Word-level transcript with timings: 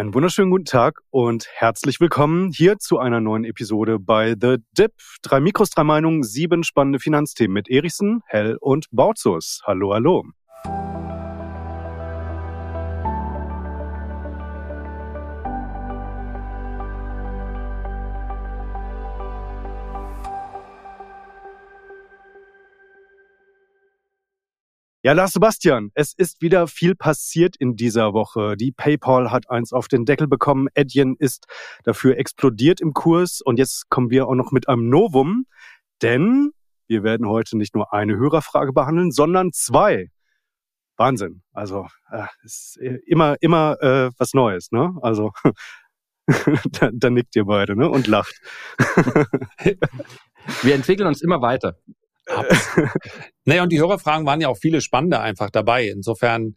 Einen 0.00 0.14
wunderschönen 0.14 0.50
guten 0.50 0.64
Tag 0.64 1.02
und 1.10 1.46
herzlich 1.52 2.00
willkommen 2.00 2.52
hier 2.52 2.78
zu 2.78 2.98
einer 2.98 3.20
neuen 3.20 3.44
Episode 3.44 3.98
bei 3.98 4.30
The 4.30 4.56
Dip. 4.72 4.92
Drei 5.20 5.40
Mikros, 5.40 5.68
drei 5.68 5.84
Meinungen, 5.84 6.22
sieben 6.22 6.64
spannende 6.64 6.98
Finanzthemen 6.98 7.52
mit 7.52 7.68
Erichsen, 7.68 8.22
Hell 8.24 8.56
und 8.62 8.86
Bautzus. 8.92 9.60
Hallo, 9.66 9.92
hallo. 9.92 10.24
Ja, 25.02 25.14
Lars 25.14 25.32
Sebastian, 25.32 25.90
es 25.94 26.12
ist 26.12 26.42
wieder 26.42 26.66
viel 26.66 26.94
passiert 26.94 27.56
in 27.56 27.74
dieser 27.74 28.12
Woche. 28.12 28.54
Die 28.58 28.70
PayPal 28.70 29.30
hat 29.30 29.48
eins 29.48 29.72
auf 29.72 29.88
den 29.88 30.04
Deckel 30.04 30.28
bekommen. 30.28 30.68
Adyen 30.76 31.16
ist 31.18 31.46
dafür 31.84 32.18
explodiert 32.18 32.82
im 32.82 32.92
Kurs. 32.92 33.40
Und 33.40 33.58
jetzt 33.58 33.88
kommen 33.88 34.10
wir 34.10 34.28
auch 34.28 34.34
noch 34.34 34.52
mit 34.52 34.68
einem 34.68 34.90
Novum, 34.90 35.46
denn 36.02 36.50
wir 36.86 37.02
werden 37.02 37.26
heute 37.26 37.56
nicht 37.56 37.74
nur 37.74 37.94
eine 37.94 38.18
Hörerfrage 38.18 38.74
behandeln, 38.74 39.10
sondern 39.10 39.52
zwei. 39.52 40.10
Wahnsinn. 40.98 41.40
Also 41.52 41.86
äh, 42.10 42.26
ist 42.42 42.76
immer, 42.76 43.36
immer 43.40 43.80
äh, 43.80 44.10
was 44.18 44.34
Neues, 44.34 44.70
ne? 44.70 44.98
Also 45.00 45.32
da, 46.26 46.90
da 46.92 47.08
nickt 47.08 47.34
ihr 47.36 47.46
beide, 47.46 47.74
ne? 47.74 47.88
Und 47.88 48.06
lacht. 48.06 48.38
wir 50.60 50.74
entwickeln 50.74 51.08
uns 51.08 51.22
immer 51.22 51.40
weiter. 51.40 51.78
Naja, 53.44 53.62
und 53.62 53.70
die 53.70 53.80
Hörerfragen 53.80 54.26
waren 54.26 54.40
ja 54.40 54.48
auch 54.48 54.58
viele 54.58 54.80
spannende 54.80 55.20
einfach 55.20 55.50
dabei. 55.50 55.88
Insofern 55.88 56.54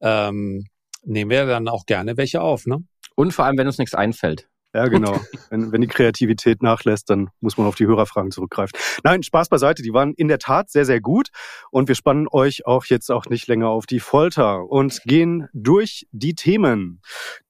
ähm, 0.00 0.66
nehmen 1.04 1.30
wir 1.30 1.46
dann 1.46 1.68
auch 1.68 1.86
gerne 1.86 2.16
welche 2.16 2.40
auf. 2.40 2.66
Ne? 2.66 2.78
Und 3.14 3.32
vor 3.32 3.44
allem, 3.44 3.58
wenn 3.58 3.66
uns 3.66 3.78
nichts 3.78 3.94
einfällt. 3.94 4.48
Ja, 4.74 4.88
genau. 4.88 5.20
wenn, 5.50 5.70
wenn 5.70 5.80
die 5.80 5.86
Kreativität 5.86 6.62
nachlässt, 6.62 7.08
dann 7.08 7.30
muss 7.40 7.56
man 7.56 7.66
auf 7.66 7.76
die 7.76 7.86
Hörerfragen 7.86 8.32
zurückgreifen. 8.32 8.78
Nein, 9.04 9.22
Spaß 9.22 9.48
beiseite. 9.48 9.82
Die 9.82 9.92
waren 9.92 10.14
in 10.14 10.28
der 10.28 10.38
Tat 10.38 10.68
sehr, 10.68 10.84
sehr 10.84 11.00
gut. 11.00 11.28
Und 11.70 11.86
wir 11.86 11.94
spannen 11.94 12.26
euch 12.30 12.66
auch 12.66 12.84
jetzt 12.86 13.10
auch 13.10 13.26
nicht 13.26 13.46
länger 13.46 13.68
auf 13.68 13.86
die 13.86 14.00
Folter 14.00 14.68
und 14.68 15.00
gehen 15.04 15.48
durch 15.52 16.06
die 16.10 16.34
Themen 16.34 17.00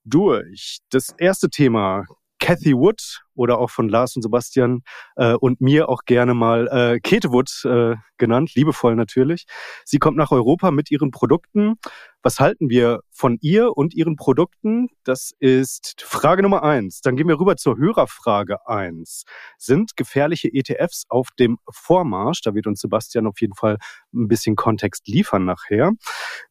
durch. 0.05 0.80
Das 0.91 1.14
erste 1.17 1.48
Thema 1.48 2.05
Cathy 2.45 2.75
Wood 2.75 3.23
oder 3.34 3.59
auch 3.59 3.70
von 3.70 3.89
Lars 3.89 4.17
und 4.17 4.23
Sebastian 4.23 4.83
äh, 5.17 5.33
und 5.33 5.62
mir 5.62 5.89
auch 5.89 6.03
gerne 6.05 6.34
mal 6.34 6.69
äh, 6.69 7.01
Kete 7.01 7.33
Wood 7.33 7.51
äh, 7.64 7.97
genannt, 8.19 8.55
liebevoll 8.55 8.97
natürlich. 8.97 9.47
Sie 9.86 9.97
kommt 9.97 10.19
nach 10.19 10.31
Europa 10.31 10.70
mit 10.70 10.91
ihren 10.91 11.11
Produkten. 11.11 11.77
Was 12.23 12.41
halten 12.41 12.69
wir 12.69 13.01
von 13.11 13.39
ihr 13.41 13.75
und 13.75 13.95
ihren 13.95 14.17
Produkten? 14.17 14.89
Das 15.05 15.33
ist 15.39 16.03
Frage 16.03 16.42
Nummer 16.42 16.62
eins. 16.62 17.01
Dann 17.01 17.17
gehen 17.17 17.28
wir 17.28 17.41
rüber 17.41 17.56
zur 17.56 17.78
Hörerfrage 17.78 18.69
eins. 18.69 19.25
Sind 19.56 19.97
gefährliche 19.97 20.53
ETFs 20.53 21.06
auf 21.08 21.29
dem 21.39 21.56
Vormarsch? 21.70 22.42
Da 22.42 22.55
wird 22.55 22.67
uns 22.67 22.83
Sebastian 22.83 23.27
auf 23.27 23.41
jeden 23.41 23.55
Fall 23.55 23.79
ein 24.12 24.29
bisschen 24.29 24.55
Kontext 24.55 25.08
liefern 25.08 25.47
nachher. 25.47 25.92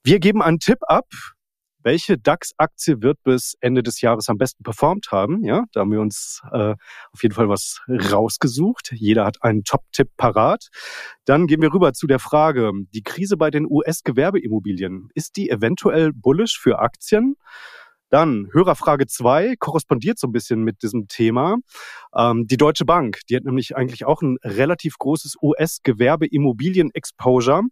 Wir 0.04 0.20
geben 0.20 0.42
einen 0.42 0.58
Tipp 0.58 0.80
ab 0.88 1.06
welche 1.84 2.18
DAX-Aktie 2.18 3.02
wird 3.02 3.22
bis 3.24 3.56
Ende 3.60 3.84
des 3.84 4.02
Jahres 4.02 4.30
am 4.30 4.38
besten 4.38 4.64
performt 4.64 5.12
haben. 5.12 5.44
Ja, 5.44 5.66
da 5.74 5.82
haben 5.82 5.92
wir 5.92 6.02
uns 6.02 6.42
äh, 6.52 6.76
auf 7.12 7.22
jeden 7.22 7.36
Fall 7.36 7.50
was 7.50 7.82
rausgesucht. 7.88 8.92
Jeder 8.94 9.26
hat 9.26 9.44
einen 9.44 9.64
Top-Tipp 9.64 10.10
parat. 10.18 10.70
Dann 11.26 11.48
gehen 11.48 11.62
wir 11.62 11.74
rüber 11.74 11.94
zu 11.94 12.08
der 12.08 12.20
Frage, 12.20 12.72
die 12.94 13.04
Krise 13.04 13.38
bei 13.38 13.52
den 13.52 13.66
US-Gewerbeimmobilien, 13.70 15.10
ist 15.14 15.38
die 15.38 15.50
eventuell 15.50 16.12
bullish 16.14 16.60
für 16.60 16.80
Aktien? 16.80 17.36
Dann 18.14 18.48
Hörerfrage 18.54 19.08
zwei 19.08 19.56
korrespondiert 19.58 20.20
so 20.20 20.28
ein 20.28 20.32
bisschen 20.32 20.64
mit 20.64 20.84
diesem 20.84 21.08
Thema. 21.08 21.58
Ähm, 22.16 22.46
die 22.46 22.58
Deutsche 22.58 22.86
Bank, 22.86 23.22
die 23.28 23.36
hat 23.36 23.44
nämlich 23.44 23.76
eigentlich 23.76 24.06
auch 24.06 24.22
ein 24.22 24.38
relativ 24.44 25.00
großes 25.00 25.38
US-Gewerbe-Immobilien-Exposure. 25.42 27.64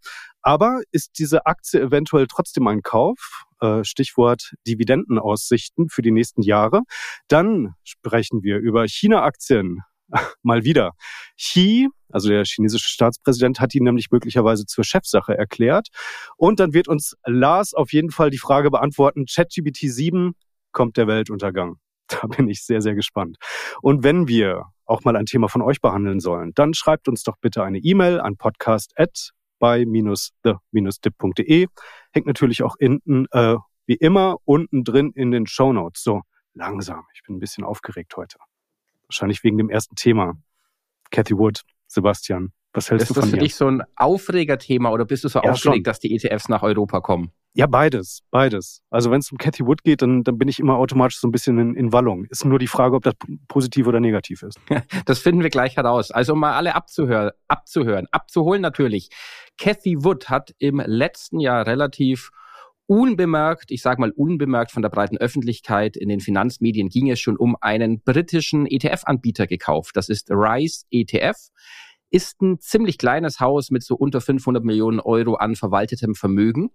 Aber 0.41 0.81
ist 0.91 1.19
diese 1.19 1.45
Aktie 1.45 1.81
eventuell 1.81 2.27
trotzdem 2.27 2.67
ein 2.67 2.81
Kauf? 2.81 3.45
Äh, 3.61 3.83
Stichwort 3.83 4.53
Dividendenaussichten 4.67 5.89
für 5.89 6.01
die 6.01 6.11
nächsten 6.11 6.41
Jahre. 6.41 6.81
Dann 7.27 7.75
sprechen 7.83 8.43
wir 8.43 8.57
über 8.57 8.87
China-Aktien. 8.87 9.81
Mal 10.43 10.63
wieder. 10.63 10.91
Xi, 11.37 11.87
also 12.11 12.29
der 12.29 12.43
chinesische 12.43 12.89
Staatspräsident, 12.89 13.59
hat 13.59 13.75
ihn 13.75 13.83
nämlich 13.83 14.11
möglicherweise 14.11 14.65
zur 14.65 14.83
Chefsache 14.83 15.37
erklärt. 15.37 15.87
Und 16.37 16.59
dann 16.59 16.73
wird 16.73 16.87
uns 16.87 17.15
Lars 17.25 17.73
auf 17.73 17.93
jeden 17.93 18.11
Fall 18.11 18.29
die 18.29 18.37
Frage 18.37 18.71
beantworten, 18.71 19.25
ChatGPT 19.25 19.81
7 19.83 20.33
kommt 20.71 20.97
der 20.97 21.07
Weltuntergang. 21.07 21.77
Da 22.07 22.27
bin 22.27 22.49
ich 22.49 22.65
sehr, 22.65 22.81
sehr 22.81 22.93
gespannt. 22.93 23.37
Und 23.81 24.03
wenn 24.03 24.27
wir 24.27 24.65
auch 24.83 25.05
mal 25.05 25.15
ein 25.15 25.25
Thema 25.25 25.47
von 25.47 25.61
euch 25.61 25.79
behandeln 25.79 26.19
sollen, 26.19 26.51
dann 26.55 26.73
schreibt 26.73 27.07
uns 27.07 27.23
doch 27.23 27.37
bitte 27.39 27.63
eine 27.63 27.77
E-Mail 27.77 28.19
an 28.19 28.35
podcast@ 28.35 29.31
bei-the-dip.de. 29.61 31.67
Hängt 32.11 32.27
natürlich 32.27 32.63
auch 32.63 32.75
hinten, 32.77 33.27
äh, 33.31 33.55
wie 33.85 33.95
immer, 33.95 34.39
unten 34.43 34.83
drin 34.83 35.13
in 35.15 35.31
den 35.31 35.47
Show 35.47 35.71
Notes. 35.71 36.03
So, 36.03 36.23
langsam. 36.53 37.05
Ich 37.13 37.23
bin 37.23 37.37
ein 37.37 37.39
bisschen 37.39 37.63
aufgeregt 37.63 38.17
heute. 38.17 38.37
Wahrscheinlich 39.07 39.41
wegen 39.43 39.57
dem 39.57 39.69
ersten 39.69 39.95
Thema. 39.95 40.33
Cathy 41.11 41.37
Wood, 41.37 41.61
Sebastian, 41.87 42.51
was 42.73 42.89
hältst 42.89 43.03
ist 43.03 43.09
du 43.09 43.13
von 43.13 43.23
Ist 43.23 43.31
das 43.31 43.39
für 43.39 43.43
dich 43.43 43.55
so 43.55 43.67
ein 43.67 43.83
Aufregerthema 43.95 44.91
oder 44.91 45.05
bist 45.05 45.23
du 45.23 45.29
so 45.29 45.41
ja, 45.41 45.51
aufgeregt, 45.51 45.77
schon. 45.77 45.83
dass 45.83 45.99
die 45.99 46.15
ETFs 46.15 46.49
nach 46.49 46.63
Europa 46.63 47.01
kommen? 47.01 47.31
Ja, 47.53 47.67
beides, 47.67 48.21
beides. 48.31 48.81
Also 48.89 49.11
wenn 49.11 49.19
es 49.19 49.29
um 49.29 49.37
Cathy 49.37 49.65
Wood 49.65 49.83
geht, 49.83 50.01
dann, 50.01 50.23
dann 50.23 50.37
bin 50.37 50.47
ich 50.47 50.59
immer 50.59 50.77
automatisch 50.77 51.19
so 51.19 51.27
ein 51.27 51.31
bisschen 51.31 51.57
in, 51.59 51.75
in 51.75 51.91
Wallung. 51.91 52.23
Ist 52.29 52.45
nur 52.45 52.59
die 52.59 52.67
Frage, 52.67 52.95
ob 52.95 53.03
das 53.03 53.13
positiv 53.49 53.87
oder 53.87 53.99
negativ 53.99 54.43
ist. 54.43 54.59
Das 55.05 55.19
finden 55.19 55.43
wir 55.43 55.49
gleich 55.49 55.75
heraus. 55.75 56.11
Also 56.11 56.33
um 56.33 56.39
mal 56.39 56.53
alle 56.53 56.75
abzuhören, 56.75 57.31
abzuhören, 57.49 58.07
abzuholen 58.11 58.61
natürlich. 58.61 59.09
Cathy 59.57 60.03
Wood 60.03 60.29
hat 60.29 60.53
im 60.59 60.81
letzten 60.85 61.39
Jahr 61.39 61.67
relativ 61.67 62.29
unbemerkt, 62.85 63.71
ich 63.71 63.81
sage 63.81 63.99
mal 63.99 64.11
unbemerkt 64.11 64.71
von 64.71 64.81
der 64.81 64.89
breiten 64.89 65.17
Öffentlichkeit, 65.17 65.97
in 65.97 66.07
den 66.07 66.19
Finanzmedien 66.21 66.89
ging 66.89 67.09
es 67.09 67.19
schon 67.19 67.35
um 67.35 67.57
einen 67.59 68.01
britischen 68.01 68.65
ETF-Anbieter 68.65 69.47
gekauft. 69.47 69.97
Das 69.97 70.07
ist 70.07 70.29
Rise 70.29 70.85
ETF 70.91 71.37
ist 72.11 72.41
ein 72.41 72.59
ziemlich 72.59 72.97
kleines 72.97 73.39
Haus 73.39 73.71
mit 73.71 73.83
so 73.83 73.95
unter 73.95 74.21
500 74.21 74.63
Millionen 74.63 74.99
Euro 74.99 75.35
an 75.35 75.55
verwaltetem 75.55 76.13
Vermögen. 76.13 76.69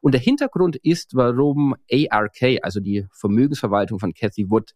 Und 0.00 0.12
der 0.12 0.20
Hintergrund 0.20 0.76
ist, 0.76 1.14
warum 1.14 1.74
ARK, 2.10 2.58
also 2.62 2.80
die 2.80 3.06
Vermögensverwaltung 3.12 3.98
von 3.98 4.14
Cathy 4.14 4.50
Wood, 4.50 4.74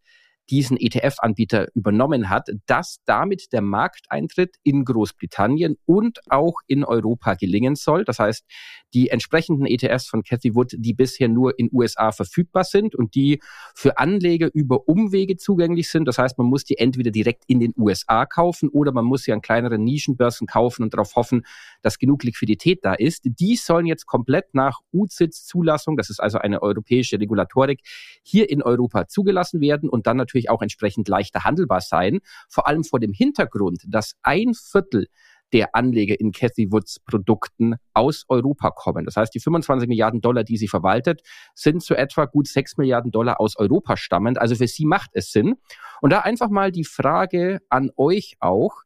diesen 0.51 0.77
ETF-Anbieter 0.77 1.69
übernommen 1.75 2.29
hat, 2.29 2.49
dass 2.67 2.99
damit 3.05 3.53
der 3.53 3.63
Markteintritt 3.63 4.57
in 4.63 4.85
Großbritannien 4.85 5.77
und 5.87 6.21
auch 6.29 6.55
in 6.67 6.85
Europa 6.85 7.35
gelingen 7.35 7.75
soll. 7.75 8.05
Das 8.05 8.19
heißt, 8.19 8.45
die 8.93 9.09
entsprechenden 9.09 9.67
ETFs 9.67 10.07
von 10.07 10.23
Cathy 10.23 10.55
Wood, 10.55 10.75
die 10.77 10.93
bisher 10.95 11.29
nur 11.29 11.59
in 11.59 11.71
USA 11.73 12.13
verfügbar 12.13 12.65
sind 12.65 12.95
und 12.95 13.15
die 13.15 13.41
für 13.75 13.99
Anleger 13.99 14.51
über 14.53 14.89
Umwege 14.89 15.37
zugänglich 15.37 15.89
sind. 15.89 16.07
Das 16.07 16.19
heißt, 16.19 16.37
man 16.39 16.49
muss 16.49 16.65
die 16.65 16.79
entweder 16.79 17.11
direkt 17.11 17.45
in 17.47 17.61
den 17.61 17.73
USA 17.77 18.27
kaufen 18.27 18.69
oder 18.69 18.93
man 18.93 19.05
muss 19.05 19.23
sie 19.23 19.33
an 19.33 19.41
kleineren 19.41 19.85
Nischenbörsen 19.85 20.47
kaufen 20.47 20.83
und 20.83 20.93
darauf 20.93 21.17
hoffen, 21.17 21.47
dass 21.81 21.99
genug 21.99 22.25
Liquidität 22.25 22.85
da 22.85 22.95
ist. 22.95 23.23
Die 23.25 23.57
sollen 23.57 23.87
jetzt 23.87 24.07
komplett 24.07 24.55
nach 24.55 24.81
UCITS-Zulassung, 24.93 25.97
das 25.97 26.11
ist 26.11 26.21
also 26.21 26.39
eine 26.39 26.63
europäische 26.63 27.19
Regulatorik, 27.19 27.81
hier 28.23 28.51
in 28.51 28.63
Europa 28.63 29.09
zugelassen 29.09 29.61
werden 29.61 29.89
und 29.89 30.07
dann 30.07 30.17
natürlich 30.17 30.32
auch 30.51 30.63
entsprechend 30.63 31.09
leichter 31.09 31.45
handelbar 31.45 31.81
sein. 31.81 32.21
Vor 32.49 32.67
allem 32.67 32.85
vor 32.85 33.01
dem 33.01 33.13
Hintergrund, 33.13 33.83
dass 33.87 34.15
ein 34.23 34.55
Viertel 34.55 35.07
der 35.53 35.75
Anleger 35.75 36.19
in 36.19 36.33
Cathy 36.33 36.73
Woods 36.73 37.01
Produkten 37.01 37.77
aus 37.93 38.25
Europa 38.29 38.71
kommen. 38.71 39.05
Das 39.05 39.17
heißt, 39.17 39.35
die 39.35 39.41
25 39.41 39.89
Milliarden 39.89 40.21
Dollar, 40.21 40.45
die 40.45 40.57
sie 40.57 40.69
verwaltet, 40.69 41.23
sind 41.55 41.83
zu 41.83 41.95
etwa 41.95 42.25
gut 42.25 42.49
6 42.49 42.79
Milliarden 42.79 43.11
Dollar 43.11 43.41
aus 43.41 43.57
Europa 43.57 43.97
stammend. 43.97 44.39
Also 44.39 44.55
für 44.55 44.67
sie 44.67 44.87
macht 44.87 45.11
es 45.13 45.31
Sinn. 45.31 45.57
Und 46.01 46.11
da 46.11 46.21
einfach 46.21 46.49
mal 46.49 46.73
die 46.73 46.85
Frage 46.85 47.61
an 47.69 47.91
euch 47.97 48.37
auch. 48.41 48.83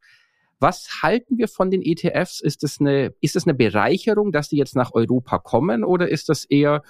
Was 0.59 1.03
halten 1.03 1.37
wir 1.39 1.49
von 1.49 1.71
den 1.71 1.83
ETFs? 1.83 2.41
Ist 2.41 2.65
es 2.65 2.81
eine, 2.81 3.15
ist 3.21 3.37
es 3.37 3.47
eine 3.47 3.55
Bereicherung, 3.55 4.33
dass 4.33 4.49
die 4.49 4.57
jetzt 4.57 4.75
nach 4.75 4.93
Europa 4.93 5.39
kommen 5.39 5.85
oder 5.85 6.09
ist 6.09 6.29
das 6.29 6.45
eher 6.45 6.83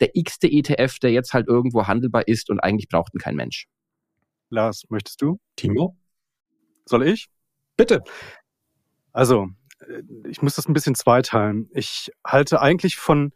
der 0.00 0.16
x-te 0.16 0.50
ETF, 0.50 0.98
der 1.00 1.12
jetzt 1.12 1.34
halt 1.34 1.46
irgendwo 1.46 1.86
handelbar 1.86 2.26
ist 2.26 2.48
und 2.48 2.60
eigentlich 2.60 2.88
braucht 2.88 3.14
ihn 3.14 3.20
kein 3.20 3.36
Mensch? 3.36 3.66
Lars, 4.50 4.84
möchtest 4.90 5.22
du? 5.22 5.38
Timo? 5.56 5.96
Soll 6.84 7.06
ich? 7.06 7.28
Bitte. 7.76 8.02
Also, 9.12 9.48
äh, 9.80 10.02
ich 10.28 10.42
muss 10.42 10.56
das 10.56 10.68
ein 10.68 10.72
bisschen 10.72 10.94
zweiteilen. 10.94 11.70
Ich 11.72 12.10
halte 12.26 12.60
eigentlich 12.60 12.96
von 12.96 13.32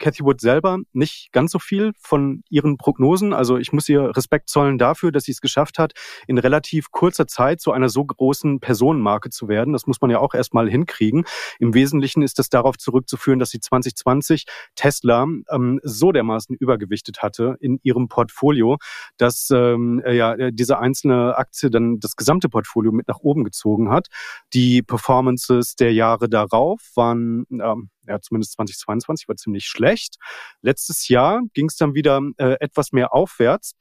Cathy 0.00 0.24
Wood 0.24 0.40
selber 0.40 0.78
nicht 0.92 1.30
ganz 1.30 1.52
so 1.52 1.60
viel 1.60 1.92
von 2.00 2.42
ihren 2.48 2.76
Prognosen. 2.76 3.32
Also 3.32 3.58
ich 3.58 3.72
muss 3.72 3.88
ihr 3.88 4.16
Respekt 4.16 4.48
zollen 4.48 4.78
dafür, 4.78 5.12
dass 5.12 5.24
sie 5.24 5.32
es 5.32 5.40
geschafft 5.40 5.78
hat, 5.78 5.92
in 6.26 6.38
relativ 6.38 6.90
kurzer 6.90 7.26
Zeit 7.26 7.60
zu 7.60 7.70
einer 7.70 7.88
so 7.88 8.04
großen 8.04 8.58
Personenmarke 8.58 9.30
zu 9.30 9.46
werden. 9.48 9.72
Das 9.72 9.86
muss 9.86 10.00
man 10.00 10.10
ja 10.10 10.18
auch 10.18 10.34
erstmal 10.34 10.68
hinkriegen. 10.68 11.24
Im 11.58 11.74
Wesentlichen 11.74 12.22
ist 12.22 12.38
das 12.38 12.48
darauf 12.48 12.78
zurückzuführen, 12.78 13.38
dass 13.38 13.50
sie 13.50 13.60
2020 13.60 14.46
Tesla 14.74 15.26
ähm, 15.50 15.80
so 15.82 16.10
dermaßen 16.10 16.56
übergewichtet 16.56 17.22
hatte 17.22 17.56
in 17.60 17.78
ihrem 17.82 18.08
Portfolio, 18.08 18.78
dass 19.18 19.50
ähm, 19.50 20.02
ja 20.06 20.50
diese 20.50 20.78
einzelne 20.78 21.36
Aktie 21.36 21.70
dann 21.70 22.00
das 22.00 22.16
gesamte 22.16 22.48
Portfolio 22.48 22.90
mit 22.90 23.06
nach 23.06 23.18
oben 23.18 23.44
gezogen 23.44 23.90
hat. 23.90 24.08
Die 24.54 24.82
Performances 24.82 25.76
der 25.76 25.92
Jahre 25.92 26.28
darauf 26.28 26.80
waren 26.94 27.46
ähm, 27.50 27.90
ja, 28.10 28.20
zumindest 28.20 28.52
2022 28.54 29.28
war 29.28 29.36
ziemlich 29.36 29.66
schlecht. 29.66 30.16
Letztes 30.60 31.08
Jahr 31.08 31.42
ging 31.54 31.66
es 31.66 31.76
dann 31.76 31.94
wieder 31.94 32.20
äh, 32.36 32.56
etwas 32.60 32.92
mehr 32.92 33.14
aufwärts. 33.14 33.72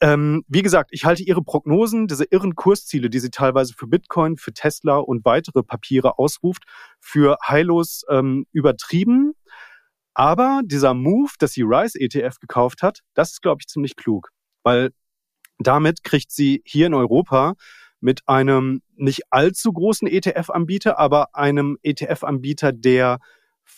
Ähm, 0.00 0.44
wie 0.48 0.62
gesagt, 0.62 0.90
ich 0.92 1.04
halte 1.04 1.22
Ihre 1.22 1.42
Prognosen, 1.42 2.08
diese 2.08 2.24
irren 2.24 2.56
Kursziele, 2.56 3.08
die 3.08 3.20
sie 3.20 3.30
teilweise 3.30 3.72
für 3.72 3.86
Bitcoin, 3.86 4.36
für 4.36 4.52
Tesla 4.52 4.96
und 4.96 5.24
weitere 5.24 5.62
Papiere 5.62 6.18
ausruft, 6.18 6.64
für 6.98 7.38
heillos 7.46 8.02
ähm, 8.10 8.44
übertrieben. 8.50 9.34
Aber 10.12 10.62
dieser 10.64 10.92
Move, 10.92 11.30
dass 11.38 11.52
sie 11.52 11.62
Rise 11.62 12.00
ETF 12.00 12.40
gekauft 12.40 12.82
hat, 12.82 13.00
das 13.14 13.30
ist, 13.30 13.42
glaube 13.42 13.58
ich, 13.60 13.68
ziemlich 13.68 13.94
klug, 13.94 14.30
weil 14.64 14.90
damit 15.58 16.02
kriegt 16.02 16.32
sie 16.32 16.62
hier 16.66 16.88
in 16.88 16.94
Europa 16.94 17.54
mit 18.00 18.22
einem 18.26 18.82
nicht 18.96 19.22
allzu 19.30 19.72
großen 19.72 20.08
ETF-Anbieter, 20.08 20.98
aber 20.98 21.34
einem 21.36 21.78
ETF-Anbieter, 21.82 22.72
der 22.72 23.20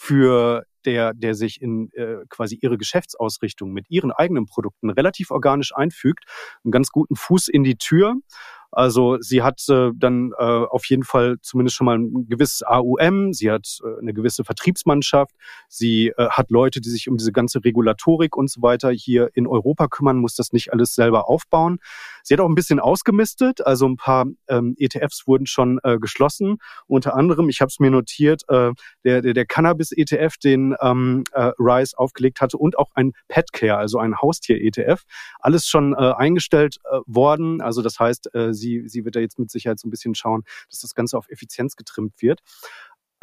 für 0.05 0.67
der, 0.85 1.15
der 1.15 1.35
sich 1.35 1.63
in 1.63 1.91
äh, 1.95 2.27
quasi 2.29 2.59
ihre 2.61 2.77
Geschäftsausrichtung 2.77 3.73
mit 3.73 3.87
ihren 3.89 4.13
eigenen 4.13 4.45
Produkten 4.45 4.91
relativ 4.91 5.31
organisch 5.31 5.75
einfügt, 5.75 6.25
einen 6.63 6.73
ganz 6.73 6.91
guten 6.91 7.17
Fuß 7.17 7.49
in 7.49 7.65
die 7.65 7.77
Tür. 7.77 8.17
Also 8.71 9.19
sie 9.21 9.43
hat 9.43 9.63
äh, 9.71 9.93
dann 9.95 10.33
äh, 10.37 10.43
auf 10.43 10.85
jeden 10.87 11.05
Fall 11.05 11.37
zumindest 11.41 11.77
schon 11.77 11.87
mal 11.87 11.97
ein 11.97 12.27
gewisses 12.29 12.63
AUM, 12.65 13.33
sie 13.33 13.51
hat 13.51 13.79
äh, 13.83 14.01
eine 14.01 14.13
gewisse 14.13 14.45
Vertriebsmannschaft, 14.45 15.33
sie 15.69 16.09
äh, 16.09 16.29
hat 16.29 16.51
Leute, 16.51 16.81
die 16.81 16.91
sich 16.91 17.09
um 17.09 17.17
diese 17.17 17.33
ganze 17.33 17.65
Regulatorik 17.65 18.37
und 18.37 18.51
so 18.51 18.61
weiter 18.61 18.91
hier 18.91 19.31
in 19.33 19.47
Europa 19.47 19.87
kümmern, 19.87 20.19
muss 20.19 20.35
das 20.35 20.53
nicht 20.53 20.73
alles 20.73 20.95
selber 20.95 21.29
aufbauen. 21.29 21.79
Sie 22.25 22.33
hat 22.35 22.41
auch 22.41 22.49
ein 22.49 22.55
bisschen 22.55 22.81
ausgemistet, 22.81 23.65
also 23.65 23.87
ein 23.87 23.97
paar 23.97 24.25
ähm, 24.49 24.75
ETFs 24.79 25.27
wurden 25.27 25.47
schon 25.47 25.79
äh, 25.85 25.99
geschlossen. 25.99 26.57
Unter 26.87 27.15
anderem, 27.15 27.51
ich 27.51 27.61
habe 27.61 27.69
es 27.69 27.79
mir 27.79 27.91
notiert, 27.91 28.43
äh, 28.49 28.73
der, 29.05 29.21
der, 29.21 29.35
der 29.35 29.45
Cannabis-ETF, 29.45 30.39
den 30.39 30.75
ähm, 30.81 31.25
äh, 31.33 31.53
Rise 31.59 31.99
aufgelegt 31.99 32.41
hatte 32.41 32.57
und 32.57 32.79
auch 32.79 32.91
ein 32.95 33.13
Petcare, 33.29 33.77
also 33.77 33.99
ein 33.99 34.17
Haustier-ETF. 34.17 35.03
Alles 35.39 35.67
schon 35.67 35.93
äh, 35.93 36.13
eingestellt 36.17 36.79
äh, 36.91 37.01
worden. 37.07 37.61
Also 37.61 37.83
das 37.83 38.01
heißt, 38.01 38.35
äh, 38.35 38.55
sie, 38.55 38.89
sie 38.89 39.05
wird 39.05 39.17
da 39.17 39.21
jetzt 39.21 39.39
mit 39.39 39.51
Sicherheit 39.51 39.79
so 39.79 39.87
ein 39.87 39.91
bisschen 39.91 40.15
schauen, 40.15 40.45
dass 40.71 40.81
das 40.81 40.95
Ganze 40.95 41.19
auf 41.19 41.29
Effizienz 41.29 41.77
getrimmt 41.77 42.23
wird. 42.23 42.41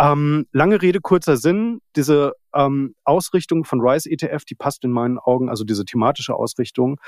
Ähm, 0.02 0.48
lange 0.52 0.82
Rede, 0.82 1.00
kurzer 1.00 1.38
Sinn. 1.38 1.80
Diese 1.96 2.34
ähm, 2.56 2.96
Ausrichtung 3.04 3.66
von 3.66 3.82
Rise 3.82 4.10
ETF, 4.10 4.46
die 4.46 4.56
passt 4.56 4.84
in 4.84 4.92
meinen 4.92 5.20
Augen, 5.20 5.48
also 5.48 5.64
diese 5.64 5.86
thematische 5.86 6.34
Ausrichtung 6.34 7.00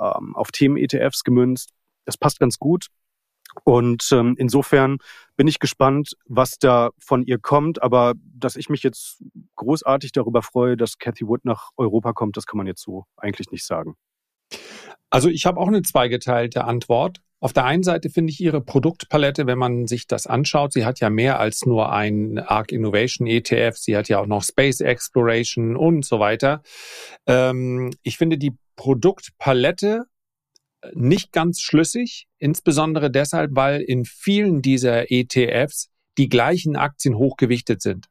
ähm, 0.00 0.36
auf 0.36 0.50
Themen-ETFs 0.50 1.24
gemünzt, 1.24 1.70
das 2.04 2.16
passt 2.16 2.40
ganz 2.40 2.58
gut. 2.58 2.88
Und 3.62 4.08
ähm, 4.12 4.34
insofern 4.36 4.98
bin 5.36 5.46
ich 5.46 5.60
gespannt, 5.60 6.14
was 6.26 6.58
da 6.58 6.90
von 6.98 7.22
ihr 7.22 7.38
kommt. 7.38 7.82
Aber 7.82 8.14
dass 8.24 8.56
ich 8.56 8.68
mich 8.68 8.82
jetzt 8.82 9.22
großartig 9.54 10.12
darüber 10.12 10.42
freue, 10.42 10.76
dass 10.76 10.98
Cathy 10.98 11.26
Wood 11.26 11.44
nach 11.44 11.70
Europa 11.76 12.12
kommt, 12.12 12.36
das 12.36 12.46
kann 12.46 12.58
man 12.58 12.66
jetzt 12.66 12.82
so 12.82 13.04
eigentlich 13.16 13.50
nicht 13.52 13.64
sagen. 13.64 13.94
Also 15.10 15.28
ich 15.28 15.46
habe 15.46 15.60
auch 15.60 15.68
eine 15.68 15.82
zweigeteilte 15.82 16.64
Antwort. 16.64 17.20
Auf 17.40 17.52
der 17.52 17.66
einen 17.66 17.82
Seite 17.82 18.08
finde 18.08 18.32
ich 18.32 18.40
ihre 18.40 18.62
Produktpalette, 18.62 19.46
wenn 19.46 19.58
man 19.58 19.86
sich 19.86 20.06
das 20.06 20.26
anschaut, 20.26 20.72
sie 20.72 20.86
hat 20.86 21.00
ja 21.00 21.10
mehr 21.10 21.38
als 21.38 21.66
nur 21.66 21.92
ein 21.92 22.38
ARC 22.38 22.72
Innovation 22.72 23.26
ETF, 23.26 23.76
sie 23.76 23.96
hat 23.96 24.08
ja 24.08 24.18
auch 24.18 24.26
noch 24.26 24.42
Space 24.42 24.80
Exploration 24.80 25.76
und 25.76 26.06
so 26.06 26.20
weiter. 26.20 26.62
Ähm, 27.26 27.92
ich 28.02 28.16
finde 28.16 28.38
die 28.38 28.56
Produktpalette 28.76 30.04
nicht 30.92 31.32
ganz 31.32 31.60
schlüssig, 31.60 32.26
insbesondere 32.38 33.10
deshalb, 33.10 33.52
weil 33.54 33.80
in 33.80 34.04
vielen 34.04 34.62
dieser 34.62 35.10
ETFs 35.10 35.88
die 36.18 36.28
gleichen 36.28 36.76
Aktien 36.76 37.16
hochgewichtet 37.16 37.82
sind. 37.82 38.06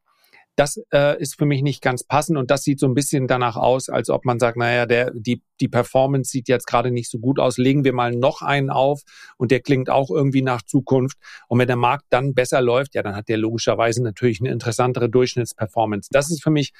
Das 0.55 0.79
äh, 0.93 1.19
ist 1.19 1.35
für 1.35 1.45
mich 1.45 1.63
nicht 1.63 1.81
ganz 1.81 2.03
passend 2.03 2.37
und 2.37 2.51
das 2.51 2.63
sieht 2.63 2.79
so 2.79 2.85
ein 2.85 2.93
bisschen 2.93 3.27
danach 3.27 3.55
aus, 3.55 3.89
als 3.89 4.11
ob 4.11 4.23
man 4.23 4.37
sagt, 4.37 4.55
naja, 4.55 4.85
der, 4.85 5.11
die, 5.15 5.41
die 5.59 5.67
Performance 5.67 6.29
sieht 6.29 6.47
jetzt 6.47 6.67
gerade 6.67 6.91
nicht 6.91 7.09
so 7.09 7.17
gut 7.17 7.39
aus, 7.39 7.57
legen 7.57 7.83
wir 7.83 7.93
mal 7.93 8.11
noch 8.11 8.43
einen 8.43 8.69
auf 8.69 9.01
und 9.37 9.49
der 9.49 9.61
klingt 9.61 9.89
auch 9.89 10.11
irgendwie 10.11 10.43
nach 10.43 10.61
Zukunft. 10.61 11.17
Und 11.47 11.57
wenn 11.57 11.67
der 11.67 11.75
Markt 11.75 12.05
dann 12.11 12.35
besser 12.35 12.61
läuft, 12.61 12.93
ja, 12.93 13.01
dann 13.01 13.15
hat 13.15 13.29
der 13.29 13.37
logischerweise 13.37 14.03
natürlich 14.03 14.41
eine 14.41 14.51
interessantere 14.51 15.09
Durchschnittsperformance. 15.09 16.09
Das 16.11 16.29
ist 16.29 16.43
für 16.43 16.51
mich 16.51 16.71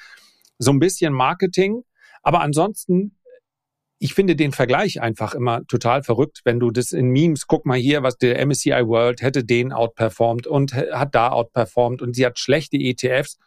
so 0.58 0.70
ein 0.70 0.78
bisschen 0.78 1.12
Marketing. 1.12 1.82
Aber 2.22 2.40
ansonsten 2.40 3.16
ich 4.04 4.12
finde 4.12 4.36
den 4.36 4.52
Vergleich 4.52 5.00
einfach 5.00 5.34
immer 5.34 5.66
total 5.66 6.02
verrückt, 6.02 6.42
wenn 6.44 6.60
du 6.60 6.70
das 6.70 6.92
in 6.92 7.08
Memes, 7.08 7.46
guck 7.46 7.64
mal 7.64 7.78
hier, 7.78 8.02
was 8.02 8.18
der 8.18 8.38
MSCI 8.44 8.86
World 8.86 9.22
hätte 9.22 9.44
den 9.44 9.72
outperformed 9.72 10.46
und 10.46 10.74
hat 10.74 11.14
da 11.14 11.30
outperformed 11.30 12.02
und 12.02 12.14
sie 12.14 12.26
hat 12.26 12.38
schlechte 12.38 12.76
ETFs. 12.76 13.38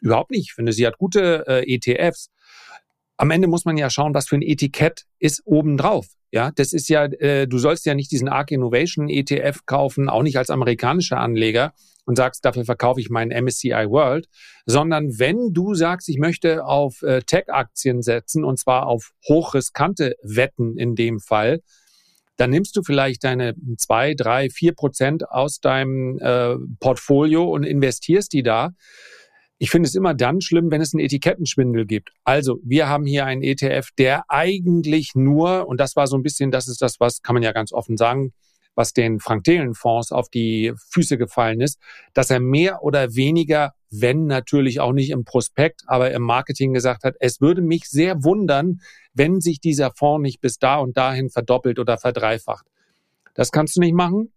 Überhaupt 0.00 0.30
nicht. 0.30 0.50
Ich 0.50 0.52
finde, 0.52 0.72
sie 0.72 0.86
hat 0.86 0.98
gute 0.98 1.44
äh, 1.48 1.64
ETFs. 1.66 2.30
Am 3.16 3.32
Ende 3.32 3.48
muss 3.48 3.64
man 3.64 3.76
ja 3.76 3.90
schauen, 3.90 4.14
was 4.14 4.28
für 4.28 4.36
ein 4.36 4.42
Etikett 4.42 5.02
ist 5.18 5.42
obendrauf. 5.46 6.06
Ja, 6.30 6.52
das 6.52 6.72
ist 6.72 6.88
ja, 6.88 7.06
äh, 7.06 7.48
du 7.48 7.58
sollst 7.58 7.84
ja 7.84 7.96
nicht 7.96 8.12
diesen 8.12 8.28
ARK 8.28 8.52
Innovation 8.52 9.08
ETF 9.08 9.66
kaufen, 9.66 10.08
auch 10.08 10.22
nicht 10.22 10.38
als 10.38 10.48
amerikanischer 10.48 11.18
Anleger 11.18 11.72
und 12.06 12.16
sagst, 12.16 12.44
dafür 12.44 12.64
verkaufe 12.64 13.00
ich 13.00 13.10
meinen 13.10 13.30
MSCI 13.30 13.86
World, 13.88 14.28
sondern 14.66 15.18
wenn 15.18 15.52
du 15.52 15.74
sagst, 15.74 16.08
ich 16.08 16.18
möchte 16.18 16.64
auf 16.64 17.02
äh, 17.02 17.22
Tech-Aktien 17.22 18.02
setzen 18.02 18.44
und 18.44 18.58
zwar 18.58 18.86
auf 18.86 19.12
hochriskante 19.28 20.16
Wetten 20.22 20.76
in 20.76 20.94
dem 20.94 21.20
Fall, 21.20 21.60
dann 22.36 22.50
nimmst 22.50 22.76
du 22.76 22.82
vielleicht 22.82 23.24
deine 23.24 23.54
zwei, 23.78 24.14
drei, 24.14 24.50
vier 24.50 24.74
Prozent 24.74 25.28
aus 25.30 25.60
deinem 25.60 26.18
äh, 26.18 26.56
Portfolio 26.80 27.44
und 27.44 27.62
investierst 27.62 28.32
die 28.32 28.42
da. 28.42 28.70
Ich 29.58 29.70
finde 29.70 29.88
es 29.88 29.94
immer 29.94 30.14
dann 30.14 30.40
schlimm, 30.40 30.70
wenn 30.72 30.80
es 30.80 30.92
einen 30.92 31.04
Etikettenschwindel 31.04 31.86
gibt. 31.86 32.10
Also, 32.24 32.58
wir 32.64 32.88
haben 32.88 33.06
hier 33.06 33.24
einen 33.24 33.42
ETF, 33.42 33.90
der 33.96 34.24
eigentlich 34.28 35.12
nur, 35.14 35.68
und 35.68 35.78
das 35.78 35.94
war 35.94 36.08
so 36.08 36.16
ein 36.16 36.22
bisschen, 36.22 36.50
das 36.50 36.66
ist 36.66 36.82
das, 36.82 36.98
was 36.98 37.22
kann 37.22 37.34
man 37.34 37.44
ja 37.44 37.52
ganz 37.52 37.72
offen 37.72 37.96
sagen, 37.96 38.32
was 38.74 38.92
den 38.92 39.20
Frank-Thelen-Fonds 39.20 40.12
auf 40.12 40.28
die 40.28 40.72
Füße 40.90 41.16
gefallen 41.16 41.60
ist, 41.60 41.78
dass 42.12 42.30
er 42.30 42.40
mehr 42.40 42.82
oder 42.82 43.14
weniger, 43.14 43.74
wenn 43.90 44.26
natürlich 44.26 44.80
auch 44.80 44.92
nicht 44.92 45.10
im 45.10 45.24
Prospekt, 45.24 45.82
aber 45.86 46.10
im 46.10 46.22
Marketing 46.22 46.72
gesagt 46.72 47.04
hat, 47.04 47.14
es 47.20 47.40
würde 47.40 47.62
mich 47.62 47.88
sehr 47.88 48.24
wundern, 48.24 48.80
wenn 49.14 49.40
sich 49.40 49.60
dieser 49.60 49.92
Fonds 49.92 50.22
nicht 50.22 50.40
bis 50.40 50.58
da 50.58 50.76
und 50.76 50.96
dahin 50.96 51.30
verdoppelt 51.30 51.78
oder 51.78 51.98
verdreifacht. 51.98 52.66
Das 53.34 53.50
kannst 53.50 53.76
du 53.76 53.80
nicht 53.80 53.94
machen. 53.94 54.33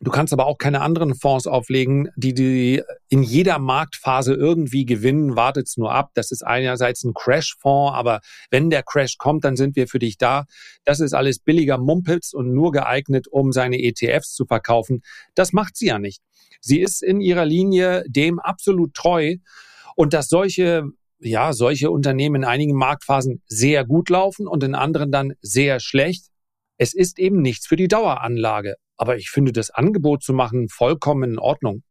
Du 0.00 0.10
kannst 0.10 0.32
aber 0.32 0.46
auch 0.46 0.58
keine 0.58 0.82
anderen 0.82 1.14
Fonds 1.14 1.46
auflegen, 1.46 2.10
die 2.16 2.34
die 2.34 2.82
in 3.08 3.22
jeder 3.22 3.58
Marktphase 3.58 4.34
irgendwie 4.34 4.84
gewinnen. 4.84 5.36
Wartet's 5.36 5.78
nur 5.78 5.92
ab. 5.92 6.10
Das 6.14 6.30
ist 6.30 6.42
einerseits 6.42 7.02
ein 7.04 7.14
Crash-Fonds, 7.14 7.94
aber 7.94 8.20
wenn 8.50 8.68
der 8.68 8.82
Crash 8.82 9.16
kommt, 9.16 9.44
dann 9.44 9.56
sind 9.56 9.74
wir 9.74 9.88
für 9.88 9.98
dich 9.98 10.18
da. 10.18 10.44
Das 10.84 11.00
ist 11.00 11.14
alles 11.14 11.38
billiger 11.38 11.78
Mumpitz 11.78 12.34
und 12.34 12.52
nur 12.52 12.72
geeignet, 12.72 13.26
um 13.28 13.52
seine 13.52 13.82
ETFs 13.82 14.34
zu 14.34 14.44
verkaufen. 14.44 15.02
Das 15.34 15.52
macht 15.52 15.76
sie 15.76 15.86
ja 15.86 15.98
nicht. 15.98 16.20
Sie 16.60 16.80
ist 16.80 17.02
in 17.02 17.20
ihrer 17.20 17.46
Linie 17.46 18.04
dem 18.06 18.38
absolut 18.38 18.92
treu 18.92 19.36
und 19.94 20.12
dass 20.12 20.28
solche 20.28 20.84
ja, 21.18 21.54
solche 21.54 21.90
Unternehmen 21.90 22.42
in 22.42 22.44
einigen 22.44 22.74
Marktphasen 22.74 23.42
sehr 23.46 23.86
gut 23.86 24.10
laufen 24.10 24.46
und 24.46 24.62
in 24.62 24.74
anderen 24.74 25.10
dann 25.10 25.32
sehr 25.40 25.80
schlecht. 25.80 26.26
Es 26.76 26.92
ist 26.92 27.18
eben 27.18 27.40
nichts 27.40 27.66
für 27.66 27.76
die 27.76 27.88
Daueranlage. 27.88 28.76
Aber 28.96 29.16
ich 29.16 29.30
finde 29.30 29.52
das 29.52 29.70
Angebot 29.70 30.22
zu 30.22 30.32
machen 30.32 30.68
vollkommen 30.68 31.32
in 31.32 31.38
Ordnung. 31.38 31.82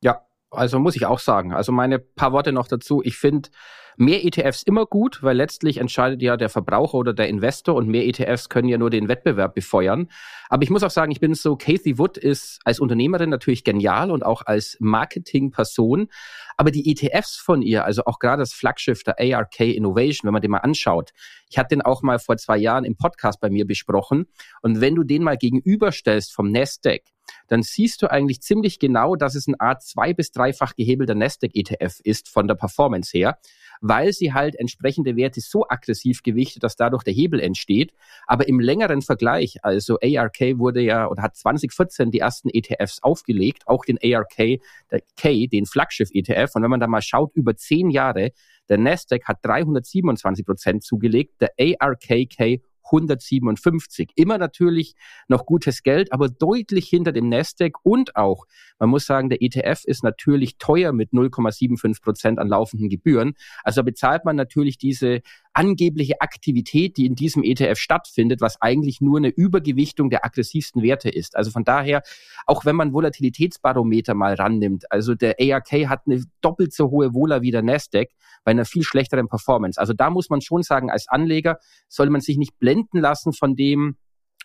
Ja, 0.00 0.26
also 0.50 0.78
muss 0.78 0.96
ich 0.96 1.06
auch 1.06 1.18
sagen. 1.18 1.52
Also 1.52 1.72
meine 1.72 1.98
paar 1.98 2.32
Worte 2.32 2.52
noch 2.52 2.68
dazu. 2.68 3.02
Ich 3.04 3.16
finde 3.16 3.50
mehr 3.96 4.24
ETFs 4.24 4.62
immer 4.62 4.86
gut, 4.86 5.22
weil 5.22 5.36
letztlich 5.36 5.78
entscheidet 5.78 6.22
ja 6.22 6.36
der 6.36 6.48
Verbraucher 6.48 6.98
oder 6.98 7.12
der 7.12 7.28
Investor 7.28 7.74
und 7.74 7.88
mehr 7.88 8.06
ETFs 8.06 8.48
können 8.48 8.68
ja 8.68 8.78
nur 8.78 8.90
den 8.90 9.08
Wettbewerb 9.08 9.54
befeuern. 9.54 10.08
Aber 10.48 10.62
ich 10.62 10.70
muss 10.70 10.82
auch 10.82 10.90
sagen, 10.90 11.12
ich 11.12 11.20
bin 11.20 11.34
so, 11.34 11.56
Kathy 11.56 11.98
Wood 11.98 12.18
ist 12.18 12.60
als 12.64 12.80
Unternehmerin 12.80 13.30
natürlich 13.30 13.64
genial 13.64 14.10
und 14.10 14.24
auch 14.24 14.42
als 14.46 14.76
Marketingperson. 14.80 16.08
Aber 16.56 16.70
die 16.70 16.90
ETFs 16.90 17.36
von 17.36 17.62
ihr, 17.62 17.84
also 17.84 18.04
auch 18.04 18.18
gerade 18.18 18.42
das 18.42 18.52
Flaggschiff 18.52 19.02
der 19.02 19.18
ARK 19.18 19.60
Innovation, 19.60 20.28
wenn 20.28 20.34
man 20.34 20.42
den 20.42 20.50
mal 20.50 20.58
anschaut, 20.58 21.10
ich 21.48 21.58
hatte 21.58 21.74
den 21.74 21.82
auch 21.82 22.02
mal 22.02 22.18
vor 22.18 22.36
zwei 22.36 22.58
Jahren 22.58 22.84
im 22.84 22.96
Podcast 22.96 23.40
bei 23.40 23.50
mir 23.50 23.66
besprochen. 23.66 24.26
Und 24.60 24.80
wenn 24.80 24.94
du 24.94 25.04
den 25.04 25.22
mal 25.22 25.36
gegenüberstellst 25.36 26.34
vom 26.34 26.50
Nasdaq, 26.50 27.02
dann 27.48 27.62
siehst 27.62 28.02
du 28.02 28.10
eigentlich 28.10 28.40
ziemlich 28.42 28.78
genau, 28.78 29.16
dass 29.16 29.34
es 29.34 29.46
ein 29.46 29.58
Art 29.58 29.82
zwei- 29.82 30.12
bis 30.14 30.32
dreifach 30.32 30.74
gehebelter 30.74 31.14
Nasdaq-ETF 31.14 32.00
ist 32.02 32.28
von 32.28 32.48
der 32.48 32.54
Performance 32.54 33.16
her. 33.16 33.38
Weil 33.82 34.12
sie 34.12 34.32
halt 34.32 34.54
entsprechende 34.54 35.16
Werte 35.16 35.40
so 35.40 35.66
aggressiv 35.68 36.22
gewichtet, 36.22 36.62
dass 36.62 36.76
dadurch 36.76 37.02
der 37.02 37.12
Hebel 37.12 37.40
entsteht. 37.40 37.92
Aber 38.26 38.48
im 38.48 38.60
längeren 38.60 39.02
Vergleich, 39.02 39.56
also 39.62 39.98
ARK 40.00 40.58
wurde 40.58 40.80
ja 40.80 41.08
oder 41.08 41.22
hat 41.22 41.36
2014 41.36 42.10
die 42.10 42.20
ersten 42.20 42.48
ETFs 42.48 43.02
aufgelegt, 43.02 43.64
auch 43.66 43.84
den 43.84 43.98
ARK, 44.02 44.60
der 44.90 45.02
K, 45.16 45.48
den 45.48 45.66
Flaggschiff-ETF. 45.66 46.54
Und 46.54 46.62
wenn 46.62 46.70
man 46.70 46.80
da 46.80 46.86
mal 46.86 47.02
schaut, 47.02 47.32
über 47.34 47.56
zehn 47.56 47.90
Jahre, 47.90 48.30
der 48.68 48.78
Nasdaq 48.78 49.24
hat 49.24 49.38
327 49.42 50.46
Prozent 50.46 50.84
zugelegt, 50.84 51.40
der 51.40 51.52
ARKK 51.58 52.62
157. 52.92 54.10
Immer 54.14 54.38
natürlich 54.38 54.94
noch 55.28 55.46
gutes 55.46 55.82
Geld, 55.82 56.12
aber 56.12 56.28
deutlich 56.28 56.88
hinter 56.88 57.12
dem 57.12 57.28
Nasdaq 57.28 57.78
und 57.82 58.16
auch, 58.16 58.44
man 58.78 58.90
muss 58.90 59.06
sagen, 59.06 59.30
der 59.30 59.42
ETF 59.42 59.84
ist 59.84 60.04
natürlich 60.04 60.58
teuer 60.58 60.92
mit 60.92 61.12
0,75 61.12 62.02
Prozent 62.02 62.38
an 62.38 62.48
laufenden 62.48 62.88
Gebühren. 62.88 63.34
Also 63.64 63.82
bezahlt 63.82 64.24
man 64.24 64.36
natürlich 64.36 64.78
diese 64.78 65.22
angebliche 65.54 66.20
Aktivität, 66.20 66.96
die 66.96 67.06
in 67.06 67.14
diesem 67.14 67.42
ETF 67.42 67.78
stattfindet, 67.78 68.40
was 68.40 68.60
eigentlich 68.60 69.00
nur 69.00 69.18
eine 69.18 69.28
Übergewichtung 69.28 70.10
der 70.10 70.24
aggressivsten 70.24 70.82
Werte 70.82 71.10
ist. 71.10 71.36
Also 71.36 71.50
von 71.50 71.64
daher, 71.64 72.02
auch 72.46 72.64
wenn 72.64 72.76
man 72.76 72.92
Volatilitätsbarometer 72.92 74.14
mal 74.14 74.34
rannimmt, 74.34 74.90
also 74.90 75.14
der 75.14 75.36
ARK 75.40 75.88
hat 75.88 76.02
eine 76.06 76.22
doppelt 76.40 76.72
so 76.72 76.90
hohe 76.90 77.14
Vola 77.14 77.42
wie 77.42 77.50
der 77.50 77.62
Nasdaq 77.62 78.08
bei 78.44 78.50
einer 78.50 78.64
viel 78.64 78.82
schlechteren 78.82 79.28
Performance. 79.28 79.80
Also 79.80 79.92
da 79.92 80.10
muss 80.10 80.30
man 80.30 80.40
schon 80.40 80.62
sagen, 80.62 80.90
als 80.90 81.08
Anleger 81.08 81.58
soll 81.88 82.10
man 82.10 82.20
sich 82.20 82.38
nicht 82.38 82.58
blenden 82.58 82.81
lassen 82.92 83.32
von 83.32 83.56
dem, 83.56 83.96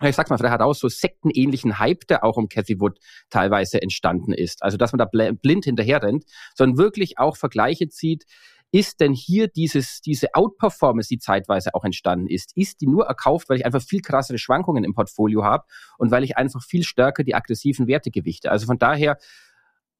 ich 0.01 0.15
sag's 0.15 0.29
mal, 0.29 0.37
vielleicht 0.37 0.61
auch 0.61 0.73
so 0.73 0.89
sektenähnlichen 0.89 1.79
Hype, 1.79 2.05
der 2.07 2.23
auch 2.23 2.37
um 2.37 2.49
Cathy 2.49 2.79
Wood 2.79 2.99
teilweise 3.29 3.81
entstanden 3.81 4.33
ist. 4.33 4.63
Also, 4.63 4.77
dass 4.77 4.93
man 4.93 4.99
da 4.99 5.05
blind 5.05 5.65
hinterher 5.65 6.03
rennt, 6.03 6.25
sondern 6.55 6.77
wirklich 6.77 7.17
auch 7.17 7.35
Vergleiche 7.37 7.89
zieht, 7.89 8.25
ist 8.71 8.99
denn 8.99 9.13
hier 9.13 9.47
dieses, 9.47 10.01
diese 10.01 10.33
Outperformance, 10.33 11.07
die 11.07 11.19
zeitweise 11.19 11.73
auch 11.73 11.85
entstanden 11.85 12.27
ist, 12.27 12.55
ist 12.55 12.81
die 12.81 12.87
nur 12.87 13.05
erkauft, 13.05 13.49
weil 13.49 13.57
ich 13.57 13.65
einfach 13.65 13.81
viel 13.81 14.01
krassere 14.01 14.37
Schwankungen 14.37 14.83
im 14.83 14.93
Portfolio 14.93 15.43
habe 15.43 15.65
und 15.97 16.11
weil 16.11 16.23
ich 16.23 16.37
einfach 16.37 16.61
viel 16.61 16.83
stärker 16.83 17.23
die 17.23 17.33
aggressiven 17.33 17.87
Werte 17.87 18.11
gewichte. 18.11 18.51
Also 18.51 18.65
von 18.65 18.77
daher, 18.77 19.17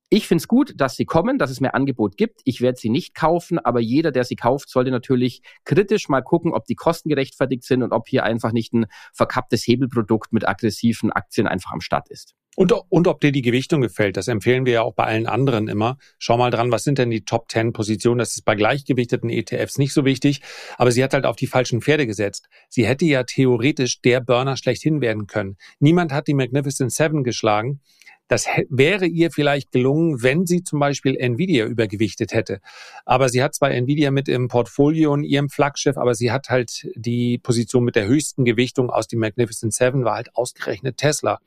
ich 0.10 0.28
finde 0.28 0.42
es 0.42 0.48
gut, 0.48 0.74
dass 0.78 0.96
sie 0.96 1.06
kommen, 1.06 1.38
dass 1.38 1.50
es 1.50 1.60
mehr 1.60 1.76
Angebot 1.76 2.16
gibt. 2.16 2.42
Ich 2.46 2.62
werde 2.62 2.80
sie 2.80 2.90
nicht 2.90 3.14
kaufen, 3.14 3.60
aber 3.60 3.82
jeder, 3.82 4.12
der 4.12 4.24
sie 4.24 4.38
kauft, 4.38 4.70
sollte 4.70 4.90
natürlich 4.90 5.42
kritisch 5.66 6.08
mal 6.08 6.22
gucken, 6.22 6.54
ob 6.54 6.66
die 6.66 6.76
Kosten 6.76 7.10
gerechtfertigt 7.10 7.64
sind 7.64 7.84
und 7.84 7.92
ob 7.92 8.08
hier 8.08 8.24
einfach 8.24 8.54
nicht 8.54 8.74
ein 8.74 8.86
verkapptes 9.14 9.68
Hebelprodukt 9.68 10.32
mit 10.32 10.48
aggressiven 10.48 11.12
Aktien 11.12 11.46
einfach 11.46 11.72
am 11.72 11.82
Start 11.82 12.10
ist. 12.10 12.36
Und, 12.56 12.74
und 12.90 13.08
ob 13.08 13.22
dir 13.22 13.32
die 13.32 13.44
Gewichtung 13.44 13.82
gefällt, 13.82 14.18
das 14.18 14.28
empfehlen 14.28 14.66
wir 14.66 14.74
ja 14.74 14.82
auch 14.82 14.96
bei 14.96 15.04
allen 15.04 15.28
anderen 15.28 15.68
immer. 15.68 15.98
Schau 16.18 16.38
mal 16.38 16.50
dran, 16.50 16.72
was 16.72 16.84
sind 16.84 16.98
denn 16.98 17.12
die 17.12 17.24
Top 17.24 17.52
10 17.52 17.72
Positionen? 17.72 18.18
Das 18.18 18.34
ist 18.34 18.46
bei 18.46 18.56
gleichgewichteten 18.56 19.30
ETFs 19.30 19.78
nicht 19.78 19.94
so 19.94 20.06
wichtig, 20.06 20.42
aber 20.78 20.92
sie 20.92 21.04
hat 21.04 21.14
halt 21.14 21.28
auf 21.28 21.36
die 21.36 21.46
falschen 21.46 21.82
Pferde 21.82 22.08
gesetzt. 22.08 22.48
Sie 22.68 22.88
hätte 22.88 23.06
ja 23.06 23.26
theoretisch 23.26 24.02
der 24.02 24.22
Burner 24.22 24.58
schlechthin 24.58 25.02
werden 25.02 25.28
können. 25.28 25.58
Niemand 25.80 26.12
hat 26.12 26.28
die 26.28 26.34
Magnificent 26.34 26.92
Seven 26.92 27.24
geschlagen. 27.24 27.82
Das 28.28 28.46
wäre 28.70 29.06
ihr 29.06 29.32
vielleicht 29.32 29.72
gelungen, 29.72 30.22
wenn 30.22 30.46
sie 30.46 30.64
zum 30.64 30.80
Beispiel 30.80 31.16
Nvidia 31.18 31.66
übergewichtet 31.66 32.34
hätte. 32.34 32.60
Aber 33.06 33.30
sie 33.30 33.42
hat 33.42 33.56
zwar 33.56 33.72
Nvidia 33.72 34.12
mit 34.12 34.28
im 34.28 34.50
Portfolio 34.50 35.14
in 35.16 35.24
ihrem 35.24 35.50
Flaggschiff, 35.50 35.98
aber 35.98 36.14
sie 36.14 36.32
hat 36.32 36.50
halt 36.50 36.90
die 36.96 37.38
Position 37.38 37.84
mit 37.86 37.96
der 37.96 38.08
höchsten 38.08 38.44
Gewichtung 38.44 38.90
aus 38.90 39.08
dem 39.08 39.20
Magnificent 39.20 39.74
Seven, 39.74 40.04
war 40.04 40.16
halt 40.16 40.36
ausgerechnet 40.36 40.98
Tesla. 40.98 41.40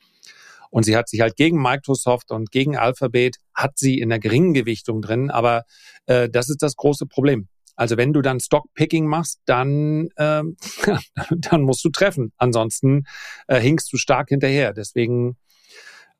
Und 0.71 0.85
sie 0.85 0.97
hat 0.97 1.09
sich 1.09 1.21
halt 1.21 1.37
gegen 1.37 1.61
Microsoft 1.61 2.31
und 2.31 2.51
gegen 2.51 2.77
Alphabet, 2.77 3.37
hat 3.55 3.79
sie 3.79 3.99
in 3.99 4.09
der 4.09 4.21
geringen 4.21 4.55
Gewichtung 4.55 5.03
drin, 5.03 5.31
aber 5.31 5.65
äh, 6.07 6.29
das 6.29 6.49
ist 6.49 6.63
das 6.63 6.77
große 6.77 7.07
Problem. 7.07 7.49
Also 7.81 7.97
wenn 7.97 8.13
du 8.13 8.21
dann 8.21 8.41
Stockpicking 8.41 9.07
machst, 9.07 9.41
dann, 9.47 10.09
äh, 10.17 10.43
dann 11.31 11.63
musst 11.63 11.85
du 11.85 11.89
treffen. 11.89 12.33
Ansonsten 12.37 13.05
äh, 13.49 13.59
hinkst 13.59 13.93
du 13.93 13.97
stark 13.97 14.29
hinterher. 14.29 14.75
Deswegen, 14.75 15.39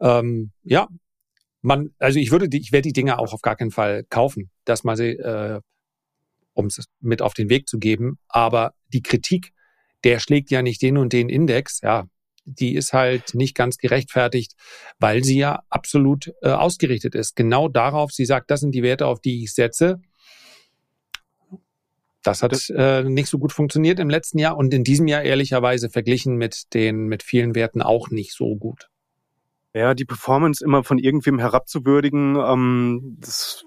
ähm, 0.01 0.51
ja, 0.63 0.89
man, 1.63 1.91
also 1.99 2.19
ich 2.19 2.31
würde 2.31 2.49
die, 2.49 2.61
ich 2.61 2.73
werde 2.73 2.89
die 2.89 2.93
Dinge 2.93 3.19
auch 3.19 3.33
auf 3.33 3.43
gar 3.43 3.57
keinen 3.57 3.71
Fall 3.71 4.05
kaufen, 4.05 4.51
das 4.65 4.85
mal 4.85 4.97
sie, 4.97 5.11
äh, 5.11 5.61
um 6.55 6.67
es 6.67 6.85
mit 7.01 7.23
auf 7.23 7.35
den 7.35 7.51
Weg 7.51 7.69
zu 7.69 7.79
geben. 7.79 8.19
Aber 8.29 8.75
die 8.93 9.03
Kritik, 9.03 9.53
der 10.05 10.19
schlägt 10.19 10.51
ja 10.51 10.63
nicht 10.63 10.83
den 10.83 10.97
und 10.97 11.13
den 11.13 11.29
Index, 11.29 11.81
ja, 11.83 12.07
die 12.45 12.75
ist 12.75 12.93
halt 12.93 13.35
nicht 13.35 13.55
ganz 13.55 13.77
gerechtfertigt, 13.77 14.55
weil 14.99 15.23
sie 15.23 15.39
ja 15.39 15.63
absolut 15.69 16.33
äh, 16.43 16.51
ausgerichtet 16.51 17.15
ist. 17.15 17.37
Genau 17.37 17.69
darauf, 17.69 18.13
sie 18.13 18.25
sagt, 18.25 18.51
das 18.51 18.61
sind 18.61 18.75
die 18.75 18.83
Werte, 18.83 19.07
auf 19.07 19.21
die 19.21 19.45
ich 19.45 19.53
setze. 19.55 20.01
Das 22.23 22.43
hat 22.43 22.53
äh, 22.71 23.03
nicht 23.05 23.29
so 23.29 23.39
gut 23.39 23.53
funktioniert 23.53 23.99
im 23.99 24.11
letzten 24.11 24.39
Jahr 24.39 24.57
und 24.57 24.75
in 24.75 24.85
diesem 24.85 25.07
Jahr 25.07 25.23
ehrlicherweise 25.23 25.89
verglichen 25.89 26.37
mit 26.37 26.75
den 26.75 27.07
mit 27.07 27.23
vielen 27.23 27.55
Werten 27.55 27.81
auch 27.81 28.11
nicht 28.11 28.35
so 28.35 28.57
gut. 28.57 28.90
Ja, 29.73 29.95
die 29.95 30.05
Performance 30.05 30.65
immer 30.65 30.83
von 30.83 30.99
irgendwem 30.99 31.39
herabzuwürdigen, 31.39 32.37
ähm, 32.37 33.17
das 33.21 33.65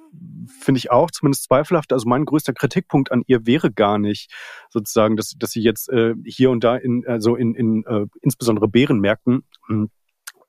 finde 0.60 0.80
ich 0.80 0.92
auch 0.92 1.10
zumindest 1.12 1.46
zweifelhaft. 1.46 1.94
Also 1.94 2.10
mein 2.10 2.26
größter 2.26 2.54
Kritikpunkt 2.54 3.12
an 3.12 3.24
ihr 3.28 3.46
wäre 3.46 3.72
gar 3.72 3.98
nicht 3.98 4.30
sozusagen, 4.70 5.16
dass, 5.16 5.34
dass 5.38 5.52
sie 5.52 5.62
jetzt 5.62 5.90
äh, 5.90 6.14
hier 6.26 6.50
und 6.50 6.64
da 6.64 6.76
in, 6.76 7.08
also 7.08 7.38
in, 7.38 7.56
in 7.56 7.86
äh, 7.86 8.06
insbesondere 8.22 8.68
Bärenmärkten 8.68 9.44
hm, 9.68 9.90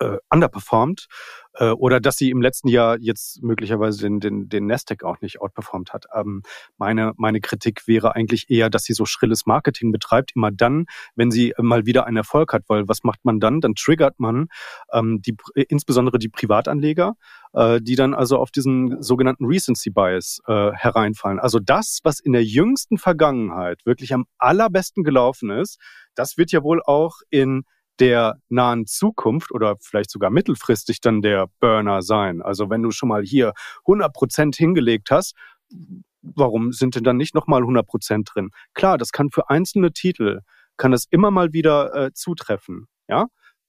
äh, 0.00 0.18
underperformt 0.30 1.06
äh, 1.54 1.70
oder 1.70 2.00
dass 2.00 2.16
sie 2.16 2.30
im 2.30 2.42
letzten 2.42 2.68
Jahr 2.68 2.98
jetzt 2.98 3.42
möglicherweise 3.42 4.02
den, 4.02 4.20
den, 4.20 4.48
den 4.48 4.66
Nasdaq 4.66 5.04
auch 5.04 5.20
nicht 5.20 5.40
outperformt 5.40 5.92
hat. 5.92 6.06
Ähm, 6.14 6.42
meine, 6.78 7.12
meine 7.16 7.40
Kritik 7.40 7.86
wäre 7.86 8.14
eigentlich 8.14 8.50
eher, 8.50 8.70
dass 8.70 8.84
sie 8.84 8.92
so 8.92 9.06
schrilles 9.06 9.46
Marketing 9.46 9.92
betreibt, 9.92 10.32
immer 10.34 10.50
dann, 10.50 10.86
wenn 11.14 11.30
sie 11.30 11.54
mal 11.58 11.86
wieder 11.86 12.06
einen 12.06 12.16
Erfolg 12.16 12.52
hat, 12.52 12.62
weil 12.68 12.88
was 12.88 13.04
macht 13.04 13.24
man 13.24 13.40
dann? 13.40 13.60
Dann 13.60 13.74
triggert 13.74 14.18
man 14.18 14.48
ähm, 14.92 15.20
die, 15.22 15.36
insbesondere 15.68 16.18
die 16.18 16.28
Privatanleger, 16.28 17.14
äh, 17.52 17.80
die 17.80 17.96
dann 17.96 18.14
also 18.14 18.38
auf 18.38 18.50
diesen 18.50 19.02
sogenannten 19.02 19.46
Recency 19.46 19.90
Bias 19.90 20.40
äh, 20.46 20.72
hereinfallen. 20.72 21.38
Also 21.38 21.58
das, 21.60 22.00
was 22.02 22.20
in 22.20 22.32
der 22.32 22.44
jüngsten 22.44 22.98
Vergangenheit 22.98 23.84
wirklich 23.86 24.12
am 24.12 24.26
allerbesten 24.38 25.04
gelaufen 25.04 25.50
ist, 25.50 25.78
das 26.14 26.36
wird 26.36 26.52
ja 26.52 26.62
wohl 26.62 26.80
auch 26.84 27.18
in 27.30 27.64
der 28.00 28.40
nahen 28.48 28.86
Zukunft 28.86 29.52
oder 29.52 29.76
vielleicht 29.80 30.10
sogar 30.10 30.30
mittelfristig 30.30 31.00
dann 31.00 31.22
der 31.22 31.46
Burner 31.60 32.02
sein. 32.02 32.42
Also 32.42 32.70
wenn 32.70 32.82
du 32.82 32.90
schon 32.90 33.08
mal 33.08 33.22
hier 33.22 33.52
100 33.82 34.12
Prozent 34.12 34.56
hingelegt 34.56 35.10
hast, 35.10 35.34
warum 36.22 36.72
sind 36.72 36.96
denn 36.96 37.04
dann 37.04 37.16
nicht 37.16 37.34
nochmal 37.34 37.60
100 37.60 37.86
Prozent 37.86 38.30
drin? 38.34 38.50
Klar, 38.74 38.98
das 38.98 39.12
kann 39.12 39.30
für 39.30 39.48
einzelne 39.50 39.92
Titel, 39.92 40.40
kann 40.76 40.90
das 40.90 41.06
immer 41.10 41.30
mal 41.30 41.52
wieder 41.52 41.94
äh, 41.94 42.12
zutreffen, 42.12 42.88
ja. 43.08 43.26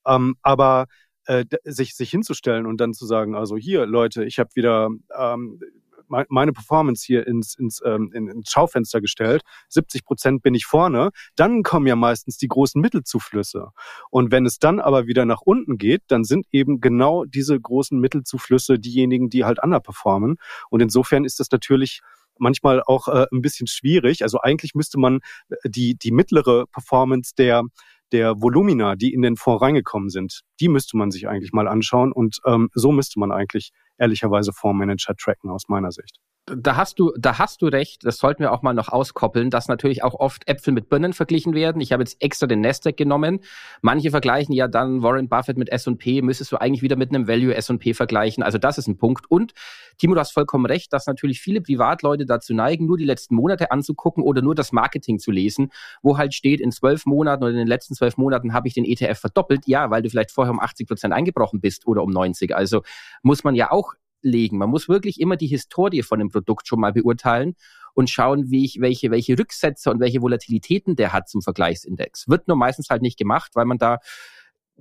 Ähm, 0.07 0.35
aber 0.41 0.85
äh, 1.25 1.45
sich, 1.63 1.95
sich 1.95 2.11
hinzustellen 2.11 2.65
und 2.65 2.77
dann 2.77 2.93
zu 2.93 3.05
sagen, 3.05 3.35
also 3.35 3.57
hier, 3.57 3.85
Leute, 3.85 4.25
ich 4.25 4.39
habe 4.39 4.49
wieder 4.55 4.89
ähm, 5.17 5.59
meine 6.07 6.53
Performance 6.53 7.05
hier 7.05 7.25
ins, 7.27 7.55
ins, 7.55 7.81
ähm, 7.85 8.11
ins 8.13 8.51
Schaufenster 8.51 9.01
gestellt, 9.01 9.43
70 9.69 10.05
Prozent 10.05 10.43
bin 10.43 10.53
ich 10.53 10.65
vorne, 10.65 11.09
dann 11.35 11.63
kommen 11.63 11.87
ja 11.87 11.95
meistens 11.95 12.37
die 12.37 12.47
großen 12.47 12.81
Mittelzuflüsse. 12.81 13.69
Und 14.09 14.31
wenn 14.31 14.45
es 14.45 14.59
dann 14.59 14.79
aber 14.79 15.07
wieder 15.07 15.25
nach 15.25 15.41
unten 15.41 15.77
geht, 15.77 16.03
dann 16.07 16.23
sind 16.23 16.45
eben 16.51 16.81
genau 16.81 17.25
diese 17.25 17.59
großen 17.59 17.99
Mittelzuflüsse 17.99 18.79
diejenigen, 18.79 19.29
die 19.29 19.45
halt 19.45 19.61
underperformen. 19.61 20.37
Und 20.69 20.81
insofern 20.81 21.25
ist 21.25 21.39
das 21.39 21.51
natürlich 21.51 22.01
manchmal 22.37 22.81
auch 22.83 23.07
äh, 23.07 23.27
ein 23.31 23.41
bisschen 23.41 23.67
schwierig. 23.67 24.23
Also 24.23 24.39
eigentlich 24.41 24.75
müsste 24.75 24.99
man 24.99 25.19
äh, 25.49 25.69
die, 25.69 25.95
die 25.95 26.11
mittlere 26.11 26.65
Performance 26.67 27.33
der 27.37 27.63
der 28.11 28.41
Volumina, 28.41 28.95
die 28.95 29.13
in 29.13 29.21
den 29.21 29.35
Fonds 29.35 29.61
reingekommen 29.61 30.09
sind, 30.09 30.41
die 30.59 30.69
müsste 30.69 30.97
man 30.97 31.11
sich 31.11 31.27
eigentlich 31.27 31.53
mal 31.53 31.67
anschauen 31.67 32.11
und 32.11 32.39
ähm, 32.45 32.69
so 32.73 32.91
müsste 32.91 33.19
man 33.19 33.31
eigentlich 33.31 33.71
ehrlicherweise 33.97 34.51
Fondsmanager 34.53 35.15
tracken 35.15 35.49
aus 35.49 35.63
meiner 35.67 35.91
Sicht 35.91 36.19
da 36.47 36.75
hast 36.75 36.99
du, 36.99 37.11
da 37.17 37.39
hast 37.39 37.63
du 37.63 37.67
recht. 37.67 38.05
Das 38.05 38.17
sollten 38.17 38.41
wir 38.41 38.51
auch 38.51 38.61
mal 38.61 38.73
noch 38.73 38.89
auskoppeln, 38.89 39.49
dass 39.49 39.67
natürlich 39.67 40.03
auch 40.03 40.13
oft 40.13 40.47
Äpfel 40.47 40.73
mit 40.73 40.89
Birnen 40.89 41.13
verglichen 41.13 41.55
werden. 41.55 41.81
Ich 41.81 41.91
habe 41.91 42.03
jetzt 42.03 42.21
extra 42.21 42.45
den 42.45 42.61
Nasdaq 42.61 42.97
genommen. 42.97 43.39
Manche 43.81 44.11
vergleichen 44.11 44.53
ja 44.53 44.67
dann 44.67 45.01
Warren 45.01 45.27
Buffett 45.27 45.57
mit 45.57 45.69
S&P, 45.69 46.21
müsstest 46.21 46.51
du 46.51 46.57
eigentlich 46.57 46.83
wieder 46.83 46.97
mit 46.97 47.09
einem 47.09 47.27
Value 47.27 47.55
S&P 47.55 47.95
vergleichen. 47.95 48.43
Also 48.43 48.59
das 48.59 48.77
ist 48.77 48.87
ein 48.87 48.97
Punkt. 48.97 49.25
Und 49.29 49.53
Timo, 49.97 50.13
du 50.13 50.19
hast 50.19 50.33
vollkommen 50.33 50.67
recht, 50.67 50.93
dass 50.93 51.07
natürlich 51.07 51.41
viele 51.41 51.61
Privatleute 51.61 52.27
dazu 52.27 52.53
neigen, 52.53 52.85
nur 52.85 52.97
die 52.97 53.05
letzten 53.05 53.33
Monate 53.33 53.71
anzugucken 53.71 54.23
oder 54.23 54.43
nur 54.43 54.53
das 54.53 54.71
Marketing 54.71 55.17
zu 55.17 55.31
lesen, 55.31 55.71
wo 56.03 56.19
halt 56.19 56.35
steht, 56.35 56.61
in 56.61 56.71
zwölf 56.71 57.07
Monaten 57.07 57.43
oder 57.43 57.53
in 57.53 57.57
den 57.57 57.67
letzten 57.67 57.95
zwölf 57.95 58.17
Monaten 58.17 58.53
habe 58.53 58.67
ich 58.67 58.75
den 58.75 58.85
ETF 58.85 59.19
verdoppelt. 59.19 59.61
Ja, 59.65 59.89
weil 59.89 60.03
du 60.03 60.11
vielleicht 60.11 60.31
vorher 60.31 60.53
um 60.53 60.59
80 60.59 60.87
Prozent 60.87 61.13
eingebrochen 61.13 61.59
bist 61.59 61.87
oder 61.87 62.03
um 62.03 62.11
90. 62.11 62.55
Also 62.55 62.83
muss 63.23 63.43
man 63.43 63.55
ja 63.55 63.71
auch 63.71 63.93
legen. 64.25 64.57
Man 64.57 64.69
muss 64.69 64.89
wirklich 64.89 65.19
immer 65.19 65.37
die 65.37 65.47
Historie 65.47 66.01
von 66.01 66.19
dem 66.19 66.29
Produkt 66.29 66.67
schon 66.67 66.79
mal 66.79 66.93
beurteilen 66.93 67.55
und 67.93 68.09
schauen, 68.09 68.49
wie 68.49 68.65
ich, 68.65 68.81
welche, 68.81 69.11
welche 69.11 69.37
Rücksätze 69.37 69.89
und 69.89 69.99
welche 69.99 70.21
Volatilitäten 70.21 70.95
der 70.95 71.13
hat 71.13 71.29
zum 71.29 71.41
Vergleichsindex. 71.41 72.27
Wird 72.27 72.47
nur 72.47 72.57
meistens 72.57 72.89
halt 72.89 73.01
nicht 73.01 73.17
gemacht, 73.17 73.51
weil 73.55 73.65
man 73.65 73.77
da 73.77 73.99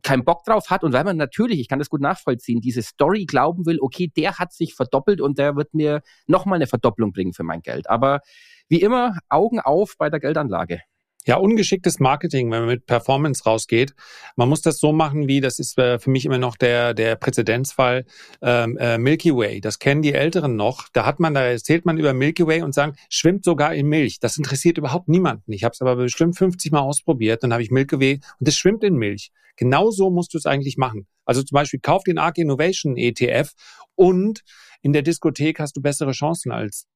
keinen 0.03 0.25
Bock 0.25 0.45
drauf 0.45 0.71
hat 0.71 0.83
und 0.83 0.93
weil 0.93 1.05
man 1.05 1.17
natürlich, 1.17 1.61
ich 1.61 1.69
kann 1.69 1.79
das 1.79 1.89
gut 1.89 2.01
nachvollziehen, 2.01 2.61
diese 2.61 2.83
Story 2.83 3.27
glauben 3.27 3.65
will, 3.65 3.79
okay, 3.81 4.11
der 4.17 4.39
hat 4.39 4.53
sich 4.53 4.75
verdoppelt 4.75 5.21
und 5.21 5.39
der 5.39 5.55
wird 5.57 5.73
mir 5.73 6.03
nochmal 6.27 6.57
eine 6.57 6.67
Verdopplung 6.67 7.13
bringen 7.13 7.33
für 7.33 7.45
mein 7.45 7.63
Geld. 7.63 7.89
Aber 7.89 8.21
wie 8.69 8.81
immer, 8.81 9.17
Augen 9.29 9.61
auf 9.61 9.95
bei 9.99 10.11
der 10.11 10.21
Geldanlage. 10.21 10.81
Ja, 11.27 11.37
ungeschicktes 11.37 12.01
Marketing, 12.01 12.51
wenn 12.51 12.61
man 12.61 12.69
mit 12.69 12.85
Performance 12.85 13.45
rausgeht. 13.45 13.95
Man 14.37 14.49
muss 14.51 14.61
das 14.61 14.79
so 14.79 14.93
machen, 14.93 15.27
wie 15.27 15.41
das 15.41 15.59
ist 15.59 15.79
äh, 15.79 15.99
für 15.99 16.11
mich 16.11 16.27
immer 16.27 16.37
noch 16.37 16.57
der 16.57 16.93
der 16.93 17.17
Präzedenzfall 17.17 18.05
ähm, 18.43 18.77
äh, 18.77 18.99
Milky 18.99 19.35
Way. 19.35 19.63
Das 19.63 19.79
kennen 19.79 20.03
die 20.03 20.13
Älteren 20.13 20.55
noch. 20.57 20.89
Da 20.93 21.07
hat 21.07 21.21
man, 21.21 21.33
da 21.33 21.43
erzählt 21.43 21.87
man 21.87 21.97
über 21.97 22.13
Milky 22.13 22.47
Way 22.47 22.61
und 22.61 22.75
sagen, 22.75 22.97
schwimmt 23.09 23.45
sogar 23.45 23.75
in 23.75 23.87
Milch. 23.87 24.19
Das 24.21 24.37
interessiert 24.37 24.77
überhaupt 24.77 25.09
niemanden. 25.09 25.51
Ich 25.53 25.65
habe 25.65 25.73
es 25.73 25.81
aber 25.81 25.97
bestimmt 25.97 26.37
50 26.37 26.73
Mal 26.73 26.81
ausprobiert. 26.81 27.43
Dann 27.43 27.55
habe 27.55 27.63
ich 27.63 27.71
Milky 27.71 27.99
Way 27.99 28.21
und 28.39 28.47
es 28.47 28.59
schwimmt 28.59 28.85
in 28.85 28.97
Milch. 28.97 29.31
Genauso 29.57 30.11
musst 30.11 30.35
du 30.35 30.39
es 30.39 30.45
eigentlich 30.45 30.77
machen. 30.77 31.07
Also 31.25 31.43
zum 31.43 31.57
Beispiel 31.57 31.81
kauf 31.81 32.03
den 32.05 32.19
ARK 32.19 32.37
Innovation 32.37 32.99
ETF 32.99 33.53
und 33.95 34.43
in 34.83 34.93
der 34.93 35.01
Diskothek 35.01 35.59
hast 35.59 35.75
du 35.77 35.81
bessere 35.81 36.13
Chancen 36.13 36.53
als 36.53 36.87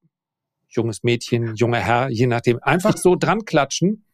junges 0.69 1.03
Mädchen, 1.03 1.55
junger 1.55 1.81
Herr, 1.81 2.11
je 2.11 2.27
nachdem. 2.27 2.59
Einfach 2.63 2.99
so 2.99 3.17
dran 3.17 3.47
klatschen 3.47 4.05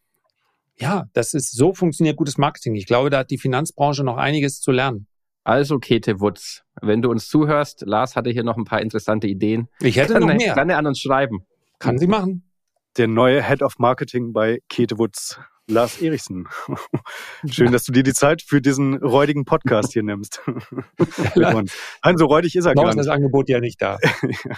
ja, 0.79 1.05
das 1.13 1.35
ist 1.35 1.53
so 1.53 1.75
funktioniert 1.75 2.17
gutes 2.17 2.39
Marketing. 2.39 2.75
Ich 2.75 2.87
glaube, 2.87 3.11
da 3.11 3.19
hat 3.19 3.31
die 3.31 3.39
Finanzbranche 3.39 4.05
noch 4.05 4.17
einiges 4.17 4.61
zu 4.61 4.73
lernen. 4.73 5.07
Also, 5.45 5.79
Kete 5.79 6.21
Wutz, 6.21 6.63
wenn 6.81 7.03
du 7.03 7.11
uns 7.11 7.29
zuhörst, 7.29 7.83
Lars 7.87 8.17
hatte 8.17 8.31
hier 8.31 8.45
noch 8.45 8.57
ein 8.57 8.65
paar 8.65 8.81
interessante 8.81 9.27
Ideen. 9.27 9.69
Ich 9.81 9.97
hätte 9.97 10.19
noch 10.19 10.27
mehr. 10.27 10.55
Gerne 10.55 10.77
an 10.77 10.87
uns 10.87 11.01
schreiben. 11.01 11.47
Kann 11.79 11.99
sie 11.99 12.07
machen. 12.07 12.51
Der 12.97 13.09
neue 13.09 13.47
Head 13.47 13.63
of 13.63 13.75
Marketing 13.79 14.33
bei 14.33 14.61
Kete 14.69 14.97
Wutz, 14.99 15.39
Lars 15.67 16.01
Erichsen. 16.01 16.47
Schön, 17.51 17.73
dass 17.73 17.85
du 17.85 17.93
dir 17.93 18.03
die 18.03 18.13
Zeit 18.13 18.43
für 18.43 18.61
diesen 18.61 18.97
räudigen 18.97 19.45
Podcast 19.45 19.93
hier 19.93 20.03
nimmst. 20.03 20.41
Nein, 21.35 21.69
so 22.17 22.27
räudig 22.27 22.55
ist 22.57 22.67
er 22.67 22.75
noch 22.75 22.83
gar 22.83 22.91
nicht. 22.91 23.01
ist 23.01 23.07
das 23.07 23.15
Angebot 23.15 23.49
ja 23.49 23.61
nicht 23.61 23.81
da. 23.81 23.99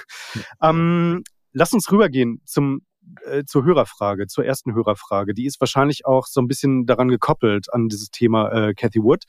ähm, 0.62 1.22
lass 1.52 1.72
uns 1.72 1.90
rübergehen 1.90 2.42
zum 2.44 2.82
äh, 3.24 3.44
zur 3.44 3.64
Hörerfrage, 3.64 4.26
zur 4.26 4.44
ersten 4.44 4.74
Hörerfrage. 4.74 5.34
Die 5.34 5.46
ist 5.46 5.60
wahrscheinlich 5.60 6.06
auch 6.06 6.26
so 6.26 6.40
ein 6.40 6.48
bisschen 6.48 6.86
daran 6.86 7.08
gekoppelt 7.08 7.72
an 7.72 7.88
dieses 7.88 8.10
Thema 8.10 8.50
äh, 8.50 8.74
Cathy 8.74 9.02
Wood. 9.02 9.24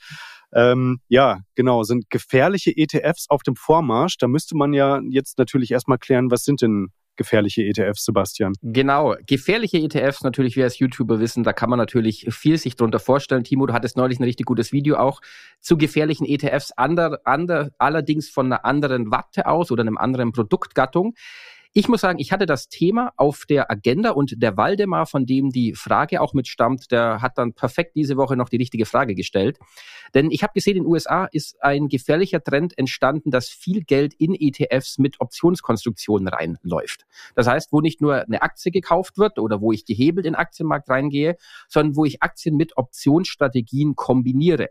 Ähm, 0.54 1.00
ja, 1.10 1.40
genau, 1.56 1.84
sind 1.84 2.10
gefährliche 2.10 2.72
ETFs 2.76 3.26
auf 3.30 3.44
dem 3.44 3.56
Vormarsch. 3.56 4.18
Da 4.18 4.28
müsste 4.28 4.56
man 4.56 4.74
ja 4.74 5.02
jetzt 5.10 5.38
natürlich 5.38 5.72
erstmal 5.72 5.98
klären, 5.98 6.32
was 6.32 6.44
sind 6.44 6.62
denn 6.62 6.90
gefährliche 7.18 7.64
ETFs, 7.64 8.06
Sebastian? 8.06 8.54
Genau, 8.62 9.16
gefährliche 9.26 9.78
ETFs, 9.80 10.24
natürlich, 10.24 10.56
wir 10.56 10.64
als 10.64 10.80
YouTuber 10.80 11.20
wissen, 11.20 11.44
da 11.44 11.52
kann 11.52 11.70
man 11.70 11.80
natürlich 11.80 12.28
viel 12.30 12.58
sich 12.58 12.76
drunter 12.76 13.00
vorstellen. 13.00 13.44
Timo, 13.44 13.66
du 13.66 13.74
hattest 13.74 13.98
neulich 13.98 14.20
ein 14.20 14.24
richtig 14.24 14.46
gutes 14.46 14.72
Video 14.72 14.96
auch 14.96 15.20
zu 15.60 15.78
gefährlichen 15.78 16.26
ETFs, 16.26 16.72
ander, 16.72 17.20
ander, 17.26 17.72
allerdings 17.78 18.30
von 18.30 18.46
einer 18.46 18.64
anderen 18.64 19.12
Watte 19.12 19.48
aus 19.48 19.72
oder 19.72 19.82
einem 19.82 19.98
anderen 19.98 20.32
Produktgattung. 20.32 21.16
Ich 21.74 21.88
muss 21.88 22.02
sagen, 22.02 22.20
ich 22.20 22.32
hatte 22.32 22.46
das 22.46 22.70
Thema 22.70 23.14
auf 23.18 23.46
der 23.48 23.70
Agenda 23.70 24.12
und 24.12 24.42
der 24.42 24.58
Waldemar, 24.58 25.06
von 25.06 25.26
dem 25.26 25.52
die 25.52 25.74
Frage 25.74 26.22
auch 26.22 26.34
mitstammt, 26.34 26.92
der 26.92 27.22
hat 27.22 27.38
dann 27.38 27.54
perfekt 27.54 27.96
diese 27.96 28.18
Woche 28.18 28.36
noch 28.36 28.50
die 28.50 28.58
richtige 28.58 28.86
Frage 28.86 29.16
gestellt. 29.16 29.60
Denn 30.14 30.32
ich 30.32 30.44
habe 30.44 30.54
gesehen, 30.54 30.78
in 30.78 30.84
den 30.84 30.92
USA 30.92 31.26
ist 31.26 31.62
ein 31.62 31.88
gefährlicher 31.88 32.44
Trend 32.44 32.78
entstanden, 32.78 33.32
dass 33.32 33.50
viel 33.50 33.84
Geld 33.84 34.14
in 34.14 34.34
ETFs 34.34 34.98
mit 34.98 35.20
Optionskonstruktionen 35.20 36.28
reinläuft. 36.28 37.06
Das 37.36 37.48
heißt, 37.48 37.72
wo 37.72 37.82
nicht 37.82 38.02
nur 38.02 38.16
eine 38.16 38.42
Aktie 38.42 38.72
gekauft 38.72 39.18
wird 39.18 39.40
oder 39.40 39.62
wo 39.62 39.72
ich 39.72 39.86
gehebelt 39.86 40.26
in 40.26 40.34
den 40.34 40.40
Aktienmarkt 40.40 40.90
reingehe, 40.90 41.38
sondern 41.68 41.96
wo 41.96 42.06
ich 42.06 42.24
Aktien 42.24 42.56
mit 42.56 42.78
Optionsstrategien 42.78 43.96
kombiniere. 43.96 44.70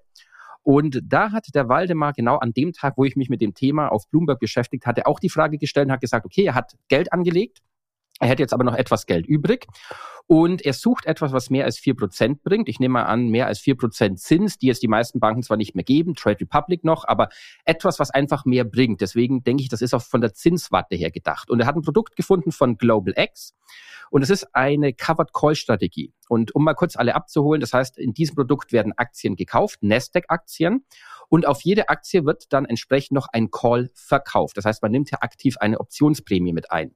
Und 0.66 1.00
da 1.04 1.30
hat 1.30 1.54
der 1.54 1.68
Waldemar 1.68 2.12
genau 2.12 2.38
an 2.38 2.52
dem 2.52 2.72
Tag, 2.72 2.94
wo 2.96 3.04
ich 3.04 3.14
mich 3.14 3.28
mit 3.28 3.40
dem 3.40 3.54
Thema 3.54 3.86
auf 3.86 4.10
Bloomberg 4.10 4.40
beschäftigt 4.40 4.84
hatte, 4.84 5.06
auch 5.06 5.20
die 5.20 5.30
Frage 5.30 5.58
gestellt 5.58 5.86
und 5.86 5.92
hat 5.92 6.00
gesagt, 6.00 6.26
okay, 6.26 6.42
er 6.42 6.56
hat 6.56 6.72
Geld 6.88 7.12
angelegt, 7.12 7.60
er 8.20 8.28
hätte 8.28 8.42
jetzt 8.42 8.52
aber 8.52 8.64
noch 8.64 8.74
etwas 8.74 9.06
Geld 9.06 9.26
übrig 9.26 9.66
und 10.26 10.64
er 10.64 10.72
sucht 10.72 11.06
etwas, 11.06 11.32
was 11.32 11.50
mehr 11.50 11.64
als 11.64 11.78
vier 11.78 11.94
Prozent 11.94 12.42
bringt. 12.42 12.68
Ich 12.68 12.80
nehme 12.80 12.94
mal 12.94 13.04
an, 13.04 13.28
mehr 13.28 13.46
als 13.46 13.60
vier 13.60 13.76
Prozent 13.76 14.18
Zins, 14.18 14.58
die 14.58 14.66
jetzt 14.66 14.82
die 14.82 14.88
meisten 14.88 15.20
Banken 15.20 15.42
zwar 15.42 15.56
nicht 15.56 15.74
mehr 15.74 15.84
geben, 15.84 16.14
Trade 16.14 16.40
Republic 16.40 16.82
noch, 16.82 17.06
aber 17.06 17.28
etwas, 17.64 17.98
was 17.98 18.10
einfach 18.10 18.44
mehr 18.44 18.64
bringt. 18.64 19.00
Deswegen 19.00 19.44
denke 19.44 19.62
ich, 19.62 19.68
das 19.68 19.82
ist 19.82 19.94
auch 19.94 20.02
von 20.02 20.20
der 20.20 20.34
Zinswarte 20.34 20.96
her 20.96 21.10
gedacht. 21.10 21.50
Und 21.50 21.60
er 21.60 21.66
hat 21.66 21.76
ein 21.76 21.82
Produkt 21.82 22.16
gefunden 22.16 22.50
von 22.52 22.76
Global 22.76 23.14
X 23.16 23.54
und 24.10 24.22
es 24.22 24.30
ist 24.30 24.54
eine 24.54 24.92
Covered 24.92 25.32
Call 25.32 25.54
Strategie. 25.54 26.12
Und 26.28 26.54
um 26.54 26.64
mal 26.64 26.74
kurz 26.74 26.96
alle 26.96 27.14
abzuholen, 27.14 27.60
das 27.60 27.72
heißt, 27.72 27.98
in 27.98 28.12
diesem 28.12 28.34
Produkt 28.34 28.72
werden 28.72 28.92
Aktien 28.96 29.36
gekauft, 29.36 29.82
Nasdaq-Aktien 29.82 30.84
und 31.28 31.46
auf 31.46 31.62
jede 31.62 31.88
Aktie 31.88 32.24
wird 32.24 32.52
dann 32.52 32.64
entsprechend 32.64 33.12
noch 33.12 33.28
ein 33.32 33.50
Call 33.50 33.90
verkauft. 33.94 34.56
Das 34.56 34.64
heißt, 34.64 34.82
man 34.82 34.92
nimmt 34.92 35.10
ja 35.10 35.18
aktiv 35.20 35.56
eine 35.58 35.80
Optionsprämie 35.80 36.52
mit 36.52 36.70
ein. 36.70 36.94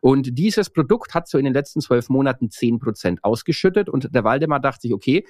Und 0.00 0.38
dieses 0.38 0.70
Produkt 0.70 1.14
hat 1.14 1.28
so 1.28 1.38
in 1.38 1.44
den 1.44 1.54
letzten 1.54 1.80
zwölf 1.80 2.08
Monaten 2.08 2.50
zehn 2.50 2.78
Prozent 2.78 3.24
ausgeschüttet 3.24 3.88
und 3.88 4.14
der 4.14 4.24
Waldemar 4.24 4.60
dachte 4.60 4.82
sich, 4.82 4.92
okay, 4.92 5.24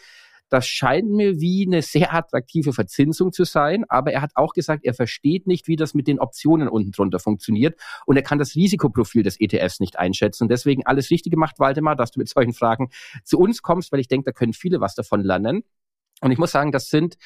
das 0.48 0.66
scheint 0.66 1.10
mir 1.10 1.40
wie 1.40 1.66
eine 1.66 1.82
sehr 1.82 2.14
attraktive 2.14 2.72
Verzinsung 2.72 3.32
zu 3.32 3.44
sein, 3.44 3.84
aber 3.88 4.12
er 4.12 4.22
hat 4.22 4.32
auch 4.34 4.54
gesagt, 4.54 4.84
er 4.84 4.94
versteht 4.94 5.46
nicht, 5.46 5.68
wie 5.68 5.76
das 5.76 5.94
mit 5.94 6.06
den 6.06 6.18
Optionen 6.18 6.68
unten 6.68 6.92
drunter 6.92 7.18
funktioniert 7.18 7.78
und 8.06 8.16
er 8.16 8.22
kann 8.22 8.38
das 8.38 8.54
Risikoprofil 8.54 9.22
des 9.22 9.38
ETFs 9.40 9.80
nicht 9.80 9.98
einschätzen. 9.98 10.48
Deswegen 10.48 10.86
alles 10.86 11.10
richtig 11.10 11.32
gemacht, 11.32 11.58
Waldemar, 11.58 11.96
dass 11.96 12.12
du 12.12 12.20
mit 12.20 12.28
solchen 12.28 12.54
Fragen 12.54 12.90
zu 13.24 13.38
uns 13.38 13.62
kommst, 13.62 13.92
weil 13.92 14.00
ich 14.00 14.08
denke, 14.08 14.24
da 14.24 14.32
können 14.32 14.52
viele 14.52 14.80
was 14.80 14.94
davon 14.94 15.22
lernen. 15.22 15.64
Und 16.20 16.32
ich 16.32 16.38
muss 16.38 16.50
sagen, 16.50 16.72
das 16.72 16.88
sind 16.88 17.16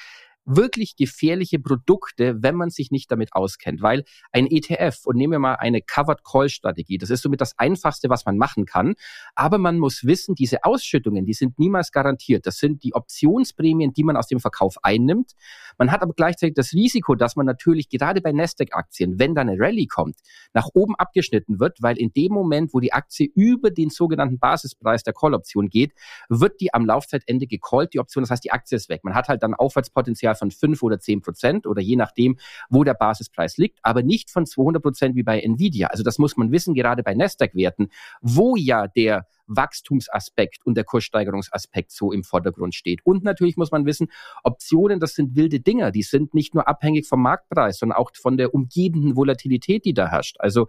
wirklich 0.45 0.97
gefährliche 0.97 1.59
Produkte, 1.59 2.43
wenn 2.43 2.55
man 2.55 2.71
sich 2.71 2.91
nicht 2.91 3.11
damit 3.11 3.33
auskennt. 3.33 3.83
Weil 3.83 4.05
ein 4.33 4.47
ETF, 4.47 5.01
und 5.05 5.17
nehmen 5.17 5.33
wir 5.33 5.39
mal 5.39 5.55
eine 5.55 5.83
Covered 5.83 6.25
Call 6.25 6.49
Strategie, 6.49 6.99
das 6.99 7.11
ist 7.11 7.23
somit 7.23 7.41
das 7.41 7.59
Einfachste, 7.59 8.09
was 8.09 8.25
man 8.27 8.37
machen 8.37 8.67
kann. 8.67 8.95
Aber 9.35 9.59
man 9.59 9.79
muss 9.79 10.05
wissen, 10.05 10.35
diese 10.35 10.65
Ausschüttungen, 10.65 11.25
die 11.25 11.35
sind 11.35 11.59
niemals 11.59 11.93
garantiert. 11.93 12.47
Das 12.47 12.59
sind 12.59 12.83
die 12.83 12.95
Optionsprämien, 12.95 13.93
die 13.93 14.05
man 14.05 14.17
aus 14.17 14.27
dem 14.27 14.41
Verkauf 14.41 14.77
einnimmt. 14.83 15.33
Man 15.79 15.91
hat 15.93 16.03
aber 16.03 16.13
gleichzeitig 16.15 16.55
das 16.55 16.73
Risiko, 16.73 17.15
dass 17.15 17.37
man 17.37 17.47
natürlich 17.47 17.89
gerade 17.89 18.21
bei 18.21 18.33
Nasdaq-Aktien, 18.33 19.19
wenn 19.19 19.35
da 19.35 19.43
eine 19.43 19.59
Rallye 19.59 19.87
kommt, 19.87 20.17
nach 20.53 20.69
oben 20.75 20.95
abgeschnitten 20.97 21.61
wird, 21.61 21.79
weil 21.81 21.99
in 21.99 22.13
dem 22.13 22.33
Moment, 22.33 22.75
wo 22.75 22.81
die 22.81 22.93
Aktie 22.93 23.31
über 23.35 23.71
den 23.71 23.91
sogenannten 23.91 24.39
Basispreis 24.39 25.03
der 25.03 25.15
Call-Option 25.15 25.69
geht, 25.69 25.93
wird 26.29 26.61
die 26.61 26.75
am 26.75 26.85
Laufzeitende 26.85 27.47
gecallt, 27.47 27.95
die 27.95 28.01
Option. 28.01 28.23
Das 28.23 28.31
heißt, 28.31 28.45
die 28.45 28.53
Aktie 28.53 28.77
ist 28.77 28.89
weg. 28.89 29.05
Man 29.05 29.15
hat 29.15 29.29
halt 29.29 29.43
dann 29.43 29.55
Aufwärtspotenzial 29.55 30.32
Potenzial 30.33 30.35
von 30.35 30.51
fünf 30.51 30.83
oder 30.83 30.99
zehn 30.99 31.21
Prozent 31.21 31.67
oder 31.67 31.81
je 31.81 31.97
nachdem, 31.97 32.37
wo 32.69 32.85
der 32.85 32.95
Basispreis 32.95 33.57
liegt, 33.57 33.79
aber 33.83 34.03
nicht 34.03 34.31
von 34.31 34.47
200 34.47 34.83
Prozent 34.83 35.17
wie 35.17 35.23
bei 35.23 35.41
Nvidia. 35.41 35.89
Also 35.89 36.03
das 36.03 36.19
muss 36.19 36.37
man 36.37 36.51
wissen, 36.51 36.75
gerade 36.75 37.03
bei 37.03 37.15
Nasdaq-Werten, 37.15 37.89
wo 38.21 38.57
ja 38.57 38.89
der 38.89 39.27
Wachstumsaspekt 39.47 40.65
und 40.65 40.77
der 40.77 40.85
Kurssteigerungsaspekt 40.85 41.93
so 41.93 42.13
im 42.13 42.25
Vordergrund 42.25 42.75
steht. 42.75 43.01
Und 43.05 43.25
natürlich 43.25 43.57
muss 43.57 43.71
man 43.71 43.85
wissen, 43.87 44.09
Optionen, 44.45 45.01
das 45.01 45.15
sind 45.15 45.37
wilde 45.37 45.61
Dinger, 45.61 45.91
die 45.91 46.03
sind 46.03 46.35
nicht 46.35 46.55
nur 46.55 46.69
abhängig 46.69 47.07
vom 47.07 47.23
Marktpreis, 47.23 47.79
sondern 47.79 47.99
auch 47.99 48.11
von 48.15 48.37
der 48.37 48.55
umgebenden 48.55 49.17
Volatilität, 49.17 49.85
die 49.85 49.95
da 49.95 50.09
herrscht. 50.09 50.37
Also 50.39 50.67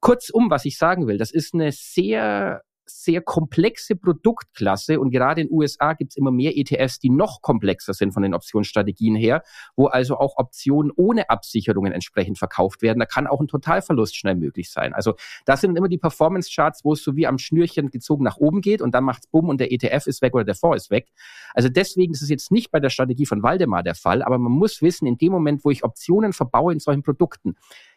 kurzum, 0.00 0.50
was 0.50 0.64
ich 0.64 0.78
sagen 0.78 1.06
will, 1.06 1.18
das 1.18 1.30
ist 1.30 1.54
eine 1.54 1.72
sehr 1.72 2.62
sehr 2.90 3.20
komplexe 3.22 3.96
Produktklasse 3.96 5.00
und 5.00 5.10
gerade 5.10 5.42
in 5.42 5.48
den 5.48 5.56
USA 5.56 5.94
gibt 5.94 6.12
es 6.12 6.16
immer 6.16 6.30
mehr 6.30 6.56
ETFs, 6.56 6.98
die 6.98 7.10
noch 7.10 7.42
komplexer 7.42 7.94
sind 7.94 8.12
von 8.12 8.22
den 8.22 8.34
Optionsstrategien 8.34 9.16
her, 9.16 9.42
wo 9.76 9.86
also 9.86 10.18
auch 10.18 10.36
Optionen 10.36 10.92
ohne 10.94 11.30
Absicherungen 11.30 11.92
entsprechend 11.92 12.38
verkauft 12.38 12.82
werden. 12.82 12.98
Da 12.98 13.06
kann 13.06 13.26
auch 13.26 13.40
ein 13.40 13.48
Totalverlust 13.48 14.16
schnell 14.16 14.34
möglich 14.34 14.70
sein. 14.70 14.92
Also 14.92 15.14
das 15.44 15.60
sind 15.60 15.76
immer 15.76 15.88
die 15.88 15.98
Performance-Charts, 15.98 16.84
wo 16.84 16.92
es 16.92 17.02
so 17.02 17.16
wie 17.16 17.26
am 17.26 17.38
Schnürchen 17.38 17.90
gezogen 17.90 18.24
nach 18.24 18.36
oben 18.36 18.60
geht 18.60 18.82
und 18.82 18.94
dann 18.94 19.04
macht's 19.04 19.26
bumm 19.26 19.48
und 19.48 19.60
der 19.60 19.72
ETF 19.72 20.06
ist 20.06 20.22
weg 20.22 20.34
oder 20.34 20.44
der 20.44 20.54
Fonds 20.54 20.84
ist 20.84 20.90
weg. 20.90 21.08
Also 21.54 21.68
deswegen 21.68 22.12
ist 22.12 22.22
es 22.22 22.28
jetzt 22.28 22.50
nicht 22.50 22.70
bei 22.70 22.80
der 22.80 22.90
Strategie 22.90 23.26
von 23.26 23.42
Waldemar 23.42 23.82
der 23.82 23.94
Fall, 23.94 24.22
aber 24.22 24.38
man 24.38 24.52
muss 24.52 24.82
wissen, 24.82 25.06
in 25.06 25.18
dem 25.18 25.32
Moment, 25.32 25.64
wo 25.64 25.70
ich 25.70 25.84
Optionen 25.84 26.32
verbaue 26.32 26.72
in 26.72 26.80
solchen 26.80 27.02
Produkten, 27.02 27.56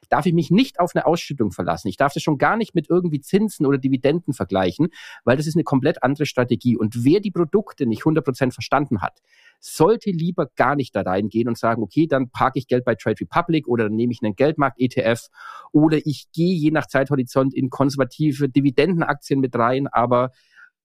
darf 0.10 0.26
ich 0.26 0.34
mich 0.34 0.52
nicht 0.52 0.80
auf 0.80 0.92
eine 0.96 1.06
Ausschüttung 1.06 1.52
verlassen. 1.52 1.88
Ich 1.88 1.98
darf 1.98 2.13
das 2.13 2.24
schon 2.24 2.38
gar 2.38 2.58
nicht 2.58 2.76
mit 2.76 2.89
irgendwie 2.89 3.22
Zinsen 3.22 3.66
oder 3.66 3.78
Dividenden 3.78 4.34
vergleichen, 4.34 4.89
weil 5.24 5.38
das 5.38 5.48
ist 5.48 5.56
eine 5.56 5.63
komplett 5.63 6.04
andere 6.04 6.26
Strategie. 6.26 6.78
Und 6.78 7.04
wer 7.04 7.20
die 7.20 7.32
Produkte 7.32 7.86
nicht 7.86 8.04
100% 8.04 8.52
verstanden 8.52 9.02
hat, 9.02 9.22
sollte 9.60 10.12
lieber 10.12 10.48
gar 10.56 10.76
nicht 10.76 10.96
da 10.96 11.02
reingehen 11.02 11.48
und 11.48 11.58
sagen, 11.58 11.84
okay, 11.84 12.08
dann 12.08 12.30
parke 12.30 12.60
ich 12.60 12.68
Geld 12.68 12.84
bei 12.86 12.96
Trade 12.96 13.22
Republic 13.22 13.68
oder 13.68 13.86
dann 13.86 13.96
nehme 13.96 14.12
ich 14.12 14.20
einen 14.22 14.36
Geldmarkt-ETF 14.36 15.28
oder 15.72 16.00
ich 16.06 16.28
gehe 16.34 16.56
je 16.56 16.72
nach 16.72 16.88
Zeithorizont 16.88 17.54
in 17.54 17.70
konservative 17.70 18.50
Dividendenaktien 18.50 19.39
mit 19.39 19.56
rein, 19.56 19.88
aber 19.88 20.32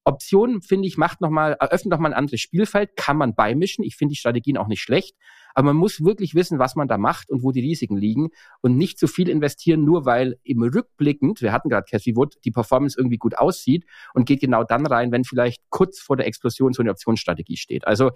Optionen, 0.09 0.63
finde 0.63 0.89
ich, 0.89 0.97
macht 0.97 1.21
noch 1.21 1.29
mal, 1.29 1.53
eröffnet 1.53 1.91
noch 1.93 1.99
mal 1.99 2.09
ein 2.09 2.19
anderes 2.19 2.41
Spielfeld, 2.41 2.97
kann 2.97 3.19
man 3.19 3.35
beimischen. 3.35 3.85
Ich 3.85 3.97
finde 3.97 4.13
die 4.13 4.19
Strategien 4.19 4.57
auch 4.57 4.67
nicht 4.67 4.81
schlecht. 4.81 5.15
Aber 5.55 5.67
man 5.67 5.77
muss 5.77 6.03
wirklich 6.03 6.35
wissen, 6.35 6.59
was 6.59 6.77
man 6.77 6.89
da 6.89 6.97
macht 6.97 7.31
und 7.31 7.43
wo 7.43 7.53
die 7.53 7.61
Risiken 7.61 7.97
liegen 7.97 8.31
und 8.63 8.77
nicht 8.77 8.99
zu 8.99 9.07
viel 9.07 9.29
investieren, 9.29 9.85
nur 9.85 10.07
weil 10.07 10.39
im 10.45 10.63
Rückblickend, 10.63 11.43
wir 11.43 11.53
hatten 11.53 11.69
gerade 11.69 11.85
Cathy 11.89 12.17
Wood, 12.17 12.37
die 12.45 12.51
Performance 12.51 12.99
irgendwie 12.99 13.19
gut 13.19 13.37
aussieht 13.37 13.85
und 14.15 14.25
geht 14.25 14.41
genau 14.41 14.65
dann 14.65 14.87
rein, 14.87 15.13
wenn 15.13 15.25
vielleicht 15.25 15.63
kurz 15.69 16.01
vor 16.01 16.17
der 16.17 16.27
Explosion 16.27 16.73
so 16.73 16.83
eine 16.83 16.91
Optionsstrategie 16.91 17.57
steht. 17.57 17.87
Also 17.87 18.11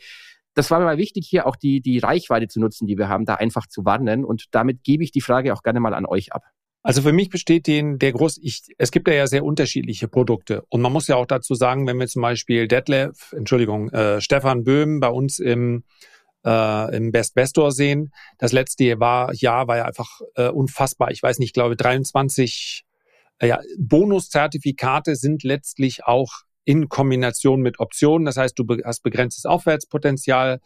das 0.54 0.70
war 0.70 0.78
mir 0.78 0.86
mal 0.86 0.98
wichtig, 0.98 1.26
hier 1.28 1.46
auch 1.46 1.56
die, 1.56 1.80
die 1.80 1.98
Reichweite 1.98 2.48
zu 2.48 2.60
nutzen, 2.60 2.86
die 2.86 2.96
wir 2.96 3.08
haben, 3.08 3.24
da 3.24 3.34
einfach 3.34 3.66
zu 3.66 3.84
warnen. 3.84 4.24
Und 4.24 4.46
damit 4.52 4.82
gebe 4.82 5.04
ich 5.04 5.10
die 5.10 5.20
Frage 5.20 5.52
auch 5.52 5.62
gerne 5.62 5.80
mal 5.80 5.94
an 5.94 6.06
euch 6.06 6.32
ab. 6.32 6.44
Also 6.82 7.02
für 7.02 7.12
mich 7.12 7.30
besteht 7.30 7.66
den 7.66 7.98
der 7.98 8.12
groß, 8.12 8.38
ich, 8.42 8.62
es 8.76 8.90
gibt 8.90 9.06
ja, 9.06 9.14
ja 9.14 9.26
sehr 9.26 9.44
unterschiedliche 9.44 10.08
Produkte 10.08 10.64
und 10.68 10.80
man 10.80 10.92
muss 10.92 11.06
ja 11.06 11.16
auch 11.16 11.26
dazu 11.26 11.54
sagen, 11.54 11.86
wenn 11.86 11.98
wir 11.98 12.08
zum 12.08 12.22
Beispiel 12.22 12.66
Detlef, 12.66 13.32
Entschuldigung, 13.32 13.90
äh, 13.90 14.20
Stefan 14.20 14.64
Böhm 14.64 15.00
bei 15.00 15.08
uns 15.08 15.38
im 15.38 15.84
äh, 16.44 16.96
im 16.96 17.12
Best 17.12 17.34
Vestor 17.34 17.70
sehen, 17.70 18.12
das 18.38 18.50
letzte 18.52 18.84
Jahr 18.84 19.00
war, 19.00 19.34
Jahr 19.34 19.68
war 19.68 19.76
ja 19.76 19.84
einfach 19.84 20.20
äh, 20.34 20.48
unfassbar. 20.48 21.12
Ich 21.12 21.22
weiß 21.22 21.38
nicht, 21.38 21.50
ich 21.50 21.52
glaube 21.52 21.76
23 21.76 22.84
äh, 23.38 23.46
ja, 23.46 23.60
Bonuszertifikate 23.78 25.14
sind 25.14 25.44
letztlich 25.44 26.04
auch 26.04 26.32
in 26.64 26.88
Kombination 26.88 27.60
mit 27.60 27.80
Optionen. 27.80 28.24
Das 28.24 28.36
heißt, 28.36 28.58
du 28.58 28.64
hast 28.84 29.02
begrenztes 29.02 29.46
Aufwärtspotenzial, 29.46 30.60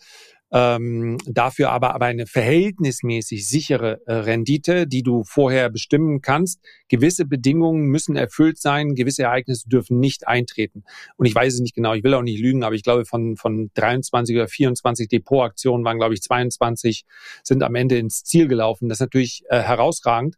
ähm, 0.52 1.18
dafür 1.26 1.70
aber, 1.70 1.94
aber 1.94 2.06
eine 2.06 2.26
verhältnismäßig 2.26 3.48
sichere 3.48 4.00
äh, 4.06 4.12
Rendite, 4.14 4.86
die 4.86 5.02
du 5.02 5.24
vorher 5.24 5.70
bestimmen 5.70 6.20
kannst. 6.20 6.60
Gewisse 6.88 7.24
Bedingungen 7.24 7.86
müssen 7.86 8.16
erfüllt 8.16 8.58
sein, 8.58 8.94
gewisse 8.94 9.24
Ereignisse 9.24 9.68
dürfen 9.68 9.98
nicht 9.98 10.28
eintreten. 10.28 10.84
Und 11.16 11.26
ich 11.26 11.34
weiß 11.34 11.54
es 11.54 11.60
nicht 11.60 11.74
genau, 11.74 11.94
ich 11.94 12.04
will 12.04 12.14
auch 12.14 12.22
nicht 12.22 12.40
lügen, 12.40 12.62
aber 12.62 12.76
ich 12.76 12.84
glaube, 12.84 13.04
von, 13.04 13.36
von 13.36 13.70
23 13.74 14.36
oder 14.36 14.48
24 14.48 15.08
Depotaktionen 15.08 15.84
waren, 15.84 15.98
glaube 15.98 16.14
ich, 16.14 16.22
22 16.22 17.04
sind 17.42 17.62
am 17.62 17.74
Ende 17.74 17.98
ins 17.98 18.22
Ziel 18.22 18.46
gelaufen. 18.46 18.88
Das 18.88 18.96
ist 18.96 19.00
natürlich 19.00 19.42
äh, 19.48 19.60
herausragend. 19.60 20.36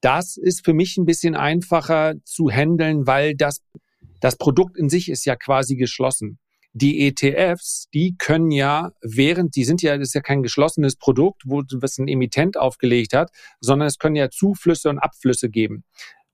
Das 0.00 0.38
ist 0.38 0.64
für 0.64 0.72
mich 0.72 0.96
ein 0.96 1.04
bisschen 1.04 1.36
einfacher 1.36 2.14
zu 2.24 2.50
handeln, 2.50 3.06
weil 3.06 3.36
das, 3.36 3.62
das 4.18 4.36
Produkt 4.36 4.76
in 4.76 4.88
sich 4.88 5.08
ist 5.08 5.24
ja 5.24 5.36
quasi 5.36 5.76
geschlossen 5.76 6.38
die 6.72 7.06
ETFs, 7.06 7.88
die 7.92 8.14
können 8.16 8.50
ja 8.50 8.92
während, 9.02 9.56
die 9.56 9.64
sind 9.64 9.82
ja, 9.82 9.96
das 9.96 10.08
ist 10.08 10.14
ja 10.14 10.20
kein 10.20 10.42
geschlossenes 10.42 10.96
Produkt, 10.96 11.42
wo 11.44 11.62
was 11.72 11.98
ein 11.98 12.08
Emittent 12.08 12.56
aufgelegt 12.56 13.12
hat, 13.12 13.30
sondern 13.60 13.88
es 13.88 13.98
können 13.98 14.16
ja 14.16 14.30
Zuflüsse 14.30 14.88
und 14.88 14.98
Abflüsse 14.98 15.50
geben. 15.50 15.84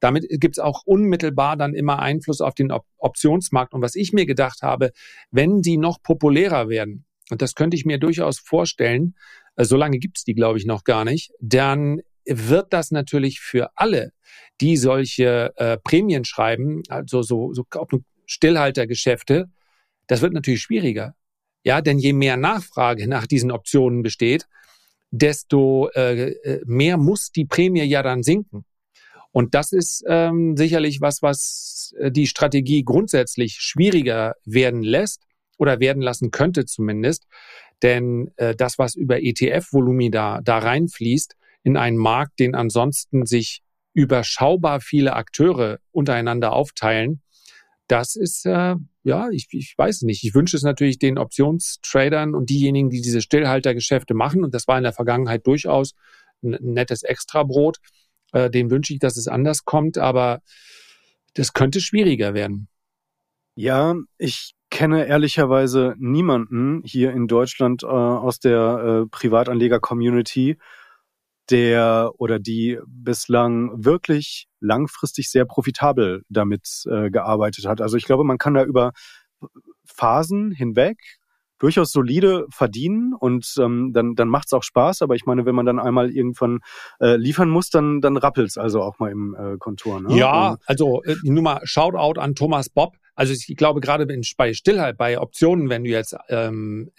Damit 0.01 0.27
gibt 0.29 0.59
es 0.59 0.63
auch 0.63 0.83
unmittelbar 0.85 1.57
dann 1.57 1.73
immer 1.75 2.01
Einfluss 2.01 2.43
auf 2.43 2.55
den 2.55 2.71
Op 2.71 2.85
Optionsmarkt. 2.99 3.73
Und 3.73 3.81
was 3.81 3.95
ich 3.95 4.13
mir 4.13 4.27
gedacht 4.27 4.63
habe, 4.63 4.91
wenn 5.31 5.63
die 5.63 5.79
noch 5.79 6.03
populärer 6.03 6.69
werden, 6.69 7.07
und 7.31 7.41
das 7.41 7.55
könnte 7.55 7.77
ich 7.77 7.87
mir 7.87 7.99
durchaus 7.99 8.39
vorstellen, 8.39 9.15
äh, 9.57 9.65
so 9.65 9.77
lange 9.77 9.99
gibt 9.99 10.19
es 10.19 10.25
die, 10.25 10.35
glaube 10.35 10.59
ich, 10.59 10.67
noch 10.67 10.85
gar 10.85 11.05
nicht, 11.05 11.33
dann 11.41 12.03
wird 12.27 12.73
das 12.73 12.91
natürlich 12.91 13.41
für 13.41 13.71
alle, 13.75 14.13
die 14.61 14.77
solche 14.77 15.53
äh, 15.57 15.79
Prämien 15.79 16.25
schreiben, 16.25 16.83
also 16.89 17.23
so, 17.23 17.53
so 17.55 17.65
Stillhaltergeschäfte, 18.27 19.49
das 20.07 20.23
wird 20.23 20.33
natürlich 20.33 20.63
schwieriger. 20.63 21.15
Ja, 21.65 21.81
denn 21.81 21.99
je 21.99 22.13
mehr 22.13 22.37
Nachfrage 22.37 23.09
nach 23.09 23.27
diesen 23.27 23.51
Optionen 23.51 24.03
besteht, 24.03 24.47
desto 25.11 25.89
äh, 25.95 26.31
äh, 26.31 26.63
mehr 26.67 26.97
muss 26.97 27.33
die 27.33 27.45
Prämie 27.45 27.83
ja 27.83 28.03
dann 28.03 28.23
sinken. 28.23 28.65
Und 29.33 29.55
das 29.55 29.73
ist 29.73 30.05
ähm, 30.09 30.57
sicherlich 30.57 31.01
was, 31.01 31.23
was 31.23 31.95
äh, 31.99 32.11
die 32.11 32.27
Strategie 32.27 32.85
grundsätzlich 32.85 33.57
schwieriger 33.61 34.35
werden 34.45 34.83
lässt 34.83 35.23
oder 35.59 35.81
werden 35.81 36.03
lassen 36.03 36.31
könnte 36.31 36.65
zumindest. 36.65 37.27
Denn 37.83 38.31
äh, 38.37 38.55
das, 38.55 38.79
was 38.79 38.95
über 38.95 39.23
ETF-Volumi 39.23 40.11
da, 40.11 40.41
da 40.43 40.59
reinfließt 40.59 41.37
in 41.65 41.77
einen 41.77 41.99
Markt, 41.99 42.39
den 42.39 42.55
ansonsten 42.55 43.27
sich 43.27 43.63
überschaubar 43.93 44.81
viele 44.81 45.15
Akteure 45.15 45.79
untereinander 45.91 46.53
aufteilen, 46.53 47.21
das 47.89 48.17
ist, 48.17 48.47
äh, 48.47 48.77
ja, 49.03 49.29
ich, 49.31 49.47
ich 49.53 49.75
weiß 49.77 50.03
nicht. 50.03 50.25
Ich 50.25 50.35
wünsche 50.35 50.57
es 50.57 50.63
natürlich 50.63 50.99
den 50.99 51.19
Optionstradern 51.19 52.35
und 52.35 52.51
diejenigen, 52.51 52.91
die 52.91 53.01
diese 53.01 53.21
Stillhaltergeschäfte 53.21 54.15
machen, 54.15 54.45
und 54.45 54.55
das 54.55 54.67
war 54.67 54.77
in 54.77 54.85
der 54.85 54.93
Vergangenheit 54.93 55.47
durchaus 55.47 55.95
ein 56.43 56.59
nettes 56.61 57.03
Extrabrot, 57.03 57.79
äh, 58.33 58.51
dem 58.51 58.71
wünsche 58.71 58.93
ich, 58.93 58.99
dass 58.99 59.17
es 59.17 59.29
anders 59.29 59.65
kommt, 59.65 59.99
aber 59.99 60.41
das 61.35 61.53
könnte 61.53 61.81
schwieriger 61.81 62.35
werden. 62.35 62.69
Ja, 63.55 63.95
ich 64.19 64.55
kenne 64.71 65.07
ehrlicherweise 65.07 65.95
niemanden 65.99 66.83
hier 66.85 67.13
in 67.13 67.29
Deutschland 67.29 67.83
äh, 67.83 67.87
aus 67.87 68.41
der 68.41 69.05
äh, 69.05 69.09
Privatanleger-Community, 69.09 70.59
der 71.51 72.11
oder 72.19 72.39
die 72.39 72.79
bislang 72.87 73.85
wirklich 73.85 74.49
langfristig 74.61 75.31
sehr 75.31 75.45
profitabel 75.45 76.23
damit 76.29 76.85
äh, 76.91 77.11
gearbeitet 77.11 77.67
hat. 77.67 77.81
Also 77.81 77.97
ich 77.97 78.05
glaube, 78.05 78.25
man 78.25 78.39
kann 78.39 78.55
da 78.55 78.65
über 78.65 78.93
Phasen 79.85 80.51
hinweg 80.51 80.99
durchaus 81.59 81.91
solide 81.91 82.47
verdienen 82.51 83.15
und 83.19 83.55
ähm, 83.59 83.93
dann, 83.93 84.15
dann 84.15 84.29
macht 84.29 84.49
es 84.49 84.53
auch 84.53 84.63
Spaß. 84.63 85.03
Aber 85.03 85.15
ich 85.15 85.25
meine, 85.25 85.47
wenn 85.47 85.55
man 85.55 85.67
dann 85.67 85.79
einmal 85.79 86.11
irgendwann 86.11 86.61
äh, 87.01 87.17
liefern 87.17 87.49
muss, 87.49 87.71
dann, 87.71 88.01
dann 88.01 88.17
rappelt 88.17 88.49
es 88.49 88.59
also 88.59 88.83
auch 88.83 88.99
mal 88.99 89.11
im 89.11 89.35
äh, 89.35 89.57
Kontur. 89.59 90.01
Ne? 90.01 90.17
Ja, 90.17 90.57
also 90.67 91.03
äh, 91.05 91.17
nur 91.23 91.43
mal 91.43 91.61
Shoutout 91.65 92.21
an 92.21 92.35
Thomas 92.35 92.69
Bob. 92.69 92.97
Also 93.17 93.33
ich 93.33 93.57
glaube 93.57 93.81
gerade 93.81 94.07
bei 94.37 94.53
Stillheit, 94.53 94.99
bei 94.99 95.19
Optionen, 95.19 95.71
wenn 95.71 95.85
du 95.85 95.91
jetzt 95.91 96.15
ähm, 96.29 96.93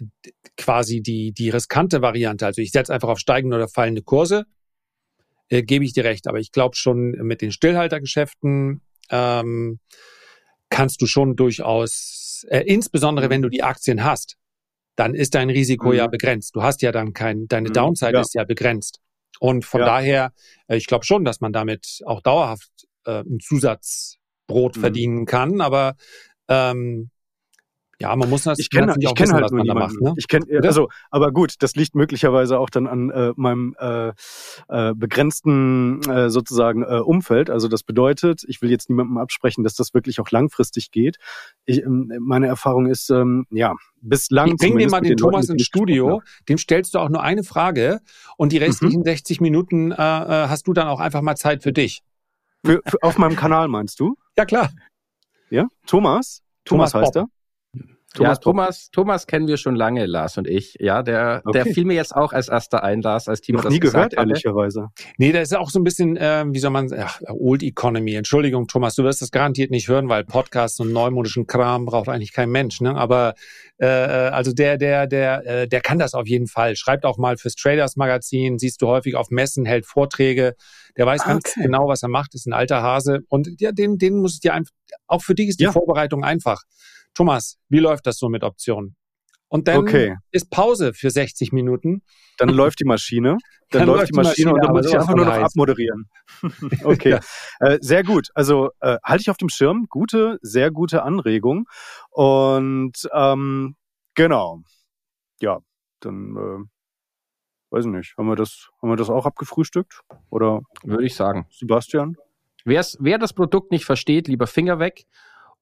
quasi 0.58 1.02
die, 1.02 1.32
die 1.32 1.50
riskante 1.50 2.02
Variante, 2.02 2.46
also 2.46 2.62
ich 2.62 2.72
setze 2.72 2.94
einfach 2.94 3.10
auf 3.10 3.20
steigende 3.20 3.56
oder 3.56 3.68
fallende 3.68 4.02
Kurse, 4.02 4.46
äh, 5.50 5.62
gebe 5.62 5.86
ich 5.86 5.94
dir 5.94 6.04
recht. 6.04 6.28
Aber 6.28 6.40
ich 6.40 6.52
glaube 6.52 6.76
schon 6.76 7.12
mit 7.12 7.42
den 7.42 7.52
Stillhaltergeschäften 7.52 8.82
ähm, 9.12 9.80
kannst 10.70 11.02
du 11.04 11.06
schon 11.06 11.36
durchaus, 11.36 12.46
äh, 12.50 12.62
insbesondere 12.66 13.30
wenn 13.30 13.44
du 13.44 13.50
die 13.50 13.64
Aktien 13.64 14.04
hast, 14.04 14.38
dann 14.96 15.14
ist 15.14 15.36
dein 15.36 15.52
Risiko 15.52 15.90
mhm. 15.90 15.98
ja 15.98 16.08
begrenzt. 16.08 16.56
Du 16.56 16.64
hast 16.64 16.82
ja 16.82 16.92
dann 16.92 17.14
kein, 17.14 17.48
deine 17.48 17.70
mhm. 17.70 17.74
Downside 17.74 18.14
ja. 18.14 18.22
ist 18.22 18.34
ja 18.34 18.44
begrenzt. 18.44 19.00
Und 19.40 19.66
von 19.66 19.82
ja. 19.82 19.86
daher, 19.86 20.34
äh, 20.68 20.78
ich 20.78 20.88
glaube 20.88 21.06
schon, 21.06 21.24
dass 21.24 21.42
man 21.42 21.54
damit 21.54 22.02
auch 22.06 22.22
dauerhaft 22.22 22.72
äh, 23.06 23.22
ein 23.22 23.40
Zusatzbrot 24.48 24.78
mhm. 24.78 24.82
verdienen 24.82 25.26
kann. 25.26 25.62
Aber 25.62 25.96
ähm, 26.48 27.10
ja, 28.00 28.16
man 28.16 28.30
muss 28.30 28.44
das 28.44 28.60
ich 28.60 28.70
kenne 28.70 28.94
ich 29.00 29.16
kenne 29.16 29.34
halt 29.34 29.52
nur 29.52 29.64
niemanden. 29.64 29.96
Macht, 29.96 30.02
ne? 30.02 30.14
Ich 30.18 30.28
kenne 30.28 30.46
also, 30.62 30.88
aber 31.10 31.32
gut, 31.32 31.56
das 31.60 31.74
liegt 31.74 31.96
möglicherweise 31.96 32.60
auch 32.60 32.70
dann 32.70 32.86
an 32.86 33.10
äh, 33.10 33.34
meinem 33.36 33.76
äh, 33.80 34.10
äh, 34.70 34.94
begrenzten 34.94 36.04
äh, 36.08 36.30
sozusagen 36.30 36.84
äh, 36.84 37.00
Umfeld. 37.00 37.50
Also 37.50 37.68
das 37.68 37.82
bedeutet, 37.82 38.44
ich 38.48 38.62
will 38.62 38.70
jetzt 38.70 38.90
niemandem 38.90 39.18
absprechen, 39.18 39.64
dass 39.64 39.74
das 39.74 39.96
wirklich 39.96 40.20
auch 40.20 40.30
langfristig 40.30 40.92
geht. 40.92 41.18
Ich, 41.66 41.82
ähm, 41.82 42.14
meine 42.20 42.46
Erfahrung 42.46 42.86
ist 42.86 43.10
ähm, 43.10 43.48
ja 43.50 43.74
bislang. 44.00 44.50
Ich 44.50 44.58
bring 44.58 44.78
dir 44.78 44.92
mal 44.92 45.02
den, 45.02 45.14
den 45.14 45.18
Thomas 45.18 45.50
ins 45.50 45.64
Studio. 45.64 46.22
Dem 46.48 46.60
stellst 46.60 46.94
du 46.94 47.00
auch 47.00 47.10
nur 47.10 47.24
eine 47.24 47.44
Frage 47.44 48.02
und 48.38 48.52
die 48.52 48.60
restlichen 48.60 49.00
mhm. 49.00 49.06
60 49.06 49.42
Minuten 49.42 49.92
äh, 49.92 49.96
äh, 49.96 50.50
hast 50.50 50.68
du 50.68 50.74
dann 50.74 50.88
auch 50.88 51.00
einfach 51.00 51.24
mal 51.24 51.36
Zeit 51.36 51.64
für 51.64 51.74
dich. 51.74 52.04
Für, 52.66 52.82
für, 52.86 52.98
auf 53.02 53.18
meinem 53.18 53.36
Kanal 53.36 53.68
meinst 53.68 54.00
du? 54.00 54.16
Ja 54.38 54.46
klar. 54.46 54.70
Ja, 55.50 55.68
Thomas. 55.86 56.42
Thomas, 56.66 56.92
Thomas 56.92 56.94
heißt 56.94 57.14
Bob. 57.14 57.24
er. 57.24 57.37
Thomas 58.14 58.38
ja, 58.38 58.42
Thomas, 58.42 58.90
Thomas 58.92 59.28
kennen 59.28 59.48
wir 59.48 59.58
schon 59.58 59.76
lange, 59.76 60.06
Lars 60.06 60.38
und 60.38 60.48
ich. 60.48 60.78
Ja, 60.80 61.04
der, 61.04 61.42
okay. 61.44 61.64
der 61.64 61.74
fiel 61.74 61.86
mir 61.86 61.96
jetzt 61.96 62.16
auch 62.16 62.32
als 62.32 62.48
erster 62.48 62.84
ein, 62.84 63.02
Lars, 63.02 63.28
als 63.28 63.42
Timo 63.42 63.58
Noch 63.58 63.66
das 63.66 63.74
nie 63.74 63.80
gehört, 63.80 64.06
hatte. 64.06 64.16
ehrlicherweise. 64.16 64.88
Nee, 65.18 65.34
der 65.34 65.42
ist 65.42 65.56
auch 65.56 65.70
so 65.70 65.80
ein 65.80 65.84
bisschen, 65.84 66.16
äh, 66.16 66.46
wie 66.48 66.60
soll 66.60 66.72
man, 66.72 66.90
ach, 66.98 67.20
Old 67.28 67.64
Economy. 67.64 68.16
Entschuldigung, 68.16 68.68
Thomas, 68.68 68.96
du 68.96 69.04
wirst 69.04 69.22
das 69.22 69.32
garantiert 69.32 69.72
nicht 69.72 69.90
hören, 69.90 70.08
weil 70.08 70.24
Podcasts 70.24 70.80
und 70.80 70.94
neumodischen 70.94 71.48
Kram 71.48 71.86
braucht 71.86 72.08
eigentlich 72.08 72.32
kein 72.32 72.50
Mensch. 72.50 72.80
Ne? 72.80 72.96
Aber 72.96 73.34
äh, 73.78 73.86
also 73.86 74.54
der, 74.54 74.78
der, 74.78 75.06
der, 75.06 75.46
äh, 75.46 75.68
der 75.68 75.82
kann 75.82 76.00
das 76.00 76.14
auf 76.14 76.28
jeden 76.28 76.48
Fall. 76.48 76.76
Schreibt 76.76 77.06
auch 77.06 77.18
mal 77.18 77.38
fürs 77.38 77.56
Traders 77.56 77.98
Magazin, 77.98 78.58
siehst 78.58 78.82
du 78.82 78.88
häufig 78.88 79.16
auf 79.16 79.30
Messen, 79.30 79.66
hält 79.66 79.86
Vorträge. 79.86 80.56
Der 80.96 81.06
weiß 81.06 81.22
okay. 81.22 81.30
ganz 81.30 81.54
genau, 81.54 81.88
was 81.88 82.04
er 82.04 82.10
macht, 82.10 82.34
ist 82.34 82.48
ein 82.48 82.54
alter 82.54 82.82
Hase. 82.82 83.20
Und 83.28 83.50
ja, 83.60 83.72
den, 83.72 83.98
den 83.98 84.22
muss 84.22 84.36
ich 84.36 84.40
dir 84.40 84.54
einfach, 84.54 84.74
auch 85.08 85.22
für 85.22 85.36
dich 85.36 85.50
ist 85.50 85.60
die 85.60 85.66
ja. 85.66 85.72
Vorbereitung 85.72 86.24
einfach. 86.24 86.64
Thomas, 87.18 87.58
wie 87.68 87.80
läuft 87.80 88.06
das 88.06 88.20
so 88.20 88.30
mit 88.30 88.44
Optionen? 88.44 88.96
Und 89.48 89.68
dann 89.68 89.80
okay. 89.80 90.16
ist 90.30 90.52
Pause 90.52 90.94
für 90.94 91.10
60 91.10 91.52
Minuten. 91.52 92.04
Dann 92.38 92.50
läuft 92.50 92.80
die 92.80 92.86
Maschine. 92.86 93.38
Dann, 93.72 93.88
dann 93.88 93.88
läuft 93.88 94.10
die 94.10 94.16
Maschine, 94.16 94.52
Maschine 94.52 94.54
und 94.54 94.64
dann 94.64 94.72
muss 94.72 94.86
ich 94.86 94.96
einfach 94.96 95.16
nur 95.16 95.26
noch 95.26 95.34
heiß. 95.34 95.46
abmoderieren. 95.46 96.10
okay. 96.84 97.10
ja. 97.10 97.68
äh, 97.68 97.80
sehr 97.82 98.04
gut. 98.04 98.28
Also 98.36 98.70
äh, 98.82 98.98
halte 99.04 99.22
ich 99.22 99.32
auf 99.32 99.38
dem 99.38 99.50
Schirm. 99.50 99.88
Gute, 99.90 100.38
sehr 100.44 100.70
gute 100.70 101.02
Anregung. 101.02 101.68
Und 102.12 103.10
ähm, 103.14 103.76
genau. 104.14 104.62
Ja, 105.42 105.58
dann 106.02 106.36
äh, 106.36 107.76
weiß 107.76 107.86
ich 107.86 107.92
nicht. 107.92 108.16
Haben 108.16 108.28
wir 108.28 108.36
das, 108.36 108.68
haben 108.80 108.90
wir 108.90 108.96
das 108.96 109.10
auch 109.10 109.26
abgefrühstückt? 109.26 110.02
Oder 110.30 110.62
würde 110.84 111.06
ich 111.06 111.16
sagen. 111.16 111.48
Sebastian? 111.50 112.16
Wer's, 112.64 112.96
wer 113.00 113.18
das 113.18 113.34
Produkt 113.34 113.72
nicht 113.72 113.86
versteht, 113.86 114.28
lieber 114.28 114.46
Finger 114.46 114.78
weg. 114.78 115.06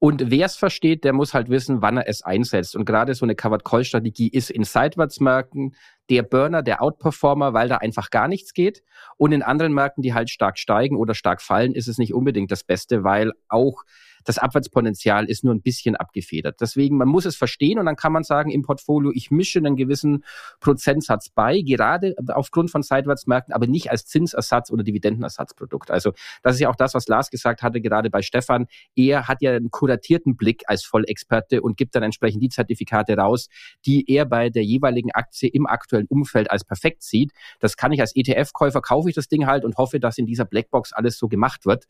Und 0.06 0.30
wer 0.30 0.46
es 0.46 0.54
versteht, 0.54 1.02
der 1.02 1.12
muss 1.12 1.34
halt 1.34 1.48
wissen, 1.48 1.82
wann 1.82 1.96
er 1.96 2.08
es 2.08 2.22
einsetzt. 2.22 2.76
Und 2.76 2.84
gerade 2.84 3.12
so 3.16 3.26
eine 3.26 3.34
Covered-Call-Strategie 3.34 4.28
ist 4.28 4.50
in 4.50 4.62
Seitwärtsmärkten 4.62 5.74
der 6.10 6.22
Burner, 6.22 6.62
der 6.62 6.80
Outperformer, 6.80 7.54
weil 7.54 7.68
da 7.68 7.78
einfach 7.78 8.10
gar 8.10 8.28
nichts 8.28 8.52
geht. 8.54 8.84
Und 9.16 9.32
in 9.32 9.42
anderen 9.42 9.74
Märkten, 9.74 10.02
die 10.02 10.14
halt 10.14 10.30
stark 10.30 10.60
steigen 10.60 10.96
oder 10.96 11.16
stark 11.16 11.42
fallen, 11.42 11.74
ist 11.74 11.88
es 11.88 11.98
nicht 11.98 12.14
unbedingt 12.14 12.52
das 12.52 12.62
Beste, 12.62 13.02
weil 13.02 13.32
auch 13.48 13.82
das 14.26 14.38
Abwärtspotenzial 14.38 15.26
ist 15.26 15.44
nur 15.44 15.54
ein 15.54 15.62
bisschen 15.62 15.96
abgefedert. 15.96 16.60
Deswegen, 16.60 16.96
man 16.96 17.08
muss 17.08 17.24
es 17.24 17.36
verstehen 17.36 17.78
und 17.78 17.86
dann 17.86 17.96
kann 17.96 18.12
man 18.12 18.24
sagen, 18.24 18.50
im 18.50 18.62
Portfolio, 18.62 19.12
ich 19.14 19.30
mische 19.30 19.60
einen 19.60 19.76
gewissen 19.76 20.24
Prozentsatz 20.60 21.30
bei, 21.30 21.60
gerade 21.60 22.14
aufgrund 22.34 22.70
von 22.70 22.82
Seitwärtsmärkten, 22.82 23.54
aber 23.54 23.66
nicht 23.66 23.90
als 23.90 24.06
Zinsersatz 24.06 24.70
oder 24.70 24.82
Dividendenersatzprodukt. 24.82 25.90
Also 25.90 26.12
das 26.42 26.56
ist 26.56 26.60
ja 26.60 26.68
auch 26.68 26.76
das, 26.76 26.94
was 26.94 27.06
Lars 27.06 27.30
gesagt 27.30 27.62
hatte, 27.62 27.80
gerade 27.80 28.10
bei 28.10 28.20
Stefan. 28.20 28.66
Er 28.96 29.28
hat 29.28 29.42
ja 29.42 29.52
einen 29.52 29.70
kuratierten 29.70 30.36
Blick 30.36 30.64
als 30.66 30.84
Vollexperte 30.84 31.62
und 31.62 31.76
gibt 31.76 31.94
dann 31.94 32.02
entsprechend 32.02 32.42
die 32.42 32.48
Zertifikate 32.48 33.16
raus, 33.16 33.48
die 33.86 34.10
er 34.10 34.26
bei 34.26 34.50
der 34.50 34.64
jeweiligen 34.64 35.12
Aktie 35.12 35.48
im 35.48 35.66
aktuellen 35.66 36.06
Umfeld 36.08 36.50
als 36.50 36.64
perfekt 36.64 37.04
sieht. 37.04 37.32
Das 37.60 37.76
kann 37.76 37.92
ich 37.92 38.00
als 38.00 38.14
ETF-Käufer, 38.16 38.80
kaufe 38.80 39.08
ich 39.08 39.14
das 39.14 39.28
Ding 39.28 39.46
halt 39.46 39.64
und 39.64 39.76
hoffe, 39.76 40.00
dass 40.00 40.18
in 40.18 40.26
dieser 40.26 40.44
Blackbox 40.44 40.92
alles 40.92 41.16
so 41.16 41.28
gemacht 41.28 41.64
wird. 41.64 41.86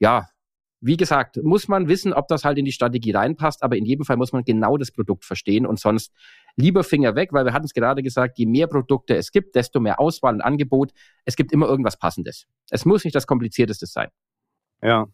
Ja, 0.00 0.28
wie 0.80 0.96
gesagt, 0.96 1.38
muss 1.42 1.68
man 1.68 1.88
wissen, 1.88 2.12
ob 2.12 2.28
das 2.28 2.44
halt 2.44 2.58
in 2.58 2.64
die 2.64 2.72
Strategie 2.72 3.12
reinpasst, 3.12 3.62
aber 3.62 3.76
in 3.76 3.84
jedem 3.84 4.04
Fall 4.04 4.16
muss 4.16 4.32
man 4.32 4.44
genau 4.44 4.76
das 4.76 4.90
Produkt 4.90 5.24
verstehen 5.24 5.66
und 5.66 5.78
sonst 5.78 6.12
lieber 6.56 6.84
Finger 6.84 7.14
weg, 7.14 7.32
weil 7.32 7.44
wir 7.44 7.52
hatten 7.52 7.66
es 7.66 7.74
gerade 7.74 8.02
gesagt, 8.02 8.38
je 8.38 8.46
mehr 8.46 8.66
Produkte 8.66 9.14
es 9.16 9.30
gibt, 9.30 9.54
desto 9.54 9.80
mehr 9.80 10.00
Auswahl 10.00 10.34
und 10.34 10.40
Angebot. 10.40 10.92
Es 11.24 11.36
gibt 11.36 11.52
immer 11.52 11.66
irgendwas 11.66 11.98
Passendes. 11.98 12.46
Es 12.70 12.84
muss 12.84 13.04
nicht 13.04 13.14
das 13.14 13.26
Komplizierteste 13.26 13.86
sein. 13.86 14.08
Ja 14.82 15.06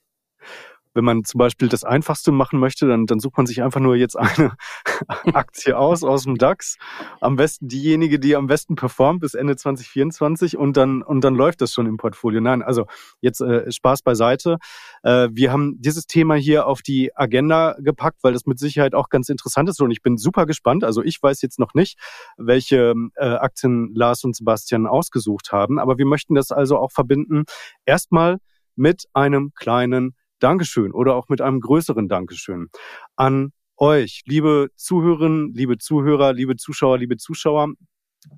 wenn 0.96 1.04
man 1.04 1.24
zum 1.24 1.38
Beispiel 1.38 1.68
das 1.68 1.84
Einfachste 1.84 2.32
machen 2.32 2.58
möchte, 2.58 2.88
dann, 2.88 3.06
dann 3.06 3.20
sucht 3.20 3.36
man 3.36 3.46
sich 3.46 3.62
einfach 3.62 3.80
nur 3.80 3.94
jetzt 3.94 4.16
eine 4.16 4.56
Aktie 5.34 5.76
aus, 5.76 6.02
aus 6.02 6.24
dem 6.24 6.36
DAX. 6.38 6.78
Am 7.20 7.36
besten 7.36 7.68
diejenige, 7.68 8.18
die 8.18 8.34
am 8.34 8.46
besten 8.46 8.74
performt 8.74 9.20
bis 9.20 9.34
Ende 9.34 9.56
2024 9.56 10.56
und 10.56 10.76
dann, 10.76 11.02
und 11.02 11.22
dann 11.22 11.34
läuft 11.34 11.60
das 11.60 11.72
schon 11.72 11.86
im 11.86 11.98
Portfolio. 11.98 12.40
Nein, 12.40 12.62
also 12.62 12.86
jetzt 13.20 13.40
äh, 13.40 13.70
Spaß 13.70 14.02
beiseite. 14.02 14.56
Äh, 15.02 15.28
wir 15.32 15.52
haben 15.52 15.74
dieses 15.78 16.06
Thema 16.06 16.34
hier 16.34 16.66
auf 16.66 16.80
die 16.80 17.14
Agenda 17.14 17.76
gepackt, 17.78 18.18
weil 18.22 18.32
das 18.32 18.46
mit 18.46 18.58
Sicherheit 18.58 18.94
auch 18.94 19.10
ganz 19.10 19.28
interessant 19.28 19.68
ist 19.68 19.80
und 19.80 19.90
ich 19.90 20.02
bin 20.02 20.16
super 20.16 20.46
gespannt. 20.46 20.82
Also 20.82 21.02
ich 21.02 21.22
weiß 21.22 21.42
jetzt 21.42 21.58
noch 21.58 21.74
nicht, 21.74 21.98
welche 22.38 22.94
äh, 23.16 23.26
Aktien 23.26 23.94
Lars 23.94 24.24
und 24.24 24.34
Sebastian 24.34 24.86
ausgesucht 24.86 25.52
haben, 25.52 25.78
aber 25.78 25.98
wir 25.98 26.06
möchten 26.06 26.34
das 26.34 26.50
also 26.50 26.78
auch 26.78 26.90
verbinden. 26.90 27.44
Erstmal 27.84 28.38
mit 28.76 29.04
einem 29.12 29.52
kleinen 29.54 30.14
Dankeschön 30.38 30.92
oder 30.92 31.14
auch 31.14 31.28
mit 31.28 31.40
einem 31.40 31.60
größeren 31.60 32.08
Dankeschön 32.08 32.68
an 33.16 33.52
euch, 33.76 34.22
liebe 34.24 34.68
Zuhörerinnen, 34.76 35.52
liebe 35.54 35.78
Zuhörer, 35.78 36.32
liebe 36.32 36.56
Zuschauer, 36.56 36.98
liebe 36.98 37.16
Zuschauer. 37.16 37.68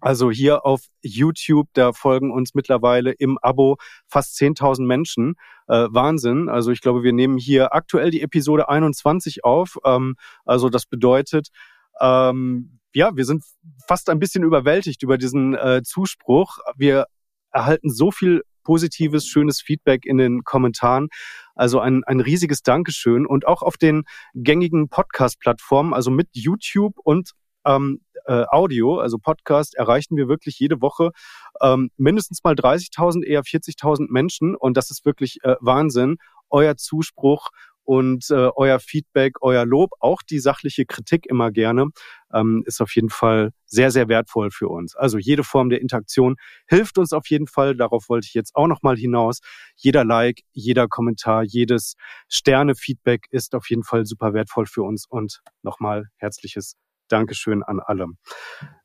Also 0.00 0.30
hier 0.30 0.66
auf 0.66 0.82
YouTube, 1.00 1.68
da 1.72 1.92
folgen 1.92 2.30
uns 2.30 2.54
mittlerweile 2.54 3.12
im 3.12 3.38
Abo 3.40 3.76
fast 4.06 4.36
10.000 4.36 4.84
Menschen. 4.84 5.34
Äh, 5.66 5.86
Wahnsinn. 5.90 6.48
Also 6.48 6.70
ich 6.70 6.80
glaube, 6.80 7.02
wir 7.02 7.12
nehmen 7.12 7.38
hier 7.38 7.72
aktuell 7.72 8.10
die 8.10 8.22
Episode 8.22 8.68
21 8.68 9.44
auf. 9.44 9.78
Ähm, 9.84 10.16
also 10.44 10.68
das 10.68 10.86
bedeutet, 10.86 11.48
ähm, 12.00 12.80
ja, 12.94 13.16
wir 13.16 13.24
sind 13.24 13.44
fast 13.86 14.10
ein 14.10 14.18
bisschen 14.18 14.44
überwältigt 14.44 15.02
über 15.02 15.18
diesen 15.18 15.54
äh, 15.54 15.82
Zuspruch. 15.82 16.58
Wir 16.76 17.06
erhalten 17.50 17.90
so 17.90 18.10
viel 18.10 18.42
positives, 18.68 19.26
schönes 19.26 19.62
Feedback 19.62 20.04
in 20.04 20.18
den 20.18 20.44
Kommentaren. 20.44 21.08
Also 21.54 21.80
ein, 21.80 22.04
ein 22.04 22.20
riesiges 22.20 22.60
Dankeschön 22.62 23.24
und 23.24 23.46
auch 23.46 23.62
auf 23.62 23.78
den 23.78 24.02
gängigen 24.34 24.90
Podcast-Plattformen, 24.90 25.94
also 25.94 26.10
mit 26.10 26.28
YouTube 26.32 26.98
und 27.02 27.30
ähm, 27.64 28.02
äh, 28.26 28.44
Audio, 28.50 28.98
also 28.98 29.16
Podcast, 29.16 29.74
erreichen 29.74 30.18
wir 30.18 30.28
wirklich 30.28 30.58
jede 30.58 30.82
Woche 30.82 31.12
ähm, 31.62 31.88
mindestens 31.96 32.44
mal 32.44 32.52
30.000, 32.52 33.24
eher 33.24 33.42
40.000 33.42 34.08
Menschen 34.10 34.54
und 34.54 34.76
das 34.76 34.90
ist 34.90 35.06
wirklich 35.06 35.38
äh, 35.44 35.56
Wahnsinn. 35.60 36.18
Euer 36.50 36.76
Zuspruch 36.76 37.48
und 37.88 38.30
äh, 38.30 38.50
euer 38.54 38.80
Feedback, 38.80 39.36
euer 39.40 39.64
Lob, 39.64 39.92
auch 40.00 40.20
die 40.20 40.40
sachliche 40.40 40.84
Kritik 40.84 41.24
immer 41.24 41.50
gerne, 41.50 41.86
ähm, 42.34 42.62
ist 42.66 42.82
auf 42.82 42.94
jeden 42.94 43.08
Fall 43.08 43.52
sehr, 43.64 43.90
sehr 43.90 44.08
wertvoll 44.08 44.50
für 44.50 44.68
uns. 44.68 44.94
Also 44.94 45.16
jede 45.16 45.42
Form 45.42 45.70
der 45.70 45.80
Interaktion 45.80 46.36
hilft 46.66 46.98
uns 46.98 47.14
auf 47.14 47.26
jeden 47.30 47.46
Fall. 47.46 47.74
Darauf 47.74 48.10
wollte 48.10 48.26
ich 48.26 48.34
jetzt 48.34 48.54
auch 48.56 48.66
nochmal 48.66 48.98
hinaus. 48.98 49.40
Jeder 49.74 50.04
Like, 50.04 50.42
jeder 50.52 50.86
Kommentar, 50.86 51.44
jedes 51.44 51.94
Sterne-Feedback 52.28 53.24
ist 53.30 53.54
auf 53.54 53.70
jeden 53.70 53.84
Fall 53.84 54.04
super 54.04 54.34
wertvoll 54.34 54.66
für 54.66 54.82
uns 54.82 55.06
und 55.08 55.40
nochmal 55.62 56.08
herzliches 56.18 56.76
Dankeschön 57.08 57.62
an 57.62 57.80
alle. 57.80 58.06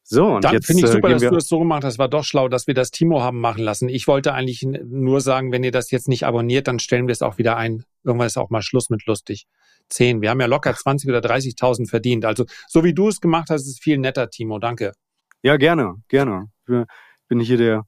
So, 0.03 0.35
und 0.35 0.43
Dann 0.43 0.53
jetzt 0.53 0.67
finde 0.67 0.83
ich 0.83 0.89
äh, 0.89 0.91
super, 0.91 1.09
dass 1.09 1.21
du 1.21 1.29
das 1.29 1.47
so 1.47 1.59
gemacht 1.59 1.83
hast. 1.83 1.97
War 1.97 2.09
doch 2.09 2.23
schlau, 2.23 2.49
dass 2.49 2.67
wir 2.67 2.73
das 2.73 2.91
Timo 2.91 3.21
haben 3.21 3.39
machen 3.39 3.63
lassen. 3.63 3.87
Ich 3.87 4.07
wollte 4.07 4.33
eigentlich 4.33 4.61
nur 4.61 5.21
sagen, 5.21 5.51
wenn 5.51 5.63
ihr 5.63 5.71
das 5.71 5.91
jetzt 5.91 6.09
nicht 6.09 6.25
abonniert, 6.25 6.67
dann 6.67 6.79
stellen 6.79 7.07
wir 7.07 7.13
es 7.13 7.21
auch 7.21 7.37
wieder 7.37 7.55
ein. 7.55 7.85
Irgendwann 8.03 8.27
ist 8.27 8.37
auch 8.37 8.49
mal 8.49 8.61
Schluss 8.61 8.89
mit 8.89 9.05
lustig. 9.05 9.45
Zehn. 9.89 10.21
Wir 10.21 10.29
haben 10.29 10.41
ja 10.41 10.47
locker 10.47 10.73
20 10.73 11.09
oder 11.09 11.19
30.000 11.19 11.89
verdient. 11.89 12.25
Also, 12.25 12.45
so 12.67 12.83
wie 12.83 12.93
du 12.93 13.07
es 13.07 13.21
gemacht 13.21 13.49
hast, 13.49 13.61
ist 13.61 13.69
es 13.69 13.79
viel 13.79 13.97
netter, 13.97 14.29
Timo. 14.29 14.59
Danke. 14.59 14.93
Ja, 15.41 15.57
gerne, 15.57 15.95
gerne. 16.09 16.49
Ich 16.67 17.27
bin 17.27 17.39
hier 17.39 17.57
der 17.57 17.83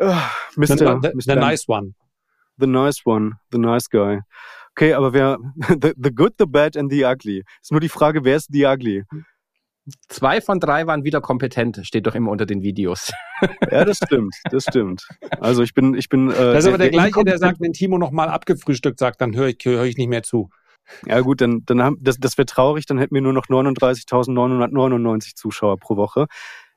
uh, 0.00 0.14
Mr. 0.56 0.66
The, 0.66 0.74
the, 0.76 1.10
the, 1.14 1.20
the 1.26 1.34
nice 1.34 1.68
one. 1.68 1.94
The 2.58 2.66
nice 2.66 3.02
one. 3.04 3.32
The 3.50 3.58
nice 3.58 3.88
guy. 3.88 4.20
Okay, 4.72 4.94
aber 4.94 5.12
wer, 5.12 5.38
the, 5.68 5.92
the 5.96 6.10
good, 6.10 6.34
the 6.38 6.46
bad 6.46 6.76
and 6.76 6.90
the 6.90 7.04
ugly. 7.04 7.42
Ist 7.60 7.72
nur 7.72 7.80
die 7.80 7.88
Frage, 7.88 8.24
wer 8.24 8.36
ist 8.36 8.48
the 8.52 8.66
ugly? 8.66 9.04
Zwei 10.08 10.40
von 10.40 10.60
drei 10.60 10.86
waren 10.86 11.02
wieder 11.02 11.20
kompetent, 11.20 11.80
steht 11.82 12.06
doch 12.06 12.14
immer 12.14 12.30
unter 12.30 12.46
den 12.46 12.62
Videos. 12.62 13.12
Ja, 13.72 13.84
das 13.84 13.96
stimmt, 13.96 14.36
das 14.52 14.62
stimmt. 14.62 15.04
Also 15.40 15.64
ich 15.64 15.74
bin, 15.74 15.94
ich 15.94 16.08
bin. 16.08 16.30
Äh, 16.30 16.34
das 16.34 16.58
ist 16.58 16.68
aber 16.68 16.78
der, 16.78 16.90
der 16.90 17.00
gleiche, 17.00 17.24
der 17.24 17.38
sagt, 17.38 17.60
wenn 17.60 17.72
Timo 17.72 17.98
nochmal 17.98 18.28
abgefrühstückt 18.28 19.00
sagt, 19.00 19.20
dann 19.20 19.34
höre 19.34 19.48
ich, 19.48 19.58
höre 19.64 19.82
ich 19.82 19.96
nicht 19.96 20.06
mehr 20.06 20.22
zu. 20.22 20.48
Ja 21.06 21.20
gut, 21.20 21.40
dann, 21.40 21.62
dann 21.64 21.82
haben, 21.82 21.96
das, 22.00 22.18
das 22.18 22.38
wäre 22.38 22.46
traurig, 22.46 22.86
dann 22.86 22.98
hätten 22.98 23.14
wir 23.14 23.22
nur 23.22 23.32
noch 23.32 23.46
39.999 23.46 25.34
Zuschauer 25.34 25.76
pro 25.78 25.96
Woche. 25.96 26.26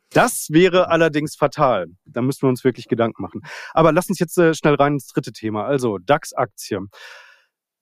Das 0.10 0.48
wäre 0.50 0.90
allerdings 0.90 1.36
fatal. 1.36 1.88
Da 2.06 2.22
müssen 2.22 2.44
wir 2.44 2.50
uns 2.50 2.64
wirklich 2.64 2.88
Gedanken 2.88 3.22
machen. 3.22 3.42
Aber 3.74 3.92
lass 3.92 4.10
uns 4.10 4.20
jetzt 4.20 4.38
äh, 4.38 4.54
schnell 4.54 4.76
rein 4.76 4.94
ins 4.94 5.08
dritte 5.08 5.34
Thema. 5.34 5.66
Also 5.66 5.98
DAX-Aktie. 5.98 6.80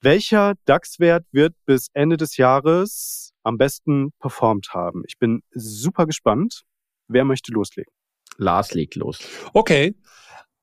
Welcher 0.03 0.55
DAX-Wert 0.65 1.25
wird 1.31 1.55
bis 1.65 1.87
Ende 1.93 2.17
des 2.17 2.35
Jahres 2.35 3.31
am 3.43 3.57
besten 3.57 4.11
performt 4.19 4.73
haben? 4.73 5.03
Ich 5.07 5.17
bin 5.17 5.43
super 5.53 6.05
gespannt. 6.05 6.63
Wer 7.07 7.23
möchte 7.23 7.53
loslegen? 7.53 7.93
Lars 8.35 8.73
legt 8.73 8.95
los. 8.95 9.19
Okay. 9.53 9.95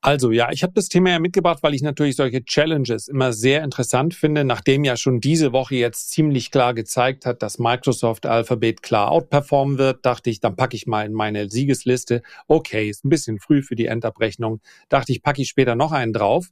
Also 0.02 0.30
ja, 0.30 0.50
ich 0.52 0.62
habe 0.62 0.74
das 0.74 0.88
Thema 0.88 1.08
ja 1.10 1.18
mitgebracht, 1.18 1.62
weil 1.62 1.72
ich 1.72 1.80
natürlich 1.80 2.16
solche 2.16 2.44
Challenges 2.44 3.08
immer 3.08 3.32
sehr 3.32 3.64
interessant 3.64 4.12
finde, 4.12 4.44
nachdem 4.44 4.84
ja 4.84 4.98
schon 4.98 5.20
diese 5.20 5.52
Woche 5.52 5.76
jetzt 5.76 6.10
ziemlich 6.10 6.50
klar 6.50 6.74
gezeigt 6.74 7.24
hat, 7.24 7.42
dass 7.42 7.58
Microsoft 7.58 8.26
Alphabet 8.26 8.82
klar 8.82 9.10
outperformen 9.10 9.78
wird, 9.78 10.04
dachte 10.04 10.28
ich, 10.28 10.40
dann 10.40 10.54
packe 10.54 10.76
ich 10.76 10.86
mal 10.86 11.06
in 11.06 11.14
meine 11.14 11.48
Siegesliste. 11.48 12.20
Okay, 12.46 12.90
ist 12.90 13.06
ein 13.06 13.08
bisschen 13.08 13.40
früh 13.40 13.62
für 13.62 13.74
die 13.74 13.86
Endabrechnung. 13.86 14.60
Dachte 14.90 15.12
ich, 15.12 15.22
packe 15.22 15.40
ich 15.40 15.48
später 15.48 15.76
noch 15.76 15.92
einen 15.92 16.12
drauf. 16.12 16.48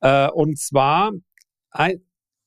Äh, 0.00 0.28
und 0.30 0.58
zwar 0.58 1.12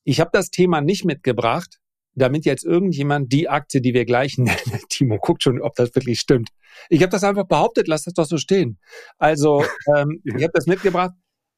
ich 0.03 0.19
habe 0.19 0.31
das 0.33 0.49
Thema 0.49 0.81
nicht 0.81 1.05
mitgebracht, 1.05 1.79
damit 2.13 2.45
jetzt 2.45 2.65
irgendjemand 2.65 3.31
die 3.31 3.49
Aktie, 3.49 3.81
die 3.81 3.93
wir 3.93 4.05
gleich 4.05 4.37
nennen, 4.37 4.81
Timo 4.89 5.17
guckt 5.17 5.43
schon, 5.43 5.61
ob 5.61 5.75
das 5.75 5.95
wirklich 5.95 6.19
stimmt. 6.19 6.49
Ich 6.89 7.01
habe 7.01 7.11
das 7.11 7.23
einfach 7.23 7.47
behauptet, 7.47 7.87
lass 7.87 8.03
das 8.03 8.13
doch 8.13 8.25
so 8.25 8.37
stehen. 8.37 8.79
Also 9.17 9.63
ähm, 9.95 10.21
ich 10.23 10.43
habe 10.43 10.53
das 10.53 10.67
mitgebracht, 10.67 11.11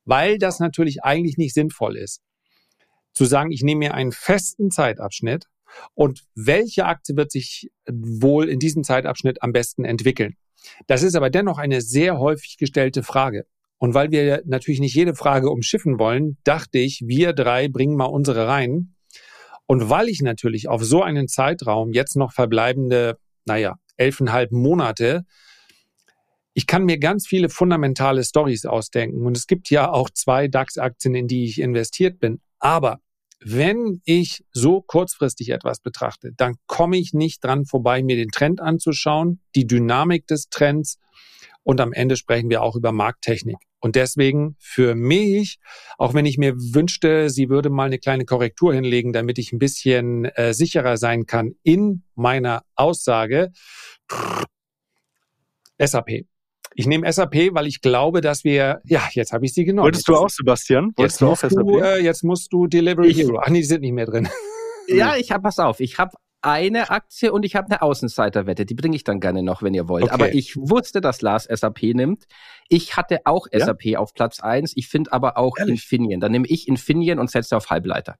weil 0.05 0.37
das 0.37 0.59
natürlich 0.59 1.03
eigentlich 1.03 1.37
nicht 1.37 1.53
sinnvoll 1.53 1.97
ist. 1.97 2.21
Zu 3.13 3.25
sagen, 3.25 3.51
ich 3.51 3.61
nehme 3.61 3.79
mir 3.79 3.93
einen 3.93 4.11
festen 4.11 4.71
Zeitabschnitt 4.71 5.45
und 5.93 6.23
welche 6.35 6.85
Aktie 6.85 7.15
wird 7.15 7.31
sich 7.31 7.69
wohl 7.89 8.49
in 8.49 8.59
diesem 8.59 8.83
Zeitabschnitt 8.83 9.41
am 9.41 9.51
besten 9.51 9.85
entwickeln. 9.85 10.35
Das 10.87 11.03
ist 11.03 11.15
aber 11.15 11.29
dennoch 11.29 11.57
eine 11.57 11.81
sehr 11.81 12.19
häufig 12.19 12.57
gestellte 12.57 13.03
Frage. 13.03 13.45
Und 13.83 13.93
weil 13.93 14.11
wir 14.11 14.43
natürlich 14.45 14.79
nicht 14.79 14.95
jede 14.95 15.13
Frage 15.13 15.49
umschiffen 15.49 15.99
wollen, 15.99 16.37
dachte 16.45 16.77
ich, 16.77 17.03
wir 17.05 17.33
drei 17.33 17.67
bringen 17.67 17.97
mal 17.97 18.05
unsere 18.05 18.47
rein. 18.47 18.95
Und 19.65 19.89
weil 19.89 20.07
ich 20.07 20.21
natürlich 20.21 20.69
auf 20.69 20.85
so 20.85 21.03
einen 21.03 21.27
Zeitraum 21.27 21.91
jetzt 21.91 22.15
noch 22.15 22.31
verbleibende, 22.31 23.17
naja, 23.43 23.75
elfeinhalb 23.97 24.53
Monate, 24.53 25.25
ich 26.53 26.65
kann 26.65 26.85
mir 26.85 26.97
ganz 26.97 27.27
viele 27.27 27.49
fundamentale 27.49 28.23
Stories 28.23 28.65
ausdenken. 28.65 29.25
Und 29.25 29.35
es 29.35 29.47
gibt 29.47 29.69
ja 29.69 29.91
auch 29.91 30.09
zwei 30.09 30.47
DAX-Aktien, 30.47 31.13
in 31.13 31.27
die 31.27 31.43
ich 31.43 31.59
investiert 31.59 32.21
bin. 32.21 32.39
Aber 32.59 33.01
wenn 33.41 33.99
ich 34.05 34.45
so 34.53 34.81
kurzfristig 34.81 35.49
etwas 35.49 35.81
betrachte, 35.81 36.31
dann 36.37 36.55
komme 36.67 36.95
ich 36.95 37.11
nicht 37.11 37.43
dran 37.43 37.65
vorbei, 37.65 38.01
mir 38.01 38.15
den 38.15 38.29
Trend 38.29 38.61
anzuschauen, 38.61 39.41
die 39.55 39.67
Dynamik 39.67 40.25
des 40.25 40.47
Trends 40.47 40.99
und 41.63 41.81
am 41.81 41.93
Ende 41.93 42.15
sprechen 42.15 42.49
wir 42.49 42.61
auch 42.61 42.75
über 42.75 42.91
Markttechnik. 42.91 43.57
Und 43.79 43.95
deswegen 43.95 44.55
für 44.59 44.95
mich, 44.95 45.57
auch 45.97 46.13
wenn 46.13 46.25
ich 46.25 46.37
mir 46.37 46.55
wünschte, 46.55 47.29
sie 47.29 47.49
würde 47.49 47.69
mal 47.69 47.85
eine 47.85 47.99
kleine 47.99 48.25
Korrektur 48.25 48.73
hinlegen, 48.73 49.11
damit 49.11 49.37
ich 49.37 49.51
ein 49.51 49.59
bisschen 49.59 50.25
äh, 50.25 50.53
sicherer 50.53 50.97
sein 50.97 51.25
kann 51.25 51.55
in 51.63 52.03
meiner 52.15 52.63
Aussage, 52.75 53.51
SAP. 55.77 56.25
Ich 56.75 56.87
nehme 56.87 57.11
SAP, 57.11 57.53
weil 57.53 57.67
ich 57.67 57.81
glaube, 57.81 58.21
dass 58.21 58.43
wir, 58.43 58.81
ja, 58.85 59.07
jetzt 59.11 59.31
habe 59.31 59.45
ich 59.45 59.53
sie 59.53 59.63
genommen. 59.63 59.85
Wolltest 59.85 60.07
du 60.07 60.15
auch, 60.15 60.29
Sebastian? 60.29 60.91
Wolltest 60.95 61.21
jetzt, 61.21 61.21
du 61.21 61.25
musst 61.25 61.43
auch 61.43 61.49
du, 61.49 61.79
äh, 61.79 62.01
jetzt 62.01 62.23
musst 62.23 62.53
du 62.53 62.67
Delivery 62.67 63.09
ich, 63.09 63.17
Hero. 63.17 63.39
Ach 63.43 63.49
nee, 63.49 63.59
die 63.59 63.65
sind 63.65 63.81
nicht 63.81 63.93
mehr 63.93 64.05
drin. 64.05 64.27
Ja, 64.87 65.15
ich 65.15 65.31
habe, 65.31 65.43
pass 65.43 65.59
auf, 65.59 65.79
ich 65.79 65.97
habe 65.97 66.11
eine 66.43 66.89
Aktie 66.89 67.31
und 67.31 67.45
ich 67.45 67.55
habe 67.55 67.67
eine 67.67 67.81
Außenseiterwette. 67.81 68.65
Die 68.65 68.73
bringe 68.73 68.95
ich 68.95 69.03
dann 69.03 69.19
gerne 69.19 69.43
noch, 69.43 69.63
wenn 69.63 69.73
ihr 69.73 69.87
wollt. 69.87 70.05
Okay. 70.05 70.13
Aber 70.13 70.33
ich 70.33 70.55
wusste, 70.55 71.01
dass 71.01 71.21
Lars 71.21 71.45
SAP 71.45 71.83
nimmt. 71.93 72.25
Ich 72.69 72.97
hatte 72.97 73.21
auch 73.25 73.47
ja? 73.51 73.65
SAP 73.65 73.95
auf 73.97 74.13
Platz 74.13 74.39
eins. 74.39 74.73
Ich 74.75 74.87
finde 74.87 75.13
aber 75.13 75.37
auch 75.37 75.57
Ehrlich? 75.57 75.75
Infineon. 75.75 76.19
Dann 76.19 76.31
nehme 76.31 76.47
ich 76.47 76.67
Infineon 76.67 77.19
und 77.19 77.31
setze 77.31 77.55
auf 77.55 77.69
Halbleiter. 77.69 78.15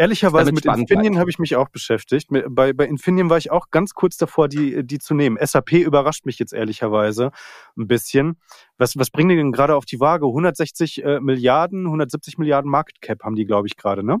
Ehrlicherweise 0.00 0.52
mit 0.52 0.64
Infineon 0.64 1.18
habe 1.18 1.28
ich 1.28 1.40
mich 1.40 1.56
auch 1.56 1.68
beschäftigt. 1.70 2.28
Bei, 2.30 2.72
bei 2.72 2.86
Infineon 2.86 3.30
war 3.30 3.38
ich 3.38 3.50
auch 3.50 3.70
ganz 3.70 3.94
kurz 3.94 4.16
davor, 4.16 4.48
die, 4.48 4.86
die 4.86 4.98
zu 4.98 5.12
nehmen. 5.12 5.36
SAP 5.44 5.72
überrascht 5.72 6.24
mich 6.24 6.38
jetzt 6.38 6.52
ehrlicherweise 6.52 7.32
ein 7.76 7.88
bisschen. 7.88 8.38
Was, 8.76 8.96
was 8.96 9.10
bringen 9.10 9.30
die 9.30 9.36
denn 9.36 9.50
gerade 9.50 9.74
auf 9.74 9.84
die 9.84 9.98
Waage? 9.98 10.26
160 10.26 11.04
äh, 11.04 11.20
Milliarden, 11.20 11.86
170 11.86 12.38
Milliarden 12.38 12.70
Market 12.70 13.00
Cap 13.00 13.24
haben 13.24 13.34
die, 13.34 13.44
glaube 13.44 13.66
ich, 13.66 13.76
gerade, 13.76 14.04
ne? 14.04 14.18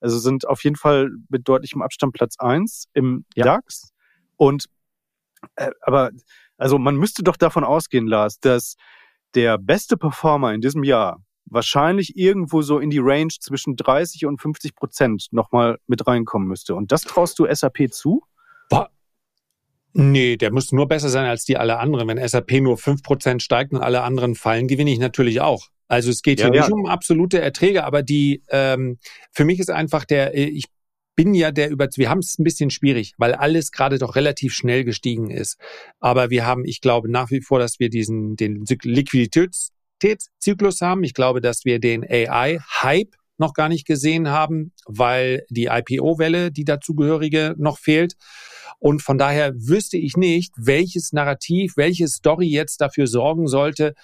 Also 0.00 0.18
sind 0.18 0.46
auf 0.46 0.62
jeden 0.64 0.76
Fall 0.76 1.10
mit 1.28 1.48
deutlichem 1.48 1.82
Abstand 1.82 2.12
Platz 2.12 2.36
eins 2.38 2.86
im 2.92 3.24
ja. 3.34 3.44
DAX. 3.44 3.92
Und 4.36 4.66
äh, 5.56 5.70
aber 5.82 6.10
also 6.58 6.78
man 6.78 6.96
müsste 6.96 7.22
doch 7.22 7.36
davon 7.36 7.64
ausgehen, 7.64 8.06
Lars, 8.06 8.40
dass 8.40 8.76
der 9.34 9.58
beste 9.58 9.96
Performer 9.96 10.54
in 10.54 10.60
diesem 10.60 10.82
Jahr 10.82 11.22
wahrscheinlich 11.46 12.16
irgendwo 12.16 12.62
so 12.62 12.78
in 12.78 12.90
die 12.90 12.98
Range 12.98 13.32
zwischen 13.40 13.76
30 13.76 14.26
und 14.26 14.40
50 14.40 14.74
Prozent 14.74 15.26
nochmal 15.30 15.78
mit 15.86 16.06
reinkommen 16.06 16.48
müsste. 16.48 16.74
Und 16.74 16.92
das 16.92 17.02
traust 17.02 17.38
du 17.38 17.46
SAP 17.52 17.92
zu? 17.92 18.22
Boah. 18.68 18.90
Nee, 19.92 20.36
der 20.36 20.52
muss 20.52 20.72
nur 20.72 20.88
besser 20.88 21.08
sein 21.08 21.24
als 21.24 21.44
die 21.44 21.56
alle 21.56 21.78
anderen. 21.78 22.08
Wenn 22.08 22.28
SAP 22.28 22.60
nur 22.60 22.76
5% 22.76 23.40
steigt 23.40 23.72
und 23.72 23.80
alle 23.80 24.02
anderen 24.02 24.34
fallen, 24.34 24.68
gewinne 24.68 24.90
ich 24.90 24.98
natürlich 24.98 25.40
auch. 25.40 25.68
Also 25.88 26.10
es 26.10 26.22
geht 26.22 26.40
ja, 26.40 26.46
hier 26.46 26.54
ja. 26.54 26.62
nicht 26.62 26.72
um 26.72 26.86
absolute 26.86 27.40
Erträge, 27.40 27.84
aber 27.84 28.02
die 28.02 28.42
ähm, 28.48 28.98
für 29.32 29.44
mich 29.44 29.60
ist 29.60 29.70
einfach 29.70 30.04
der, 30.04 30.34
äh, 30.34 30.44
ich 30.44 30.64
bin 31.16 31.34
ja 31.34 31.50
der 31.50 31.70
über, 31.70 31.88
wir 31.96 32.10
haben 32.10 32.18
es 32.18 32.38
ein 32.38 32.44
bisschen 32.44 32.70
schwierig, 32.70 33.14
weil 33.16 33.34
alles 33.34 33.72
gerade 33.72 33.98
doch 33.98 34.14
relativ 34.16 34.52
schnell 34.52 34.84
gestiegen 34.84 35.30
ist. 35.30 35.58
Aber 35.98 36.30
wir 36.30 36.46
haben, 36.46 36.64
ich 36.64 36.80
glaube 36.80 37.10
nach 37.10 37.30
wie 37.30 37.40
vor, 37.40 37.58
dass 37.58 37.80
wir 37.80 37.88
diesen 37.88 38.36
den 38.36 38.66
Liquiditätszyklus 38.66 40.82
haben. 40.82 41.02
Ich 41.04 41.14
glaube, 41.14 41.40
dass 41.40 41.64
wir 41.64 41.80
den 41.80 42.04
AI-Hype 42.04 43.16
noch 43.38 43.54
gar 43.54 43.68
nicht 43.68 43.86
gesehen 43.86 44.28
haben, 44.28 44.72
weil 44.86 45.44
die 45.50 45.66
IPO-Welle, 45.66 46.50
die 46.50 46.64
dazugehörige, 46.64 47.54
noch 47.58 47.78
fehlt. 47.78 48.14
Und 48.78 49.02
von 49.02 49.18
daher 49.18 49.54
wüsste 49.54 49.96
ich 49.96 50.16
nicht, 50.16 50.52
welches 50.56 51.12
Narrativ, 51.12 51.76
welche 51.76 52.08
Story 52.08 52.46
jetzt 52.46 52.80
dafür 52.80 53.06
sorgen 53.06 53.48
sollte, 53.48 53.94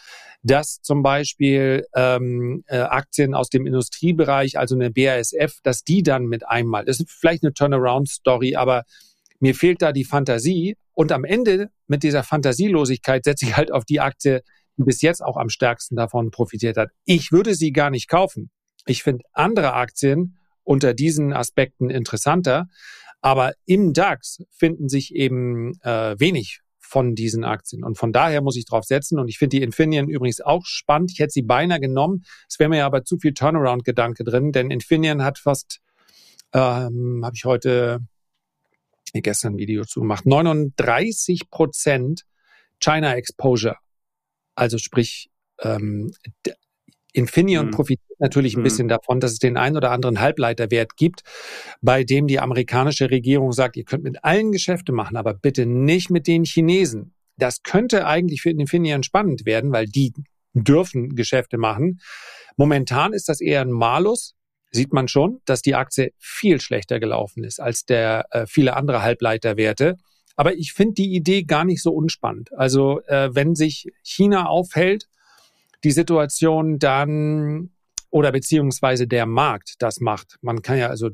dass 0.42 0.80
zum 0.82 1.02
Beispiel 1.02 1.86
ähm, 1.94 2.64
äh, 2.66 2.78
Aktien 2.78 3.34
aus 3.34 3.48
dem 3.48 3.66
Industriebereich, 3.66 4.58
also 4.58 4.74
eine 4.74 4.90
BASF, 4.90 5.60
dass 5.62 5.84
die 5.84 6.02
dann 6.02 6.26
mit 6.26 6.46
einmal, 6.46 6.84
das 6.84 7.00
ist 7.00 7.10
vielleicht 7.10 7.44
eine 7.44 7.52
Turnaround-Story, 7.52 8.56
aber 8.56 8.84
mir 9.38 9.54
fehlt 9.54 9.82
da 9.82 9.92
die 9.92 10.04
Fantasie. 10.04 10.76
Und 10.94 11.10
am 11.10 11.24
Ende 11.24 11.70
mit 11.86 12.02
dieser 12.02 12.22
Fantasielosigkeit 12.22 13.24
setze 13.24 13.46
ich 13.46 13.56
halt 13.56 13.72
auf 13.72 13.84
die 13.84 14.00
Aktie, 14.00 14.42
die 14.76 14.84
bis 14.84 15.00
jetzt 15.02 15.22
auch 15.22 15.36
am 15.36 15.48
stärksten 15.48 15.96
davon 15.96 16.30
profitiert 16.30 16.76
hat. 16.76 16.90
Ich 17.04 17.32
würde 17.32 17.54
sie 17.54 17.72
gar 17.72 17.90
nicht 17.90 18.08
kaufen. 18.08 18.50
Ich 18.86 19.02
finde 19.02 19.24
andere 19.32 19.74
Aktien 19.74 20.38
unter 20.64 20.94
diesen 20.94 21.32
Aspekten 21.32 21.90
interessanter. 21.90 22.68
Aber 23.20 23.54
im 23.66 23.92
DAX 23.92 24.42
finden 24.50 24.88
sich 24.88 25.14
eben 25.14 25.80
äh, 25.82 26.18
wenig 26.18 26.60
von 26.80 27.14
diesen 27.14 27.44
Aktien. 27.44 27.84
Und 27.84 27.96
von 27.96 28.12
daher 28.12 28.42
muss 28.42 28.56
ich 28.56 28.66
drauf 28.66 28.84
setzen. 28.84 29.18
Und 29.18 29.28
ich 29.28 29.38
finde 29.38 29.56
die 29.56 29.62
Infineon 29.62 30.08
übrigens 30.08 30.40
auch 30.40 30.66
spannend. 30.66 31.12
Ich 31.12 31.20
hätte 31.20 31.30
sie 31.30 31.42
beinahe 31.42 31.80
genommen. 31.80 32.24
Es 32.48 32.58
wäre 32.58 32.68
mir 32.68 32.84
aber 32.84 33.04
zu 33.04 33.16
viel 33.18 33.32
Turnaround-Gedanke 33.32 34.24
drin, 34.24 34.52
denn 34.52 34.70
Infineon 34.70 35.22
hat 35.22 35.38
fast, 35.38 35.80
ähm, 36.52 37.22
habe 37.24 37.34
ich 37.34 37.44
heute 37.44 38.00
gestern 39.14 39.54
ein 39.54 39.58
Video 39.58 39.84
zu 39.84 40.00
gemacht, 40.00 40.26
39 40.26 41.50
Prozent 41.50 42.24
China 42.80 43.14
Exposure. 43.14 43.76
Also 44.54 44.78
sprich, 44.78 45.30
ähm, 45.60 46.12
Infineon 47.12 47.66
mhm. 47.66 47.70
profitiert 47.70 48.11
natürlich 48.22 48.56
ein 48.56 48.60
mhm. 48.60 48.64
bisschen 48.64 48.88
davon, 48.88 49.20
dass 49.20 49.32
es 49.32 49.38
den 49.38 49.58
einen 49.58 49.76
oder 49.76 49.90
anderen 49.90 50.20
Halbleiterwert 50.20 50.96
gibt, 50.96 51.22
bei 51.82 52.04
dem 52.04 52.26
die 52.26 52.40
amerikanische 52.40 53.10
Regierung 53.10 53.52
sagt, 53.52 53.76
ihr 53.76 53.84
könnt 53.84 54.04
mit 54.04 54.24
allen 54.24 54.52
Geschäfte 54.52 54.92
machen, 54.92 55.16
aber 55.16 55.34
bitte 55.34 55.66
nicht 55.66 56.10
mit 56.10 56.26
den 56.26 56.44
Chinesen. 56.44 57.14
Das 57.36 57.62
könnte 57.62 58.06
eigentlich 58.06 58.40
für 58.40 58.50
Infineon 58.50 59.02
spannend 59.02 59.44
werden, 59.44 59.72
weil 59.72 59.86
die 59.86 60.12
dürfen 60.54 61.14
Geschäfte 61.16 61.58
machen. 61.58 62.00
Momentan 62.56 63.12
ist 63.12 63.28
das 63.28 63.40
eher 63.40 63.62
ein 63.62 63.70
Malus. 63.70 64.34
Sieht 64.70 64.92
man 64.92 65.08
schon, 65.08 65.40
dass 65.44 65.60
die 65.60 65.74
Aktie 65.74 66.12
viel 66.18 66.60
schlechter 66.60 66.98
gelaufen 66.98 67.44
ist 67.44 67.60
als 67.60 67.84
der 67.84 68.24
äh, 68.30 68.46
viele 68.46 68.74
andere 68.74 69.02
Halbleiterwerte. 69.02 69.96
Aber 70.36 70.54
ich 70.54 70.72
finde 70.72 70.94
die 70.94 71.14
Idee 71.14 71.42
gar 71.42 71.64
nicht 71.64 71.82
so 71.82 71.92
unspannend. 71.92 72.52
Also 72.54 73.00
äh, 73.06 73.34
wenn 73.34 73.54
sich 73.54 73.88
China 74.02 74.46
aufhält, 74.46 75.08
die 75.84 75.90
Situation 75.90 76.78
dann 76.78 77.70
oder 78.12 78.30
beziehungsweise 78.30 79.08
der 79.08 79.26
Markt 79.26 79.76
das 79.78 80.00
macht. 80.00 80.36
Man 80.42 80.62
kann 80.62 80.78
ja 80.78 80.88
also 80.88 81.10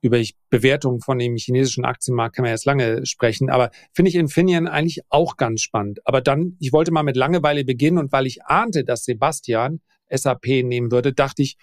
über 0.00 0.20
Bewertung 0.48 1.00
von 1.00 1.18
dem 1.18 1.36
chinesischen 1.36 1.84
Aktienmarkt 1.84 2.36
kann 2.36 2.44
man 2.44 2.52
jetzt 2.52 2.64
lange 2.64 3.04
sprechen, 3.04 3.50
aber 3.50 3.70
finde 3.92 4.08
ich 4.08 4.14
Infineon 4.14 4.66
eigentlich 4.66 5.02
auch 5.10 5.36
ganz 5.36 5.60
spannend. 5.62 6.00
Aber 6.06 6.20
dann, 6.20 6.56
ich 6.58 6.72
wollte 6.72 6.92
mal 6.92 7.02
mit 7.02 7.16
Langeweile 7.16 7.64
beginnen 7.64 7.98
und 7.98 8.12
weil 8.12 8.26
ich 8.26 8.44
ahnte, 8.44 8.84
dass 8.84 9.04
Sebastian 9.04 9.80
SAP 10.08 10.46
nehmen 10.64 10.90
würde, 10.90 11.12
dachte 11.12 11.42
ich, 11.42 11.56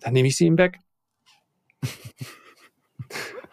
dann 0.00 0.12
nehme 0.12 0.28
ich 0.28 0.36
sie 0.36 0.46
ihm 0.46 0.58
weg. 0.58 0.78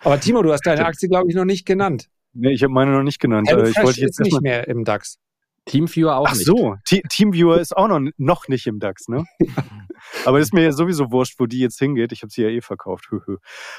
aber 0.02 0.20
Timo, 0.20 0.42
du 0.42 0.52
hast 0.52 0.66
deine 0.66 0.86
Aktie, 0.86 1.10
glaube 1.10 1.30
ich, 1.30 1.36
noch 1.36 1.46
nicht 1.46 1.66
genannt. 1.66 2.10
Nee, 2.34 2.52
ich 2.52 2.63
habe 2.63 2.74
meine 2.74 2.92
noch 2.92 3.04
nicht 3.04 3.20
genannt. 3.20 3.48
Hello 3.50 3.63
ich 3.63 3.78
wollte 3.78 4.02
jetzt 4.02 4.20
nicht 4.20 4.42
mehr 4.42 4.68
im 4.68 4.84
DAX. 4.84 5.20
Teamviewer 5.65 6.17
auch 6.17 6.28
Ach 6.28 6.36
nicht. 6.36 6.49
Ach 6.49 6.54
so, 6.54 6.76
Teamviewer 7.10 7.60
ist 7.60 7.76
auch 7.76 7.88
noch, 7.88 8.02
noch 8.17 8.47
nicht 8.47 8.67
im 8.67 8.80
DAX, 8.80 9.08
ne? 9.08 9.26
Aber 10.26 10.39
ist 10.39 10.54
mir 10.54 10.63
ja 10.63 10.71
sowieso 10.71 11.12
wurscht, 11.12 11.39
wo 11.39 11.45
die 11.45 11.60
jetzt 11.60 11.80
hingeht. 11.80 12.12
Ich 12.12 12.21
habe 12.21 12.32
sie 12.32 12.41
ja 12.41 12.49
eh 12.49 12.62
verkauft. 12.62 13.10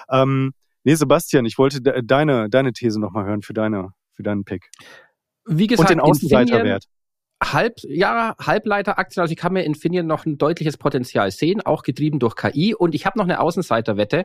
ähm, 0.08 0.54
nee, 0.82 0.94
Sebastian, 0.94 1.44
ich 1.44 1.58
wollte 1.58 1.82
de 1.82 2.02
deine, 2.02 2.48
deine 2.48 2.72
These 2.72 2.98
nochmal 2.98 3.26
hören 3.26 3.42
für, 3.42 3.52
deine, 3.52 3.90
für 4.14 4.22
deinen 4.22 4.44
Pick. 4.44 4.70
Wie 5.46 5.66
gesagt, 5.66 5.90
Und 5.90 5.94
den 5.94 6.00
Außenseiterwert. 6.00 6.86
Halb, 7.42 7.74
ja, 7.82 8.34
Halbleiteraktien, 8.40 9.20
also 9.20 9.32
ich 9.32 9.38
kann 9.38 9.52
mir 9.52 9.64
Infineon 9.64 10.06
noch 10.06 10.24
ein 10.24 10.38
deutliches 10.38 10.78
Potenzial 10.78 11.30
sehen, 11.30 11.60
auch 11.60 11.82
getrieben 11.82 12.18
durch 12.18 12.36
KI. 12.36 12.74
Und 12.74 12.94
ich 12.94 13.04
habe 13.04 13.18
noch 13.18 13.26
eine 13.26 13.40
Außenseiterwette, 13.40 14.24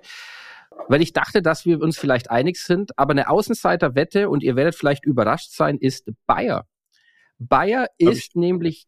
weil 0.87 1.01
ich 1.01 1.11
dachte, 1.11 1.41
dass 1.41 1.65
wir 1.65 1.81
uns 1.81 1.97
vielleicht 1.97 2.31
einig 2.31 2.57
sind. 2.57 2.97
Aber 2.97 3.11
eine 3.11 3.29
Außenseiterwette, 3.29 4.29
und 4.29 4.43
ihr 4.43 4.55
werdet 4.55 4.75
vielleicht 4.75 5.05
überrascht 5.05 5.51
sein, 5.51 5.77
ist 5.77 6.09
Bayer. 6.25 6.65
Bayer 7.39 7.87
ist 7.97 8.35
nämlich 8.35 8.87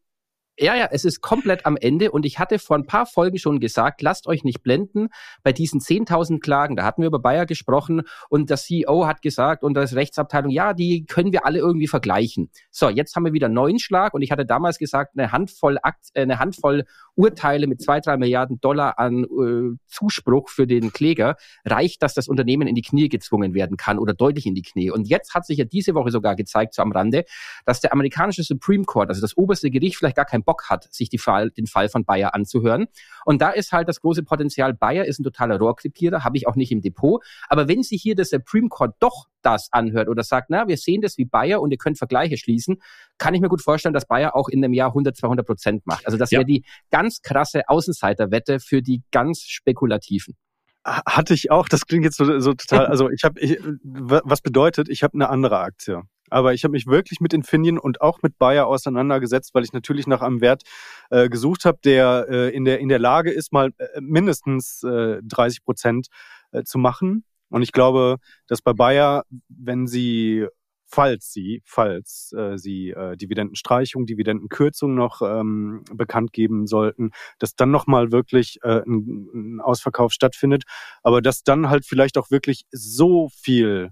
ja, 0.62 0.76
ja, 0.76 0.88
es 0.90 1.04
ist 1.04 1.20
komplett 1.20 1.66
am 1.66 1.76
Ende 1.76 2.10
und 2.10 2.26
ich 2.26 2.38
hatte 2.38 2.58
vor 2.58 2.76
ein 2.76 2.86
paar 2.86 3.06
Folgen 3.06 3.38
schon 3.38 3.60
gesagt, 3.60 4.02
lasst 4.02 4.26
euch 4.26 4.44
nicht 4.44 4.62
blenden 4.62 5.08
bei 5.42 5.52
diesen 5.52 5.80
10.000 5.80 6.40
Klagen. 6.40 6.76
Da 6.76 6.84
hatten 6.84 7.02
wir 7.02 7.06
über 7.06 7.18
Bayer 7.18 7.46
gesprochen 7.46 8.02
und 8.28 8.50
der 8.50 8.56
CEO 8.56 9.06
hat 9.06 9.22
gesagt 9.22 9.62
und 9.62 9.74
das 9.74 9.94
Rechtsabteilung, 9.94 10.50
ja, 10.50 10.74
die 10.74 11.04
können 11.06 11.32
wir 11.32 11.46
alle 11.46 11.58
irgendwie 11.60 11.86
vergleichen. 11.86 12.50
So, 12.70 12.88
jetzt 12.88 13.16
haben 13.16 13.24
wir 13.24 13.32
wieder 13.32 13.48
neuen 13.48 13.78
Schlag 13.78 14.14
und 14.14 14.22
ich 14.22 14.30
hatte 14.32 14.44
damals 14.44 14.78
gesagt, 14.78 15.16
eine 15.16 15.32
Handvoll, 15.32 15.78
Akt, 15.82 16.08
äh, 16.14 16.22
eine 16.22 16.38
Handvoll 16.38 16.84
Urteile 17.14 17.66
mit 17.66 17.82
zwei, 17.82 18.00
drei 18.00 18.16
Milliarden 18.16 18.60
Dollar 18.60 18.98
an 18.98 19.24
äh, 19.24 19.76
Zuspruch 19.86 20.48
für 20.48 20.66
den 20.66 20.92
Kläger 20.92 21.36
reicht, 21.64 22.02
dass 22.02 22.14
das 22.14 22.28
Unternehmen 22.28 22.66
in 22.66 22.74
die 22.74 22.82
Knie 22.82 23.08
gezwungen 23.08 23.54
werden 23.54 23.76
kann 23.76 23.98
oder 23.98 24.14
deutlich 24.14 24.46
in 24.46 24.54
die 24.54 24.62
Knie. 24.62 24.90
Und 24.90 25.08
jetzt 25.08 25.34
hat 25.34 25.44
sich 25.44 25.58
ja 25.58 25.64
diese 25.64 25.94
Woche 25.94 26.10
sogar 26.10 26.36
gezeigt, 26.36 26.74
so 26.74 26.82
am 26.82 26.92
Rande, 26.92 27.24
dass 27.66 27.80
der 27.80 27.92
amerikanische 27.92 28.42
Supreme 28.42 28.84
Court, 28.84 29.10
also 29.10 29.20
das 29.20 29.36
oberste 29.36 29.70
Gericht, 29.70 29.96
vielleicht 29.96 30.16
gar 30.16 30.24
kein 30.24 30.42
keinen 30.42 30.44
Bock 30.44 30.51
hat, 30.68 30.92
sich 30.92 31.10
Fall, 31.18 31.50
den 31.50 31.66
Fall 31.66 31.88
von 31.88 32.04
Bayer 32.04 32.34
anzuhören. 32.34 32.86
Und 33.24 33.40
da 33.40 33.50
ist 33.50 33.72
halt 33.72 33.88
das 33.88 34.00
große 34.00 34.22
Potenzial, 34.22 34.74
Bayer 34.74 35.04
ist 35.04 35.20
ein 35.20 35.24
totaler 35.24 35.58
Rohrkrepierer, 35.58 36.24
habe 36.24 36.36
ich 36.36 36.46
auch 36.46 36.56
nicht 36.56 36.72
im 36.72 36.80
Depot. 36.80 37.22
Aber 37.48 37.68
wenn 37.68 37.82
sich 37.82 38.02
hier 38.02 38.14
der 38.14 38.24
Supreme 38.24 38.68
Court 38.68 38.94
doch 39.00 39.26
das 39.42 39.68
anhört 39.72 40.08
oder 40.08 40.22
sagt, 40.22 40.50
na, 40.50 40.68
wir 40.68 40.76
sehen 40.76 41.02
das 41.02 41.18
wie 41.18 41.24
Bayer 41.24 41.60
und 41.60 41.70
ihr 41.70 41.78
könnt 41.78 41.98
Vergleiche 41.98 42.36
schließen, 42.36 42.76
kann 43.18 43.34
ich 43.34 43.40
mir 43.40 43.48
gut 43.48 43.62
vorstellen, 43.62 43.94
dass 43.94 44.06
Bayer 44.06 44.34
auch 44.34 44.48
in 44.48 44.64
einem 44.64 44.72
Jahr 44.72 44.88
100, 44.88 45.16
200 45.16 45.46
Prozent 45.46 45.86
macht. 45.86 46.06
Also 46.06 46.18
das 46.18 46.30
ja. 46.30 46.38
wäre 46.38 46.46
die 46.46 46.64
ganz 46.90 47.22
krasse 47.22 47.68
Außenseiterwette 47.68 48.60
für 48.60 48.82
die 48.82 49.02
ganz 49.10 49.42
spekulativen. 49.42 50.36
Hatte 50.84 51.34
ich 51.34 51.50
auch, 51.50 51.68
das 51.68 51.86
klingt 51.86 52.04
jetzt 52.04 52.16
so, 52.16 52.40
so 52.40 52.54
total, 52.54 52.86
also 52.86 53.08
ich 53.08 53.22
habe, 53.22 53.40
was 53.84 54.40
bedeutet, 54.40 54.88
ich 54.88 55.04
habe 55.04 55.14
eine 55.14 55.28
andere 55.28 55.60
Aktie. 55.60 56.02
Aber 56.32 56.54
ich 56.54 56.64
habe 56.64 56.72
mich 56.72 56.86
wirklich 56.86 57.20
mit 57.20 57.34
Infineon 57.34 57.78
und 57.78 58.00
auch 58.00 58.22
mit 58.22 58.38
Bayer 58.38 58.66
auseinandergesetzt, 58.66 59.54
weil 59.54 59.64
ich 59.64 59.72
natürlich 59.72 60.06
nach 60.06 60.22
einem 60.22 60.40
Wert 60.40 60.62
äh, 61.10 61.28
gesucht 61.28 61.64
habe, 61.64 61.78
der 61.84 62.26
äh, 62.28 62.48
in, 62.54 62.64
der 62.64 62.80
in 62.80 62.88
der 62.88 62.98
Lage 62.98 63.30
ist, 63.30 63.52
mal 63.52 63.72
äh, 63.78 64.00
mindestens 64.00 64.82
äh, 64.82 65.20
30 65.22 65.62
Prozent 65.62 66.06
äh, 66.52 66.62
zu 66.64 66.78
machen. 66.78 67.24
Und 67.50 67.62
ich 67.62 67.72
glaube, 67.72 68.16
dass 68.46 68.62
bei 68.62 68.72
Bayer, 68.72 69.24
wenn 69.48 69.86
sie 69.86 70.46
falls 70.86 71.32
sie, 71.32 71.62
falls 71.64 72.34
äh, 72.36 72.58
sie 72.58 72.90
äh, 72.90 73.16
Dividendenstreichung, 73.16 74.06
Dividendenkürzung 74.06 74.94
noch 74.94 75.22
ähm, 75.22 75.84
bekannt 75.92 76.32
geben 76.32 76.66
sollten, 76.66 77.10
dass 77.38 77.54
dann 77.54 77.70
nochmal 77.70 78.12
wirklich 78.12 78.58
äh, 78.62 78.82
ein, 78.86 79.28
ein 79.34 79.60
Ausverkauf 79.60 80.12
stattfindet, 80.12 80.64
aber 81.02 81.22
dass 81.22 81.44
dann 81.44 81.70
halt 81.70 81.86
vielleicht 81.86 82.18
auch 82.18 82.30
wirklich 82.30 82.64
so 82.70 83.28
viel 83.34 83.90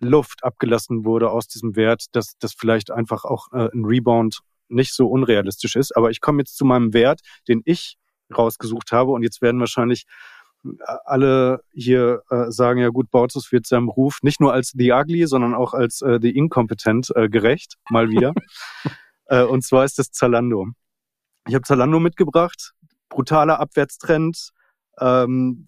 Luft 0.00 0.44
abgelassen 0.44 1.04
wurde 1.04 1.30
aus 1.30 1.48
diesem 1.48 1.76
Wert, 1.76 2.06
dass 2.12 2.36
das 2.38 2.52
vielleicht 2.52 2.90
einfach 2.90 3.24
auch 3.24 3.48
äh, 3.52 3.68
ein 3.72 3.84
Rebound 3.84 4.40
nicht 4.68 4.94
so 4.94 5.08
unrealistisch 5.08 5.76
ist. 5.76 5.96
Aber 5.96 6.10
ich 6.10 6.20
komme 6.20 6.40
jetzt 6.40 6.56
zu 6.56 6.64
meinem 6.64 6.92
Wert, 6.92 7.20
den 7.48 7.62
ich 7.64 7.96
rausgesucht 8.36 8.92
habe 8.92 9.12
und 9.12 9.22
jetzt 9.22 9.40
werden 9.40 9.60
wahrscheinlich 9.60 10.04
alle 11.04 11.60
hier 11.72 12.22
äh, 12.30 12.50
sagen, 12.50 12.80
ja 12.80 12.88
gut, 12.88 13.10
Bautzes 13.10 13.52
wird 13.52 13.66
seinem 13.66 13.88
Ruf 13.88 14.18
nicht 14.22 14.40
nur 14.40 14.52
als 14.52 14.72
The 14.74 14.92
Ugly, 14.92 15.26
sondern 15.26 15.54
auch 15.54 15.74
als 15.74 16.02
äh, 16.02 16.18
The 16.20 16.30
Incompetent 16.30 17.12
äh, 17.14 17.28
gerecht, 17.28 17.76
mal 17.88 18.08
wieder. 18.08 18.32
äh, 19.26 19.44
und 19.44 19.64
zwar 19.64 19.84
ist 19.84 19.98
das 19.98 20.10
Zalando. 20.10 20.66
Ich 21.46 21.54
habe 21.54 21.62
Zalando 21.62 22.00
mitgebracht, 22.00 22.72
brutaler 23.08 23.60
Abwärtstrend, 23.60 24.50
ähm, 24.98 25.66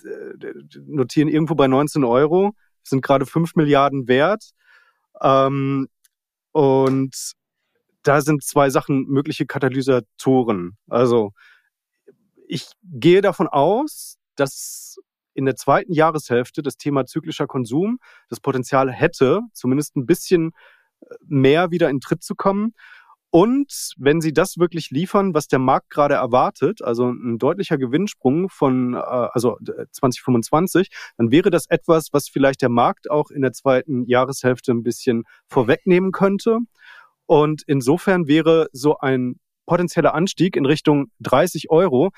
notieren 0.86 1.28
irgendwo 1.28 1.54
bei 1.54 1.68
19 1.68 2.02
Euro, 2.02 2.54
sind 2.88 3.02
gerade 3.02 3.26
5 3.26 3.54
Milliarden 3.54 4.08
wert. 4.08 4.50
Ähm, 5.20 5.88
und 6.52 7.34
da 8.02 8.20
sind 8.20 8.42
zwei 8.42 8.70
Sachen 8.70 9.06
mögliche 9.08 9.46
Katalysatoren. 9.46 10.76
Also 10.88 11.32
ich 12.46 12.66
gehe 12.82 13.20
davon 13.20 13.48
aus, 13.48 14.16
dass 14.36 14.96
in 15.34 15.44
der 15.44 15.56
zweiten 15.56 15.92
Jahreshälfte 15.92 16.62
das 16.62 16.76
Thema 16.76 17.06
zyklischer 17.06 17.46
Konsum 17.46 17.98
das 18.28 18.40
Potenzial 18.40 18.90
hätte, 18.90 19.42
zumindest 19.52 19.96
ein 19.96 20.06
bisschen 20.06 20.52
äh, 21.00 21.14
mehr 21.26 21.70
wieder 21.70 21.90
in 21.90 22.00
Tritt 22.00 22.22
zu 22.24 22.34
kommen. 22.34 22.74
Und 23.30 23.92
wenn 23.98 24.22
sie 24.22 24.32
das 24.32 24.56
wirklich 24.56 24.90
liefern, 24.90 25.34
was 25.34 25.48
der 25.48 25.58
Markt 25.58 25.90
gerade 25.90 26.14
erwartet, 26.14 26.80
also 26.82 27.10
ein 27.10 27.38
deutlicher 27.38 27.76
Gewinnsprung 27.76 28.48
von 28.48 28.94
äh, 28.94 28.96
also 28.96 29.58
2025, 29.92 30.88
dann 31.18 31.30
wäre 31.30 31.50
das 31.50 31.66
etwas, 31.68 32.08
was 32.12 32.28
vielleicht 32.28 32.62
der 32.62 32.70
Markt 32.70 33.10
auch 33.10 33.30
in 33.30 33.42
der 33.42 33.52
zweiten 33.52 34.04
Jahreshälfte 34.06 34.72
ein 34.72 34.82
bisschen 34.82 35.24
vorwegnehmen 35.46 36.12
könnte. 36.12 36.58
Und 37.26 37.62
insofern 37.66 38.28
wäre 38.28 38.68
so 38.72 38.96
ein 38.98 39.38
potenzieller 39.66 40.14
Anstieg 40.14 40.56
in 40.56 40.64
Richtung 40.64 41.10
30 41.20 41.70
Euro 41.70 42.10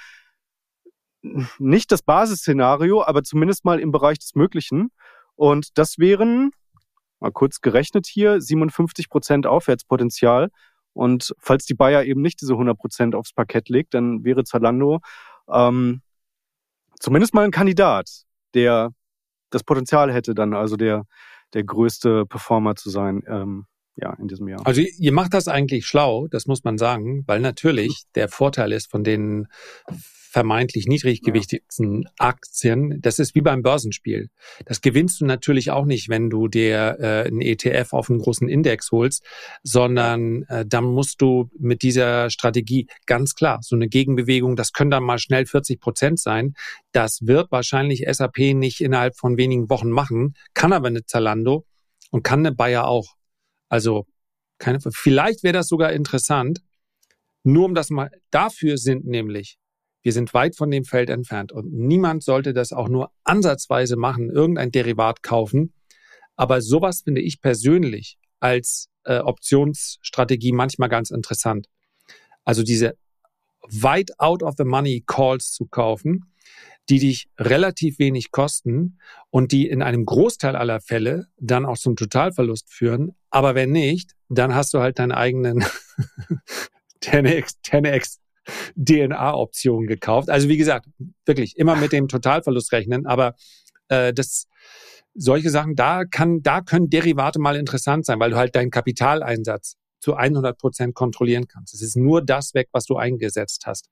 nicht 1.59 1.93
das 1.93 2.03
Basisszenario, 2.03 3.03
aber 3.03 3.23
zumindest 3.23 3.65
mal 3.65 3.81
im 3.81 3.93
Bereich 3.93 4.19
des 4.19 4.35
Möglichen. 4.35 4.91
Und 5.35 5.79
das 5.79 5.99
wären, 5.99 6.51
mal 7.21 7.33
kurz 7.33 7.61
gerechnet 7.61 8.07
hier, 8.07 8.41
57 8.41 9.09
Prozent 9.09 9.47
Aufwärtspotenzial. 9.47 10.51
Und 10.93 11.35
falls 11.39 11.65
die 11.67 11.75
Bayer 11.75 12.05
eben 12.05 12.21
nicht 12.21 12.41
diese 12.41 12.55
100 12.55 12.77
Prozent 12.77 13.15
aufs 13.15 13.33
Parkett 13.33 13.69
legt, 13.69 13.95
dann 13.95 14.25
wäre 14.25 14.45
Zalando 14.45 15.01
ähm, 15.49 16.03
zumindest 16.99 17.35
mal 17.35 17.45
ein 17.45 17.51
Kandidat, 17.51 18.25
der 18.55 18.93
das 19.51 19.65
Potenzial 19.65 20.13
hätte, 20.13 20.35
dann 20.35 20.55
also 20.55 20.77
der, 20.77 21.05
der 21.55 21.65
größte 21.65 22.27
Performer 22.27 22.77
zu 22.77 22.91
sein. 22.91 23.23
Ähm, 23.27 23.67
ja, 23.97 24.15
in 24.15 24.29
diesem 24.29 24.49
Jahr. 24.49 24.67
Also 24.67 24.81
ihr 24.81 25.13
macht 25.13 25.35
das 25.35 25.49
eigentlich 25.49 25.87
schlau, 25.87 26.29
das 26.29 26.47
muss 26.47 26.65
man 26.65 26.79
sagen, 26.79 27.25
weil 27.27 27.41
natürlich 27.41 28.03
der 28.15 28.29
Vorteil 28.29 28.73
ist 28.73 28.91
von 28.91 29.05
den 29.05 29.47
vermeintlich 30.31 30.87
niedriggewichtigsten 30.87 32.09
Aktien, 32.17 33.01
das 33.01 33.19
ist 33.19 33.35
wie 33.35 33.41
beim 33.41 33.63
Börsenspiel. 33.63 34.31
Das 34.65 34.81
gewinnst 34.81 35.21
du 35.21 35.25
natürlich 35.25 35.73
auch 35.73 35.87
nicht, 35.87 36.09
wenn 36.09 36.31
du 36.31 36.47
dir 36.47 36.99
äh, 37.01 37.27
einen 37.27 37.41
ETF 37.41 37.93
auf 37.93 38.09
einen 38.09 38.21
großen 38.21 38.49
Index 38.49 38.93
holst, 38.93 39.25
sondern 39.65 40.45
äh, 40.45 40.65
dann 40.65 40.85
musst 40.85 41.21
du 41.21 41.51
mit 41.59 41.83
dieser 41.83 42.31
Strategie 42.31 42.87
ganz 43.07 43.35
klar 43.35 43.59
so 43.63 43.75
eine 43.75 43.89
Gegenbewegung, 43.89 44.55
das 44.55 44.73
können 44.73 44.93
dann 44.93 45.03
mal 45.03 45.19
schnell 45.19 45.47
40 45.47 45.81
Prozent 45.81 46.21
sein. 46.21 46.55
Das 46.93 47.27
wird 47.27 47.51
wahrscheinlich 47.51 48.05
SAP 48.09 48.55
nicht 48.55 48.81
innerhalb 48.81 49.17
von 49.17 49.37
wenigen 49.37 49.69
Wochen 49.69 49.91
machen, 49.91 50.35
kann 50.55 50.73
aber 50.73 50.87
eine 50.87 51.05
Zalando 51.05 51.67
und 52.13 52.23
kann 52.23 52.41
eine 52.41 52.55
Bayer 52.55 52.87
auch. 52.87 53.17
Also 53.71 54.07
keine, 54.59 54.79
vielleicht 54.81 55.43
wäre 55.43 55.55
das 55.55 55.69
sogar 55.69 55.93
interessant, 55.93 56.61
nur 57.43 57.65
um 57.65 57.75
das 57.75 57.89
mal, 57.89 58.11
dafür 58.31 58.77
sind 58.77 59.07
nämlich 59.07 59.59
wir 60.03 60.13
sind 60.13 60.33
weit 60.33 60.57
von 60.57 60.71
dem 60.71 60.85
Feld 60.85 61.11
entfernt 61.11 61.53
und 61.53 61.73
niemand 61.73 62.23
sollte 62.23 62.55
das 62.55 62.73
auch 62.73 62.89
nur 62.89 63.11
ansatzweise 63.25 63.97
machen, 63.97 64.31
irgendein 64.31 64.73
Derivat 64.73 65.23
kaufen. 65.23 65.75
Aber 66.37 66.63
sowas 66.63 67.03
finde 67.03 67.21
ich 67.21 67.41
persönlich 67.41 68.19
als 68.41 68.89
äh, 69.05 69.19
Optionsstrategie 69.19 70.53
manchmal 70.53 70.89
ganz 70.89 71.11
interessant. 71.11 71.67
Also 72.45 72.63
diese 72.63 72.97
weit 73.69 74.19
out 74.19 74.43
of 74.43 74.55
the 74.57 74.65
money 74.65 75.05
Calls 75.07 75.53
zu 75.53 75.67
kaufen, 75.67 76.30
die 76.89 76.99
dich 76.99 77.29
relativ 77.39 77.99
wenig 77.99 78.31
kosten 78.31 78.99
und 79.31 79.53
die 79.53 79.69
in 79.69 79.83
einem 79.83 80.05
Großteil 80.05 80.57
aller 80.57 80.81
Fälle 80.81 81.27
dann 81.39 81.65
auch 81.65 81.79
zum 81.79 81.95
Totalverlust 81.95 82.73
führen. 82.73 83.15
Aber 83.31 83.55
wenn 83.55 83.71
nicht, 83.71 84.13
dann 84.29 84.55
hast 84.55 84.75
du 84.75 84.81
halt 84.81 84.99
deinen 84.99 85.13
eigenen 85.13 85.65
10x, 87.03 87.57
10x 87.65 88.19
DNA-Option 88.75 89.87
gekauft. 89.87 90.31
Also 90.31 90.49
wie 90.49 90.57
gesagt, 90.57 90.87
wirklich 91.25 91.57
immer 91.57 91.77
mit 91.77 91.93
dem 91.93 92.09
Totalverlust 92.09 92.73
rechnen, 92.73 93.07
aber 93.07 93.35
äh, 93.89 94.13
das 94.13 94.47
solche 95.15 95.51
Sachen, 95.51 95.75
da 95.75 96.05
kann, 96.05 96.43
da 96.43 96.61
können 96.61 96.89
Derivate 96.89 97.39
mal 97.39 97.57
interessant 97.57 98.07
sein, 98.07 98.21
weil 98.21 98.31
du 98.31 98.37
halt 98.37 98.55
deinen 98.55 98.71
Kapitaleinsatz 98.71 99.77
zu 99.99 100.15
100 100.15 100.57
Prozent 100.59 100.95
kontrollieren 100.95 101.47
kannst. 101.47 101.75
Es 101.75 101.83
ist 101.83 101.97
nur 101.97 102.25
das 102.25 102.55
weg, 102.55 102.69
was 102.73 102.87
du 102.87 102.97
eingesetzt 102.97 103.67
hast. 103.67 103.91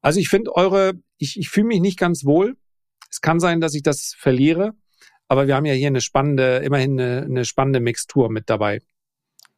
Also 0.00 0.20
ich 0.20 0.28
finde 0.28 0.54
eure, 0.54 0.92
ich, 1.18 1.38
ich 1.38 1.48
fühle 1.48 1.66
mich 1.66 1.80
nicht 1.80 1.98
ganz 1.98 2.24
wohl. 2.24 2.56
Es 3.10 3.20
kann 3.20 3.40
sein, 3.40 3.60
dass 3.60 3.74
ich 3.74 3.82
das 3.82 4.14
verliere, 4.16 4.74
aber 5.28 5.46
wir 5.46 5.56
haben 5.56 5.64
ja 5.64 5.74
hier 5.74 5.86
eine 5.86 6.00
spannende, 6.00 6.58
immerhin 6.58 7.00
eine, 7.00 7.22
eine 7.22 7.44
spannende 7.44 7.80
Mixtur 7.80 8.30
mit 8.30 8.50
dabei. 8.50 8.82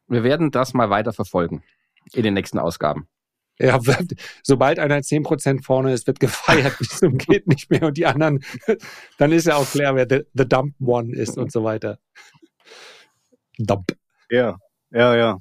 Wir 0.07 0.23
werden 0.23 0.51
das 0.51 0.73
mal 0.73 0.89
weiter 0.89 1.13
verfolgen 1.13 1.63
in 2.13 2.23
den 2.23 2.33
nächsten 2.33 2.59
Ausgaben. 2.59 3.07
Ja, 3.61 3.77
sobald 4.41 4.79
einer 4.79 5.01
zehn 5.01 5.23
Prozent 5.23 5.65
vorne 5.65 5.93
ist, 5.93 6.07
wird 6.07 6.21
gefeiert 6.21 6.77
bis 6.79 6.99
zum 6.99 7.17
geht 7.17 7.47
nicht 7.47 7.69
mehr 7.69 7.83
und 7.83 7.97
die 7.97 8.05
anderen, 8.05 8.43
dann 9.17 9.31
ist 9.33 9.47
ja 9.47 9.55
auch 9.55 9.69
klar, 9.69 9.95
wer 9.95 10.07
the, 10.09 10.21
the 10.33 10.47
Dump 10.47 10.75
One 10.79 11.13
ist 11.13 11.37
und 11.37 11.51
so 11.51 11.63
weiter. 11.63 11.99
Dump. 13.57 13.97
Ja, 14.29 14.57
ja, 14.91 15.15
ja. 15.15 15.37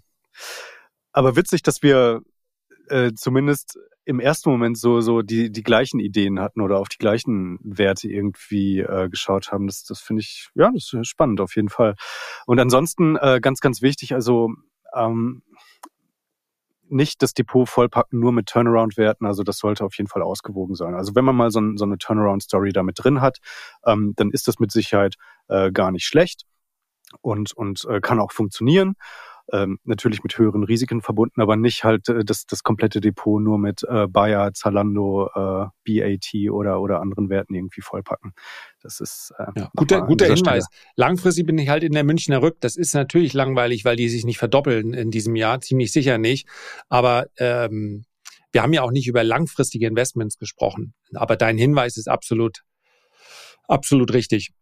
Aber 1.12 1.37
witzig, 1.37 1.62
dass 1.62 1.83
wir 1.83 2.23
äh, 2.89 3.12
zumindest 3.14 3.79
im 4.09 4.21
ersten 4.21 4.49
Moment 4.49 4.79
so 4.79 5.03
so 5.03 5.21
die 5.21 5.53
die 5.53 5.63
gleichen 5.63 6.01
Ideen 6.01 6.41
hatten 6.41 6.63
oder 6.63 6.79
auf 6.79 6.89
die 6.89 6.97
gleichen 6.97 7.59
Werte 7.63 8.09
irgendwie 8.09 8.81
äh, 8.81 9.11
geschaut 9.11 9.53
haben. 9.53 9.67
Das 9.67 9.85
das 9.85 10.01
finde 10.01 10.23
ich 10.23 10.49
ja 10.55 10.71
das 10.73 10.91
ist 10.95 11.07
spannend 11.07 11.43
auf 11.43 11.55
jeden 11.57 11.69
Fall. 11.69 11.95
Und 12.47 12.59
ansonsten 12.59 13.17
äh, 13.17 13.39
ganz 13.43 13.61
ganz 13.61 13.83
wichtig, 13.83 14.15
also 14.15 14.51
ähm, 14.95 15.43
nicht 16.89 17.21
das 17.21 17.35
Depot 17.35 17.69
vollpacken 17.69 18.19
nur 18.19 18.33
mit 18.33 18.47
Turnaround-Werten. 18.47 19.27
Also 19.27 19.43
das 19.43 19.59
sollte 19.59 19.85
auf 19.85 19.95
jeden 19.99 20.09
Fall 20.09 20.23
ausgewogen 20.23 20.75
sein. 20.75 20.95
Also 20.95 21.15
wenn 21.15 21.25
man 21.27 21.37
mal 21.37 21.51
so, 21.51 21.61
so 21.77 21.85
eine 21.85 21.99
Turnaround-Story 21.99 22.73
damit 22.73 22.99
drin 22.99 23.21
hat, 23.21 23.41
ähm, 23.85 24.15
dann 24.17 24.31
ist 24.31 24.49
das 24.49 24.59
mit 24.59 24.73
Sicherheit 24.73 25.17
äh, 25.49 25.71
gar 25.71 25.91
nicht 25.91 26.07
schlecht 26.07 26.47
und, 27.21 27.53
und 27.53 27.85
äh, 27.91 28.01
kann 28.01 28.21
auch 28.21 28.33
funktionieren 28.33 28.95
ähm, 29.53 29.78
natürlich 29.84 30.22
mit 30.22 30.36
höheren 30.36 30.64
Risiken 30.64 31.01
verbunden, 31.01 31.40
aber 31.40 31.57
nicht 31.57 31.84
halt 31.84 32.09
äh, 32.09 32.24
das, 32.24 32.46
das 32.46 32.62
komplette 32.62 33.01
Depot 33.01 33.40
nur 33.40 33.59
mit 33.59 33.82
äh, 33.88 34.07
Bayer, 34.07 34.53
Zalando, 34.53 35.28
äh, 35.34 35.66
BAT 35.86 36.51
oder, 36.51 36.80
oder 36.80 37.01
anderen 37.01 37.30
Werten 37.30 37.55
irgendwie 37.55 37.80
vollpacken. 37.80 38.32
Das 38.82 39.01
ist 39.01 39.32
äh, 39.38 39.46
ja, 39.57 39.70
guter, 39.76 40.03
guter 40.03 40.26
Hinweis. 40.26 40.64
Stelle. 40.64 40.92
Langfristig 40.96 41.46
bin 41.46 41.59
ich 41.59 41.68
halt 41.68 41.82
in 41.82 41.92
der 41.92 42.05
Münchner 42.05 42.42
Rück. 42.42 42.61
Das 42.61 42.76
ist 42.76 42.94
natürlich 42.94 43.32
langweilig, 43.32 43.84
weil 43.84 43.96
die 43.96 44.09
sich 44.09 44.24
nicht 44.24 44.38
verdoppeln 44.38 44.92
in 44.92 45.11
diesem 45.11 45.36
Jahr, 45.36 45.61
ziemlich 45.61 45.92
sicher 45.92 46.18
nicht. 46.18 46.49
Aber 46.88 47.26
ähm, 47.38 48.05
wir 48.53 48.62
haben 48.62 48.72
ja 48.72 48.82
auch 48.82 48.92
nicht 48.92 49.09
über 49.09 49.24
langfristige 49.24 49.86
Investments 49.86 50.38
gesprochen. 50.38 50.94
Aber 51.14 51.36
dein 51.36 51.59
Hinweis 51.59 51.96
ist 51.96 52.09
absolut, 52.09 52.62
absolut 53.66 54.12
richtig. 54.12 54.53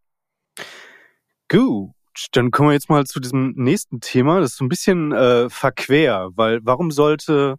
Gut 1.49 1.96
dann 2.33 2.51
kommen 2.51 2.71
wir 2.71 2.75
jetzt 2.75 2.91
mal 2.91 3.05
zu 3.07 3.21
diesem 3.21 3.53
nächsten 3.57 4.01
Thema. 4.01 4.41
Das 4.41 4.53
ist 4.53 4.59
so 4.59 4.65
ein 4.65 4.69
bisschen 4.69 5.13
äh, 5.13 5.49
verquer, 5.51 6.31
weil 6.35 6.61
warum 6.63 6.91
sollte 6.91 7.57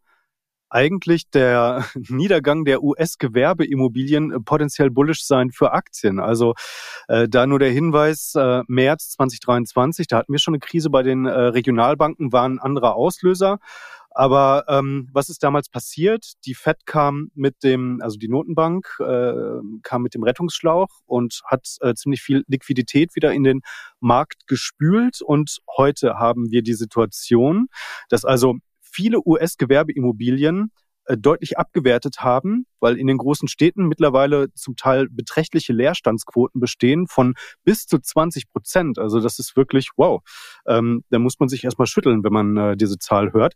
eigentlich 0.69 1.29
der 1.29 1.85
Niedergang 2.09 2.65
der 2.65 2.83
US-Gewerbeimmobilien 2.83 4.43
potenziell 4.43 4.89
bullish 4.89 5.25
sein 5.25 5.51
für 5.51 5.71
Aktien. 5.71 6.19
Also 6.19 6.55
äh, 7.07 7.27
da 7.29 7.47
nur 7.47 7.59
der 7.59 7.71
Hinweis, 7.71 8.33
äh, 8.35 8.63
März 8.67 9.11
2023, 9.11 10.07
da 10.07 10.17
hatten 10.17 10.33
wir 10.33 10.39
schon 10.39 10.53
eine 10.53 10.59
Krise 10.59 10.89
bei 10.89 11.03
den 11.03 11.25
äh, 11.25 11.31
Regionalbanken, 11.31 12.31
waren 12.31 12.59
andere 12.59 12.93
Auslöser. 12.95 13.59
Aber 14.17 14.65
ähm, 14.67 15.09
was 15.13 15.29
ist 15.29 15.43
damals 15.43 15.69
passiert? 15.69 16.33
Die 16.47 16.55
Fed 16.55 16.87
kam 16.87 17.29
mit 17.35 17.61
dem, 17.61 18.01
also 18.01 18.17
die 18.17 18.27
Notenbank 18.27 18.87
äh, 18.99 19.31
kam 19.83 20.01
mit 20.01 20.15
dem 20.15 20.23
Rettungsschlauch 20.23 20.87
und 21.05 21.41
hat 21.45 21.67
äh, 21.81 21.93
ziemlich 21.93 22.23
viel 22.23 22.43
Liquidität 22.47 23.15
wieder 23.15 23.31
in 23.31 23.43
den 23.43 23.61
Markt 23.99 24.47
gespült. 24.47 25.21
Und 25.21 25.59
heute 25.77 26.15
haben 26.15 26.49
wir 26.49 26.63
die 26.63 26.73
Situation, 26.73 27.67
dass 28.09 28.25
also 28.25 28.55
viele 28.81 29.19
US-Gewerbeimmobilien 29.23 30.71
deutlich 31.15 31.57
abgewertet 31.57 32.19
haben, 32.19 32.65
weil 32.79 32.97
in 32.97 33.07
den 33.07 33.17
großen 33.17 33.47
Städten 33.47 33.87
mittlerweile 33.87 34.53
zum 34.53 34.75
Teil 34.75 35.07
beträchtliche 35.09 35.73
Leerstandsquoten 35.73 36.59
bestehen 36.59 37.07
von 37.07 37.35
bis 37.63 37.85
zu 37.85 37.99
20 37.99 38.49
Prozent. 38.49 38.99
Also 38.99 39.19
das 39.19 39.39
ist 39.39 39.55
wirklich 39.55 39.91
wow. 39.95 40.21
Ähm, 40.67 41.03
da 41.09 41.19
muss 41.19 41.39
man 41.39 41.49
sich 41.49 41.63
erstmal 41.63 41.87
schütteln, 41.87 42.23
wenn 42.23 42.33
man 42.33 42.57
äh, 42.57 42.77
diese 42.77 42.97
Zahl 42.97 43.31
hört. 43.33 43.53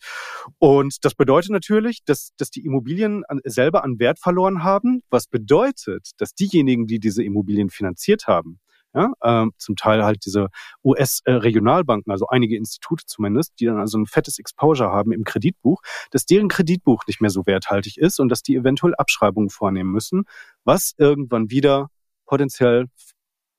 Und 0.60 1.04
das 1.04 1.16
bedeutet 1.16 1.52
natürlich, 1.52 2.04
dass, 2.06 2.32
dass 2.38 2.50
die 2.52 2.66
Immobilien 2.66 3.24
an, 3.28 3.42
selber 3.44 3.84
an 3.84 4.00
Wert 4.00 4.20
verloren 4.20 4.64
haben, 4.64 5.02
was 5.10 5.28
bedeutet, 5.28 6.12
dass 6.18 6.34
diejenigen, 6.34 6.88
die 6.88 7.00
diese 7.00 7.24
Immobilien 7.24 7.70
finanziert 7.70 8.28
haben, 8.28 8.60
ja, 8.94 9.14
ähm, 9.24 9.54
zum 9.58 9.76
Teil 9.76 10.04
halt 10.04 10.26
diese 10.26 10.50
US-Regionalbanken, 10.84 12.12
also 12.12 12.28
einige 12.28 12.58
Institute 12.58 13.06
zumindest, 13.06 13.54
die 13.60 13.66
dann 13.66 13.80
also 13.80 13.98
ein 13.98 14.06
fettes 14.06 14.38
Exposure 14.40 14.92
haben 14.92 15.12
im 15.12 15.24
Kreditbuch, 15.24 15.82
dass 16.12 16.26
deren 16.26 16.50
Kreditbuch 16.50 17.04
nicht 17.08 17.22
mehr 17.22 17.30
so 17.30 17.46
werthaltig 17.46 17.98
ist 17.98 18.20
und 18.20 18.30
dass 18.30 18.44
die 18.44 18.56
eventuell 18.56 18.94
Abschreibungen 18.96 19.50
vornehmen 19.50 19.92
müssen, 19.92 20.26
was 20.66 20.94
irgendwann 20.98 21.50
wieder 21.50 21.90
potenziell 22.26 22.88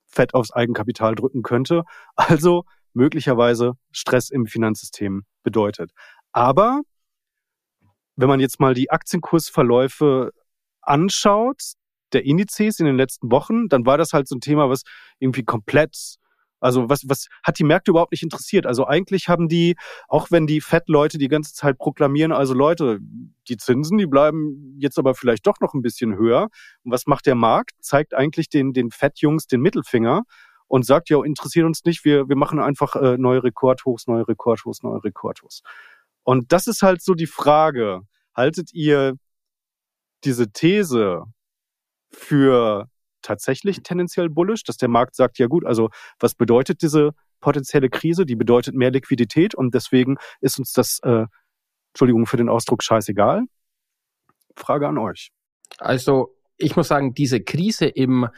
fett 0.07 0.35
aufs 0.35 0.53
Eigenkapital 0.53 1.15
drücken 1.15 1.43
könnte. 1.43 1.85
Also 2.17 2.65
möglicherweise 2.95 3.75
Stress 3.91 4.31
im 4.31 4.47
Finanzsystem 4.47 5.25
bedeutet. 5.43 5.93
Aber 6.33 6.83
wenn 8.17 8.29
man 8.29 8.41
jetzt 8.41 8.61
mal 8.61 8.75
die 8.75 8.91
Aktienkursverläufe 8.91 10.33
anschaut, 10.83 11.75
der 12.13 12.25
Indizes 12.25 12.79
in 12.79 12.87
den 12.87 12.97
letzten 12.97 13.31
Wochen, 13.31 13.69
dann 13.69 13.87
war 13.87 13.99
das 13.99 14.13
halt 14.13 14.29
so 14.29 14.37
ein 14.37 14.41
Thema, 14.41 14.69
was 14.69 14.83
irgendwie 15.19 15.45
komplett 15.45 16.19
also 16.63 16.89
was, 16.89 17.03
was 17.09 17.27
hat 17.43 17.59
die 17.59 17.65
Märkte 17.65 17.91
überhaupt 17.91 18.13
nicht 18.13 18.23
interessiert? 18.23 18.67
Also 18.67 18.87
eigentlich 18.87 19.29
haben 19.29 19.49
die, 19.49 19.75
auch 20.07 20.31
wenn 20.31 20.47
die 20.47 20.61
Fed-Leute 20.61 21.19
die 21.19 21.27
ganze 21.27 21.55
Zeit 21.55 21.77
proklamieren, 21.77 22.31
also 22.31 22.55
Leute, 22.55 23.01
die 23.49 23.57
Zinsen, 23.57 23.99
die 23.99 24.07
bleiben 24.07 24.77
jetzt 24.79 24.97
aber 24.97 25.17
vielleicht 25.17 25.45
doch 25.49 25.59
noch 25.61 25.75
ein 25.75 25.83
bisschen 25.83 26.17
höher. 26.17 26.49
Und 26.85 26.93
was 26.93 27.07
macht 27.07 27.27
der 27.27 27.35
Markt? 27.35 27.73
Zeigt 27.81 28.15
eigentlich 28.15 28.49
den, 28.49 28.73
den 28.73 28.93
Fed-Jungs 28.93 29.49
den 29.49 29.61
Mittelfinger 29.61 30.23
und 30.69 30.87
sagt, 30.87 31.11
ja, 31.11 31.23
interessiert 31.25 31.67
uns 31.67 31.85
nicht, 31.85 32.05
wir, 32.05 32.29
wir 32.29 32.37
machen 32.37 32.61
einfach 32.61 32.95
äh, 32.95 33.19
neue 33.19 33.43
Rekordhochs, 33.43 34.07
neue 34.07 34.27
Rekordhochs, 34.29 34.85
neue 34.85 35.03
Rekordhochs. 35.03 35.63
Und 36.23 36.53
das 36.53 36.69
ist 36.69 36.83
halt 36.83 37.03
so 37.03 37.15
die 37.15 37.27
Frage. 37.27 38.03
Haltet 38.37 38.73
ihr 38.73 39.15
diese 40.23 40.53
These, 40.53 41.25
für 42.13 42.89
tatsächlich 43.23 43.83
tendenziell 43.83 44.29
bullish, 44.29 44.65
dass 44.65 44.77
der 44.77 44.89
Markt 44.89 45.15
sagt, 45.15 45.39
ja 45.39 45.47
gut, 45.47 45.65
also 45.65 45.91
was 46.19 46.35
bedeutet 46.35 46.83
diese 46.83 47.13
potenzielle 47.41 47.89
Krise? 47.89 48.27
Die 48.27 48.37
bedeutet 48.37 48.75
mehr 48.75 48.91
Liquidität 48.91 49.55
und 49.55 49.75
deswegen 49.75 50.17
ist 50.41 50.59
uns 50.59 50.73
das, 50.73 50.99
äh, 51.03 51.27
Entschuldigung 51.93 52.27
für 52.27 52.37
den 52.37 52.49
Ausdruck, 52.49 52.83
scheißegal. 52.83 53.43
Frage 54.57 54.89
an 54.89 54.99
euch. 54.99 55.31
Also 55.79 56.37
ich 56.57 56.77
muss 56.77 56.89
sagen, 56.89 57.15
diese 57.15 57.41
Krise 57.41 57.87
im 57.87 58.29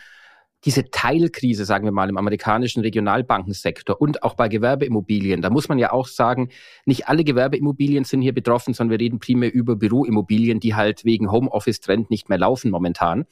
diese 0.65 0.91
Teilkrise, 0.91 1.65
sagen 1.65 1.85
wir 1.85 1.93
mal, 1.93 2.09
im 2.09 2.17
amerikanischen 2.17 2.81
Regionalbankensektor 2.81 4.01
und 4.01 4.23
auch 4.23 4.35
bei 4.35 4.49
Gewerbeimmobilien, 4.49 5.43
da 5.43 5.51
muss 5.51 5.69
man 5.69 5.79
ja 5.79 5.93
auch 5.93 6.07
sagen, 6.07 6.49
nicht 6.87 7.07
alle 7.07 7.25
Gewerbeimmobilien 7.25 8.05
sind 8.05 8.23
hier 8.23 8.33
betroffen, 8.33 8.73
sondern 8.73 8.99
wir 8.99 9.05
reden 9.05 9.19
primär 9.19 9.53
über 9.53 9.77
Büroimmobilien, 9.77 10.61
die 10.61 10.75
halt 10.75 11.05
wegen 11.05 11.31
Homeoffice-Trend 11.31 12.11
nicht 12.11 12.29
mehr 12.29 12.39
laufen 12.39 12.71
momentan. 12.71 13.27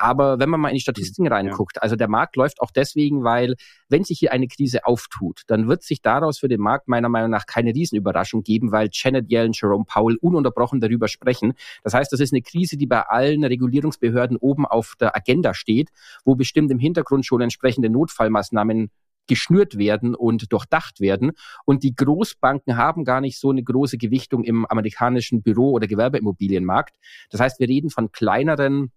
Aber 0.00 0.38
wenn 0.38 0.48
man 0.48 0.60
mal 0.60 0.68
in 0.68 0.76
die 0.76 0.80
Statistiken 0.80 1.24
mhm. 1.24 1.32
reinguckt, 1.32 1.76
ja. 1.76 1.82
also 1.82 1.96
der 1.96 2.08
Markt 2.08 2.36
läuft 2.36 2.60
auch 2.60 2.70
deswegen, 2.70 3.24
weil 3.24 3.56
wenn 3.88 4.04
sich 4.04 4.20
hier 4.20 4.32
eine 4.32 4.46
Krise 4.46 4.86
auftut, 4.86 5.42
dann 5.48 5.66
wird 5.66 5.82
sich 5.82 6.00
daraus 6.02 6.38
für 6.38 6.46
den 6.46 6.60
Markt 6.60 6.86
meiner 6.86 7.08
Meinung 7.08 7.30
nach 7.30 7.46
keine 7.46 7.74
Riesenüberraschung 7.74 8.44
geben, 8.44 8.70
weil 8.70 8.90
Janet 8.92 9.28
Yellen, 9.28 9.52
Jerome 9.52 9.84
Powell 9.86 10.16
ununterbrochen 10.20 10.78
darüber 10.78 11.08
sprechen. 11.08 11.54
Das 11.82 11.94
heißt, 11.94 12.12
das 12.12 12.20
ist 12.20 12.32
eine 12.32 12.42
Krise, 12.42 12.76
die 12.76 12.86
bei 12.86 13.02
allen 13.02 13.42
Regulierungsbehörden 13.42 14.36
oben 14.36 14.66
auf 14.66 14.94
der 15.00 15.16
Agenda 15.16 15.52
steht, 15.52 15.90
wo 16.24 16.36
bestimmt 16.36 16.70
im 16.70 16.78
Hintergrund 16.78 17.26
schon 17.26 17.40
entsprechende 17.40 17.90
Notfallmaßnahmen 17.90 18.90
geschnürt 19.26 19.78
werden 19.78 20.14
und 20.14 20.52
durchdacht 20.52 21.00
werden. 21.00 21.32
Und 21.64 21.82
die 21.82 21.94
Großbanken 21.94 22.76
haben 22.76 23.04
gar 23.04 23.20
nicht 23.20 23.38
so 23.38 23.50
eine 23.50 23.64
große 23.64 23.98
Gewichtung 23.98 24.44
im 24.44 24.64
amerikanischen 24.64 25.42
Büro- 25.42 25.72
oder 25.72 25.88
Gewerbeimmobilienmarkt. 25.88 26.96
Das 27.30 27.40
heißt, 27.40 27.58
wir 27.58 27.68
reden 27.68 27.90
von 27.90 28.12
kleineren 28.12 28.92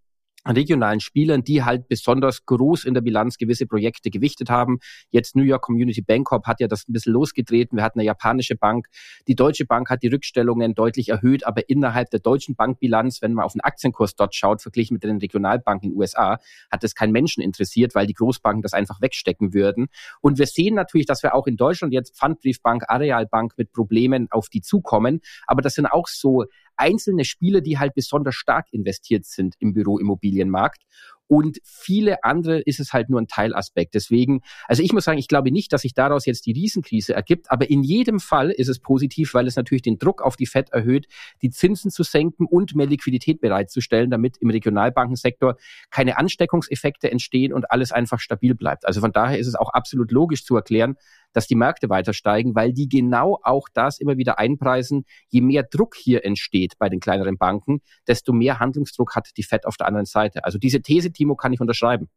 regionalen 0.45 0.99
Spielern, 0.99 1.43
die 1.43 1.63
halt 1.63 1.87
besonders 1.87 2.45
groß 2.45 2.85
in 2.85 2.93
der 2.93 3.01
Bilanz 3.01 3.37
gewisse 3.37 3.65
Projekte 3.65 4.09
gewichtet 4.09 4.49
haben. 4.49 4.79
Jetzt 5.09 5.35
New 5.35 5.43
York 5.43 5.61
Community 5.61 6.01
Bank 6.01 6.27
Corp 6.27 6.47
hat 6.47 6.59
ja 6.59 6.67
das 6.67 6.87
ein 6.87 6.93
bisschen 6.93 7.13
losgedreht. 7.13 7.69
Wir 7.71 7.83
hatten 7.83 7.99
eine 7.99 8.07
japanische 8.07 8.55
Bank. 8.55 8.87
Die 9.27 9.35
Deutsche 9.35 9.65
Bank 9.65 9.89
hat 9.89 10.03
die 10.03 10.07
Rückstellungen 10.07 10.73
deutlich 10.73 11.09
erhöht, 11.09 11.45
aber 11.45 11.69
innerhalb 11.69 12.09
der 12.09 12.19
deutschen 12.19 12.55
Bankbilanz, 12.55 13.21
wenn 13.21 13.33
man 13.33 13.45
auf 13.45 13.53
den 13.53 13.61
Aktienkurs 13.61 14.15
dort 14.15 14.35
schaut, 14.35 14.61
verglichen 14.61 14.95
mit 14.95 15.03
den 15.03 15.17
Regionalbanken 15.17 15.89
in 15.89 15.93
den 15.93 15.99
USA, 15.99 16.39
hat 16.71 16.83
das 16.83 16.95
kein 16.95 17.11
Menschen 17.11 17.41
interessiert, 17.43 17.95
weil 17.95 18.07
die 18.07 18.13
Großbanken 18.13 18.61
das 18.61 18.73
einfach 18.73 19.01
wegstecken 19.01 19.53
würden. 19.53 19.87
Und 20.21 20.39
wir 20.39 20.47
sehen 20.47 20.75
natürlich, 20.75 21.05
dass 21.05 21.23
wir 21.23 21.35
auch 21.35 21.47
in 21.47 21.57
Deutschland 21.57 21.93
jetzt 21.93 22.17
Pfandbriefbank, 22.17 22.83
Arealbank 22.87 23.53
mit 23.57 23.71
Problemen 23.71 24.27
auf 24.31 24.49
die 24.49 24.61
zukommen. 24.61 25.21
Aber 25.45 25.61
das 25.61 25.75
sind 25.75 25.85
auch 25.85 26.07
so 26.07 26.45
einzelne 26.81 27.23
Spiele, 27.23 27.61
die 27.61 27.79
halt 27.79 27.93
besonders 27.93 28.35
stark 28.35 28.67
investiert 28.71 29.25
sind 29.25 29.55
im 29.59 29.73
Büroimmobilienmarkt. 29.73 30.83
Und 31.27 31.59
viele 31.63 32.25
andere 32.25 32.59
ist 32.59 32.81
es 32.81 32.91
halt 32.91 33.09
nur 33.09 33.21
ein 33.21 33.27
Teilaspekt. 33.29 33.93
Deswegen, 33.93 34.41
also 34.67 34.83
ich 34.83 34.91
muss 34.91 35.05
sagen, 35.05 35.17
ich 35.17 35.29
glaube 35.29 35.49
nicht, 35.49 35.71
dass 35.71 35.83
sich 35.83 35.93
daraus 35.93 36.25
jetzt 36.25 36.45
die 36.45 36.51
Riesenkrise 36.51 37.13
ergibt, 37.13 37.49
aber 37.49 37.69
in 37.69 37.83
jedem 37.83 38.19
Fall 38.19 38.51
ist 38.51 38.67
es 38.67 38.79
positiv, 38.79 39.33
weil 39.33 39.47
es 39.47 39.55
natürlich 39.55 39.81
den 39.81 39.97
Druck 39.97 40.21
auf 40.21 40.35
die 40.35 40.45
FED 40.45 40.71
erhöht, 40.73 41.07
die 41.41 41.49
Zinsen 41.49 41.89
zu 41.89 42.03
senken 42.03 42.45
und 42.45 42.75
mehr 42.75 42.87
Liquidität 42.87 43.39
bereitzustellen, 43.39 44.11
damit 44.11 44.39
im 44.41 44.49
Regionalbankensektor 44.49 45.55
keine 45.89 46.17
Ansteckungseffekte 46.17 47.09
entstehen 47.09 47.53
und 47.53 47.71
alles 47.71 47.93
einfach 47.93 48.19
stabil 48.19 48.53
bleibt. 48.53 48.85
Also 48.85 48.99
von 48.99 49.13
daher 49.13 49.39
ist 49.39 49.47
es 49.47 49.55
auch 49.55 49.69
absolut 49.69 50.11
logisch 50.11 50.43
zu 50.43 50.57
erklären, 50.57 50.97
dass 51.33 51.47
die 51.47 51.55
Märkte 51.55 51.89
weiter 51.89 52.13
steigen, 52.13 52.55
weil 52.55 52.73
die 52.73 52.89
genau 52.89 53.39
auch 53.43 53.67
das 53.73 53.99
immer 53.99 54.17
wieder 54.17 54.39
einpreisen. 54.39 55.05
Je 55.29 55.41
mehr 55.41 55.63
Druck 55.63 55.95
hier 55.95 56.25
entsteht 56.25 56.73
bei 56.77 56.89
den 56.89 56.99
kleineren 56.99 57.37
Banken, 57.37 57.81
desto 58.07 58.33
mehr 58.33 58.59
Handlungsdruck 58.59 59.15
hat 59.15 59.29
die 59.37 59.43
Fed 59.43 59.65
auf 59.65 59.77
der 59.77 59.87
anderen 59.87 60.05
Seite. 60.05 60.43
Also 60.43 60.57
diese 60.57 60.81
These, 60.81 61.11
Timo, 61.11 61.35
kann 61.35 61.53
ich 61.53 61.61
unterschreiben. 61.61 62.09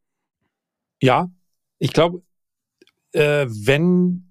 Ja, 1.01 1.31
ich 1.79 1.93
glaube, 1.93 2.23
äh, 3.13 3.47
wenn 3.49 4.31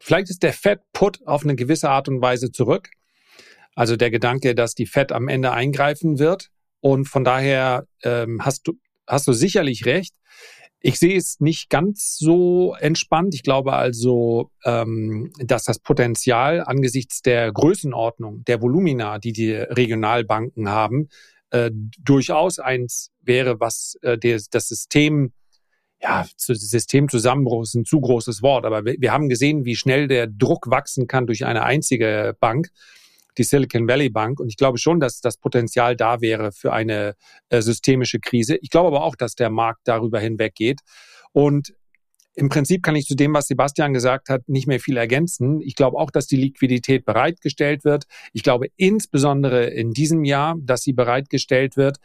vielleicht 0.00 0.30
ist 0.30 0.42
der 0.42 0.52
Fed 0.52 0.80
Put 0.92 1.26
auf 1.26 1.44
eine 1.44 1.56
gewisse 1.56 1.90
Art 1.90 2.08
und 2.08 2.20
Weise 2.20 2.52
zurück. 2.52 2.90
Also 3.74 3.96
der 3.96 4.10
Gedanke, 4.10 4.54
dass 4.54 4.74
die 4.74 4.86
Fed 4.86 5.12
am 5.12 5.28
Ende 5.28 5.52
eingreifen 5.52 6.18
wird. 6.18 6.50
Und 6.80 7.06
von 7.06 7.24
daher 7.24 7.86
ähm, 8.02 8.44
hast 8.44 8.68
du 8.68 8.74
hast 9.06 9.26
du 9.26 9.32
sicherlich 9.32 9.86
recht. 9.86 10.14
Ich 10.86 10.98
sehe 10.98 11.16
es 11.16 11.40
nicht 11.40 11.70
ganz 11.70 12.18
so 12.18 12.74
entspannt. 12.78 13.34
Ich 13.34 13.42
glaube 13.42 13.72
also, 13.72 14.50
ähm, 14.66 15.32
dass 15.38 15.64
das 15.64 15.78
Potenzial 15.78 16.60
angesichts 16.60 17.22
der 17.22 17.50
Größenordnung, 17.52 18.44
der 18.44 18.60
Volumina, 18.60 19.18
die 19.18 19.32
die 19.32 19.52
Regionalbanken 19.52 20.68
haben, 20.68 21.08
äh, 21.52 21.70
durchaus 21.72 22.58
eins 22.58 23.10
wäre, 23.22 23.60
was 23.60 23.96
äh, 24.02 24.18
des, 24.18 24.50
das 24.50 24.68
System 24.68 25.32
ja, 26.02 26.26
Systemzusammenbruch 26.36 27.62
ist 27.62 27.76
ein 27.76 27.86
zu 27.86 28.02
großes 28.02 28.42
Wort, 28.42 28.66
aber 28.66 28.84
wir, 28.84 28.96
wir 28.98 29.10
haben 29.10 29.30
gesehen, 29.30 29.64
wie 29.64 29.76
schnell 29.76 30.06
der 30.06 30.26
Druck 30.26 30.68
wachsen 30.68 31.06
kann 31.06 31.26
durch 31.26 31.46
eine 31.46 31.62
einzige 31.62 32.36
Bank 32.40 32.68
die 33.38 33.44
Silicon 33.44 33.88
Valley 33.88 34.10
Bank. 34.10 34.40
Und 34.40 34.48
ich 34.48 34.56
glaube 34.56 34.78
schon, 34.78 35.00
dass 35.00 35.20
das 35.20 35.36
Potenzial 35.36 35.96
da 35.96 36.20
wäre 36.20 36.52
für 36.52 36.72
eine 36.72 37.14
äh, 37.48 37.60
systemische 37.60 38.20
Krise. 38.20 38.56
Ich 38.60 38.70
glaube 38.70 38.88
aber 38.88 39.04
auch, 39.04 39.16
dass 39.16 39.34
der 39.34 39.50
Markt 39.50 39.82
darüber 39.84 40.20
hinweggeht. 40.20 40.80
Und 41.32 41.74
im 42.36 42.48
Prinzip 42.48 42.82
kann 42.82 42.96
ich 42.96 43.06
zu 43.06 43.14
dem, 43.14 43.32
was 43.32 43.46
Sebastian 43.46 43.92
gesagt 43.92 44.28
hat, 44.28 44.48
nicht 44.48 44.66
mehr 44.66 44.80
viel 44.80 44.96
ergänzen. 44.96 45.60
Ich 45.60 45.76
glaube 45.76 45.98
auch, 45.98 46.10
dass 46.10 46.26
die 46.26 46.36
Liquidität 46.36 47.04
bereitgestellt 47.04 47.84
wird. 47.84 48.04
Ich 48.32 48.42
glaube 48.42 48.66
insbesondere 48.76 49.66
in 49.66 49.92
diesem 49.92 50.24
Jahr, 50.24 50.56
dass 50.58 50.82
sie 50.82 50.92
bereitgestellt 50.92 51.76
wird. 51.76 51.98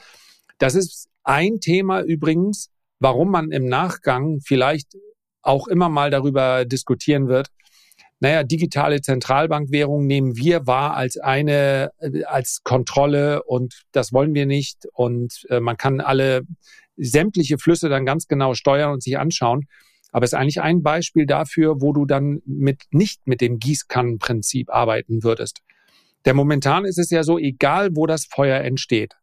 Das 0.60 0.76
ist 0.76 1.10
ein 1.24 1.60
Thema 1.60 2.02
übrigens, 2.02 2.70
warum 3.00 3.32
man 3.32 3.52
im 3.52 3.66
Nachgang 3.66 4.40
vielleicht 4.42 4.98
auch 5.42 5.68
immer 5.68 5.90
mal 5.90 6.12
darüber 6.12 6.66
diskutieren 6.66 7.28
wird, 7.28 7.48
naja, 8.20 8.44
digitale 8.44 9.02
Zentralbankwährung 9.02 10.06
nehmen 10.06 10.36
wir 10.36 10.68
wahr 10.68 10.96
als 10.96 11.18
eine, 11.18 11.92
äh, 12.00 12.24
als 12.26 12.62
Kontrolle 12.64 13.44
und 13.44 13.84
das 13.94 14.12
wollen 14.12 14.34
wir 14.34 14.46
nicht. 14.46 14.88
Und 14.94 15.46
äh, 15.50 15.60
man 15.62 15.78
kann 15.78 16.02
alle 16.02 16.42
sämtliche 16.98 17.58
Flüsse 17.58 17.88
dann 17.88 18.06
ganz 18.06 18.28
genau 18.28 18.54
steuern 18.54 18.92
und 18.92 19.02
sich 19.02 19.18
anschauen. 19.18 19.68
Aber 20.12 20.26
es 20.26 20.34
ist 20.34 20.40
eigentlich 20.40 20.62
ein 20.62 20.84
Beispiel 20.84 21.26
dafür, 21.26 21.82
wo 21.82 21.94
du 21.94 22.06
dann 22.06 22.42
mit, 22.46 22.82
nicht 22.92 23.22
mit 23.26 23.42
dem 23.42 23.60
Gießkannenprinzip 23.60 24.70
arbeiten 24.70 25.24
würdest. 25.24 25.62
Der 26.26 26.34
momentan 26.34 26.84
ist 26.84 26.98
es 26.98 27.12
ja 27.12 27.24
so, 27.24 27.38
egal 27.38 27.92
wo 27.96 28.06
das 28.06 28.26
Feuer 28.26 28.60
entsteht, 28.62 29.14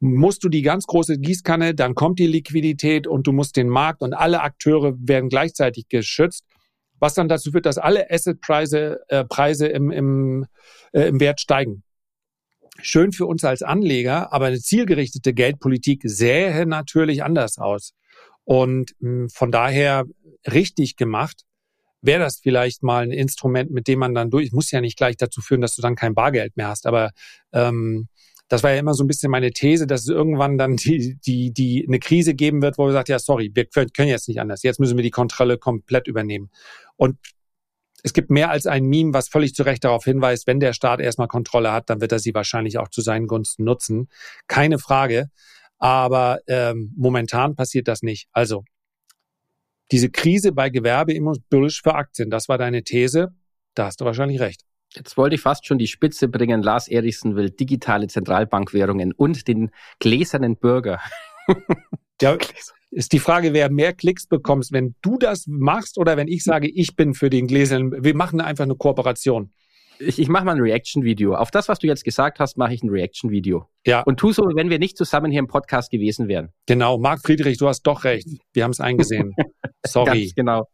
musst 0.00 0.44
du 0.44 0.48
die 0.48 0.62
ganz 0.62 0.86
große 0.86 1.18
Gießkanne, 1.18 1.74
dann 1.74 1.94
kommt 1.94 2.18
die 2.18 2.26
Liquidität 2.26 3.06
und 3.06 3.26
du 3.26 3.32
musst 3.32 3.56
den 3.56 3.68
Markt 3.68 4.02
und 4.02 4.14
alle 4.14 4.42
Akteure 4.42 4.94
werden 4.98 5.28
gleichzeitig 5.28 5.88
geschützt, 5.88 6.44
was 6.98 7.14
dann 7.14 7.28
dazu 7.28 7.50
führt, 7.52 7.66
dass 7.66 7.78
alle 7.78 8.10
Assetpreise 8.10 9.00
äh, 9.08 9.24
Preise 9.24 9.66
im, 9.66 9.90
im, 9.90 10.46
äh, 10.92 11.08
im 11.08 11.20
Wert 11.20 11.40
steigen. 11.40 11.82
Schön 12.80 13.12
für 13.12 13.26
uns 13.26 13.44
als 13.44 13.62
Anleger, 13.62 14.32
aber 14.32 14.46
eine 14.46 14.60
zielgerichtete 14.60 15.32
Geldpolitik 15.32 16.02
sähe 16.04 16.66
natürlich 16.66 17.22
anders 17.22 17.58
aus. 17.58 17.92
Und 18.44 18.94
hm, 19.00 19.28
von 19.30 19.50
daher 19.50 20.04
richtig 20.46 20.96
gemacht, 20.96 21.42
wäre 22.02 22.20
das 22.20 22.38
vielleicht 22.38 22.82
mal 22.82 23.02
ein 23.02 23.10
Instrument, 23.12 23.70
mit 23.70 23.88
dem 23.88 23.98
man 23.98 24.14
dann 24.14 24.30
durch, 24.30 24.52
muss 24.52 24.70
ja 24.70 24.80
nicht 24.80 24.96
gleich 24.96 25.16
dazu 25.16 25.40
führen, 25.40 25.60
dass 25.60 25.74
du 25.74 25.82
dann 25.82 25.96
kein 25.96 26.14
Bargeld 26.14 26.56
mehr 26.56 26.68
hast, 26.68 26.86
aber 26.86 27.10
ähm, 27.52 28.08
das 28.48 28.62
war 28.62 28.72
ja 28.72 28.78
immer 28.78 28.94
so 28.94 29.02
ein 29.04 29.08
bisschen 29.08 29.30
meine 29.30 29.50
These, 29.50 29.86
dass 29.86 30.02
es 30.02 30.08
irgendwann 30.08 30.58
dann 30.58 30.76
die, 30.76 31.18
die, 31.26 31.52
die 31.52 31.84
eine 31.86 31.98
Krise 31.98 32.34
geben 32.34 32.62
wird, 32.62 32.78
wo 32.78 32.86
wir 32.86 32.92
sagt, 32.92 33.08
ja, 33.08 33.18
sorry, 33.18 33.50
wir 33.54 33.66
können 33.66 34.08
jetzt 34.08 34.28
nicht 34.28 34.40
anders. 34.40 34.62
Jetzt 34.62 34.80
müssen 34.80 34.96
wir 34.96 35.02
die 35.02 35.10
Kontrolle 35.10 35.58
komplett 35.58 36.06
übernehmen. 36.06 36.50
Und 36.96 37.18
es 38.02 38.12
gibt 38.12 38.30
mehr 38.30 38.50
als 38.50 38.66
ein 38.66 38.84
Meme, 38.84 39.12
was 39.14 39.28
völlig 39.28 39.54
zu 39.54 39.64
Recht 39.64 39.82
darauf 39.82 40.04
hinweist, 40.04 40.46
wenn 40.46 40.60
der 40.60 40.72
Staat 40.72 41.00
erstmal 41.00 41.26
Kontrolle 41.26 41.72
hat, 41.72 41.90
dann 41.90 42.00
wird 42.00 42.12
er 42.12 42.20
sie 42.20 42.34
wahrscheinlich 42.34 42.78
auch 42.78 42.88
zu 42.88 43.00
seinen 43.00 43.26
Gunsten 43.26 43.64
nutzen. 43.64 44.08
Keine 44.46 44.78
Frage. 44.78 45.28
Aber 45.78 46.40
ähm, 46.46 46.92
momentan 46.96 47.56
passiert 47.56 47.88
das 47.88 48.02
nicht. 48.02 48.28
Also 48.32 48.64
diese 49.90 50.10
Krise 50.10 50.52
bei 50.52 50.70
Gewerbe 50.70 51.12
immer 51.14 51.34
bullish 51.50 51.82
für 51.82 51.94
Aktien, 51.94 52.30
das 52.30 52.48
war 52.48 52.58
deine 52.58 52.82
These. 52.82 53.34
Da 53.74 53.86
hast 53.86 54.00
du 54.00 54.04
wahrscheinlich 54.04 54.40
recht. 54.40 54.62
Jetzt 54.96 55.16
wollte 55.16 55.34
ich 55.34 55.40
fast 55.40 55.66
schon 55.66 55.78
die 55.78 55.86
Spitze 55.86 56.28
bringen. 56.28 56.62
Lars 56.62 56.88
Erichsen 56.88 57.36
will 57.36 57.50
digitale 57.50 58.06
Zentralbankwährungen 58.06 59.12
und 59.12 59.46
den 59.46 59.70
gläsernen 59.98 60.56
Bürger. 60.56 61.00
ja, 62.20 62.36
ist 62.90 63.12
die 63.12 63.18
Frage, 63.18 63.52
wer 63.52 63.70
mehr 63.70 63.92
Klicks 63.92 64.26
bekommst, 64.26 64.72
wenn 64.72 64.94
du 65.02 65.18
das 65.18 65.46
machst 65.46 65.98
oder 65.98 66.16
wenn 66.16 66.28
ich 66.28 66.44
sage, 66.44 66.68
ich 66.68 66.96
bin 66.96 67.14
für 67.14 67.30
den 67.30 67.46
gläsernen. 67.46 68.02
Wir 68.02 68.16
machen 68.16 68.40
einfach 68.40 68.64
eine 68.64 68.76
Kooperation. 68.76 69.52
Ich, 69.98 70.18
ich 70.18 70.28
mache 70.28 70.44
mal 70.44 70.54
ein 70.54 70.60
Reaction-Video. 70.60 71.34
Auf 71.34 71.50
das, 71.50 71.68
was 71.68 71.78
du 71.78 71.86
jetzt 71.86 72.04
gesagt 72.04 72.38
hast, 72.38 72.58
mache 72.58 72.74
ich 72.74 72.82
ein 72.82 72.90
Reaction-Video. 72.90 73.68
Ja. 73.86 74.02
Und 74.02 74.18
tu 74.18 74.32
so, 74.32 74.42
wenn 74.54 74.70
wir 74.70 74.78
nicht 74.78 74.96
zusammen 74.96 75.30
hier 75.30 75.40
im 75.40 75.46
Podcast 75.46 75.90
gewesen 75.90 76.28
wären. 76.28 76.50
Genau, 76.66 76.98
Marc 76.98 77.20
Friedrich, 77.22 77.58
du 77.58 77.68
hast 77.68 77.82
doch 77.82 78.04
recht. 78.04 78.28
Wir 78.52 78.64
haben 78.64 78.72
es 78.72 78.80
eingesehen. 78.80 79.34
Sorry. 79.86 80.22
Ganz 80.22 80.34
genau. 80.34 80.66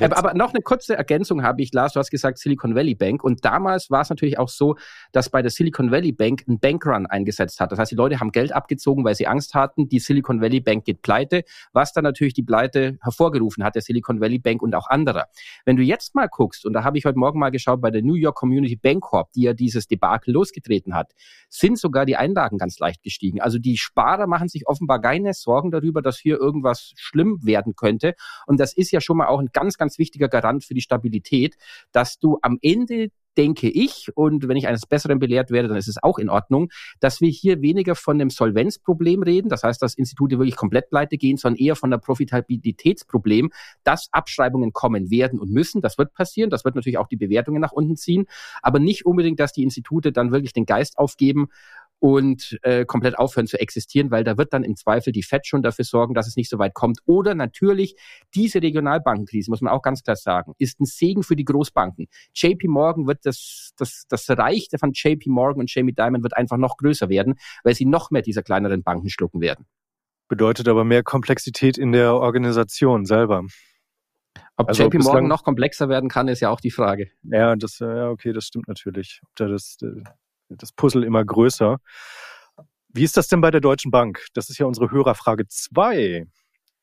Aber, 0.00 0.18
aber, 0.18 0.34
noch 0.34 0.52
eine 0.52 0.62
kurze 0.62 0.96
Ergänzung 0.96 1.42
habe 1.42 1.62
ich, 1.62 1.72
Lars, 1.72 1.94
du 1.94 1.98
hast 1.98 2.10
gesagt 2.10 2.38
Silicon 2.38 2.74
Valley 2.74 2.94
Bank. 2.94 3.24
Und 3.24 3.44
damals 3.44 3.90
war 3.90 4.02
es 4.02 4.10
natürlich 4.10 4.38
auch 4.38 4.50
so, 4.50 4.76
dass 5.12 5.30
bei 5.30 5.40
der 5.40 5.50
Silicon 5.50 5.90
Valley 5.90 6.12
Bank 6.12 6.44
ein 6.46 6.58
Bankrun 6.58 7.06
eingesetzt 7.06 7.58
hat. 7.58 7.72
Das 7.72 7.78
heißt, 7.78 7.90
die 7.90 7.96
Leute 7.96 8.20
haben 8.20 8.32
Geld 8.32 8.52
abgezogen, 8.52 9.02
weil 9.04 9.14
sie 9.14 9.26
Angst 9.26 9.54
hatten, 9.54 9.88
die 9.88 9.98
Silicon 9.98 10.42
Valley 10.42 10.60
Bank 10.60 10.84
geht 10.84 11.00
pleite, 11.00 11.42
was 11.72 11.94
dann 11.94 12.04
natürlich 12.04 12.34
die 12.34 12.42
Pleite 12.42 12.98
hervorgerufen 13.02 13.64
hat, 13.64 13.74
der 13.74 13.82
Silicon 13.82 14.20
Valley 14.20 14.38
Bank 14.38 14.60
und 14.60 14.74
auch 14.74 14.90
anderer. 14.90 15.26
Wenn 15.64 15.76
du 15.76 15.82
jetzt 15.82 16.14
mal 16.14 16.28
guckst, 16.28 16.66
und 16.66 16.74
da 16.74 16.84
habe 16.84 16.98
ich 16.98 17.06
heute 17.06 17.18
Morgen 17.18 17.38
mal 17.38 17.50
geschaut 17.50 17.80
bei 17.80 17.90
der 17.90 18.02
New 18.02 18.14
York 18.14 18.36
Community 18.36 18.76
Bank 18.76 19.04
Corp, 19.04 19.32
die 19.32 19.42
ja 19.42 19.54
dieses 19.54 19.86
Debakel 19.86 20.34
losgetreten 20.34 20.94
hat, 20.94 21.12
sind 21.48 21.78
sogar 21.78 22.04
die 22.04 22.16
Einlagen 22.16 22.58
ganz 22.58 22.78
leicht 22.78 23.02
gestiegen. 23.02 23.40
Also 23.40 23.58
die 23.58 23.78
Sparer 23.78 24.26
machen 24.26 24.48
sich 24.48 24.66
offenbar 24.68 25.00
keine 25.00 25.32
Sorgen 25.32 25.70
darüber, 25.70 26.02
dass 26.02 26.18
hier 26.18 26.38
irgendwas 26.38 26.92
schlimm 26.96 27.38
werden 27.42 27.74
könnte. 27.74 28.14
Und 28.46 28.60
das 28.60 28.74
ist 28.74 28.90
ja 28.90 29.00
schon 29.00 29.16
mal 29.16 29.28
auch 29.28 29.45
ein 29.46 29.50
ganz, 29.52 29.76
ganz 29.76 29.98
wichtiger 29.98 30.28
Garant 30.28 30.64
für 30.64 30.74
die 30.74 30.80
Stabilität, 30.80 31.56
dass 31.92 32.18
du 32.18 32.38
am 32.42 32.58
Ende 32.62 33.10
denke 33.36 33.68
ich, 33.68 34.08
und 34.14 34.48
wenn 34.48 34.56
ich 34.56 34.66
eines 34.66 34.86
Besseren 34.86 35.18
belehrt 35.18 35.50
werde, 35.50 35.68
dann 35.68 35.76
ist 35.76 35.88
es 35.88 36.02
auch 36.02 36.18
in 36.18 36.30
Ordnung, 36.30 36.70
dass 37.00 37.20
wir 37.20 37.28
hier 37.28 37.60
weniger 37.60 37.94
von 37.94 38.18
dem 38.18 38.30
Solvenzproblem 38.30 39.22
reden, 39.22 39.48
das 39.48 39.62
heißt, 39.62 39.80
dass 39.82 39.94
Institute 39.94 40.38
wirklich 40.38 40.56
komplett 40.56 40.88
pleite 40.88 41.18
gehen, 41.18 41.36
sondern 41.36 41.58
eher 41.58 41.76
von 41.76 41.90
der 41.90 41.98
Profitabilitätsproblem, 41.98 43.50
dass 43.84 44.08
Abschreibungen 44.12 44.72
kommen 44.72 45.10
werden 45.10 45.38
und 45.38 45.50
müssen. 45.50 45.82
Das 45.82 45.98
wird 45.98 46.14
passieren, 46.14 46.50
das 46.50 46.64
wird 46.64 46.76
natürlich 46.76 46.98
auch 46.98 47.08
die 47.08 47.16
Bewertungen 47.16 47.60
nach 47.60 47.72
unten 47.72 47.96
ziehen, 47.96 48.26
aber 48.62 48.78
nicht 48.78 49.04
unbedingt, 49.04 49.40
dass 49.40 49.52
die 49.52 49.62
Institute 49.62 50.12
dann 50.12 50.32
wirklich 50.32 50.52
den 50.52 50.66
Geist 50.66 50.98
aufgeben 50.98 51.48
und 51.98 52.58
äh, 52.62 52.84
komplett 52.84 53.18
aufhören 53.18 53.46
zu 53.46 53.58
existieren, 53.58 54.10
weil 54.10 54.24
da 54.24 54.36
wird 54.36 54.52
dann 54.52 54.64
im 54.64 54.76
Zweifel 54.76 55.12
die 55.12 55.22
FED 55.22 55.46
schon 55.46 55.62
dafür 55.62 55.84
sorgen, 55.84 56.14
dass 56.14 56.26
es 56.26 56.36
nicht 56.36 56.50
so 56.50 56.58
weit 56.58 56.74
kommt. 56.74 57.00
Oder 57.06 57.34
natürlich 57.34 57.96
diese 58.34 58.62
Regionalbankenkrise, 58.62 59.50
muss 59.50 59.60
man 59.60 59.72
auch 59.72 59.82
ganz 59.82 60.02
klar 60.02 60.16
sagen, 60.16 60.52
ist 60.58 60.80
ein 60.80 60.84
Segen 60.84 61.22
für 61.22 61.36
die 61.36 61.44
Großbanken. 61.44 62.06
JP 62.34 62.68
Morgan 62.68 63.06
wird 63.06 63.24
das, 63.24 63.72
das, 63.76 64.04
das 64.08 64.28
Reich 64.28 64.68
von 64.78 64.92
JP 64.92 65.30
Morgan 65.30 65.60
und 65.60 65.74
Jamie 65.74 65.92
Dimon 65.92 66.22
wird 66.22 66.36
einfach 66.36 66.56
noch 66.56 66.76
größer 66.76 67.08
werden, 67.08 67.34
weil 67.64 67.74
sie 67.74 67.86
noch 67.86 68.10
mehr 68.10 68.22
dieser 68.22 68.42
kleineren 68.42 68.82
Banken 68.82 69.08
schlucken 69.08 69.40
werden. 69.40 69.66
Bedeutet 70.28 70.68
aber 70.68 70.84
mehr 70.84 71.02
Komplexität 71.02 71.78
in 71.78 71.92
der 71.92 72.14
Organisation 72.14 73.06
selber. 73.06 73.44
Ob 74.56 74.68
also 74.68 74.84
JP 74.84 74.98
Morgan 74.98 75.28
noch 75.28 75.44
komplexer 75.44 75.88
werden 75.88 76.08
kann, 76.08 76.28
ist 76.28 76.40
ja 76.40 76.50
auch 76.50 76.60
die 76.60 76.70
Frage. 76.70 77.10
Ja, 77.22 77.54
das, 77.56 77.78
ja, 77.78 78.08
okay, 78.08 78.32
das 78.32 78.44
stimmt 78.44 78.68
natürlich. 78.68 79.20
Ob 79.22 79.28
da 79.36 79.48
das, 79.48 79.76
äh, 79.82 80.02
das 80.48 80.72
Puzzle 80.72 81.04
immer 81.04 81.24
größer. 81.24 81.78
Wie 82.88 83.04
ist 83.04 83.16
das 83.16 83.28
denn 83.28 83.40
bei 83.40 83.50
der 83.50 83.60
Deutschen 83.60 83.90
Bank? 83.90 84.26
Das 84.34 84.48
ist 84.48 84.58
ja 84.58 84.66
unsere 84.66 84.90
Hörerfrage 84.90 85.46
2. 85.46 86.26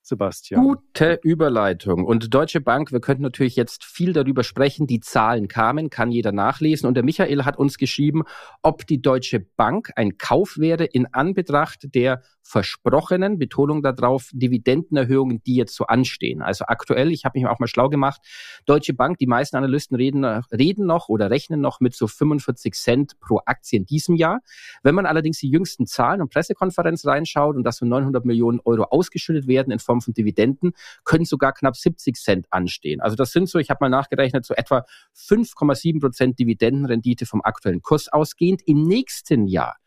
Sebastian. 0.05 0.61
Gute 0.61 1.19
Überleitung. 1.23 2.03
Und 2.03 2.33
Deutsche 2.33 2.59
Bank, 2.59 2.91
wir 2.91 2.99
könnten 2.99 3.23
natürlich 3.23 3.55
jetzt 3.55 3.85
viel 3.85 4.11
darüber 4.11 4.43
sprechen. 4.43 4.85
Die 4.85 4.99
Zahlen 4.99 5.47
kamen, 5.47 5.89
kann 5.89 6.11
jeder 6.11 6.33
nachlesen. 6.33 6.87
Und 6.87 6.95
der 6.95 7.03
Michael 7.03 7.45
hat 7.45 7.57
uns 7.57 7.77
geschrieben, 7.77 8.23
ob 8.61 8.85
die 8.85 9.01
Deutsche 9.01 9.39
Bank 9.39 9.91
ein 9.95 10.17
Kauf 10.17 10.57
wäre 10.57 10.83
in 10.83 11.07
Anbetracht 11.13 11.95
der 11.95 12.21
versprochenen, 12.43 13.39
Betonung 13.39 13.81
darauf, 13.81 14.29
Dividendenerhöhungen, 14.33 15.41
die 15.43 15.55
jetzt 15.55 15.75
so 15.75 15.85
anstehen. 15.85 16.41
Also 16.41 16.65
aktuell, 16.65 17.11
ich 17.11 17.25
habe 17.25 17.39
mich 17.39 17.47
auch 17.47 17.59
mal 17.59 17.67
schlau 17.67 17.89
gemacht, 17.89 18.21
Deutsche 18.65 18.93
Bank, 18.93 19.17
die 19.17 19.27
meisten 19.27 19.55
Analysten 19.55 19.95
reden, 19.95 20.25
reden 20.25 20.85
noch 20.85 21.09
oder 21.09 21.31
rechnen 21.31 21.61
noch 21.61 21.79
mit 21.79 21.95
so 21.95 22.07
45 22.07 22.73
Cent 22.73 23.19
pro 23.19 23.39
Aktie 23.45 23.79
in 23.79 23.85
diesem 23.85 24.15
Jahr. 24.15 24.41
Wenn 24.83 24.93
man 24.93 25.05
allerdings 25.05 25.39
die 25.39 25.49
jüngsten 25.49 25.87
Zahlen 25.87 26.21
und 26.21 26.31
Pressekonferenz 26.31 27.05
reinschaut 27.05 27.55
und 27.55 27.63
dass 27.63 27.77
so 27.77 27.85
900 27.85 28.25
Millionen 28.25 28.59
Euro 28.65 28.83
ausgeschüttet 28.83 29.47
werden 29.47 29.71
in 29.71 29.79
Form 29.79 30.01
von 30.01 30.13
Dividenden, 30.13 30.73
können 31.05 31.25
sogar 31.25 31.53
knapp 31.53 31.77
70 31.77 32.15
Cent 32.15 32.47
anstehen. 32.51 33.01
Also 33.01 33.15
das 33.15 33.31
sind 33.31 33.49
so, 33.49 33.57
ich 33.57 33.69
habe 33.69 33.79
mal 33.81 33.89
nachgerechnet, 33.89 34.45
so 34.45 34.53
etwa 34.53 34.85
5,7 35.15 36.01
Prozent 36.01 36.39
Dividendenrendite 36.39 37.25
vom 37.25 37.41
aktuellen 37.41 37.81
Kurs 37.81 38.11
ausgehend. 38.11 38.61
Im 38.65 38.83
nächsten 38.83 39.47
Jahr 39.47 39.77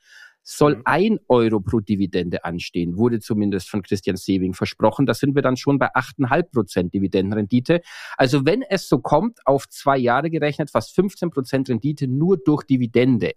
soll 0.49 0.77
mhm. 0.77 0.83
ein 0.85 1.19
Euro 1.29 1.61
pro 1.61 1.81
Dividende 1.81 2.45
anstehen, 2.45 2.97
wurde 2.97 3.19
zumindest 3.19 3.69
von 3.69 3.83
Christian 3.83 4.17
Sewing 4.17 4.55
versprochen. 4.55 5.05
Da 5.05 5.13
sind 5.13 5.35
wir 5.35 5.43
dann 5.43 5.57
schon 5.57 5.79
bei 5.79 5.93
8,5 5.95 6.43
Prozent 6.53 6.95
Dividendenrendite. 6.95 7.83
Also 8.17 8.47
wenn 8.47 8.63
es 8.63 8.89
so 8.89 8.99
kommt, 8.99 9.41
auf 9.45 9.69
zwei 9.69 9.99
Jahre 9.99 10.31
gerechnet, 10.31 10.71
fast 10.71 10.95
15 10.95 11.31
Prozent 11.31 11.69
Rendite 11.69 12.07
nur 12.07 12.39
durch 12.39 12.63
Dividende. 12.63 13.33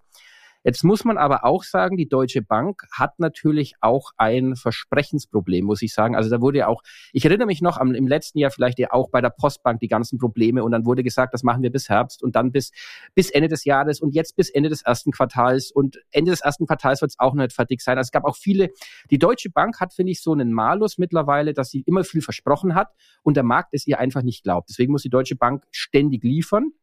Jetzt 0.63 0.83
muss 0.83 1.05
man 1.05 1.17
aber 1.17 1.45
auch 1.45 1.63
sagen, 1.63 1.95
die 1.95 2.09
Deutsche 2.09 2.41
Bank 2.41 2.83
hat 2.91 3.17
natürlich 3.19 3.75
auch 3.79 4.11
ein 4.17 4.57
Versprechensproblem, 4.57 5.65
muss 5.65 5.81
ich 5.81 5.93
sagen. 5.93 6.17
Also 6.17 6.29
da 6.29 6.41
wurde 6.41 6.59
ja 6.59 6.67
auch, 6.67 6.81
ich 7.13 7.23
erinnere 7.23 7.47
mich 7.47 7.61
noch 7.61 7.77
am, 7.77 7.95
im 7.95 8.07
letzten 8.07 8.39
Jahr 8.39 8.51
vielleicht 8.51 8.77
ja 8.77 8.91
auch 8.91 9.09
bei 9.09 9.21
der 9.21 9.29
Postbank 9.29 9.79
die 9.79 9.87
ganzen 9.87 10.19
Probleme 10.19 10.63
und 10.63 10.71
dann 10.71 10.85
wurde 10.85 11.01
gesagt, 11.01 11.33
das 11.33 11.43
machen 11.43 11.63
wir 11.63 11.71
bis 11.71 11.87
Herbst 11.87 12.21
und 12.21 12.35
dann 12.35 12.51
bis, 12.51 12.71
bis 13.15 13.29
Ende 13.29 13.47
des 13.47 13.63
Jahres 13.63 14.01
und 14.01 14.13
jetzt 14.13 14.35
bis 14.35 14.49
Ende 14.49 14.67
des 14.67 14.81
ersten 14.81 15.11
Quartals 15.11 15.71
und 15.71 15.97
Ende 16.11 16.31
des 16.31 16.41
ersten 16.41 16.67
Quartals 16.67 17.01
wird 17.01 17.11
es 17.11 17.19
auch 17.19 17.33
noch 17.33 17.43
nicht 17.43 17.55
fertig 17.55 17.81
sein. 17.81 17.97
Also 17.97 18.09
es 18.09 18.11
gab 18.11 18.25
auch 18.25 18.35
viele, 18.35 18.69
die 19.11 19.17
Deutsche 19.17 19.49
Bank 19.49 19.79
hat, 19.79 19.93
finde 19.93 20.11
ich, 20.11 20.21
so 20.21 20.33
einen 20.33 20.51
Malus 20.51 20.97
mittlerweile, 20.97 21.53
dass 21.53 21.69
sie 21.69 21.83
immer 21.85 22.03
viel 22.03 22.21
versprochen 22.21 22.75
hat 22.75 22.89
und 23.23 23.37
der 23.37 23.43
Markt 23.43 23.73
es 23.73 23.87
ihr 23.87 23.99
einfach 23.99 24.23
nicht 24.23 24.43
glaubt. 24.43 24.69
Deswegen 24.69 24.91
muss 24.91 25.03
die 25.03 25.09
Deutsche 25.09 25.37
Bank 25.37 25.63
ständig 25.71 26.23
liefern. 26.23 26.73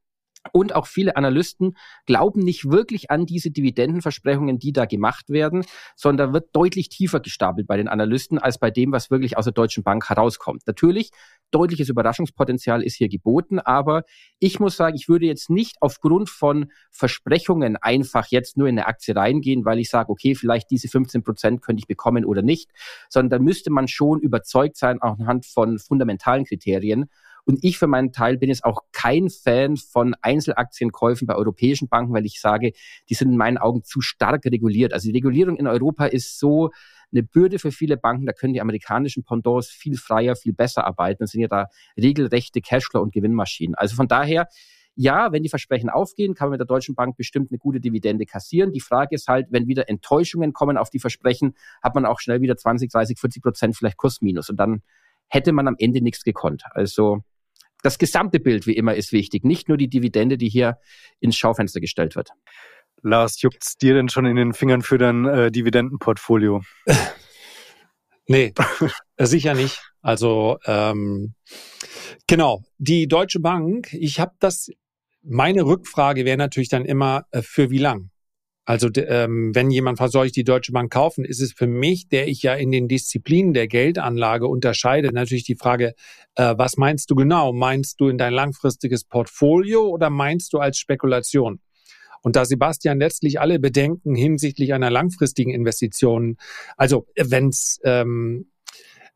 Und 0.53 0.75
auch 0.75 0.87
viele 0.87 1.17
Analysten 1.17 1.77
glauben 2.07 2.41
nicht 2.41 2.71
wirklich 2.71 3.11
an 3.11 3.27
diese 3.27 3.51
Dividendenversprechungen, 3.51 4.59
die 4.59 4.73
da 4.73 4.85
gemacht 4.85 5.29
werden, 5.29 5.65
sondern 5.97 6.33
wird 6.33 6.51
deutlich 6.53 6.89
tiefer 6.89 7.21
gestapelt 7.21 7.67
bei 7.67 7.77
den 7.77 7.89
Analysten 7.89 8.39
als 8.39 8.59
bei 8.59 8.71
dem, 8.71 8.93
was 8.93 9.11
wirklich 9.11 9.37
aus 9.37 9.45
der 9.45 9.53
Deutschen 9.53 9.83
Bank 9.83 10.09
herauskommt. 10.09 10.63
Natürlich, 10.67 11.11
deutliches 11.51 11.89
Überraschungspotenzial 11.89 12.83
ist 12.83 12.97
hier 12.97 13.09
geboten, 13.09 13.59
aber 13.59 14.05
ich 14.39 14.61
muss 14.61 14.77
sagen, 14.77 14.97
ich 14.97 15.09
würde 15.09 15.27
jetzt 15.27 15.51
nicht 15.51 15.77
aufgrund 15.81 16.29
von 16.29 16.71
Versprechungen 16.91 17.77
einfach 17.77 18.27
jetzt 18.29 18.57
nur 18.57 18.69
in 18.69 18.79
eine 18.79 18.87
Aktie 18.87 19.15
reingehen, 19.15 19.65
weil 19.65 19.79
ich 19.79 19.91
sage, 19.91 20.11
okay, 20.11 20.35
vielleicht 20.35 20.71
diese 20.71 20.89
15 20.89 21.23
Prozent 21.23 21.63
könnte 21.63 21.81
ich 21.81 21.87
bekommen 21.87 22.25
oder 22.25 22.43
nicht, 22.43 22.71
sondern 23.09 23.39
da 23.39 23.45
müsste 23.45 23.71
man 23.71 23.89
schon 23.89 24.21
überzeugt 24.21 24.77
sein, 24.77 25.01
auch 25.03 25.19
anhand 25.19 25.47
von 25.47 25.79
fundamentalen 25.79 26.45
Kriterien. 26.45 27.09
Und 27.47 27.63
ich 27.63 27.79
für 27.79 27.87
meinen 27.87 28.13
Teil 28.13 28.39
bin 28.39 28.49
jetzt 28.49 28.65
auch 28.65 28.81
kein 28.93 29.31
Fan 29.31 29.77
von 29.77 30.17
Einzelaktienkäufen 30.21 31.29
bei 31.29 31.37
europäischen 31.37 31.89
Banken, 31.89 32.13
weil 32.13 32.27
ich 32.27 32.41
sage, 32.41 32.73
die 33.09 33.15
sind 33.15 33.31
in 33.31 33.37
meinen 33.37 33.57
Augen 33.57 33.85
zu 33.85 34.01
stark 34.01 34.45
reguliert. 34.47 34.93
Also 34.93 35.09
die 35.09 35.17
Regulierung 35.17 35.57
in 35.57 35.69
Europa 35.69 36.07
ist 36.07 36.41
so 36.41 36.71
eine 37.13 37.23
Bürde 37.23 37.61
für 37.61 37.71
viele 37.71 37.97
Banken. 37.97 38.27
Da 38.27 38.33
können 38.33 38.53
die 38.53 38.61
amerikanischen 38.61 39.23
Pendants 39.23 39.69
viel 39.69 39.97
freier, 39.97 40.35
viel 40.35 40.55
besser 40.55 40.87
arbeiten. 40.87 41.23
Das 41.23 41.31
sind 41.31 41.41
ja 41.41 41.47
da 41.47 41.67
regelrechte 41.97 42.61
Cashflow- 42.61 43.01
und 43.01 43.13
Gewinnmaschinen. 43.15 43.77
Also 43.77 43.95
von 43.95 44.09
daher, 44.09 44.49
ja, 44.97 45.31
wenn 45.31 45.45
die 45.45 45.49
Versprechen 45.49 45.89
aufgehen, 45.89 46.35
kann 46.35 46.47
man 46.47 46.53
mit 46.53 46.61
der 46.61 46.67
Deutschen 46.67 46.97
Bank 46.97 47.17
bestimmt 47.17 47.53
eine 47.53 47.59
gute 47.59 47.79
Dividende 47.79 48.27
kassieren. 48.27 48.73
Die 48.73 48.81
Frage 48.81 49.15
ist 49.15 49.29
halt, 49.29 49.47
wenn 49.51 49.69
wieder 49.69 49.89
Enttäuschungen 49.89 50.53
kommen 50.53 50.77
auf 50.77 50.91
die 50.91 50.99
Versprechen, 50.99 51.55
hat 51.81 51.95
man 51.95 52.07
auch 52.07 52.19
schnell 52.19 52.41
wieder 52.41 52.57
20, 52.57 52.91
30, 52.91 53.21
40 53.21 53.43
Prozent 53.43 53.77
vielleicht 53.77 53.99
Kursminus 53.99 54.51
und 54.51 54.57
dann 54.57 54.83
hätte 55.29 55.53
man 55.53 55.69
am 55.69 55.77
Ende 55.79 56.01
nichts 56.01 56.25
gekonnt. 56.25 56.65
Also 56.71 57.23
das 57.87 57.99
gesamte 57.99 58.41
Bild, 58.41 58.67
wie 58.67 58.77
immer, 58.77 58.97
ist 58.97 59.13
wichtig, 59.13 59.45
nicht 59.45 59.69
nur 59.69 59.79
die 59.79 59.89
Dividende, 59.89 60.37
die 60.37 60.49
hier 60.49 60.79
ins 61.21 61.37
Schaufenster 61.37 61.81
gestellt 61.81 62.17
wird. 62.17 62.31
Lars, 63.03 63.41
juckt's 63.41 63.77
dir 63.77 63.95
denn 63.95 64.09
schon 64.09 64.27
in 64.27 64.35
den 64.35 64.55
Fingern 64.55 64.83
für 64.83 64.99
dein 64.99 65.25
äh, 65.25 65.53
Dividendenportfolio? 65.53 66.63
nee, 68.27 68.53
äh, 69.17 69.27
sicher 69.27 69.55
nicht. 69.55 69.81
Also 70.03 70.59
ähm, 70.67 71.35
genau, 72.27 72.65
die 72.79 73.07
Deutsche 73.07 73.39
Bank, 73.39 73.93
ich 73.93 74.19
habe 74.19 74.33
das, 74.41 74.69
meine 75.23 75.63
Rückfrage 75.63 76.25
wäre 76.25 76.37
natürlich 76.37 76.69
dann 76.69 76.85
immer, 76.85 77.23
äh, 77.31 77.43
für 77.43 77.71
wie 77.71 77.79
lang? 77.79 78.11
Also 78.67 78.89
ähm, 78.97 79.55
wenn 79.55 79.71
jemand 79.71 79.99
fragt, 79.99 80.13
soll 80.13 80.27
ich 80.27 80.33
die 80.33 80.43
Deutsche 80.43 80.73
Bank 80.73 80.93
kaufen, 80.93 81.25
ist 81.25 81.41
es 81.41 81.53
für 81.53 81.69
mich, 81.69 82.09
der 82.09 82.27
ich 82.27 82.43
ja 82.43 82.55
in 82.55 82.73
den 82.73 82.89
Disziplinen 82.89 83.55
der 83.55 83.69
Geldanlage 83.69 84.49
unterscheide, 84.49 85.13
natürlich 85.13 85.45
die 85.45 85.55
Frage, 85.55 85.95
äh, 86.35 86.55
was 86.59 86.77
meinst 86.77 87.09
du 87.11 87.15
genau? 87.15 87.53
Meinst 87.53 88.01
du 88.01 88.09
in 88.09 88.19
dein 88.19 88.33
langfristiges 88.33 89.05
Portfolio 89.05 89.87
oder 89.87 90.11
meinst 90.11 90.53
du 90.53 90.59
als 90.59 90.79
Spekulation? 90.79 91.61
Und 92.23 92.35
da 92.35 92.45
Sebastian 92.45 92.99
letztlich 92.99 93.39
alle 93.41 93.61
Bedenken 93.61 94.17
hinsichtlich 94.17 94.75
einer 94.75 94.91
langfristigen 94.91 95.53
Investition, 95.53 96.37
also 96.77 97.07
wenn 97.15 97.51
es 97.51 97.79
ähm, 97.85 98.51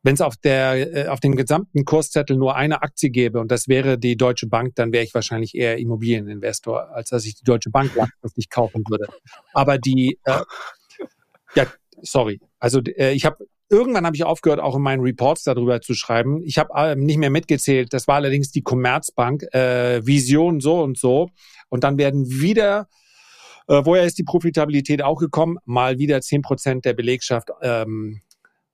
wenn 0.03 0.14
es 0.14 0.20
auf 0.20 0.36
der 0.36 1.07
äh, 1.07 1.09
auf 1.09 1.20
dem 1.20 1.36
gesamten 1.36 1.84
Kurszettel 1.84 2.36
nur 2.36 2.57
eine 2.57 2.82
Aktie 2.82 3.11
gäbe 3.11 3.40
und 3.40 3.51
das 3.51 3.68
wäre 3.68 3.98
die 3.98 4.16
Deutsche 4.16 4.46
Bank, 4.46 4.74
dann 4.76 4.92
wäre 4.92 5.05
ich 5.05 5.14
wahrscheinlich 5.14 5.55
eher 5.55 5.78
Immobilieninvestor, 5.78 6.90
als 6.94 7.11
dass 7.11 7.24
ich 7.26 7.34
die 7.34 7.44
Deutsche 7.44 7.70
Bank 7.70 7.94
langfristig 7.94 8.48
kaufen 8.51 8.82
würde. 8.88 9.07
Aber 9.53 9.78
die 9.78 10.18
äh, 10.24 10.42
ja, 11.55 11.66
sorry. 12.03 12.40
Also 12.59 12.80
äh, 12.80 13.12
ich 13.12 13.24
habe 13.24 13.46
irgendwann 13.68 14.07
habe 14.07 14.16
ich 14.16 14.24
aufgehört, 14.24 14.61
auch 14.61 14.76
in 14.76 14.82
meinen 14.82 15.03
Reports 15.03 15.44
darüber 15.44 15.80
zu 15.80 15.94
schreiben. 15.94 16.42
Ich 16.44 16.59
habe 16.59 16.70
äh, 16.74 16.96
nicht 16.96 17.18
mehr 17.18 17.30
mitgezählt. 17.30 17.92
Das 17.92 18.09
war 18.09 18.16
allerdings 18.16 18.51
die 18.51 18.62
Commerzbank, 18.62 19.42
äh, 19.55 20.05
Vision 20.05 20.61
so 20.61 20.82
und 20.82 20.98
so. 20.98 21.30
Und 21.68 21.84
dann 21.84 21.98
werden 21.98 22.28
wieder 22.28 22.88
äh, 23.70 23.84
woher 23.84 24.05
ist 24.05 24.18
die 24.18 24.24
Profitabilität 24.24 25.01
auch 25.01 25.18
gekommen? 25.20 25.59
Mal 25.64 25.98
wieder 25.98 26.20
zehn 26.22 26.42
Prozent 26.42 26.84
der 26.84 26.92
Belegschaft 26.92 27.51
ähm, 27.62 28.20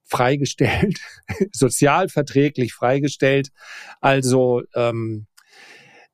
freigestellt, 0.06 0.98
sozialverträglich 1.52 2.72
freigestellt. 2.72 3.50
Also 4.00 4.62
ähm, 4.74 5.26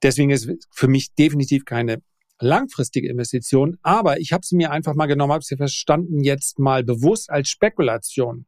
deswegen 0.02 0.30
ist 0.30 0.50
für 0.70 0.88
mich 0.88 1.14
definitiv 1.14 1.64
keine 1.64 2.02
langfristige 2.40 3.08
Investition, 3.08 3.78
aber 3.82 4.18
ich 4.18 4.32
habe 4.32 4.44
sie 4.44 4.56
mir 4.56 4.72
einfach 4.72 4.94
mal 4.94 5.06
genommen, 5.06 5.32
habe 5.32 5.44
sie 5.44 5.56
verstanden 5.56 6.24
jetzt 6.24 6.58
mal 6.58 6.82
bewusst 6.82 7.30
als 7.30 7.48
Spekulation. 7.48 8.46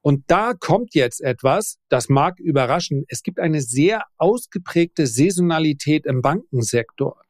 Und 0.00 0.24
da 0.26 0.52
kommt 0.54 0.94
jetzt 0.94 1.20
etwas, 1.20 1.78
das 1.88 2.08
mag 2.08 2.38
überraschen. 2.40 3.04
Es 3.08 3.22
gibt 3.22 3.38
eine 3.38 3.60
sehr 3.60 4.02
ausgeprägte 4.16 5.06
Saisonalität 5.06 6.06
im 6.06 6.22
Bankensektor. 6.22 7.20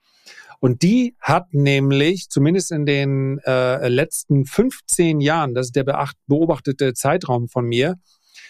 Und 0.62 0.82
die 0.82 1.16
hat 1.18 1.52
nämlich, 1.54 2.28
zumindest 2.28 2.70
in 2.70 2.86
den 2.86 3.40
äh, 3.44 3.88
letzten 3.88 4.46
15 4.46 5.20
Jahren, 5.20 5.54
das 5.54 5.66
ist 5.66 5.74
der 5.76 5.82
beobachtete 5.82 6.94
Zeitraum 6.94 7.48
von 7.48 7.66
mir, 7.66 7.96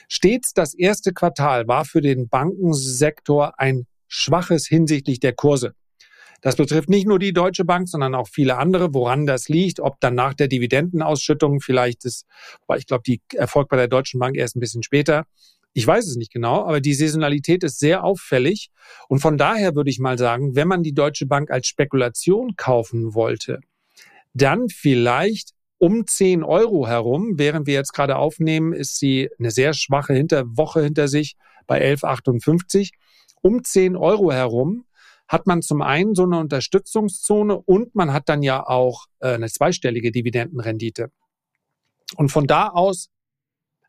stets 0.09 0.53
das 0.53 0.75
erste 0.75 1.15
Quartal 1.15 1.69
war 1.69 1.87
für 1.87 2.03
den 2.03 2.29
Bankensektor 2.29 3.59
ein 3.59 3.87
schwaches 4.09 4.67
hinsichtlich 4.67 5.21
der 5.21 5.33
Kurse. 5.33 5.73
Das 6.43 6.57
betrifft 6.57 6.91
nicht 6.91 7.07
nur 7.07 7.19
die 7.19 7.33
Deutsche 7.33 7.65
Bank, 7.65 7.89
sondern 7.89 8.15
auch 8.15 8.29
viele 8.29 8.59
andere, 8.59 8.93
woran 8.93 9.25
das 9.25 9.49
liegt, 9.49 9.81
ob 9.81 9.99
dann 10.01 10.15
nach 10.15 10.35
der 10.35 10.49
Dividendenausschüttung 10.49 11.61
vielleicht 11.63 12.05
ist, 12.05 12.27
weil 12.67 12.79
ich 12.79 12.87
glaube, 12.87 13.05
die 13.07 13.23
erfolgt 13.33 13.71
bei 13.71 13.79
der 13.79 13.89
Deutschen 13.89 14.21
Bank 14.21 14.37
erst 14.37 14.55
ein 14.55 14.61
bisschen 14.61 14.83
später, 14.83 15.25
ich 15.75 15.87
weiß 15.87 16.07
es 16.07 16.17
nicht 16.17 16.33
genau, 16.33 16.65
aber 16.65 16.81
die 16.81 16.95
Saisonalität 16.95 17.65
ist 17.65 17.79
sehr 17.79 18.05
auffällig. 18.05 18.71
Und 19.09 19.21
von 19.21 19.39
daher 19.39 19.75
würde 19.75 19.91
ich 19.91 19.99
mal 19.99 20.19
sagen, 20.19 20.55
wenn 20.55 20.69
man 20.69 20.83
die 20.83 20.95
Deutsche 20.95 21.27
Bank 21.27 21.51
als 21.51 21.67
Spekulation 21.67 22.55
kaufen 22.57 23.15
wollte, 23.15 23.61
dann 24.35 24.69
vielleicht 24.69 25.51
um 25.79 26.07
10 26.07 26.45
Euro 26.45 26.87
herum, 26.87 27.39
während 27.39 27.67
wir 27.67 27.75
jetzt 27.75 27.93
gerade 27.93 28.17
aufnehmen, 28.17 28.73
ist 28.73 28.99
sie 28.99 29.31
eine 29.39 29.51
sehr 29.51 29.73
schwache 29.75 30.15
hinter 30.15 30.45
Woche 30.57 30.83
hinter 30.83 31.09
sich 31.09 31.37
bei 31.67 31.83
11,58. 31.83 32.91
Um 33.41 33.65
10 33.65 33.97
Euro 33.97 34.31
herum 34.31 34.85
hat 35.27 35.47
man 35.47 35.63
zum 35.63 35.83
einen 35.83 36.15
so 36.15 36.25
eine 36.25 36.39
Unterstützungszone 36.39 37.57
und 37.57 37.95
man 37.95 38.13
hat 38.13 38.29
dann 38.29 38.43
ja 38.43 38.65
auch 38.65 39.07
äh, 39.21 39.35
eine 39.35 39.49
zweistellige 39.49 40.13
Dividendenrendite. 40.13 41.11
Und 42.17 42.31
von 42.31 42.47
da 42.47 42.69
aus 42.69 43.09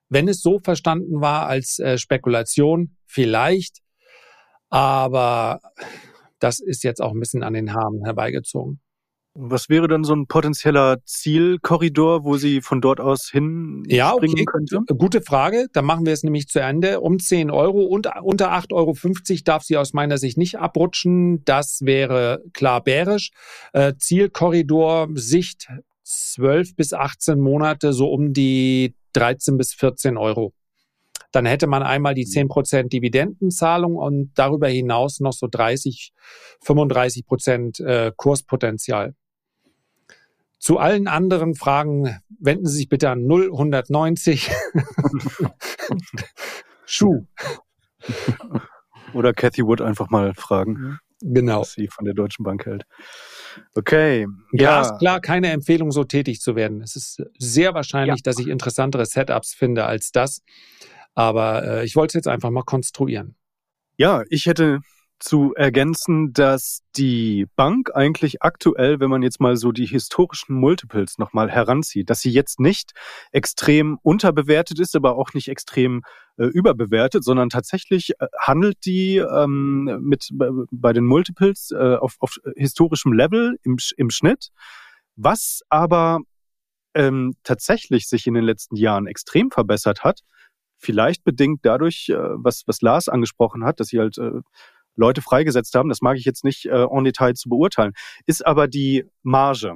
wenn 0.10 0.28
es 0.28 0.42
so 0.42 0.60
verstanden 0.60 1.22
war 1.22 1.48
als 1.48 1.80
äh, 1.80 1.98
Spekulation, 1.98 2.98
vielleicht. 3.06 3.80
Aber 4.70 5.60
das 6.40 6.60
ist 6.60 6.84
jetzt 6.84 7.02
auch 7.02 7.12
ein 7.12 7.20
bisschen 7.20 7.44
an 7.44 7.54
den 7.54 7.74
Haaren 7.74 8.04
herbeigezogen. 8.04 8.80
Was 9.36 9.68
wäre 9.68 9.88
dann 9.88 10.04
so 10.04 10.14
ein 10.14 10.28
potenzieller 10.28 10.98
Zielkorridor, 11.06 12.24
wo 12.24 12.38
sie 12.38 12.62
von 12.62 12.82
dort 12.82 13.00
aus 13.00 13.30
hin 13.32 13.84
ja, 13.88 14.14
okay. 14.14 14.46
könnte? 14.46 14.82
Gute 14.96 15.22
Frage. 15.22 15.68
Da 15.74 15.82
machen 15.82 16.06
wir 16.06 16.14
es 16.14 16.22
nämlich 16.22 16.48
zu 16.48 16.60
Ende. 16.60 17.02
Um 17.02 17.18
10 17.18 17.50
Euro 17.50 17.82
und 17.82 18.08
unter 18.22 18.54
8,50 18.54 18.72
Euro 18.74 18.96
darf 19.44 19.64
sie 19.64 19.78
aus 19.78 19.94
meiner 19.94 20.20
Sicht 20.20 20.38
nicht 20.38 20.60
abrutschen. 20.60 21.44
Das 21.46 21.80
wäre 21.82 22.44
klar 22.54 22.84
bärisch. 22.84 23.32
Äh, 23.74 23.94
Zielkorridor, 23.98 25.08
Sicht 25.16 25.68
12 26.04 26.76
bis 26.76 26.94
18 26.94 27.40
Monate, 27.40 27.94
so 27.94 28.12
um 28.12 28.34
die 28.34 28.96
13 29.14 29.58
bis 29.58 29.74
14 29.74 30.18
Euro. 30.18 30.54
Dann 31.32 31.46
hätte 31.46 31.66
man 31.66 31.82
einmal 31.82 32.14
die 32.14 32.26
10 32.26 32.48
Prozent 32.48 32.94
Dividendenzahlung 32.94 33.96
und 33.96 34.32
darüber 34.36 34.68
hinaus 34.68 35.20
noch 35.20 35.34
so 35.34 35.48
30, 35.50 36.14
35 36.62 37.26
Prozent 37.26 37.80
äh, 37.80 38.12
Kurspotenzial. 38.16 39.16
Zu 40.60 40.78
allen 40.78 41.08
anderen 41.08 41.56
Fragen 41.56 42.20
wenden 42.40 42.68
Sie 42.68 42.78
sich 42.78 42.90
bitte 42.90 43.10
an 43.10 43.26
0190 43.26 44.50
Schuh. 46.86 47.26
Oder 49.14 49.34
Cathy 49.34 49.66
Wood 49.66 49.82
einfach 49.82 50.10
mal 50.10 50.34
fragen. 50.36 51.00
Genau. 51.22 51.62
Was 51.62 51.74
sie 51.74 51.88
von 51.88 52.06
der 52.06 52.14
Deutschen 52.14 52.44
Bank 52.44 52.66
hält. 52.66 52.86
Okay. 53.76 54.28
Ja, 54.52 54.82
ist 54.82 54.98
klar, 55.00 55.20
keine 55.20 55.52
Empfehlung, 55.52 55.92
so 55.92 56.04
tätig 56.04 56.42
zu 56.42 56.56
werden. 56.56 56.82
Es 56.82 56.96
ist 56.96 57.24
sehr 57.38 57.74
wahrscheinlich, 57.74 58.20
ja. 58.20 58.24
dass 58.24 58.40
ich 58.40 58.48
interessantere 58.48 59.06
Setups 59.06 59.54
finde 59.54 59.86
als 59.86 60.12
das. 60.12 60.42
Aber 61.16 61.64
äh, 61.64 61.86
ich 61.86 61.96
wollte 61.96 62.12
es 62.12 62.26
jetzt 62.26 62.28
einfach 62.28 62.50
mal 62.50 62.64
konstruieren. 62.64 63.36
Ja, 63.98 64.24
ich 64.30 64.46
hätte 64.46 64.80
zu 65.24 65.54
ergänzen, 65.56 66.34
dass 66.34 66.82
die 66.98 67.48
Bank 67.56 67.92
eigentlich 67.96 68.42
aktuell, 68.42 69.00
wenn 69.00 69.10
man 69.10 69.22
jetzt 69.22 69.40
mal 69.40 69.56
so 69.56 69.72
die 69.72 69.86
historischen 69.86 70.54
Multiples 70.54 71.18
nochmal 71.18 71.50
heranzieht, 71.50 72.10
dass 72.10 72.20
sie 72.20 72.30
jetzt 72.30 72.60
nicht 72.60 72.92
extrem 73.32 73.98
unterbewertet 74.04 74.82
ist, 74.82 74.98
aber 74.98 75.16
auch 75.16 75.34
nicht 75.34 75.48
extrem 75.48 76.02
äh, 76.38 76.44
überbewertet, 76.44 77.24
sondern 77.24 77.50
tatsächlich 77.50 78.20
äh, 78.20 78.28
handelt 78.38 78.86
die 78.86 79.16
ähm, 79.16 79.98
mit 80.02 80.28
bei 80.72 80.92
den 80.92 81.06
Multiples 81.06 81.72
äh, 81.72 81.96
auf, 81.96 82.18
auf 82.20 82.36
historischem 82.58 83.14
Level 83.14 83.58
im, 83.64 83.78
im 83.96 84.10
Schnitt, 84.10 84.50
was 85.16 85.62
aber 85.70 86.20
ähm, 86.96 87.36
tatsächlich 87.44 88.10
sich 88.10 88.28
in 88.28 88.34
den 88.34 88.44
letzten 88.44 88.76
Jahren 88.76 89.08
extrem 89.08 89.52
verbessert 89.52 90.04
hat, 90.04 90.20
vielleicht 90.80 91.24
bedingt 91.24 91.62
dadurch, 91.64 92.10
äh, 92.10 92.18
was, 92.18 92.64
was 92.68 92.82
Lars 92.82 93.08
angesprochen 93.08 93.64
hat, 93.64 93.80
dass 93.80 93.88
sie 93.88 94.00
halt 94.00 94.18
äh, 94.18 94.42
Leute 94.96 95.22
freigesetzt 95.22 95.76
haben, 95.76 95.90
das 95.90 96.02
mag 96.02 96.18
ich 96.18 96.26
jetzt 96.26 96.44
nicht 96.44 96.66
äh, 96.66 96.86
en 96.86 97.04
Detail 97.04 97.34
zu 97.34 97.50
beurteilen, 97.50 97.94
ist 98.26 98.46
aber 98.46 98.68
die 98.68 99.06
Marge. 99.24 99.76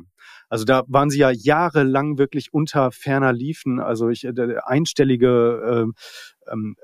Also 0.49 0.65
da 0.65 0.83
waren 0.87 1.09
sie 1.09 1.19
ja 1.19 1.31
jahrelang 1.31 2.17
wirklich 2.17 2.53
unter 2.53 2.91
ferner 2.91 3.33
Liefen. 3.33 3.79
Also 3.79 4.09
ich, 4.09 4.23
äh, 4.23 4.55
einstellige 4.63 5.87
äh, 6.47 6.51
ähm, 6.51 6.75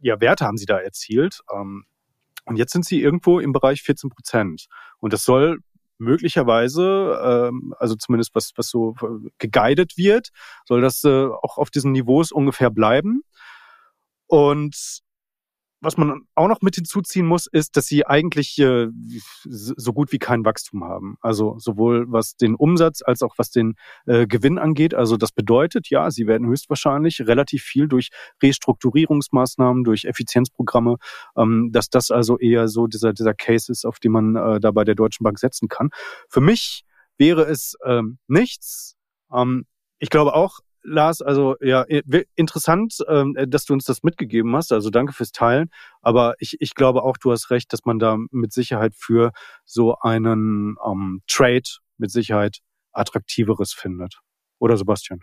ja, 0.00 0.20
Werte 0.20 0.44
haben 0.44 0.58
sie 0.58 0.66
da 0.66 0.78
erzielt. 0.78 1.40
Ähm, 1.54 1.84
und 2.44 2.56
jetzt 2.56 2.72
sind 2.72 2.84
sie 2.84 3.00
irgendwo 3.00 3.40
im 3.40 3.52
Bereich 3.52 3.82
14 3.82 4.10
Prozent. 4.10 4.66
Und 4.98 5.12
das 5.12 5.24
soll 5.24 5.58
möglicherweise, 5.98 7.20
ähm, 7.22 7.74
also 7.78 7.94
zumindest 7.96 8.34
was, 8.34 8.52
was 8.56 8.68
so 8.68 8.94
geguidet 9.38 9.96
wird, 9.96 10.30
soll 10.64 10.80
das 10.80 11.04
äh, 11.04 11.26
auch 11.26 11.58
auf 11.58 11.70
diesen 11.70 11.92
Niveaus 11.92 12.32
ungefähr 12.32 12.70
bleiben. 12.70 13.22
Und 14.26 15.00
was 15.80 15.96
man 15.96 16.22
auch 16.34 16.48
noch 16.48 16.60
mit 16.60 16.74
hinzuziehen 16.74 17.26
muss, 17.26 17.46
ist, 17.46 17.76
dass 17.76 17.86
sie 17.86 18.04
eigentlich 18.06 18.58
äh, 18.58 18.88
so 19.44 19.92
gut 19.92 20.12
wie 20.12 20.18
kein 20.18 20.44
Wachstum 20.44 20.84
haben. 20.84 21.16
Also 21.20 21.56
sowohl 21.58 22.10
was 22.10 22.36
den 22.36 22.54
Umsatz 22.54 23.02
als 23.02 23.22
auch 23.22 23.34
was 23.38 23.50
den 23.50 23.74
äh, 24.06 24.26
Gewinn 24.26 24.58
angeht. 24.58 24.94
Also 24.94 25.16
das 25.16 25.30
bedeutet, 25.30 25.88
ja, 25.88 26.10
sie 26.10 26.26
werden 26.26 26.48
höchstwahrscheinlich 26.48 27.20
relativ 27.26 27.62
viel 27.62 27.86
durch 27.86 28.08
Restrukturierungsmaßnahmen, 28.42 29.84
durch 29.84 30.04
Effizienzprogramme, 30.04 30.96
ähm, 31.36 31.70
dass 31.72 31.90
das 31.90 32.10
also 32.10 32.38
eher 32.38 32.68
so 32.68 32.86
dieser, 32.88 33.12
dieser 33.12 33.34
Case 33.34 33.70
ist, 33.70 33.84
auf 33.84 34.00
den 34.00 34.12
man 34.12 34.36
äh, 34.36 34.60
da 34.60 34.72
bei 34.72 34.84
der 34.84 34.96
Deutschen 34.96 35.22
Bank 35.22 35.38
setzen 35.38 35.68
kann. 35.68 35.90
Für 36.28 36.40
mich 36.40 36.82
wäre 37.18 37.42
es 37.42 37.76
ähm, 37.84 38.18
nichts. 38.26 38.96
Ähm, 39.32 39.64
ich 40.00 40.10
glaube 40.10 40.34
auch, 40.34 40.60
Lars, 40.82 41.22
also 41.22 41.56
ja, 41.60 41.84
interessant, 42.34 42.98
ähm, 43.08 43.34
dass 43.48 43.64
du 43.64 43.72
uns 43.72 43.84
das 43.84 44.02
mitgegeben 44.02 44.54
hast. 44.56 44.72
Also 44.72 44.90
danke 44.90 45.12
fürs 45.12 45.32
Teilen. 45.32 45.70
Aber 46.00 46.34
ich, 46.38 46.56
ich 46.60 46.74
glaube 46.74 47.02
auch, 47.02 47.16
du 47.16 47.32
hast 47.32 47.50
recht, 47.50 47.72
dass 47.72 47.84
man 47.84 47.98
da 47.98 48.16
mit 48.30 48.52
Sicherheit 48.52 48.94
für 48.96 49.32
so 49.64 49.96
einen 49.98 50.76
ähm, 50.84 51.22
Trade 51.26 51.68
mit 51.98 52.10
Sicherheit 52.10 52.58
attraktiveres 52.92 53.72
findet. 53.72 54.20
Oder 54.58 54.76
Sebastian? 54.76 55.20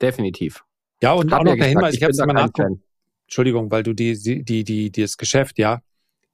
Definitiv. 0.00 0.64
Ja, 1.02 1.12
und 1.12 1.32
auch 1.32 1.44
noch 1.44 1.54
der 1.54 1.66
Hinweis, 1.66 1.94
ich, 1.94 2.00
ich 2.00 2.02
habe 2.04 2.12
es 2.12 2.18
mal 2.18 2.32
nachguckt. 2.32 2.80
Entschuldigung, 3.26 3.70
weil 3.70 3.82
du 3.82 3.92
die, 3.92 4.14
die, 4.20 4.44
die, 4.44 4.64
die, 4.64 4.90
das 4.90 5.16
Geschäft, 5.16 5.58
ja, 5.58 5.80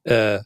äh, 0.05 0.41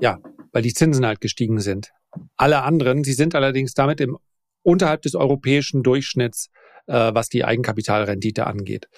ja, 0.00 0.18
weil 0.52 0.62
die 0.62 0.72
Zinsen 0.72 1.04
halt 1.04 1.20
gestiegen 1.20 1.60
sind. 1.60 1.92
Alle 2.36 2.62
anderen, 2.62 3.04
sie 3.04 3.12
sind 3.12 3.34
allerdings 3.34 3.74
damit 3.74 4.00
im 4.00 4.18
unterhalb 4.62 5.02
des 5.02 5.14
europäischen 5.14 5.82
Durchschnitts 5.82 6.50
äh, 6.88 7.14
was 7.14 7.28
die 7.28 7.44
Eigenkapitalrendite 7.44 8.46
angeht. 8.46 8.88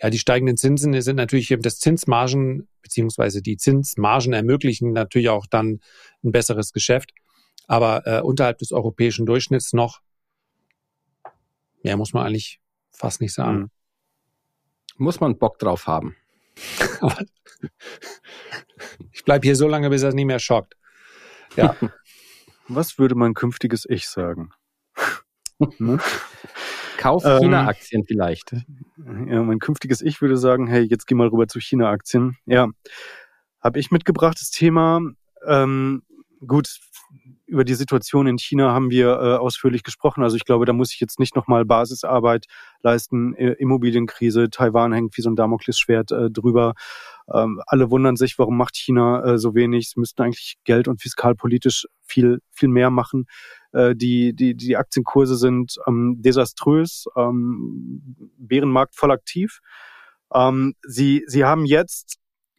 Ja, 0.00 0.10
die 0.10 0.18
steigenden 0.18 0.56
Zinsen 0.56 1.00
sind 1.00 1.16
natürlich 1.16 1.50
eben 1.50 1.62
das 1.62 1.78
Zinsmargen 1.78 2.68
beziehungsweise 2.82 3.42
die 3.42 3.56
Zinsmargen 3.56 4.32
ermöglichen 4.32 4.92
natürlich 4.92 5.28
auch 5.30 5.46
dann 5.46 5.80
ein 6.22 6.32
besseres 6.32 6.72
Geschäft, 6.72 7.12
aber 7.66 8.06
äh, 8.06 8.20
unterhalb 8.20 8.58
des 8.58 8.72
europäischen 8.72 9.26
Durchschnitts 9.26 9.72
noch 9.72 10.00
mehr 11.82 11.96
muss 11.96 12.12
man 12.12 12.26
eigentlich 12.26 12.60
fast 12.90 13.20
nicht 13.20 13.34
sagen. 13.34 13.58
Mhm. 13.58 13.70
Muss 14.96 15.20
man 15.20 15.38
Bock 15.38 15.58
drauf 15.58 15.86
haben. 15.86 16.16
ich 19.12 19.24
bleibe 19.24 19.46
hier 19.46 19.54
so 19.56 19.68
lange, 19.68 19.90
bis 19.90 20.02
er 20.02 20.08
es 20.08 20.14
nicht 20.14 20.26
mehr 20.26 20.40
schockt. 20.40 20.76
Ja. 21.56 21.76
Was 22.68 22.98
würde 22.98 23.14
mein 23.14 23.34
künftiges 23.34 23.86
Ich 23.88 24.08
sagen? 24.08 24.50
ne? 25.78 25.98
Kauf 26.98 27.24
ähm, 27.24 27.38
China-Aktien 27.38 28.04
vielleicht. 28.04 28.52
Ja, 29.28 29.42
mein 29.42 29.60
künftiges 29.60 30.02
Ich 30.02 30.20
würde 30.20 30.36
sagen, 30.36 30.66
hey, 30.66 30.82
jetzt 30.82 31.06
geh 31.06 31.14
mal 31.14 31.28
rüber 31.28 31.48
zu 31.48 31.60
China-Aktien. 31.60 32.36
Ja, 32.44 32.68
habe 33.60 33.78
ich 33.78 33.90
mitgebracht 33.90 34.36
das 34.40 34.50
Thema. 34.50 35.00
Ähm, 35.46 36.02
gut, 36.46 36.80
über 37.46 37.64
die 37.64 37.74
Situation 37.74 38.26
in 38.26 38.36
China 38.36 38.72
haben 38.72 38.90
wir 38.90 39.08
äh, 39.08 39.36
ausführlich 39.36 39.82
gesprochen. 39.82 40.22
Also 40.22 40.36
ich 40.36 40.44
glaube, 40.44 40.66
da 40.66 40.74
muss 40.74 40.92
ich 40.92 41.00
jetzt 41.00 41.18
nicht 41.18 41.34
nochmal 41.34 41.64
Basisarbeit 41.64 42.44
leisten. 42.82 43.34
Äh, 43.34 43.52
Immobilienkrise, 43.52 44.50
Taiwan 44.50 44.92
hängt 44.92 45.16
wie 45.16 45.22
so 45.22 45.30
ein 45.30 45.36
Damoklesschwert 45.36 46.12
äh, 46.12 46.30
drüber. 46.30 46.74
Ähm, 47.32 47.62
alle 47.66 47.90
wundern 47.90 48.16
sich, 48.16 48.38
warum 48.38 48.56
macht 48.58 48.76
China 48.76 49.24
äh, 49.24 49.38
so 49.38 49.54
wenig. 49.54 49.90
Sie 49.90 50.00
müssten 50.00 50.22
eigentlich 50.22 50.56
geld- 50.64 50.88
und 50.88 51.00
fiskalpolitisch 51.00 51.86
viel, 52.02 52.40
viel 52.52 52.68
mehr 52.68 52.90
machen. 52.90 53.26
Äh, 53.72 53.94
die, 53.94 54.34
die, 54.34 54.54
die 54.54 54.76
Aktienkurse 54.76 55.36
sind 55.36 55.76
ähm, 55.86 56.16
desaströs, 56.18 57.06
ähm, 57.16 58.30
Bärenmarkt 58.38 58.96
voll 58.96 59.10
aktiv. 59.10 59.60
Ähm, 60.32 60.74
sie, 60.82 61.24
sie 61.26 61.44
haben 61.44 61.64
jetzt 61.64 62.18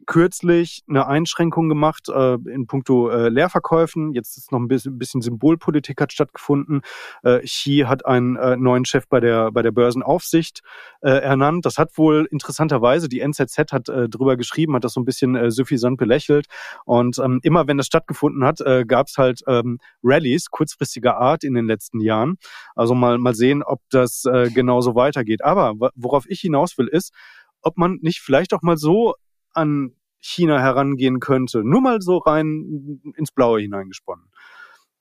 kürzlich 0.10 0.82
eine 0.90 1.06
Einschränkung 1.06 1.70
gemacht 1.70 2.10
äh, 2.10 2.34
in 2.34 2.66
puncto 2.66 3.10
äh, 3.10 3.30
Leerverkäufen. 3.30 4.14
Jetzt 4.14 4.38
ist 4.38 4.52
noch 4.52 4.60
ein 4.60 4.68
bisschen, 4.68 4.98
bisschen 4.98 5.22
Symbolpolitik 5.22 6.02
hat 6.02 6.12
stattgefunden. 6.12 6.82
Äh, 7.22 7.42
Xi 7.42 7.84
hat 7.86 8.08
einen 8.08 8.36
äh, 8.36 8.58
neuen 8.58 8.86
Chef 8.86 9.08
bei 9.08 9.20
der 9.20 9.52
bei 9.52 9.62
der 9.62 9.72
Börsenaufsicht 9.72 10.62
äh, 11.02 11.12
ernannt. 11.12 11.64
Das 11.68 11.78
hat 11.78 11.96
wohl 12.00 12.28
interessanterweise 12.32 13.08
die 13.08 13.20
NZZ 13.20 13.72
hat 13.72 13.88
äh, 13.88 14.10
drüber 14.10 14.36
geschrieben, 14.36 14.74
hat 14.74 14.84
das 14.84 14.94
so 14.94 15.00
ein 15.00 15.06
bisschen 15.06 15.36
äh, 15.36 15.52
suffisant 15.52 16.00
belächelt. 16.00 16.48
Und 16.86 17.20
ähm, 17.20 17.40
immer 17.44 17.68
wenn 17.68 17.78
das 17.78 17.86
stattgefunden 17.86 18.44
hat, 18.44 18.62
äh, 18.62 18.86
gab 18.88 19.10
es 19.10 19.18
halt 19.20 19.44
ähm, 19.46 19.78
Rallyes 20.02 20.50
kurzfristiger 20.50 21.18
Art 21.18 21.44
in 21.44 21.54
den 21.54 21.68
letzten 21.68 22.00
Jahren. 22.00 22.38
Also 22.76 22.96
mal 22.96 23.20
mal 23.20 23.36
sehen, 23.36 23.62
ob 23.62 23.82
das 23.92 24.26
äh, 24.26 24.50
genauso 24.50 24.96
weitergeht. 24.96 25.44
Aber 25.44 25.76
worauf 25.94 26.28
ich 26.28 26.40
hinaus 26.40 26.80
will, 26.80 26.88
ist, 26.88 27.14
ob 27.62 27.78
man 27.78 28.00
nicht 28.02 28.22
vielleicht 28.22 28.56
auch 28.56 28.64
mal 28.64 28.78
so 28.78 29.14
an 29.54 29.92
China 30.20 30.60
herangehen 30.60 31.20
könnte, 31.20 31.64
nur 31.64 31.82
mal 31.82 32.02
so 32.02 32.18
rein 32.18 33.02
ins 33.16 33.32
Blaue 33.32 33.62
hineingesponnen. 33.62 34.26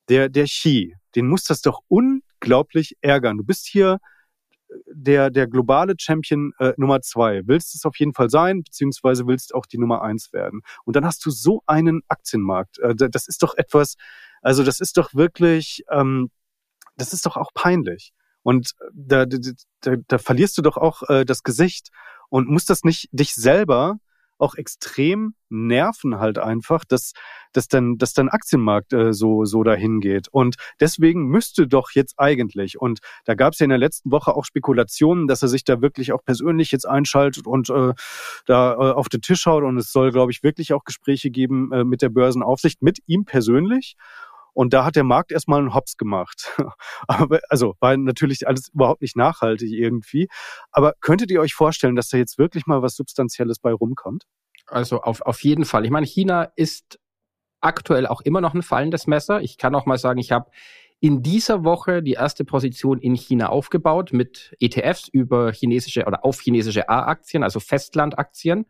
Der, 0.09 0.29
der 0.29 0.45
Xi, 0.45 0.95
den 1.17 1.29
muss 1.29 1.45
das 1.45 1.61
doch 1.61 1.81
unglaublich 1.89 2.97
ärgern. 3.01 3.37
Du 3.37 3.45
bist 3.45 3.67
hier 3.67 3.99
der, 4.87 5.31
der 5.31 5.47
globale 5.47 5.95
Champion 5.99 6.53
äh, 6.59 6.73
Nummer 6.77 7.01
zwei. 7.01 7.43
Willst 7.47 7.75
es 7.75 7.85
auf 7.85 7.97
jeden 7.99 8.15
Fall 8.15 8.31
sein, 8.31 8.63
beziehungsweise 8.63 9.27
willst 9.27 9.55
auch 9.55 9.67
die 9.67 9.79
Nummer 9.79 10.03
eins 10.03 10.33
werden. 10.33 10.63
Und 10.85 10.97
dann 10.97 11.05
hast 11.05 11.25
du 11.25 11.31
so 11.31 11.63
einen 11.67 12.03
Aktienmarkt. 12.09 12.79
Äh, 12.79 12.95
das 12.95 13.29
ist 13.29 13.43
doch 13.43 13.57
etwas, 13.57 13.97
also 14.43 14.63
das 14.65 14.81
ist 14.81 14.97
doch 14.97 15.15
wirklich, 15.15 15.85
ähm, 15.91 16.31
das 16.97 17.13
ist 17.13 17.27
doch 17.27 17.37
auch 17.37 17.53
peinlich. 17.55 18.13
Und 18.43 18.73
da, 18.93 19.27
da, 19.27 19.39
da, 19.81 19.97
da 20.07 20.19
verlierst 20.19 20.57
du 20.59 20.63
doch 20.63 20.77
auch 20.77 21.03
äh, 21.09 21.25
das 21.25 21.43
Gesicht 21.43 21.91
und 22.29 22.49
musst 22.49 22.71
das 22.71 22.85
nicht 22.85 23.09
dich 23.13 23.35
selber 23.35 23.99
auch 24.39 24.55
extrem 24.55 25.35
nerven 25.51 26.19
halt 26.19 26.39
einfach, 26.39 26.85
dass, 26.85 27.13
dass 27.53 27.69
dann, 27.69 27.97
dass 27.99 28.13
dann 28.13 28.29
Aktienmarkt 28.29 28.93
äh, 28.93 29.13
so, 29.13 29.45
so 29.45 29.63
dahin 29.63 30.01
geht. 30.01 30.29
Und 30.29 30.57
deswegen 30.81 31.27
müsste 31.27 31.67
doch 31.67 31.91
jetzt 31.93 32.15
eigentlich, 32.19 32.81
und 32.81 33.01
da 33.25 33.35
gab 33.35 33.53
es 33.53 33.59
ja 33.59 33.65
in 33.65 33.71
der 33.71 33.79
letzten 33.79 34.11
Woche 34.11 34.35
auch 34.35 34.45
Spekulationen, 34.45 35.27
dass 35.27 35.43
er 35.43 35.49
sich 35.49 35.65
da 35.65 35.81
wirklich 35.81 36.13
auch 36.13 36.25
persönlich 36.25 36.71
jetzt 36.73 36.87
einschaltet 36.87 37.47
und 37.47 37.71
äh, 37.71 37.95
da 38.47 38.73
äh, 38.73 38.93
auf 38.93 39.09
den 39.09 39.23
Tisch 39.23 39.47
haut. 39.47 39.65
Und 39.65 39.79
es 39.79 39.93
soll, 39.93 40.13
glaube 40.13 40.33
ich, 40.33 40.43
wirklich 40.43 40.73
auch 40.73 40.85
Gespräche 40.85 41.31
geben 41.31 41.73
äh, 41.73 41.85
mit 41.85 42.03
der 42.03 42.11
Börsenaufsicht, 42.11 42.83
mit 42.83 42.99
ihm 43.07 43.25
persönlich. 43.25 43.97
Und 44.59 44.73
da 44.73 44.85
hat 44.85 44.97
der 44.97 45.05
Markt 45.05 45.31
erstmal 45.31 45.61
einen 45.61 45.73
Hops 45.73 45.97
gemacht. 45.97 46.53
Aber, 47.07 47.39
also 47.49 47.77
war 47.79 47.97
natürlich 47.97 48.49
alles 48.49 48.71
überhaupt 48.75 49.03
nicht 49.03 49.17
nachhaltig 49.17 49.71
irgendwie. 49.71 50.27
Aber 50.73 50.95
könntet 51.01 51.31
ihr 51.31 51.41
euch 51.41 51.55
vorstellen, 51.55 51.95
dass 51.95 52.09
da 52.09 52.19
jetzt 52.19 52.39
wirklich 52.39 52.67
mal 52.67 52.83
was 52.83 52.97
Substanzielles 52.97 53.61
bei 53.61 53.73
rumkommt? 53.73 54.25
Also 54.67 55.01
auf, 55.01 55.23
auf 55.23 55.45
jeden 55.45 55.65
Fall. 55.65 55.85
Ich 55.85 55.93
meine, 55.93 56.07
China 56.07 56.51
ist 56.57 56.99
aktuell 57.61 58.09
auch 58.09 58.21
immer 58.21 58.41
noch 58.41 58.53
ein 58.53 58.63
fallendes 58.63 59.07
Messer. 59.07 59.41
Ich 59.43 59.59
kann 59.59 59.77
auch 59.77 59.87
mal 59.87 59.97
sagen, 59.97 60.19
ich 60.19 60.33
habe 60.33 60.51
in 60.99 61.23
dieser 61.23 61.63
Woche 61.63 62.03
die 62.03 62.15
erste 62.15 62.45
Position 62.45 62.99
in 62.99 63.15
China 63.15 63.51
aufgebaut 63.51 64.13
mit 64.13 64.57
ETFs 64.59 65.07
über 65.07 65.53
chinesische 65.53 66.05
oder 66.05 66.25
auf 66.25 66.41
chinesische 66.41 66.89
A-Aktien, 66.89 67.45
also 67.45 67.61
Festlandaktien. 67.61 68.67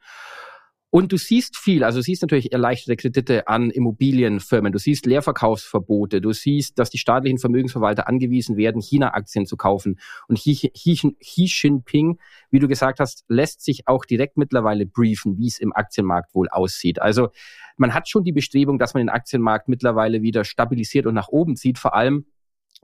Und 0.91 1.13
du 1.13 1.19
siehst 1.19 1.59
viel, 1.59 1.85
also 1.85 1.99
du 1.99 2.03
siehst 2.03 2.23
natürlich 2.23 2.51
erleichterte 2.51 2.97
Kredite 2.97 3.47
an 3.47 3.71
Immobilienfirmen, 3.71 4.73
du 4.73 4.79
siehst 4.79 5.05
Leerverkaufsverbote, 5.05 6.23
du 6.23 6.33
siehst, 6.33 6.79
dass 6.79 6.89
die 6.89 6.97
staatlichen 6.97 7.39
Vermögensverwalter 7.39 8.09
angewiesen 8.09 8.57
werden, 8.57 8.81
China-Aktien 8.81 9.45
zu 9.45 9.59
kaufen. 9.59 9.99
Und 10.29 10.39
Xi, 10.39 10.71
Xi, 10.75 11.15
Xi 11.21 11.45
Jinping, 11.45 12.19
wie 12.51 12.59
du 12.59 12.69
gesagt 12.69 13.01
hast, 13.01 13.27
lässt 13.29 13.63
sich 13.63 13.87
auch 13.87 14.07
direkt 14.07 14.39
mittlerweile 14.39 14.87
briefen, 14.87 15.37
wie 15.37 15.49
es 15.49 15.59
im 15.59 15.75
Aktienmarkt 15.75 16.35
wohl 16.35 16.49
aussieht. 16.49 17.03
Also 17.03 17.29
man 17.77 17.93
hat 17.93 18.09
schon 18.09 18.25
die 18.25 18.33
Bestrebung, 18.33 18.79
dass 18.79 18.95
man 18.95 19.03
den 19.03 19.11
Aktienmarkt 19.11 19.69
mittlerweile 19.69 20.23
wieder 20.23 20.45
stabilisiert 20.45 21.05
und 21.05 21.15
nach 21.15 21.29
oben 21.29 21.57
zieht, 21.57 21.79
vor 21.79 21.95
allem 21.95 22.25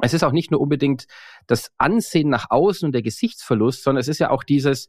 es 0.02 0.12
ist 0.12 0.24
auch 0.24 0.32
nicht 0.32 0.50
nur 0.50 0.60
unbedingt 0.60 1.06
das 1.46 1.70
Ansehen 1.78 2.28
nach 2.28 2.50
außen 2.50 2.84
und 2.84 2.92
der 2.92 3.02
Gesichtsverlust, 3.02 3.84
sondern 3.84 4.00
es 4.00 4.08
ist 4.08 4.18
ja 4.18 4.30
auch 4.30 4.42
dieses, 4.42 4.88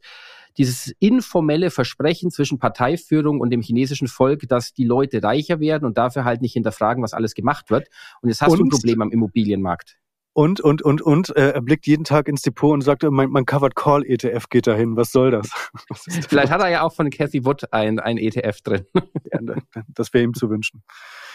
dieses 0.56 0.92
informelle 0.98 1.70
Versprechen 1.70 2.30
zwischen 2.30 2.58
Parteiführung 2.58 3.40
und 3.40 3.50
dem 3.50 3.62
chinesischen 3.62 4.08
Volk, 4.08 4.48
dass 4.48 4.72
die 4.72 4.84
Leute 4.84 5.22
reicher 5.22 5.60
werden 5.60 5.84
und 5.84 5.98
dafür 5.98 6.24
halt 6.24 6.42
nicht 6.42 6.52
hinterfragen, 6.52 7.02
was 7.02 7.12
alles 7.12 7.34
gemacht 7.34 7.70
wird. 7.70 7.88
Und 8.22 8.28
jetzt 8.28 8.40
hast 8.40 8.52
und, 8.52 8.58
du 8.58 8.64
ein 8.64 8.70
Problem 8.70 9.02
am 9.02 9.10
Immobilienmarkt. 9.10 9.98
Und, 10.36 10.60
und, 10.60 10.82
und, 10.82 11.00
und, 11.00 11.34
äh, 11.34 11.52
er 11.52 11.62
blickt 11.62 11.86
jeden 11.86 12.04
Tag 12.04 12.28
ins 12.28 12.42
Depot 12.42 12.74
und 12.74 12.82
sagt, 12.82 13.04
mein, 13.04 13.30
mein 13.30 13.46
Covered 13.46 13.74
Call 13.74 14.04
ETF 14.04 14.50
geht 14.50 14.66
dahin. 14.66 14.94
Was 14.94 15.10
soll 15.10 15.30
das? 15.30 15.48
Was 15.88 16.04
Vielleicht 16.28 16.52
hat 16.52 16.60
er 16.60 16.68
ja 16.68 16.82
auch 16.82 16.92
von 16.92 17.08
Cathy 17.08 17.46
Wood 17.46 17.72
ein, 17.72 17.98
ein 17.98 18.18
ETF 18.18 18.60
drin. 18.60 18.84
Ja, 19.32 19.54
das 19.88 20.12
wäre 20.12 20.24
ihm 20.24 20.34
zu 20.34 20.50
wünschen. 20.50 20.82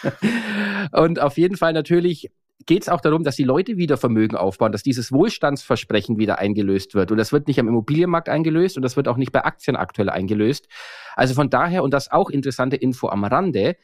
Und 0.92 1.18
auf 1.18 1.36
jeden 1.36 1.56
Fall 1.56 1.72
natürlich 1.72 2.30
geht 2.66 2.82
es 2.82 2.88
auch 2.88 3.00
darum, 3.00 3.24
dass 3.24 3.36
die 3.36 3.44
Leute 3.44 3.76
wieder 3.76 3.96
Vermögen 3.96 4.36
aufbauen, 4.36 4.72
dass 4.72 4.82
dieses 4.82 5.12
Wohlstandsversprechen 5.12 6.18
wieder 6.18 6.38
eingelöst 6.38 6.94
wird. 6.94 7.10
Und 7.10 7.18
das 7.18 7.32
wird 7.32 7.46
nicht 7.48 7.58
am 7.60 7.68
Immobilienmarkt 7.68 8.28
eingelöst 8.28 8.76
und 8.76 8.82
das 8.82 8.96
wird 8.96 9.08
auch 9.08 9.16
nicht 9.16 9.32
bei 9.32 9.44
Aktien 9.44 9.76
aktuell 9.76 10.10
eingelöst. 10.10 10.68
Also 11.16 11.34
von 11.34 11.50
daher, 11.50 11.82
und 11.82 11.92
das 11.92 12.10
auch 12.10 12.30
interessante 12.30 12.76
Info 12.76 13.08
am 13.08 13.24
Rande, 13.24 13.76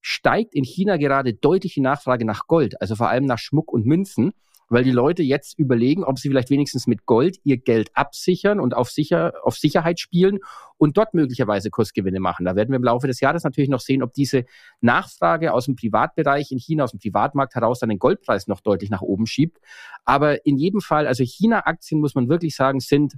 steigt 0.00 0.54
in 0.54 0.64
China 0.64 0.96
gerade 0.96 1.34
deutlich 1.34 1.74
die 1.74 1.80
Nachfrage 1.80 2.24
nach 2.24 2.46
Gold, 2.46 2.80
also 2.80 2.94
vor 2.94 3.08
allem 3.08 3.24
nach 3.24 3.38
Schmuck 3.38 3.72
und 3.72 3.86
Münzen 3.86 4.32
weil 4.74 4.82
die 4.82 4.90
Leute 4.90 5.22
jetzt 5.22 5.56
überlegen, 5.56 6.02
ob 6.02 6.18
sie 6.18 6.28
vielleicht 6.28 6.50
wenigstens 6.50 6.88
mit 6.88 7.06
Gold 7.06 7.38
ihr 7.44 7.58
Geld 7.58 7.90
absichern 7.94 8.58
und 8.58 8.74
auf, 8.74 8.90
sicher, 8.90 9.32
auf 9.44 9.56
Sicherheit 9.56 10.00
spielen 10.00 10.40
und 10.78 10.96
dort 10.96 11.14
möglicherweise 11.14 11.70
Kursgewinne 11.70 12.18
machen. 12.18 12.44
Da 12.44 12.56
werden 12.56 12.70
wir 12.70 12.76
im 12.76 12.82
Laufe 12.82 13.06
des 13.06 13.20
Jahres 13.20 13.44
natürlich 13.44 13.70
noch 13.70 13.78
sehen, 13.78 14.02
ob 14.02 14.12
diese 14.12 14.44
Nachfrage 14.80 15.52
aus 15.52 15.66
dem 15.66 15.76
Privatbereich 15.76 16.50
in 16.50 16.58
China, 16.58 16.82
aus 16.82 16.90
dem 16.90 16.98
Privatmarkt 16.98 17.54
heraus 17.54 17.78
dann 17.78 17.88
den 17.88 18.00
Goldpreis 18.00 18.48
noch 18.48 18.60
deutlich 18.60 18.90
nach 18.90 19.00
oben 19.00 19.26
schiebt. 19.26 19.58
Aber 20.04 20.44
in 20.44 20.58
jedem 20.58 20.80
Fall, 20.80 21.06
also 21.06 21.22
China-Aktien 21.22 22.00
muss 22.00 22.16
man 22.16 22.28
wirklich 22.28 22.56
sagen, 22.56 22.80
sind 22.80 23.14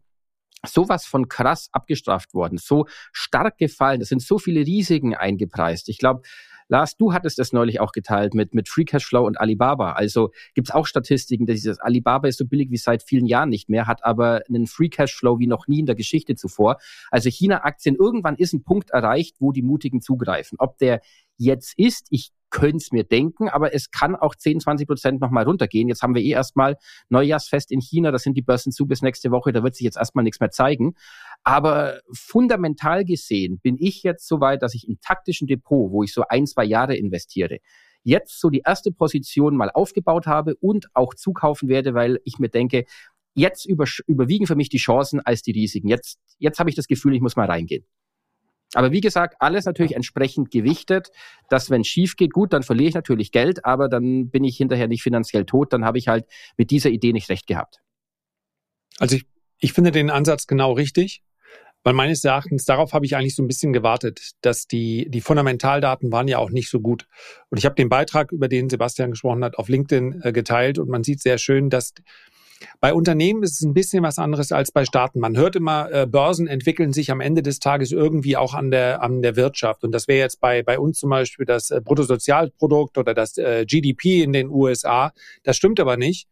sowas 0.63 1.07
von 1.07 1.27
krass 1.27 1.71
abgestraft 1.73 2.35
worden, 2.35 2.59
so 2.59 2.87
stark 3.13 3.57
gefallen. 3.57 4.03
Es 4.03 4.09
sind 4.09 4.21
so 4.21 4.39
viele 4.39 4.61
Risiken 4.61 5.15
eingepreist. 5.15 5.89
Ich 5.89 5.97
glaube, 5.97 6.21
Lars, 6.69 6.97
du 6.97 7.13
hattest 7.13 7.39
das 7.39 7.53
neulich 7.53 7.81
auch 7.81 7.93
geteilt 7.93 8.35
mit, 8.35 8.55
mit 8.55 8.69
Free 8.69 8.85
Cashflow 8.85 9.25
und 9.25 9.41
Alibaba. 9.41 9.93
Also 9.93 10.31
gibt 10.55 10.69
es 10.69 10.75
auch 10.75 10.87
Statistiken, 10.87 11.47
dass 11.47 11.57
dieses 11.57 11.79
Alibaba 11.79 12.29
ist 12.29 12.39
so 12.39 12.45
billig 12.45 12.71
wie 12.71 12.77
seit 12.77 13.03
vielen 13.03 13.27
Jahren 13.27 13.49
nicht 13.49 13.69
mehr, 13.69 13.87
hat 13.87 14.05
aber 14.05 14.43
einen 14.49 14.67
Free 14.67 14.89
Cashflow 14.89 15.39
wie 15.39 15.47
noch 15.47 15.69
nie 15.69 15.81
in 15.81 15.87
der 15.87 15.95
Geschichte 15.95 16.35
zuvor. 16.35 16.79
Also 17.11 17.31
China-Aktien, 17.31 17.97
irgendwann 17.97 18.37
ist 18.37 18.53
ein 18.53 18.65
Punkt 18.65 18.91
erreicht, 18.91 19.37
wo 19.39 19.53
die 19.53 19.63
Mutigen 19.63 20.01
zugreifen. 20.01 20.59
Ob 20.59 20.79
der 20.79 21.01
jetzt 21.37 21.75
ist, 21.79 22.07
ich 22.11 22.33
könnte 22.51 22.79
es 22.79 22.93
mir 22.93 23.05
denken, 23.05 23.49
aber 23.49 23.75
es 23.75 23.91
kann 23.91 24.17
auch 24.17 24.35
10, 24.35 24.61
20 24.61 24.87
Prozent 24.87 25.21
nochmal 25.21 25.45
runtergehen. 25.45 25.89
Jetzt 25.89 26.03
haben 26.03 26.15
wir 26.15 26.23
eh 26.23 26.31
erstmal 26.31 26.77
Neujahrsfest 27.09 27.71
in 27.71 27.81
China, 27.81 28.11
da 28.11 28.19
sind 28.19 28.35
die 28.35 28.43
Börsen 28.43 28.73
zu 28.73 28.87
bis 28.87 29.03
nächste 29.03 29.31
Woche, 29.31 29.53
da 29.53 29.63
wird 29.63 29.75
sich 29.75 29.85
jetzt 29.85 29.97
erstmal 29.97 30.25
nichts 30.25 30.41
mehr 30.41 30.51
zeigen. 30.51 30.95
Aber 31.43 32.01
fundamental 32.13 33.05
gesehen 33.05 33.59
bin 33.61 33.77
ich 33.79 34.03
jetzt 34.03 34.27
so 34.27 34.41
weit, 34.41 34.63
dass 34.63 34.75
ich 34.75 34.89
im 34.89 34.99
taktischen 35.01 35.47
Depot, 35.47 35.91
wo 35.91 36.03
ich 36.03 36.13
so 36.13 36.25
ein, 36.29 36.47
zwei 36.47 36.65
Jahre 36.65 36.97
investiere, 36.97 37.59
jetzt 38.03 38.41
so 38.41 38.51
die 38.51 38.63
erste 38.65 38.93
Position 38.93 39.57
mal 39.57 39.71
aufgebaut 39.71 40.27
habe 40.27 40.55
und 40.57 40.87
auch 40.95 41.15
zukaufen 41.15 41.69
werde, 41.69 41.95
weil 41.95 42.21
ich 42.25 42.39
mir 42.39 42.49
denke, 42.49 42.85
jetzt 43.35 43.67
über, 43.67 43.85
überwiegen 44.07 44.47
für 44.47 44.57
mich 44.57 44.69
die 44.69 44.79
Chancen 44.79 45.21
als 45.21 45.43
die 45.43 45.53
Risiken. 45.53 45.89
Jetzt, 45.89 46.19
jetzt 46.39 46.59
habe 46.59 46.71
ich 46.71 46.77
das 46.77 46.87
Gefühl, 46.87 47.15
ich 47.15 47.21
muss 47.21 47.37
mal 47.37 47.47
reingehen. 47.47 47.85
Aber 48.77 48.93
wie 48.93 49.01
gesagt, 49.01 49.37
alles 49.41 49.65
natürlich 49.65 49.97
entsprechend 49.97 50.51
gewichtet, 50.51 51.11
dass 51.49 51.71
wenn 51.71 51.81
es 51.81 51.87
schief 51.87 52.17
geht, 52.17 52.33
gut, 52.33 52.53
dann 52.53 52.63
verliere 52.63 52.91
ich 52.91 52.95
natürlich 52.95 53.33
Geld, 53.33 53.65
aber 53.65 53.89
dann 53.89 54.29
bin 54.29 54.45
ich 54.45 54.59
hinterher 54.59 54.87
nicht 54.87 55.03
finanziell 55.03 55.47
tot, 55.47 55.73
dann 55.73 55.85
habe 55.85 55.97
ich 55.97 56.09
halt 56.09 56.27
mit 56.59 56.71
dieser 56.71 56.91
Idee 56.91 57.13
nicht 57.13 57.31
recht 57.31 57.47
gehabt. 57.47 57.81
Also 58.99 59.17
ich, 59.17 59.25
ich 59.59 59.73
finde 59.73 59.93
den 59.93 60.11
Ansatz 60.11 60.47
genau 60.47 60.73
richtig, 60.73 61.23
weil 61.85 61.95
meines 61.95 62.23
Erachtens, 62.23 62.65
darauf 62.67 62.93
habe 62.93 63.07
ich 63.07 63.17
eigentlich 63.17 63.35
so 63.35 63.43
ein 63.43 63.49
bisschen 63.49 63.73
gewartet, 63.73 64.33
dass 64.43 64.67
die, 64.67 65.09
die 65.09 65.21
Fundamentaldaten 65.23 66.13
waren 66.13 66.29
ja 66.29 66.37
auch 66.37 66.51
nicht 66.51 66.69
so 66.69 66.81
gut. 66.81 67.07
Und 67.49 67.57
ich 67.57 67.65
habe 67.65 67.77
den 67.77 67.89
Beitrag, 67.89 68.31
über 68.31 68.49
den 68.49 68.69
Sebastian 68.69 69.13
gesprochen 69.13 69.43
hat, 69.43 69.57
auf 69.57 69.69
LinkedIn 69.69 70.21
äh, 70.23 70.33
geteilt. 70.33 70.79
Und 70.79 70.91
man 70.91 71.05
sieht 71.05 71.23
sehr 71.23 71.39
schön, 71.39 71.71
dass 71.71 71.95
bei 72.81 72.95
Unternehmen 72.95 73.43
ist 73.43 73.55
es 73.55 73.63
ein 73.63 73.75
bisschen 73.75 74.03
was 74.03 74.19
anderes 74.19 74.53
als 74.53 74.71
bei 74.71 74.85
Staaten. 74.85 75.21
Man 75.21 75.37
hört 75.37 75.57
immer, 75.57 75.91
äh, 75.93 76.07
Börsen 76.07 76.47
entwickeln 76.47 76.93
sich 76.93 77.11
am 77.11 77.21
Ende 77.21 77.43
des 77.43 77.59
Tages 77.59 77.93
irgendwie 77.93 78.37
auch 78.37 78.55
an 78.55 78.71
der, 78.71 79.03
an 79.03 79.23
der 79.23 79.37
Wirtschaft. 79.37 79.85
Und 79.85 79.93
das 79.93 80.09
wäre 80.09 80.21
jetzt 80.21 80.41
bei, 80.41 80.63
bei 80.63 80.79
uns 80.79 80.99
zum 80.99 81.11
Beispiel 81.11 81.47
das 81.47 81.71
äh, 81.71 81.81
Bruttosozialprodukt 81.83 82.99
oder 82.99 83.15
das 83.15 83.37
äh, 83.39 83.65
GDP 83.67 84.23
in 84.23 84.33
den 84.33 84.49
USA. 84.49 85.13
Das 85.43 85.57
stimmt 85.57 85.81
aber 85.81 85.97
nicht 85.97 86.29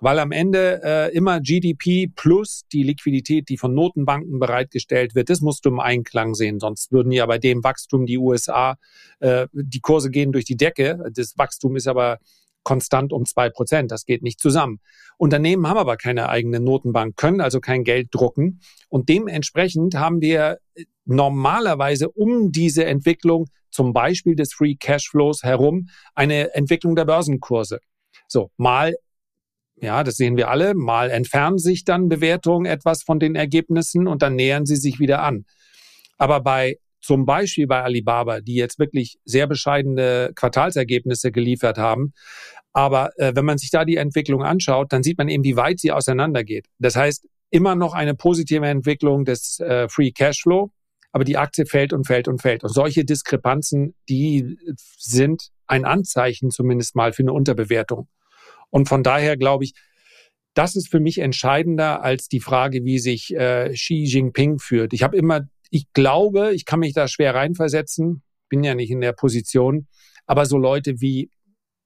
weil 0.00 0.18
am 0.18 0.32
Ende 0.32 0.82
äh, 0.84 1.16
immer 1.16 1.40
GDP 1.40 2.08
plus 2.14 2.64
die 2.72 2.82
Liquidität, 2.82 3.48
die 3.48 3.56
von 3.56 3.72
Notenbanken 3.74 4.38
bereitgestellt 4.38 5.14
wird, 5.14 5.30
das 5.30 5.40
musst 5.40 5.64
du 5.64 5.70
im 5.70 5.80
Einklang 5.80 6.34
sehen. 6.34 6.60
Sonst 6.60 6.92
würden 6.92 7.12
ja 7.12 7.24
bei 7.26 7.38
dem 7.38 7.64
Wachstum 7.64 8.04
die 8.04 8.18
USA, 8.18 8.76
äh, 9.20 9.46
die 9.52 9.80
Kurse 9.80 10.10
gehen 10.10 10.32
durch 10.32 10.44
die 10.44 10.56
Decke. 10.56 11.02
Das 11.14 11.38
Wachstum 11.38 11.76
ist 11.76 11.86
aber 11.86 12.18
konstant 12.64 13.12
um 13.12 13.24
zwei 13.24 13.50
Prozent. 13.50 13.90
Das 13.90 14.04
geht 14.04 14.22
nicht 14.22 14.40
zusammen. 14.40 14.80
Unternehmen 15.16 15.68
haben 15.68 15.78
aber 15.78 15.96
keine 15.96 16.28
eigene 16.28 16.60
Notenbank, 16.60 17.16
können 17.16 17.40
also 17.40 17.60
kein 17.60 17.84
Geld 17.84 18.08
drucken. 18.10 18.60
Und 18.88 19.08
dementsprechend 19.08 19.94
haben 19.94 20.20
wir 20.20 20.58
normalerweise 21.04 22.10
um 22.10 22.50
diese 22.50 22.84
Entwicklung, 22.84 23.46
zum 23.70 23.92
Beispiel 23.92 24.34
des 24.34 24.52
Free 24.52 24.74
Cashflows 24.74 25.42
herum, 25.42 25.88
eine 26.14 26.54
Entwicklung 26.54 26.96
der 26.96 27.04
Börsenkurse. 27.04 27.80
So, 28.26 28.50
mal 28.56 28.94
ja, 29.76 30.04
das 30.04 30.16
sehen 30.16 30.36
wir 30.36 30.50
alle. 30.50 30.74
Mal 30.74 31.10
entfernen 31.10 31.58
sich 31.58 31.84
dann 31.84 32.08
Bewertungen 32.08 32.64
etwas 32.64 33.02
von 33.02 33.18
den 33.18 33.34
Ergebnissen 33.34 34.06
und 34.06 34.22
dann 34.22 34.36
nähern 34.36 34.66
sie 34.66 34.76
sich 34.76 34.98
wieder 34.98 35.22
an. 35.22 35.44
Aber 36.16 36.40
bei 36.40 36.78
zum 37.04 37.26
Beispiel 37.26 37.66
bei 37.66 37.82
Alibaba, 37.82 38.40
die 38.40 38.54
jetzt 38.54 38.78
wirklich 38.78 39.18
sehr 39.24 39.46
bescheidene 39.46 40.32
Quartalsergebnisse 40.34 41.32
geliefert 41.32 41.76
haben. 41.76 42.14
Aber 42.72 43.10
äh, 43.18 43.32
wenn 43.36 43.44
man 43.44 43.58
sich 43.58 43.70
da 43.70 43.84
die 43.84 43.96
Entwicklung 43.96 44.42
anschaut, 44.42 44.92
dann 44.92 45.02
sieht 45.02 45.18
man 45.18 45.28
eben, 45.28 45.44
wie 45.44 45.56
weit 45.56 45.80
sie 45.80 45.92
auseinandergeht. 45.92 46.66
Das 46.78 46.96
heißt, 46.96 47.26
immer 47.50 47.74
noch 47.74 47.92
eine 47.92 48.14
positive 48.14 48.66
Entwicklung 48.66 49.24
des 49.26 49.60
äh, 49.60 49.86
Free 49.88 50.12
Cashflow, 50.12 50.72
aber 51.12 51.24
die 51.24 51.36
Aktie 51.36 51.66
fällt 51.66 51.92
und 51.92 52.06
fällt 52.06 52.26
und 52.26 52.40
fällt. 52.40 52.64
Und 52.64 52.70
solche 52.70 53.04
Diskrepanzen, 53.04 53.94
die 54.08 54.56
sind 54.96 55.50
ein 55.66 55.84
Anzeichen 55.84 56.50
zumindest 56.50 56.96
mal 56.96 57.12
für 57.12 57.22
eine 57.22 57.34
Unterbewertung. 57.34 58.08
Und 58.70 58.88
von 58.88 59.02
daher 59.02 59.36
glaube 59.36 59.64
ich, 59.64 59.74
das 60.54 60.74
ist 60.74 60.88
für 60.88 61.00
mich 61.00 61.18
entscheidender 61.18 62.02
als 62.02 62.28
die 62.28 62.40
Frage, 62.40 62.84
wie 62.84 62.98
sich 62.98 63.34
äh, 63.34 63.70
Xi 63.74 64.04
Jinping 64.04 64.58
führt. 64.58 64.92
Ich 64.94 65.02
habe 65.02 65.16
immer 65.16 65.46
ich 65.74 65.92
glaube, 65.92 66.54
ich 66.54 66.66
kann 66.66 66.78
mich 66.78 66.92
da 66.94 67.08
schwer 67.08 67.34
reinversetzen, 67.34 68.22
bin 68.48 68.62
ja 68.62 68.76
nicht 68.76 68.92
in 68.92 69.00
der 69.00 69.12
Position, 69.12 69.88
aber 70.24 70.46
so 70.46 70.56
Leute 70.56 71.00
wie, 71.00 71.30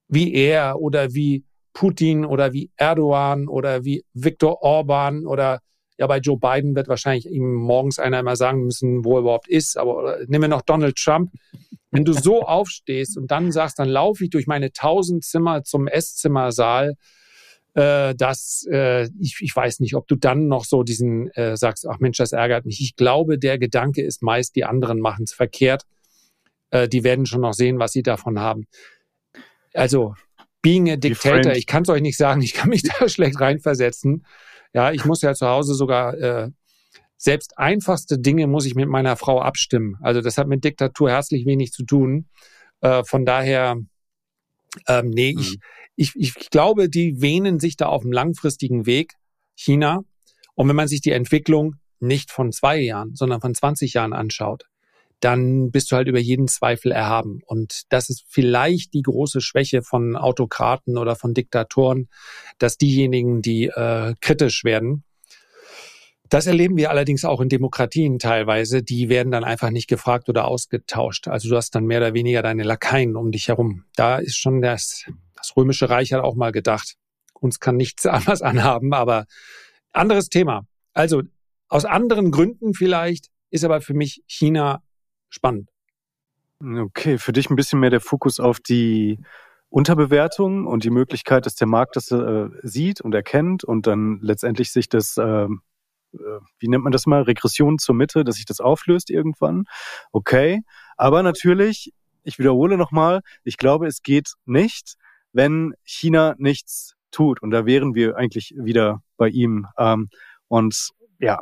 wie 0.09 0.35
er 0.35 0.79
oder 0.79 1.15
wie 1.15 1.47
Putin 1.73 2.27
oder 2.27 2.53
wie 2.53 2.71
Erdogan 2.77 3.49
oder 3.49 3.87
wie 3.87 4.05
Viktor 4.13 4.61
Orban 4.61 5.25
oder 5.25 5.61
ja, 5.97 6.07
bei 6.07 6.19
Joe 6.19 6.39
Biden 6.39 6.77
wird 6.77 6.89
wahrscheinlich 6.89 7.31
ihm 7.31 7.55
morgens 7.55 7.99
einer 7.99 8.21
immer 8.21 8.37
sagen 8.37 8.63
müssen, 8.63 9.07
wo 9.07 9.15
er 9.15 9.21
überhaupt 9.21 9.49
ist, 9.49 9.79
aber 9.79 10.19
nehmen 10.27 10.43
wir 10.43 10.49
noch 10.49 10.63
Donald 10.63 10.97
Trump. 10.97 11.33
Wenn 11.91 12.05
du 12.05 12.13
so 12.13 12.43
aufstehst 12.47 13.17
und 13.17 13.31
dann 13.31 13.53
sagst, 13.53 13.79
dann 13.79 13.89
laufe 13.89 14.23
ich 14.23 14.29
durch 14.31 14.47
meine 14.47 14.71
tausend 14.71 15.25
Zimmer 15.25 15.65
zum 15.65 15.89
Esszimmersaal 15.89 16.95
äh, 17.79 18.17
dass 18.17 18.67
äh, 18.69 19.09
ich, 19.21 19.37
ich 19.41 19.55
weiß 19.55 19.79
nicht, 19.79 19.95
ob 19.95 20.09
du 20.09 20.17
dann 20.17 20.49
noch 20.49 20.65
so 20.65 20.83
diesen 20.83 21.31
äh, 21.35 21.57
sagst, 21.57 21.87
ach 21.87 22.01
Mensch, 22.01 22.17
das 22.17 22.33
ärgert 22.33 22.67
mich. 22.67 22.81
Ich 22.81 22.97
glaube, 22.97 23.39
der 23.39 23.57
Gedanke 23.57 24.03
ist 24.03 24.21
meist, 24.21 24.57
die 24.57 24.65
anderen 24.65 24.99
machen 24.99 25.25
es 25.25 25.33
verkehrt. 25.33 25.85
Äh, 26.71 26.89
die 26.89 27.05
werden 27.05 27.25
schon 27.25 27.43
noch 27.43 27.53
sehen, 27.53 27.79
was 27.79 27.93
sie 27.93 28.03
davon 28.03 28.41
haben. 28.41 28.67
Also, 29.75 30.17
being 30.61 30.91
a 30.91 30.97
dictator, 30.97 31.53
ich 31.53 31.67
kann 31.67 31.85
es 31.85 31.89
euch 31.89 32.03
nicht 32.03 32.17
sagen, 32.17 32.43
ich 32.43 32.53
kann 32.53 32.69
mich 32.69 32.83
da 32.99 33.09
schlecht 33.09 33.41
reinversetzen. 33.41 34.27
Ja, 34.75 34.91
ich 34.91 35.05
muss 35.05 35.23
ja 35.23 35.35
zu 35.35 35.47
Hause 35.47 35.75
sogar 35.75 36.15
äh, 36.15 36.51
selbst 37.17 37.59
einfachste 37.59 38.19
Dinge 38.19 38.49
muss 38.49 38.67
ich 38.67 38.75
mit 38.75 38.89
meiner 38.89 39.15
Frau 39.15 39.41
abstimmen. 39.41 39.97
Also 40.01 40.21
das 40.21 40.37
hat 40.37 40.49
mit 40.49 40.65
Diktatur 40.65 41.11
herzlich 41.11 41.47
wenig 41.47 41.71
zu 41.71 41.85
tun. 41.85 42.27
Äh, 42.81 43.05
von 43.05 43.25
daher, 43.25 43.77
ähm, 44.87 45.11
nee, 45.11 45.35
mhm. 45.35 45.41
ich, 45.41 45.59
ich, 45.97 46.13
ich 46.17 46.51
glaube, 46.51 46.89
die 46.89 47.21
wähnen 47.21 47.61
sich 47.61 47.77
da 47.77 47.87
auf 47.87 48.03
einem 48.03 48.13
langfristigen 48.13 48.87
Weg, 48.87 49.15
China. 49.55 50.03
Und 50.55 50.69
wenn 50.69 50.77
man 50.77 50.89
sich 50.89 51.01
die 51.01 51.13
Entwicklung 51.13 51.77
nicht 52.01 52.31
von 52.31 52.53
zwei 52.53 52.79
Jahren, 52.79 53.15
sondern 53.15 53.41
von 53.41 53.55
20 53.55 53.95
Jahren 53.95 54.13
anschaut, 54.13 54.65
dann 55.21 55.71
bist 55.71 55.91
du 55.91 55.97
halt 55.97 56.09
über 56.09 56.21
jeden 56.21 56.47
Zweifel 56.47 56.93
erhaben. 56.93 57.41
Und 57.45 57.83
das 57.89 58.09
ist 58.09 58.25
vielleicht 58.29 58.95
die 58.95 59.03
große 59.03 59.41
Schwäche 59.41 59.83
von 59.83 60.17
Autokraten 60.17 60.97
oder 60.97 61.17
von 61.17 61.35
Diktatoren, 61.35 62.09
dass 62.59 62.79
diejenigen, 62.79 63.43
die 63.43 63.67
äh, 63.67 64.15
kritisch 64.21 64.63
werden, 64.65 65.05
das 66.29 66.47
erleben 66.47 66.77
wir 66.77 66.91
allerdings 66.91 67.25
auch 67.25 67.41
in 67.41 67.49
Demokratien 67.49 68.19
teilweise. 68.19 68.83
Die 68.83 69.09
werden 69.09 69.31
dann 69.31 69.45
einfach 69.45 69.71
nicht 69.71 69.89
gefragt 69.89 70.29
oder 70.29 70.47
ausgetauscht. 70.47 71.29
Also 71.29 71.49
du 71.49 71.57
hast 71.57 71.75
dann 71.75 71.85
mehr 71.85 71.99
oder 71.99 72.15
weniger 72.15 72.43
deine 72.43 72.65
Lakaien 72.65 73.17
um 73.17 73.33
dich 73.33 73.49
herum. 73.49 73.85
Da 73.97 74.19
ist 74.19 74.37
schon 74.37 74.61
das 74.61 75.07
das 75.39 75.57
Römische 75.57 75.89
Reich 75.89 76.13
hat 76.13 76.23
auch 76.23 76.35
mal 76.35 76.53
gedacht, 76.53 76.97
uns 77.33 77.61
kann 77.61 77.77
nichts 77.77 78.07
anderes 78.07 78.43
anhaben, 78.43 78.93
aber 78.93 79.25
anderes 79.93 80.29
Thema. 80.29 80.67
Also 80.93 81.23
aus 81.69 81.85
anderen 81.85 82.31
Gründen 82.31 82.75
vielleicht 82.75 83.29
ist 83.51 83.65
aber 83.65 83.81
für 83.81 83.95
mich 83.95 84.23
China 84.27 84.83
spannend. 85.29 85.71
Okay, 86.61 87.19
für 87.19 87.33
dich 87.33 87.51
ein 87.51 87.57
bisschen 87.57 87.79
mehr 87.79 87.91
der 87.91 88.01
Fokus 88.01 88.41
auf 88.41 88.59
die 88.59 89.21
Unterbewertung 89.71 90.67
und 90.67 90.83
die 90.83 90.91
Möglichkeit, 90.91 91.47
dass 91.47 91.55
der 91.55 91.69
Markt 91.69 91.95
das 91.95 92.11
äh, 92.11 92.49
sieht 92.63 93.01
und 93.01 93.15
erkennt 93.15 93.63
und 93.65 93.87
dann 93.87 94.19
letztendlich 94.23 94.73
sich 94.73 94.89
das, 94.89 95.19
äh, 95.19 95.47
wie 96.13 96.69
nennt 96.69 96.85
man 96.85 96.93
das 96.93 97.07
mal, 97.07 97.23
Regression 97.23 97.79
zur 97.79 97.95
Mitte, 97.95 98.25
dass 98.25 98.37
sich 98.37 98.47
das 98.47 98.61
auflöst 98.61 99.11
irgendwann. 99.11 99.65
Okay, 100.13 100.63
aber 100.97 101.23
natürlich, 101.23 101.93
ich 102.23 102.39
wiederhole 102.39 102.77
nochmal, 102.77 103.21
ich 103.45 103.57
glaube, 103.57 103.87
es 103.87 104.03
geht 104.03 104.33
nicht, 104.45 104.97
wenn 105.33 105.75
China 105.85 106.35
nichts 106.39 106.95
tut. 107.11 107.43
Und 107.43 107.51
da 107.51 107.67
wären 107.67 107.95
wir 107.95 108.17
eigentlich 108.17 108.55
wieder 108.57 109.03
bei 109.17 109.29
ihm. 109.29 109.67
Ähm, 109.79 110.09
und 110.49 110.91
ja, 111.19 111.39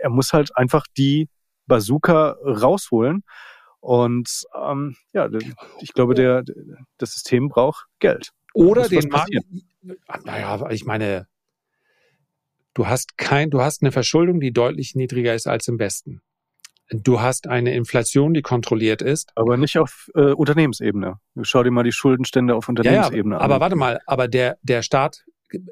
er 0.00 0.10
muss 0.10 0.32
halt 0.32 0.56
einfach 0.56 0.86
die 0.96 1.28
Bazooka 1.66 2.36
rausholen. 2.44 3.24
Und 3.80 4.44
ähm, 4.54 4.96
ja, 5.12 5.28
ich 5.80 5.92
glaube, 5.92 6.14
der, 6.14 6.42
das 6.98 7.12
System 7.12 7.48
braucht 7.48 7.86
Geld. 7.98 8.30
Oder 8.54 8.88
den 8.88 9.08
Markt. 9.08 9.30
Naja, 10.24 10.70
ich 10.70 10.84
meine, 10.86 11.26
du 12.74 12.86
hast 12.86 13.16
kein, 13.16 13.50
du 13.50 13.62
hast 13.62 13.82
eine 13.82 13.92
Verschuldung, 13.92 14.40
die 14.40 14.52
deutlich 14.52 14.94
niedriger 14.94 15.34
ist 15.34 15.46
als 15.46 15.68
im 15.68 15.78
Westen. 15.78 16.20
Du 16.90 17.22
hast 17.22 17.48
eine 17.48 17.74
Inflation, 17.74 18.34
die 18.34 18.42
kontrolliert 18.42 19.00
ist. 19.00 19.32
Aber 19.36 19.56
nicht 19.56 19.78
auf 19.78 20.10
äh, 20.14 20.32
Unternehmensebene. 20.32 21.14
Schau 21.42 21.62
dir 21.62 21.70
mal 21.70 21.82
die 21.82 21.92
Schuldenstände 21.92 22.54
auf 22.54 22.68
Unternehmensebene 22.68 23.36
ja, 23.36 23.38
ja, 23.38 23.44
an. 23.44 23.50
Aber 23.50 23.60
warte 23.60 23.76
mal, 23.76 24.00
aber 24.06 24.28
der, 24.28 24.58
der 24.62 24.82
Staat 24.82 25.24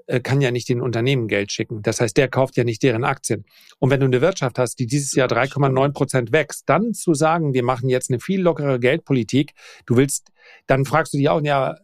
äh, 0.06 0.20
kann 0.20 0.40
ja 0.40 0.50
nicht 0.50 0.68
den 0.68 0.80
Unternehmen 0.80 1.28
Geld 1.28 1.52
schicken. 1.52 1.82
Das 1.82 2.00
heißt, 2.00 2.16
der 2.16 2.28
kauft 2.28 2.56
ja 2.56 2.64
nicht 2.64 2.82
deren 2.82 3.04
Aktien. 3.04 3.44
Und 3.78 3.90
wenn 3.90 4.00
du 4.00 4.06
eine 4.06 4.20
Wirtschaft 4.20 4.58
hast, 4.58 4.78
die 4.78 4.86
dieses 4.86 5.12
Jahr 5.12 5.28
3,9 5.28 5.92
Prozent 5.92 6.32
wächst, 6.32 6.68
dann 6.68 6.94
zu 6.94 7.14
sagen, 7.14 7.52
wir 7.52 7.62
machen 7.62 7.88
jetzt 7.88 8.10
eine 8.10 8.20
viel 8.20 8.40
lockere 8.40 8.78
Geldpolitik, 8.78 9.52
du 9.86 9.96
willst, 9.96 10.32
dann 10.66 10.84
fragst 10.84 11.12
du 11.12 11.18
dich 11.18 11.28
auch, 11.28 11.42
ja, 11.42 11.76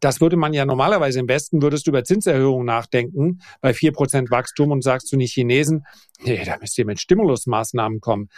das 0.00 0.20
würde 0.20 0.36
man 0.36 0.52
ja 0.52 0.64
normalerweise 0.64 1.20
im 1.20 1.28
Westen, 1.28 1.62
würdest 1.62 1.86
du 1.86 1.90
über 1.90 2.04
Zinserhöhungen 2.04 2.66
nachdenken, 2.66 3.40
bei 3.60 3.70
4% 3.70 4.30
Wachstum 4.30 4.70
und 4.70 4.82
sagst 4.82 5.12
du 5.12 5.16
nicht 5.16 5.32
Chinesen, 5.32 5.84
nee, 6.22 6.42
da 6.44 6.58
müsst 6.58 6.78
ihr 6.78 6.86
mit 6.86 7.00
Stimulusmaßnahmen 7.00 8.00
kommen. 8.00 8.28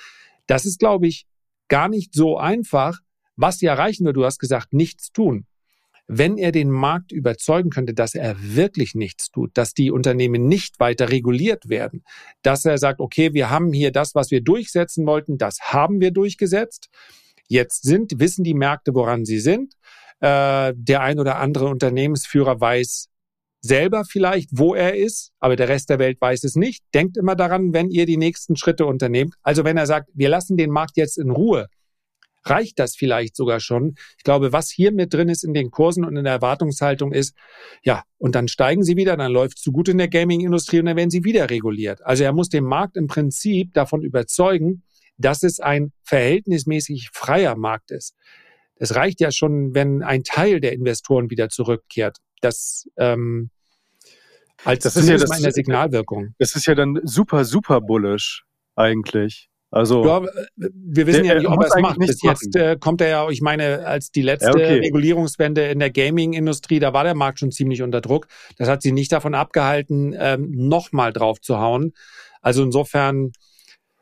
Das 0.47 0.65
ist, 0.65 0.79
glaube 0.79 1.07
ich, 1.07 1.27
gar 1.69 1.89
nicht 1.89 2.15
so 2.15 2.39
einfach. 2.39 2.99
Was 3.37 3.59
sie 3.59 3.67
erreichen 3.67 4.07
wird, 4.07 4.17
du 4.17 4.25
hast 4.25 4.39
gesagt, 4.39 4.73
nichts 4.73 5.13
tun. 5.13 5.47
Wenn 6.09 6.39
er 6.39 6.53
den 6.53 6.71
Markt 6.71 7.11
überzeugen 7.11 7.71
könnte, 7.71 7.93
dass 7.93 8.15
er 8.15 8.37
wirklich 8.41 8.95
nichts 8.95 9.31
tut, 9.31 9.51
dass 9.55 9.75
die 9.75 9.91
Unternehmen 9.91 10.47
nicht 10.47 10.79
weiter 10.79 11.11
reguliert 11.11 11.69
werden, 11.69 12.05
dass 12.43 12.65
er 12.65 12.79
sagt, 12.79 13.01
okay, 13.01 13.35
wir 13.35 13.51
haben 13.51 13.73
hier 13.73 13.91
das, 13.91 14.15
was 14.15 14.31
wir 14.31 14.41
durchsetzen 14.41 15.05
wollten, 15.05 15.37
das 15.37 15.61
haben 15.61 16.01
wir 16.01 16.13
durchgesetzt. 16.13 16.89
Jetzt 17.49 17.83
sind, 17.83 18.21
wissen 18.21 18.45
die 18.45 18.55
Märkte, 18.55 18.95
woran 18.95 19.25
sie 19.25 19.41
sind. 19.41 19.75
Äh, 20.21 20.73
der 20.77 21.03
ein 21.03 21.19
oder 21.19 21.39
andere 21.39 21.67
Unternehmensführer 21.67 22.61
weiß 22.61 23.09
selber 23.61 24.05
vielleicht, 24.05 24.51
wo 24.53 24.75
er 24.75 24.95
ist, 24.95 25.33
aber 25.41 25.57
der 25.57 25.69
Rest 25.69 25.91
der 25.91 25.99
Welt 25.99 26.21
weiß 26.21 26.45
es 26.45 26.55
nicht. 26.55 26.85
Denkt 26.95 27.17
immer 27.17 27.35
daran, 27.35 27.73
wenn 27.73 27.91
ihr 27.91 28.07
die 28.07 28.17
nächsten 28.17 28.57
Schritte 28.57 28.87
unternehmt. 28.87 29.35
Also 29.43 29.65
wenn 29.65 29.77
er 29.77 29.87
sagt, 29.87 30.09
wir 30.15 30.29
lassen 30.29 30.57
den 30.57 30.71
Markt 30.71 30.97
jetzt 30.97 31.19
in 31.19 31.31
Ruhe, 31.31 31.69
reicht 32.45 32.79
das 32.79 32.95
vielleicht 32.97 33.37
sogar 33.37 33.61
schon. 33.61 33.97
Ich 34.19 34.25
glaube, 34.25 34.53
was 34.53 34.71
hier 34.71 34.93
mit 34.93 35.13
drin 35.13 35.29
ist 35.29 35.45
in 35.45 35.53
den 35.53 35.71
Kursen 35.71 36.05
und 36.05 36.17
in 36.17 36.25
der 36.25 36.35
Erwartungshaltung 36.35 37.13
ist, 37.13 37.35
ja, 37.83 38.05
und 38.19 38.35
dann 38.35 38.49
steigen 38.49 38.85
sie 38.85 38.97
wieder, 38.97 39.17
dann 39.17 39.33
läuft 39.33 39.59
es 39.59 39.63
zu 39.63 39.73
gut 39.73 39.89
in 39.89 39.99
der 39.99 40.09
Gaming-Industrie 40.09 40.79
und 40.79 40.87
dann 40.87 40.97
werden 40.97 41.11
sie 41.11 41.25
wieder 41.25 41.51
reguliert. 41.51 42.05
Also 42.07 42.25
er 42.25 42.33
muss 42.33 42.49
den 42.49 42.65
Markt 42.65 42.97
im 42.97 43.09
Prinzip 43.09 43.75
davon 43.75 44.03
überzeugen, 44.03 44.85
dass 45.19 45.43
es 45.43 45.61
ein 45.61 45.93
verhältnismäßig 46.05 47.11
freier 47.13 47.57
Markt 47.57 47.91
ist. 47.91 48.15
Es 48.79 48.95
reicht 48.95 49.21
ja 49.21 49.31
schon, 49.31 49.75
wenn 49.75 50.03
ein 50.03 50.23
Teil 50.23 50.61
der 50.61 50.73
Investoren 50.73 51.31
wieder 51.31 51.49
zurückkehrt. 51.49 52.19
Das 52.41 52.89
ähm, 52.97 53.51
als 54.65 54.85
das 54.85 54.97
ist 54.97 55.09
ja 55.09 55.17
das, 55.17 55.31
eine 55.31 55.53
Signalwirkung. 55.53 56.35
Das 56.39 56.55
ist 56.57 56.67
ja 56.67 56.75
dann 56.75 57.01
super, 57.05 57.45
super 57.45 57.81
bullish 57.81 58.45
eigentlich. 58.75 59.49
Also 59.71 60.07
ja, 60.07 60.23
wir 60.57 61.07
wissen 61.07 61.25
der, 61.25 61.35
ja 61.35 61.39
nicht, 61.41 61.49
ob 61.49 61.61
er 61.61 61.69
es 61.69 61.83
macht. 61.83 61.99
Bis 61.99 62.23
jetzt 62.23 62.55
äh, 62.57 62.77
kommt 62.79 63.01
er 63.01 63.09
ja, 63.09 63.29
ich 63.29 63.43
meine, 63.43 63.85
als 63.87 64.11
die 64.11 64.23
letzte 64.23 64.47
ja, 64.47 64.55
okay. 64.55 64.79
Regulierungswende 64.79 65.67
in 65.67 65.81
der 65.81 65.91
Gaming-Industrie, 65.91 66.79
da 66.79 66.93
war 66.93 67.05
der 67.05 67.15
Markt 67.15 67.41
schon 67.41 67.51
ziemlich 67.51 67.83
unter 67.83 68.01
Druck. 68.01 68.29
Das 68.59 68.69
hat 68.69 68.83
sie 68.83 68.93
nicht 68.93 69.13
davon 69.13 69.35
abgehalten, 69.35 70.15
ähm, 70.19 70.51
nochmal 70.51 71.13
drauf 71.13 71.41
zu 71.41 71.59
hauen. 71.59 71.93
Also 72.41 72.63
insofern, 72.63 73.33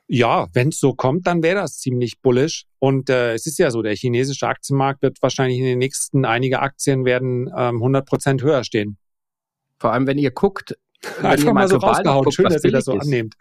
ja, 0.06 0.48
wenn 0.52 0.68
es 0.68 0.78
so 0.78 0.94
kommt, 0.94 1.26
dann 1.26 1.42
wäre 1.42 1.60
das 1.60 1.78
ziemlich 1.78 2.20
bullish. 2.20 2.66
Und 2.78 3.08
äh, 3.08 3.34
es 3.34 3.46
ist 3.46 3.58
ja 3.58 3.70
so, 3.70 3.82
der 3.82 3.94
chinesische 3.94 4.46
Aktienmarkt 4.46 5.02
wird 5.02 5.22
wahrscheinlich 5.22 5.58
in 5.58 5.64
den 5.64 5.78
nächsten, 5.78 6.24
einige 6.24 6.60
Aktien 6.60 7.04
werden 7.04 7.48
ähm, 7.56 7.76
100 7.76 8.06
Prozent 8.06 8.42
höher 8.42 8.64
stehen. 8.64 8.98
Vor 9.78 9.92
allem, 9.92 10.06
wenn 10.06 10.18
ihr 10.18 10.30
guckt, 10.30 10.76
wenn 11.18 11.26
Einfach 11.26 11.46
ihr 11.46 11.54
mal, 11.54 11.60
mal 11.62 11.68
so 11.68 11.76
rausgehauen. 11.76 12.24
Guckt, 12.24 12.36
Schön, 12.36 12.46
dass 12.46 12.64
ihr 12.64 12.72
das 12.72 12.84
so 12.84 12.96
ist. 12.96 13.04
annehmt. 13.04 13.34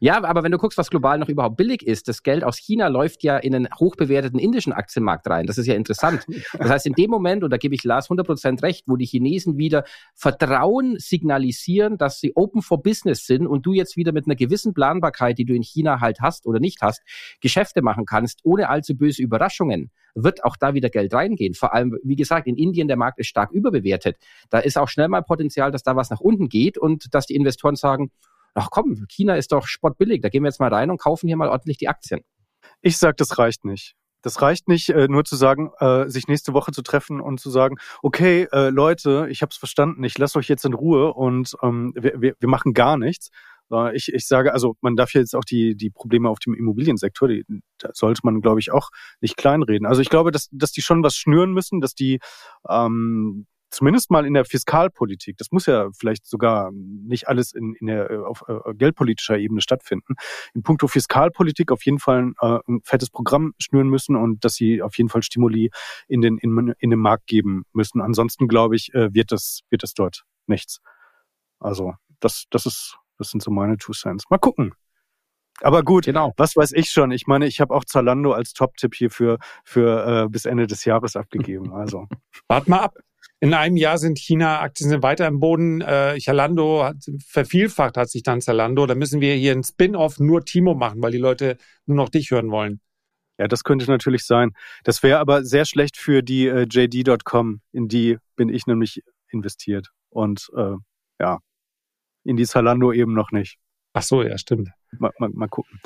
Ja, 0.00 0.22
aber 0.22 0.42
wenn 0.42 0.52
du 0.52 0.58
guckst, 0.58 0.78
was 0.78 0.90
global 0.90 1.18
noch 1.18 1.28
überhaupt 1.28 1.56
billig 1.56 1.86
ist, 1.86 2.08
das 2.08 2.22
Geld 2.22 2.44
aus 2.44 2.56
China 2.56 2.88
läuft 2.88 3.22
ja 3.22 3.36
in 3.36 3.52
den 3.52 3.68
hochbewerteten 3.78 4.38
indischen 4.38 4.72
Aktienmarkt 4.72 5.28
rein. 5.28 5.46
Das 5.46 5.58
ist 5.58 5.66
ja 5.66 5.74
interessant. 5.74 6.26
Das 6.58 6.70
heißt, 6.70 6.86
in 6.86 6.94
dem 6.94 7.10
Moment, 7.10 7.44
und 7.44 7.50
da 7.50 7.56
gebe 7.56 7.74
ich 7.74 7.84
Lars 7.84 8.08
100% 8.08 8.62
recht, 8.62 8.84
wo 8.86 8.96
die 8.96 9.06
Chinesen 9.06 9.58
wieder 9.58 9.84
Vertrauen 10.14 10.96
signalisieren, 10.98 11.98
dass 11.98 12.20
sie 12.20 12.32
open 12.34 12.62
for 12.62 12.82
business 12.82 13.26
sind 13.26 13.46
und 13.46 13.66
du 13.66 13.72
jetzt 13.72 13.96
wieder 13.96 14.12
mit 14.12 14.26
einer 14.26 14.36
gewissen 14.36 14.74
Planbarkeit, 14.74 15.38
die 15.38 15.44
du 15.44 15.54
in 15.54 15.62
China 15.62 16.00
halt 16.00 16.20
hast 16.20 16.46
oder 16.46 16.60
nicht 16.60 16.82
hast, 16.82 17.02
Geschäfte 17.40 17.82
machen 17.82 18.06
kannst, 18.06 18.40
ohne 18.44 18.68
allzu 18.68 18.96
böse 18.96 19.22
Überraschungen, 19.22 19.90
wird 20.14 20.44
auch 20.44 20.56
da 20.56 20.74
wieder 20.74 20.90
Geld 20.90 21.14
reingehen. 21.14 21.54
Vor 21.54 21.74
allem, 21.74 21.98
wie 22.02 22.16
gesagt, 22.16 22.46
in 22.46 22.56
Indien 22.56 22.88
der 22.88 22.96
Markt 22.96 23.18
ist 23.18 23.28
stark 23.28 23.50
überbewertet. 23.50 24.16
Da 24.50 24.58
ist 24.58 24.78
auch 24.78 24.88
schnell 24.88 25.08
mal 25.08 25.22
Potenzial, 25.22 25.70
dass 25.70 25.82
da 25.82 25.96
was 25.96 26.10
nach 26.10 26.20
unten 26.20 26.48
geht 26.48 26.78
und 26.78 27.14
dass 27.14 27.26
die 27.26 27.34
Investoren 27.34 27.76
sagen, 27.76 28.10
ach 28.54 28.68
komm, 28.70 29.06
China 29.08 29.36
ist 29.36 29.52
doch 29.52 29.66
spottbillig, 29.66 30.22
da 30.22 30.28
gehen 30.28 30.42
wir 30.42 30.48
jetzt 30.48 30.60
mal 30.60 30.72
rein 30.72 30.90
und 30.90 31.00
kaufen 31.00 31.26
hier 31.26 31.36
mal 31.36 31.48
ordentlich 31.48 31.78
die 31.78 31.88
Aktien. 31.88 32.22
Ich 32.80 32.98
sag, 32.98 33.16
das 33.16 33.38
reicht 33.38 33.64
nicht. 33.64 33.94
Das 34.22 34.40
reicht 34.40 34.68
nicht, 34.68 34.88
äh, 34.90 35.08
nur 35.08 35.24
zu 35.24 35.34
sagen, 35.34 35.72
äh, 35.78 36.08
sich 36.08 36.28
nächste 36.28 36.52
Woche 36.52 36.70
zu 36.70 36.82
treffen 36.82 37.20
und 37.20 37.40
zu 37.40 37.50
sagen, 37.50 37.76
okay, 38.02 38.46
äh, 38.52 38.70
Leute, 38.70 39.26
ich 39.30 39.42
habe 39.42 39.50
es 39.50 39.56
verstanden, 39.56 40.04
ich 40.04 40.16
lasse 40.16 40.38
euch 40.38 40.48
jetzt 40.48 40.64
in 40.64 40.74
Ruhe 40.74 41.12
und 41.12 41.56
ähm, 41.62 41.92
wir, 41.96 42.20
wir, 42.20 42.34
wir 42.38 42.48
machen 42.48 42.72
gar 42.72 42.96
nichts. 42.96 43.30
Äh, 43.72 43.96
ich, 43.96 44.12
ich 44.12 44.26
sage, 44.26 44.52
also 44.52 44.76
man 44.80 44.94
darf 44.94 45.12
jetzt 45.14 45.34
auch 45.34 45.44
die, 45.44 45.76
die 45.76 45.90
Probleme 45.90 46.28
auf 46.28 46.38
dem 46.38 46.54
Immobiliensektor, 46.54 47.28
die 47.28 47.44
da 47.78 47.90
sollte 47.94 48.20
man, 48.22 48.40
glaube 48.40 48.60
ich, 48.60 48.70
auch 48.70 48.90
nicht 49.20 49.36
kleinreden. 49.36 49.86
Also 49.86 50.00
ich 50.02 50.08
glaube, 50.08 50.30
dass, 50.30 50.48
dass 50.52 50.70
die 50.70 50.82
schon 50.82 51.02
was 51.02 51.16
schnüren 51.16 51.52
müssen, 51.52 51.80
dass 51.80 51.94
die 51.94 52.20
ähm, 52.68 53.46
zumindest 53.72 54.10
mal 54.10 54.26
in 54.26 54.34
der 54.34 54.44
Fiskalpolitik, 54.44 55.36
das 55.38 55.50
muss 55.50 55.66
ja 55.66 55.88
vielleicht 55.98 56.26
sogar 56.26 56.70
nicht 56.72 57.28
alles 57.28 57.52
in, 57.52 57.74
in 57.80 57.86
der, 57.86 58.10
äh, 58.10 58.18
auf 58.18 58.44
äh, 58.46 58.74
geldpolitischer 58.74 59.38
Ebene 59.38 59.60
stattfinden, 59.60 60.14
in 60.54 60.62
puncto 60.62 60.86
Fiskalpolitik 60.86 61.72
auf 61.72 61.84
jeden 61.84 61.98
Fall 61.98 62.32
äh, 62.40 62.58
ein 62.68 62.80
fettes 62.84 63.10
Programm 63.10 63.54
schnüren 63.58 63.88
müssen 63.88 64.16
und 64.16 64.44
dass 64.44 64.54
sie 64.54 64.82
auf 64.82 64.96
jeden 64.98 65.08
Fall 65.08 65.22
Stimuli 65.22 65.70
in 66.06 66.20
den, 66.20 66.38
in, 66.38 66.74
in 66.78 66.90
den 66.90 66.98
Markt 66.98 67.26
geben 67.26 67.64
müssen. 67.72 68.00
Ansonsten, 68.00 68.46
glaube 68.46 68.76
ich, 68.76 68.94
äh, 68.94 69.12
wird 69.14 69.32
das, 69.32 69.60
wird 69.70 69.82
das 69.82 69.94
dort 69.94 70.24
nichts. 70.46 70.80
Also, 71.58 71.94
das, 72.20 72.44
das 72.50 72.66
ist, 72.66 72.98
das 73.18 73.30
sind 73.30 73.42
so 73.42 73.50
meine 73.50 73.78
Two 73.78 73.92
Cents. 73.92 74.24
Mal 74.30 74.38
gucken. 74.38 74.74
Aber 75.60 75.82
gut, 75.82 76.06
genau. 76.06 76.32
was 76.36 76.56
weiß 76.56 76.72
ich 76.72 76.90
schon. 76.90 77.12
Ich 77.12 77.26
meine, 77.26 77.46
ich 77.46 77.60
habe 77.60 77.74
auch 77.74 77.84
Zalando 77.84 78.32
als 78.32 78.52
Top-Tipp 78.52 78.94
hier 78.94 79.10
für, 79.10 79.38
für 79.64 80.24
äh, 80.24 80.28
bis 80.28 80.44
Ende 80.44 80.66
des 80.66 80.84
Jahres 80.84 81.14
abgegeben. 81.14 81.72
Also. 81.72 82.08
Wart 82.48 82.68
mal 82.68 82.80
ab. 82.80 82.94
In 83.42 83.54
einem 83.54 83.76
Jahr 83.76 83.98
sind 83.98 84.20
China-Aktien 84.20 84.88
sind 84.88 85.02
weiter 85.02 85.26
im 85.26 85.40
Boden. 85.40 85.80
Äh, 85.80 86.16
Zalando 86.20 86.84
hat 86.84 86.98
vervielfacht 87.26 87.96
hat 87.96 88.08
sich 88.08 88.22
dann 88.22 88.40
Zalando. 88.40 88.86
Da 88.86 88.94
müssen 88.94 89.20
wir 89.20 89.34
hier 89.34 89.50
ein 89.50 89.64
Spin-off 89.64 90.20
nur 90.20 90.44
Timo 90.44 90.74
machen, 90.74 91.02
weil 91.02 91.10
die 91.10 91.18
Leute 91.18 91.56
nur 91.84 91.96
noch 91.96 92.08
dich 92.08 92.30
hören 92.30 92.52
wollen. 92.52 92.80
Ja, 93.38 93.48
das 93.48 93.64
könnte 93.64 93.90
natürlich 93.90 94.26
sein. 94.26 94.52
Das 94.84 95.02
wäre 95.02 95.18
aber 95.18 95.42
sehr 95.42 95.64
schlecht 95.64 95.96
für 95.96 96.22
die 96.22 96.46
äh, 96.46 96.68
JD.com. 96.70 97.60
In 97.72 97.88
die 97.88 98.16
bin 98.36 98.48
ich 98.48 98.68
nämlich 98.68 99.02
investiert. 99.32 99.88
Und 100.10 100.48
äh, 100.56 100.76
ja, 101.18 101.40
in 102.22 102.36
die 102.36 102.46
Zalando 102.46 102.92
eben 102.92 103.12
noch 103.12 103.32
nicht. 103.32 103.58
Ach 103.92 104.04
so, 104.04 104.22
ja, 104.22 104.38
stimmt. 104.38 104.70
Mal, 105.00 105.10
mal, 105.18 105.30
mal 105.30 105.48
gucken. 105.48 105.80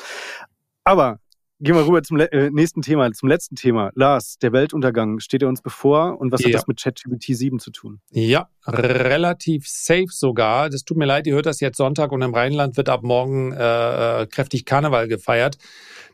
Aber 0.85 1.21
Gehen 1.59 1.75
wir 1.75 1.87
rüber 1.87 2.03
zum 2.03 2.19
äh, 2.19 2.51
nächsten 2.51 2.83
Thema, 2.83 3.11
zum 3.13 3.31
letzten 3.31 3.57
Thema. 3.57 3.91
Lars, 3.95 4.37
der 4.43 4.53
Weltuntergang 4.53 5.21
steht 5.21 5.41
er 5.43 5.49
uns 5.49 5.63
bevor 5.63 6.21
und 6.21 6.31
was 6.31 6.43
ja. 6.43 6.49
hat 6.49 6.55
das 6.55 6.67
mit 6.67 6.83
ChatGPT 6.83 7.35
7 7.35 7.59
zu 7.59 7.71
tun? 7.71 8.01
Ja, 8.11 8.51
relativ 8.67 9.67
safe 9.67 10.09
sogar. 10.11 10.69
Das 10.69 10.85
tut 10.85 10.99
mir 10.99 11.07
leid, 11.07 11.27
ihr 11.27 11.35
hört 11.35 11.47
das 11.47 11.61
jetzt 11.61 11.79
Sonntag 11.79 12.13
und 12.13 12.21
im 12.21 12.35
Rheinland 12.35 12.77
wird 12.77 12.91
ab 12.91 13.03
morgen 13.03 13.53
äh, 13.53 14.23
äh 14.23 14.27
kräftig 14.27 14.67
Karneval 14.67 15.09
gefeiert. 15.09 15.57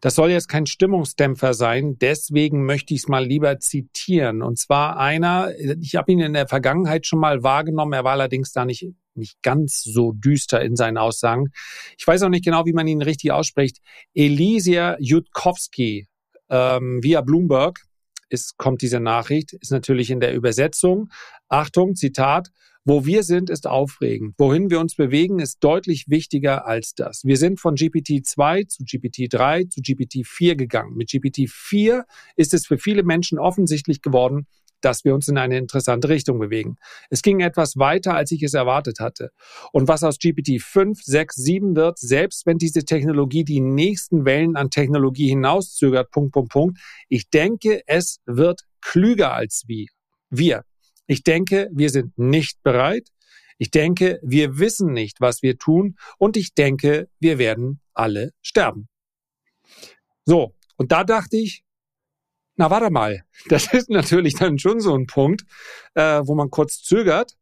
Das 0.01 0.15
soll 0.15 0.31
jetzt 0.31 0.49
kein 0.49 0.67
Stimmungsdämpfer 0.67 1.55
sein, 1.55 1.97
deswegen 2.01 2.65
möchte 2.65 2.95
ich 2.95 3.01
es 3.01 3.09
mal 3.09 3.25
lieber 3.25 3.59
zitieren. 3.59 4.43
Und 4.43 4.59
zwar 4.59 4.97
einer, 4.97 5.51
ich 5.81 5.97
habe 5.97 6.13
ihn 6.13 6.21
in 6.21 6.35
der 6.35 6.47
Vergangenheit 6.47 7.07
schon 7.07 7.19
mal 7.19 7.43
wahrgenommen, 7.43 7.93
er 7.93 8.05
war 8.05 8.13
allerdings 8.13 8.53
da 8.53 8.65
nicht, 8.65 8.89
nicht 9.17 9.43
ganz 9.43 9.83
so 9.83 10.13
düster 10.13 10.63
in 10.63 10.77
seinen 10.77 10.99
Aussagen. 10.99 11.51
Ich 11.99 12.07
weiß 12.07 12.23
auch 12.23 12.29
nicht 12.29 12.45
genau, 12.45 12.67
wie 12.67 12.73
man 12.73 12.87
ihn 12.87 13.03
richtig 13.03 13.33
ausspricht. 13.33 13.79
Elisia 14.15 14.97
Jutkowski 15.01 16.09
ähm, 16.51 17.01
via 17.03 17.21
Bloomberg 17.21 17.81
ist, 18.29 18.57
kommt 18.57 18.83
diese 18.83 19.01
Nachricht, 19.01 19.53
ist 19.53 19.71
natürlich 19.71 20.11
in 20.11 20.21
der 20.21 20.35
Übersetzung. 20.35 21.11
Achtung, 21.49 21.95
Zitat. 21.95 22.49
Wo 22.85 23.07
wir 23.07 23.23
sind, 23.23 23.49
ist 23.49 23.69
aufregend. 23.69 24.35
Wohin 24.39 24.69
wir 24.69 24.81
uns 24.81 24.97
bewegen, 24.97 25.39
ist 25.39 25.59
deutlich 25.61 26.07
wichtiger 26.09 26.67
als 26.67 26.95
das. 26.95 27.23
Wir 27.23 27.37
sind 27.37 27.61
von 27.61 27.77
GPT-2 27.77 28.67
zu 28.67 28.83
GPT-3 28.83 29.69
zu 29.69 29.81
GPT-4 29.83 30.57
gegangen. 30.57 30.97
Mit 30.97 31.11
GPT-4 31.11 32.03
ist 32.35 32.55
es 32.55 32.67
für 32.67 32.79
viele 32.79 33.05
Menschen 33.05 33.39
offensichtlich 33.39 34.03
geworden, 34.03 34.49
dass 34.85 35.05
wir 35.05 35.15
uns 35.15 35.29
in 35.29 35.39
eine 35.39 35.59
interessante 35.59 36.09
Richtung 36.09 36.39
bewegen. 36.39 36.77
Es 37.11 37.23
ging 37.23 37.41
etwas 37.41 37.77
weiter, 37.77 38.15
als 38.15 38.31
ich 38.31 38.43
es 38.43 38.55
erwartet 38.55 39.01
hatte. 39.01 39.31
Und 39.73 39.89
was 39.89 40.03
aus 40.03 40.19
GPT 40.19 40.61
5, 40.61 41.03
6, 41.03 41.35
7 41.37 41.77
wird, 41.77 41.99
selbst 41.99 42.47
wenn 42.47 42.59
diese 42.59 42.85
Technologie 42.85 43.45
die 43.45 43.61
nächsten 43.61 44.25
Wellen 44.25 44.57
an 44.57 44.71
Technologie 44.71 45.29
hinauszögert, 45.29 46.11
Punkt, 46.11 46.33
Punkt, 46.33 46.53
Punkt, 46.53 46.79
ich 47.09 47.31
denke, 47.31 47.83
es 47.87 48.21
wird 48.27 48.63
klüger 48.81 49.33
als 49.33 49.65
wie 49.67 49.89
wir. 50.31 50.65
Ich 51.07 51.23
denke, 51.23 51.69
wir 51.73 51.91
sind 51.91 52.17
nicht 52.19 52.63
bereit. 52.63 53.09
Ich 53.59 53.71
denke, 53.71 54.19
wir 54.23 54.59
wissen 54.59 54.93
nicht, 54.93 55.21
was 55.21 55.43
wir 55.43 55.59
tun. 55.59 55.97
Und 56.19 56.37
ich 56.37 56.55
denke, 56.55 57.09
wir 57.21 57.39
werden 57.39 57.81
alle 57.95 58.33
sterben. 58.41 58.89
So, 60.25 60.55
und 60.77 60.93
da 60.93 61.05
dachte 61.05 61.37
ich, 61.37 61.65
na 62.57 62.71
warte 62.71 62.91
mal, 62.91 63.23
das 63.49 63.73
ist 63.73 63.91
natürlich 63.91 64.35
dann 64.35 64.59
schon 64.59 64.81
so 64.81 64.95
ein 64.95 65.07
Punkt, 65.07 65.43
äh, 65.95 66.21
wo 66.25 66.35
man 66.35 66.51
kurz 66.51 66.83
zögert. 66.83 67.37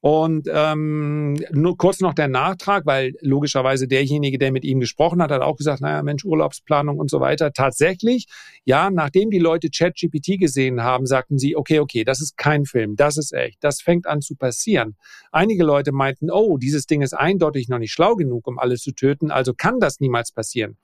Und 0.00 0.46
ähm, 0.52 1.34
nur 1.50 1.76
kurz 1.76 2.00
noch 2.00 2.14
der 2.14 2.28
Nachtrag, 2.28 2.86
weil 2.86 3.14
logischerweise 3.22 3.88
derjenige, 3.88 4.38
der 4.38 4.52
mit 4.52 4.62
ihm 4.62 4.78
gesprochen 4.78 5.20
hat, 5.20 5.32
hat 5.32 5.42
auch 5.42 5.56
gesagt, 5.56 5.80
naja, 5.80 6.00
Mensch, 6.02 6.24
Urlaubsplanung 6.24 6.98
und 6.98 7.10
so 7.10 7.18
weiter. 7.18 7.52
Tatsächlich, 7.52 8.26
ja, 8.64 8.90
nachdem 8.90 9.30
die 9.30 9.40
Leute 9.40 9.68
ChatGPT 9.68 10.38
gesehen 10.38 10.82
haben, 10.82 11.06
sagten 11.06 11.38
sie, 11.38 11.56
okay, 11.56 11.80
okay, 11.80 12.04
das 12.04 12.20
ist 12.20 12.36
kein 12.36 12.66
Film, 12.66 12.94
das 12.94 13.16
ist 13.16 13.32
echt, 13.32 13.58
das 13.64 13.80
fängt 13.80 14.06
an 14.06 14.20
zu 14.20 14.36
passieren. 14.36 14.96
Einige 15.32 15.64
Leute 15.64 15.90
meinten, 15.90 16.30
oh, 16.30 16.56
dieses 16.56 16.86
Ding 16.86 17.02
ist 17.02 17.14
eindeutig 17.14 17.68
noch 17.68 17.78
nicht 17.78 17.92
schlau 17.92 18.14
genug, 18.14 18.46
um 18.46 18.60
alles 18.60 18.82
zu 18.82 18.92
töten, 18.92 19.32
also 19.32 19.54
kann 19.54 19.80
das 19.80 19.98
niemals 19.98 20.30
passieren. 20.30 20.76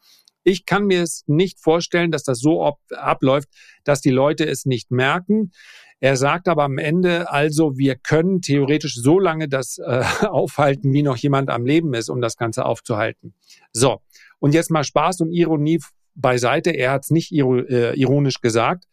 Ich 0.44 0.66
kann 0.66 0.86
mir 0.86 1.02
es 1.02 1.24
nicht 1.26 1.60
vorstellen, 1.60 2.10
dass 2.10 2.24
das 2.24 2.40
so 2.40 2.76
abläuft, 2.90 3.48
dass 3.84 4.00
die 4.00 4.10
Leute 4.10 4.46
es 4.46 4.64
nicht 4.64 4.90
merken. 4.90 5.52
Er 6.00 6.16
sagt 6.16 6.48
aber 6.48 6.64
am 6.64 6.78
Ende, 6.78 7.30
also 7.30 7.78
wir 7.78 7.94
können 7.94 8.40
theoretisch 8.40 8.96
so 8.96 9.20
lange 9.20 9.48
das 9.48 9.78
äh, 9.78 10.02
aufhalten, 10.26 10.92
wie 10.92 11.02
noch 11.02 11.16
jemand 11.16 11.48
am 11.48 11.64
Leben 11.64 11.94
ist, 11.94 12.08
um 12.08 12.20
das 12.20 12.36
Ganze 12.36 12.64
aufzuhalten. 12.64 13.34
So, 13.72 14.00
und 14.40 14.52
jetzt 14.52 14.70
mal 14.70 14.82
Spaß 14.82 15.20
und 15.20 15.32
Ironie 15.32 15.78
beiseite. 16.14 16.70
Er 16.70 16.90
hat 16.90 17.04
es 17.04 17.10
nicht 17.10 17.32
äh, 17.32 17.94
ironisch 17.94 18.40
gesagt. 18.40 18.84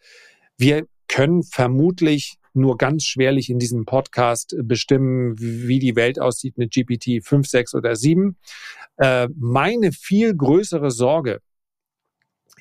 Wir 0.57 0.85
können 1.07 1.43
vermutlich 1.43 2.35
nur 2.53 2.77
ganz 2.77 3.05
schwerlich 3.05 3.49
in 3.49 3.59
diesem 3.59 3.85
Podcast 3.85 4.55
bestimmen, 4.61 5.35
wie 5.39 5.79
die 5.79 5.95
Welt 5.95 6.19
aussieht 6.19 6.57
mit 6.57 6.71
GPT 6.71 7.25
5, 7.25 7.47
6 7.47 7.75
oder 7.75 7.95
7. 7.95 8.37
Äh, 8.99 9.29
meine 9.35 9.91
viel 9.91 10.35
größere 10.35 10.91
Sorge 10.91 11.41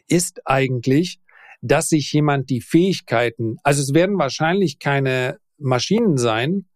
ist 0.06 0.40
eigentlich, 0.46 1.20
dass 1.60 1.88
sich 1.88 2.12
jemand 2.12 2.48
die 2.50 2.60
Fähigkeiten, 2.60 3.56
also 3.64 3.82
es 3.82 3.92
werden 3.92 4.18
wahrscheinlich 4.18 4.78
keine 4.78 5.38
Maschinen 5.58 6.16
sein 6.16 6.66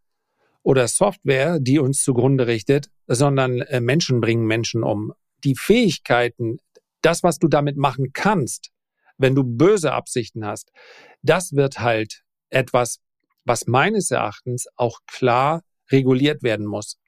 oder 0.62 0.88
Software, 0.88 1.60
die 1.60 1.78
uns 1.78 2.02
zugrunde 2.02 2.48
richtet, 2.48 2.88
sondern 3.06 3.60
äh, 3.60 3.80
Menschen 3.80 4.20
bringen 4.20 4.46
Menschen 4.46 4.82
um. 4.82 5.12
Die 5.44 5.54
Fähigkeiten, 5.56 6.58
das, 7.00 7.22
was 7.22 7.38
du 7.38 7.46
damit 7.46 7.76
machen 7.76 8.12
kannst, 8.12 8.70
wenn 9.18 9.36
du 9.36 9.44
böse 9.44 9.92
Absichten 9.92 10.44
hast, 10.44 10.72
das 11.22 11.52
wird 11.52 11.78
halt 11.78 12.22
etwas, 12.50 12.98
was 13.44 13.66
meines 13.66 14.10
Erachtens 14.10 14.66
auch 14.76 14.98
klar 15.06 15.62
reguliert 15.90 16.42
werden 16.42 16.66
muss. 16.66 16.98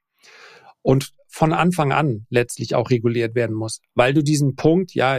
Und 0.83 1.13
von 1.35 1.53
Anfang 1.53 1.91
an 1.91 2.27
letztlich 2.31 2.77
auch 2.77 2.91
reguliert 2.91 3.35
werden 3.35 3.57
muss, 3.57 3.81
weil 3.95 4.15
du 4.15 4.23
diesen 4.23 4.55
Punkt, 4.55 4.95
ja, 4.95 5.19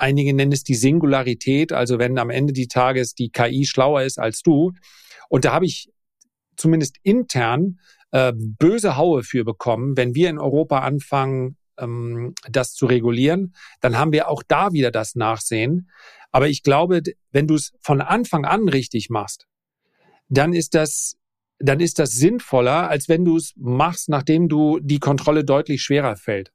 Einige 0.00 0.32
nennen 0.32 0.52
es 0.52 0.64
die 0.64 0.74
Singularität, 0.74 1.72
also 1.74 1.98
wenn 1.98 2.18
am 2.18 2.30
Ende 2.30 2.54
des 2.54 2.68
Tages 2.68 3.14
die 3.14 3.28
KI 3.28 3.66
schlauer 3.66 4.02
ist 4.02 4.18
als 4.18 4.40
du. 4.40 4.72
Und 5.28 5.44
da 5.44 5.52
habe 5.52 5.66
ich 5.66 5.92
zumindest 6.56 6.96
intern 7.02 7.80
äh, 8.10 8.32
böse 8.34 8.96
Haue 8.96 9.22
für 9.22 9.44
bekommen, 9.44 9.98
wenn 9.98 10.14
wir 10.14 10.30
in 10.30 10.38
Europa 10.38 10.78
anfangen, 10.78 11.58
ähm, 11.78 12.34
das 12.48 12.72
zu 12.72 12.86
regulieren, 12.86 13.54
dann 13.82 13.98
haben 13.98 14.12
wir 14.12 14.28
auch 14.30 14.42
da 14.42 14.72
wieder 14.72 14.90
das 14.90 15.16
Nachsehen. 15.16 15.90
Aber 16.32 16.48
ich 16.48 16.62
glaube, 16.62 17.02
wenn 17.30 17.46
du 17.46 17.56
es 17.56 17.72
von 17.82 18.00
Anfang 18.00 18.46
an 18.46 18.70
richtig 18.70 19.10
machst, 19.10 19.46
dann 20.30 20.54
ist 20.54 20.74
das 20.74 21.16
dann 21.60 21.80
ist 21.80 21.98
das 21.98 22.12
sinnvoller, 22.12 22.88
als 22.88 23.08
wenn 23.08 23.24
du 23.24 23.36
es 23.36 23.52
machst, 23.56 24.08
nachdem 24.08 24.48
du 24.48 24.80
die 24.80 24.98
Kontrolle 24.98 25.44
deutlich 25.44 25.82
schwerer 25.82 26.16
fällt. 26.16 26.52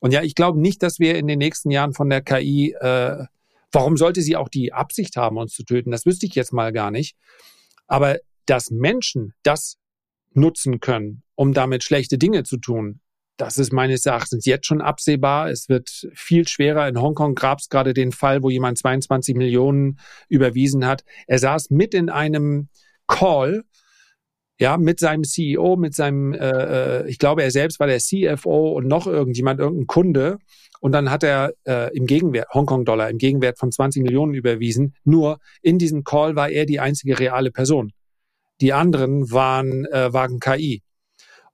Und 0.00 0.12
ja, 0.12 0.22
ich 0.22 0.34
glaube 0.34 0.60
nicht, 0.60 0.82
dass 0.82 0.98
wir 0.98 1.16
in 1.16 1.26
den 1.26 1.38
nächsten 1.38 1.70
Jahren 1.70 1.92
von 1.92 2.08
der 2.08 2.22
KI, 2.22 2.74
äh, 2.80 3.24
warum 3.70 3.96
sollte 3.96 4.22
sie 4.22 4.36
auch 4.36 4.48
die 4.48 4.72
Absicht 4.72 5.16
haben, 5.16 5.36
uns 5.36 5.52
zu 5.52 5.64
töten? 5.64 5.90
Das 5.90 6.06
wüsste 6.06 6.26
ich 6.26 6.34
jetzt 6.34 6.52
mal 6.52 6.72
gar 6.72 6.90
nicht. 6.90 7.16
Aber 7.86 8.18
dass 8.46 8.70
Menschen 8.70 9.34
das 9.42 9.76
nutzen 10.32 10.80
können, 10.80 11.22
um 11.34 11.52
damit 11.52 11.84
schlechte 11.84 12.18
Dinge 12.18 12.42
zu 12.44 12.56
tun, 12.56 13.00
das 13.36 13.58
ist 13.58 13.72
meines 13.72 14.06
Erachtens 14.06 14.46
jetzt 14.46 14.66
schon 14.66 14.80
absehbar. 14.80 15.50
Es 15.50 15.68
wird 15.68 16.08
viel 16.14 16.48
schwerer. 16.48 16.88
In 16.88 17.00
Hongkong 17.00 17.34
gab 17.34 17.58
es 17.58 17.68
gerade 17.68 17.92
den 17.92 18.12
Fall, 18.12 18.42
wo 18.42 18.48
jemand 18.48 18.78
22 18.78 19.34
Millionen 19.34 19.98
überwiesen 20.28 20.86
hat. 20.86 21.04
Er 21.26 21.38
saß 21.38 21.68
mit 21.68 21.92
in 21.92 22.08
einem 22.08 22.68
Call 23.06 23.64
ja, 24.58 24.78
mit 24.78 25.00
seinem 25.00 25.24
CEO, 25.24 25.76
mit 25.76 25.94
seinem, 25.94 26.32
äh, 26.32 27.02
äh, 27.02 27.08
ich 27.08 27.18
glaube, 27.18 27.42
er 27.42 27.50
selbst 27.50 27.78
war 27.78 27.86
der 27.86 27.98
CFO 27.98 28.72
und 28.72 28.86
noch 28.86 29.06
irgendjemand, 29.06 29.60
irgendein 29.60 29.86
Kunde. 29.86 30.38
Und 30.80 30.92
dann 30.92 31.10
hat 31.10 31.22
er 31.22 31.52
äh, 31.66 31.94
im 31.96 32.06
Gegenwert, 32.06 32.48
Hongkong-Dollar, 32.54 33.10
im 33.10 33.18
Gegenwert 33.18 33.58
von 33.58 33.70
20 33.70 34.02
Millionen 34.02 34.34
überwiesen. 34.34 34.94
Nur 35.04 35.38
in 35.62 35.78
diesem 35.78 36.04
Call 36.04 36.36
war 36.36 36.48
er 36.48 36.64
die 36.64 36.80
einzige 36.80 37.18
reale 37.18 37.50
Person. 37.50 37.92
Die 38.60 38.72
anderen 38.72 39.30
waren, 39.30 39.84
äh, 39.86 40.12
waren 40.12 40.40
KI. 40.40 40.82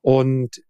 Und 0.01 0.63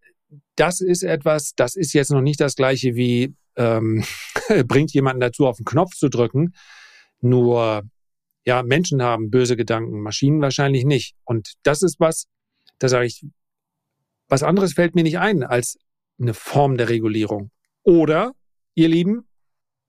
das 0.56 0.80
ist 0.80 1.02
etwas, 1.02 1.52
das 1.54 1.76
ist 1.76 1.92
jetzt 1.92 2.10
noch 2.10 2.20
nicht 2.22 2.40
das 2.40 2.56
gleiche 2.56 2.94
wie 2.94 3.34
ähm, 3.56 4.04
bringt 4.66 4.92
jemanden 4.92 5.20
dazu, 5.20 5.46
auf 5.46 5.56
den 5.56 5.66
Knopf 5.66 5.94
zu 5.94 6.08
drücken. 6.08 6.54
Nur 7.20 7.82
ja, 8.44 8.62
Menschen 8.62 9.02
haben 9.02 9.30
böse 9.30 9.56
Gedanken, 9.56 10.00
Maschinen 10.00 10.40
wahrscheinlich 10.40 10.84
nicht. 10.84 11.14
Und 11.24 11.52
das 11.62 11.82
ist 11.82 12.00
was, 12.00 12.26
da 12.78 12.88
sage 12.88 13.06
ich, 13.06 13.24
was 14.28 14.42
anderes 14.42 14.74
fällt 14.74 14.94
mir 14.94 15.02
nicht 15.02 15.18
ein 15.18 15.42
als 15.42 15.78
eine 16.20 16.34
Form 16.34 16.76
der 16.76 16.88
Regulierung. 16.88 17.50
Oder, 17.82 18.32
ihr 18.74 18.88
Lieben, 18.88 19.26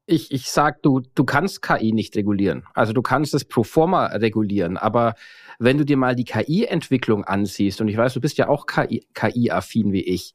ich, 0.05 0.31
ich 0.31 0.49
sag, 0.49 0.81
du, 0.81 1.01
du 1.15 1.23
kannst 1.23 1.61
KI 1.61 1.93
nicht 1.93 2.15
regulieren. 2.15 2.65
Also 2.73 2.91
du 2.93 3.01
kannst 3.01 3.33
es 3.33 3.45
pro 3.45 3.63
forma 3.63 4.07
regulieren. 4.07 4.77
Aber 4.77 5.15
wenn 5.59 5.77
du 5.77 5.85
dir 5.85 5.97
mal 5.97 6.15
die 6.15 6.25
KI-Entwicklung 6.25 7.23
ansiehst, 7.23 7.79
und 7.79 7.87
ich 7.87 7.97
weiß, 7.97 8.13
du 8.13 8.21
bist 8.21 8.37
ja 8.37 8.49
auch 8.49 8.65
KI-affin 8.65 9.93
wie 9.93 10.03
ich, 10.03 10.33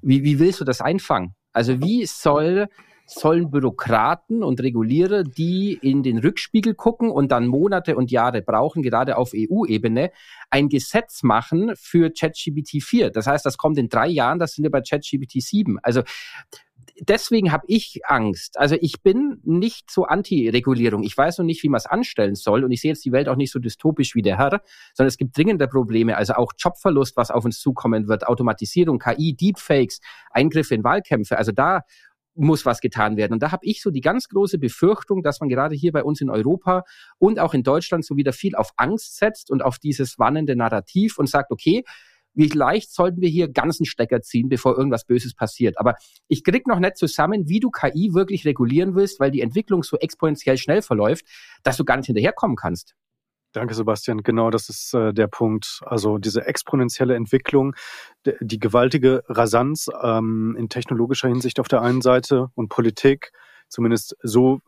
wie, 0.00 0.24
wie 0.24 0.38
willst 0.38 0.60
du 0.60 0.64
das 0.64 0.80
einfangen? 0.80 1.34
Also 1.52 1.80
wie 1.80 2.06
soll 2.06 2.68
sollen 3.10 3.50
Bürokraten 3.50 4.44
und 4.44 4.62
Regulierer, 4.62 5.24
die 5.24 5.72
in 5.72 6.02
den 6.02 6.18
Rückspiegel 6.18 6.74
gucken 6.74 7.10
und 7.10 7.32
dann 7.32 7.46
Monate 7.46 7.96
und 7.96 8.10
Jahre 8.10 8.40
brauchen, 8.40 8.82
gerade 8.82 9.16
auf 9.16 9.32
EU-Ebene, 9.34 10.12
ein 10.48 10.68
Gesetz 10.68 11.22
machen 11.22 11.72
für 11.74 12.10
ChatGPT 12.10 12.82
4. 12.82 13.10
Das 13.10 13.26
heißt, 13.26 13.44
das 13.44 13.58
kommt 13.58 13.78
in 13.78 13.88
drei 13.88 14.06
Jahren, 14.06 14.38
das 14.38 14.54
sind 14.54 14.62
wir 14.62 14.70
bei 14.70 14.80
ChatGPT 14.80 15.42
7. 15.42 15.78
Also 15.82 16.02
deswegen 17.00 17.50
habe 17.50 17.64
ich 17.66 18.00
Angst. 18.04 18.58
Also 18.58 18.76
ich 18.80 19.02
bin 19.02 19.40
nicht 19.42 19.90
so 19.90 20.04
Anti-Regulierung. 20.04 21.02
Ich 21.02 21.16
weiß 21.16 21.38
noch 21.38 21.44
nicht, 21.44 21.62
wie 21.62 21.68
man 21.68 21.78
es 21.78 21.86
anstellen 21.86 22.34
soll. 22.34 22.64
Und 22.64 22.70
ich 22.70 22.80
sehe 22.80 22.92
jetzt 22.92 23.04
die 23.04 23.12
Welt 23.12 23.28
auch 23.28 23.36
nicht 23.36 23.50
so 23.50 23.58
dystopisch 23.58 24.14
wie 24.14 24.22
der 24.22 24.38
Herr, 24.38 24.62
sondern 24.94 25.08
es 25.08 25.16
gibt 25.16 25.36
dringende 25.36 25.66
Probleme. 25.66 26.16
Also 26.16 26.34
auch 26.34 26.52
Jobverlust, 26.58 27.16
was 27.16 27.30
auf 27.30 27.44
uns 27.44 27.58
zukommen 27.58 28.08
wird, 28.08 28.26
Automatisierung, 28.26 28.98
KI, 28.98 29.34
Deepfakes, 29.34 30.00
Eingriffe 30.30 30.74
in 30.74 30.84
Wahlkämpfe. 30.84 31.38
Also 31.38 31.52
da 31.52 31.82
muss 32.34 32.64
was 32.64 32.80
getan 32.80 33.16
werden. 33.16 33.32
Und 33.32 33.42
da 33.42 33.52
habe 33.52 33.66
ich 33.66 33.82
so 33.82 33.90
die 33.90 34.00
ganz 34.00 34.28
große 34.28 34.58
Befürchtung, 34.58 35.22
dass 35.22 35.40
man 35.40 35.48
gerade 35.48 35.74
hier 35.74 35.92
bei 35.92 36.04
uns 36.04 36.20
in 36.20 36.30
Europa 36.30 36.84
und 37.18 37.38
auch 37.38 37.54
in 37.54 37.62
Deutschland 37.62 38.04
so 38.04 38.16
wieder 38.16 38.32
viel 38.32 38.54
auf 38.54 38.70
Angst 38.76 39.16
setzt 39.16 39.50
und 39.50 39.62
auf 39.62 39.78
dieses 39.78 40.18
warnende 40.18 40.56
Narrativ 40.56 41.18
und 41.18 41.28
sagt, 41.28 41.50
okay, 41.50 41.84
wie 42.34 42.48
leicht 42.48 42.92
sollten 42.92 43.20
wir 43.20 43.28
hier 43.28 43.48
ganzen 43.48 43.84
Stecker 43.84 44.22
ziehen, 44.22 44.48
bevor 44.48 44.76
irgendwas 44.76 45.04
Böses 45.04 45.34
passiert. 45.34 45.78
Aber 45.78 45.96
ich 46.28 46.44
krieg 46.44 46.66
noch 46.66 46.78
nicht 46.78 46.96
zusammen, 46.96 47.48
wie 47.48 47.60
du 47.60 47.70
KI 47.70 48.14
wirklich 48.14 48.44
regulieren 48.44 48.94
willst, 48.94 49.20
weil 49.20 49.30
die 49.30 49.40
Entwicklung 49.40 49.82
so 49.82 49.96
exponentiell 49.98 50.56
schnell 50.56 50.82
verläuft, 50.82 51.26
dass 51.62 51.76
du 51.76 51.84
gar 51.84 51.96
nicht 51.96 52.06
hinterherkommen 52.06 52.56
kannst. 52.56 52.94
Danke, 53.52 53.74
Sebastian. 53.74 54.22
Genau, 54.22 54.50
das 54.50 54.68
ist 54.68 54.94
äh, 54.94 55.12
der 55.12 55.26
Punkt. 55.26 55.80
Also 55.84 56.18
diese 56.18 56.46
exponentielle 56.46 57.16
Entwicklung, 57.16 57.74
die 58.40 58.60
gewaltige 58.60 59.24
Rasanz 59.28 59.88
ähm, 60.02 60.54
in 60.56 60.68
technologischer 60.68 61.28
Hinsicht 61.28 61.58
auf 61.58 61.66
der 61.66 61.82
einen 61.82 62.00
Seite 62.00 62.50
und 62.54 62.68
Politik, 62.68 63.32
zumindest 63.68 64.16
so, 64.22 64.60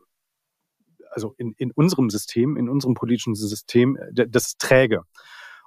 also 1.11 1.33
in, 1.37 1.53
in 1.57 1.71
unserem 1.71 2.09
System, 2.09 2.57
in 2.57 2.67
unserem 2.67 2.93
politischen 2.93 3.35
System, 3.35 3.97
das 4.11 4.47
ist 4.47 4.59
träge. 4.59 5.03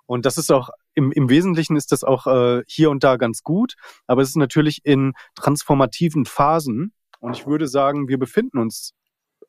Und 0.05 0.26
das 0.26 0.36
ist 0.36 0.52
auch 0.52 0.68
im, 0.94 1.10
im 1.10 1.30
Wesentlichen 1.30 1.76
ist 1.76 1.93
das 1.93 2.05
auch 2.05 2.26
äh, 2.26 2.62
hier 2.66 2.90
und 2.90 3.02
da 3.02 3.16
ganz 3.16 3.43
gut, 3.43 3.74
aber 4.06 4.22
es 4.22 4.28
ist 4.28 4.36
natürlich 4.36 4.84
in 4.84 5.14
transformativen 5.34 6.26
Phasen. 6.26 6.93
Und 7.18 7.36
ich 7.36 7.47
würde 7.47 7.66
sagen, 7.66 8.09
wir 8.09 8.18
befinden 8.18 8.59
uns 8.59 8.93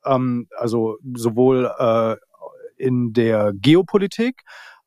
ähm, 0.04 0.48
also 0.56 0.98
sowohl 1.14 1.70
äh, 1.78 2.16
in 2.78 3.12
der 3.12 3.52
Geopolitik 3.54 4.42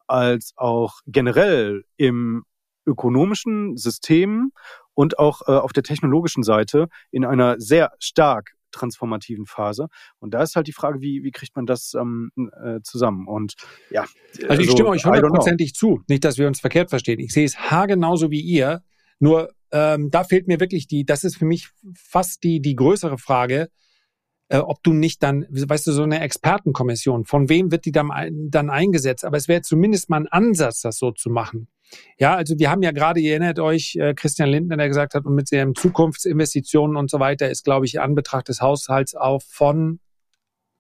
als 0.07 0.53
auch 0.57 0.99
generell 1.05 1.84
im 1.97 2.43
ökonomischen 2.85 3.77
System 3.77 4.51
und 4.93 5.19
auch 5.19 5.41
äh, 5.47 5.51
auf 5.51 5.73
der 5.73 5.84
technologischen 5.84 6.43
Seite 6.43 6.88
in 7.11 7.26
einer 7.26 7.59
sehr 7.59 7.91
stark 7.99 8.51
transformativen 8.72 9.45
Phase. 9.45 9.88
Und 10.19 10.34
da 10.34 10.41
ist 10.41 10.55
halt 10.55 10.68
die 10.68 10.73
Frage, 10.73 11.01
wie, 11.01 11.23
wie 11.23 11.31
kriegt 11.31 11.55
man 11.55 11.65
das 11.65 11.93
ähm, 11.93 12.31
äh, 12.63 12.80
zusammen? 12.84 13.27
Und 13.27 13.55
ja. 13.89 14.01
Also 14.01 14.13
ich 14.39 14.49
also, 14.49 14.72
stimme 14.72 14.89
euch 14.89 15.05
hundertprozentig 15.05 15.73
zu. 15.73 16.01
Nicht, 16.07 16.23
dass 16.23 16.38
wir 16.38 16.47
uns 16.47 16.59
verkehrt 16.59 16.89
verstehen. 16.89 17.19
Ich 17.19 17.34
sehe 17.34 17.45
es 17.45 17.57
haargenauso 17.57 18.31
wie 18.31 18.41
ihr. 18.41 18.81
Nur 19.19 19.51
ähm, 19.72 20.09
da 20.09 20.23
fehlt 20.23 20.47
mir 20.47 20.59
wirklich 20.59 20.88
die, 20.88 21.05
das 21.05 21.23
ist 21.23 21.38
für 21.38 21.45
mich 21.45 21.69
fast 21.95 22.43
die, 22.43 22.61
die 22.61 22.76
größere 22.76 23.18
Frage, 23.18 23.69
äh, 24.52 24.57
ob 24.57 24.84
du 24.84 24.91
nicht 24.91 25.23
dann, 25.23 25.45
weißt 25.49 25.88
du, 25.88 25.94
so 25.94 26.03
eine 26.03 26.19
Expertenkommission, 26.19 27.23
von 27.23 27.48
wem 27.48 27.72
wird 27.72 27.86
die 27.86 27.94
dann, 27.94 28.10
dann 28.49 28.69
eingesetzt? 28.69 29.23
Aber 29.23 29.38
es 29.38 29.48
wäre 29.48 29.61
zumindest 29.61 30.10
mal 30.10 30.18
ein 30.18 30.28
Ansatz, 30.28 30.82
das 30.82 30.98
so 30.98 31.11
zu 31.11 31.30
machen. 31.30 31.69
Ja, 32.18 32.36
also 32.36 32.60
wir 32.60 32.69
haben 32.69 32.84
ja 32.84 32.91
gerade, 32.91 33.22
ihr 33.22 33.32
erinnert 33.32 33.60
euch, 33.60 33.95
äh, 33.95 34.14
Christian 34.14 34.49
Lindner, 34.49 34.76
der 34.76 34.90
gesagt 34.90 35.14
hat, 35.14 35.26
und 35.26 35.36
mit 35.36 35.48
seinen 35.48 35.73
Zukunftsinvestitionen 35.73 36.98
und 36.98 37.10
so 37.10 37.19
weiter 37.19 37.49
ist, 37.49 37.64
glaube 37.64 37.86
ich, 37.86 38.02
Anbetracht 38.02 38.49
des 38.49 38.60
Haushalts 38.60 39.15
auf 39.15 39.44
von 39.48 39.99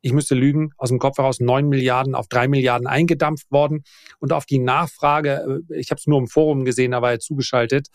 ich 0.01 0.13
müsste 0.13 0.35
lügen, 0.35 0.71
aus 0.77 0.89
dem 0.89 0.99
Kopf 0.99 1.17
heraus 1.17 1.39
neun 1.39 1.67
Milliarden 1.67 2.15
auf 2.15 2.27
drei 2.27 2.47
Milliarden 2.47 2.87
eingedampft 2.87 3.51
worden. 3.51 3.83
Und 4.19 4.33
auf 4.33 4.45
die 4.45 4.59
Nachfrage, 4.59 5.61
äh, 5.69 5.79
ich 5.79 5.91
habe 5.91 5.99
es 5.99 6.07
nur 6.07 6.19
im 6.19 6.27
Forum 6.27 6.65
gesehen, 6.65 6.91
da 6.91 7.01
war 7.01 7.11
er 7.11 7.19
zugeschaltet, 7.19 7.87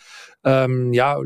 ähm, 0.44 0.92
ja, 0.92 1.18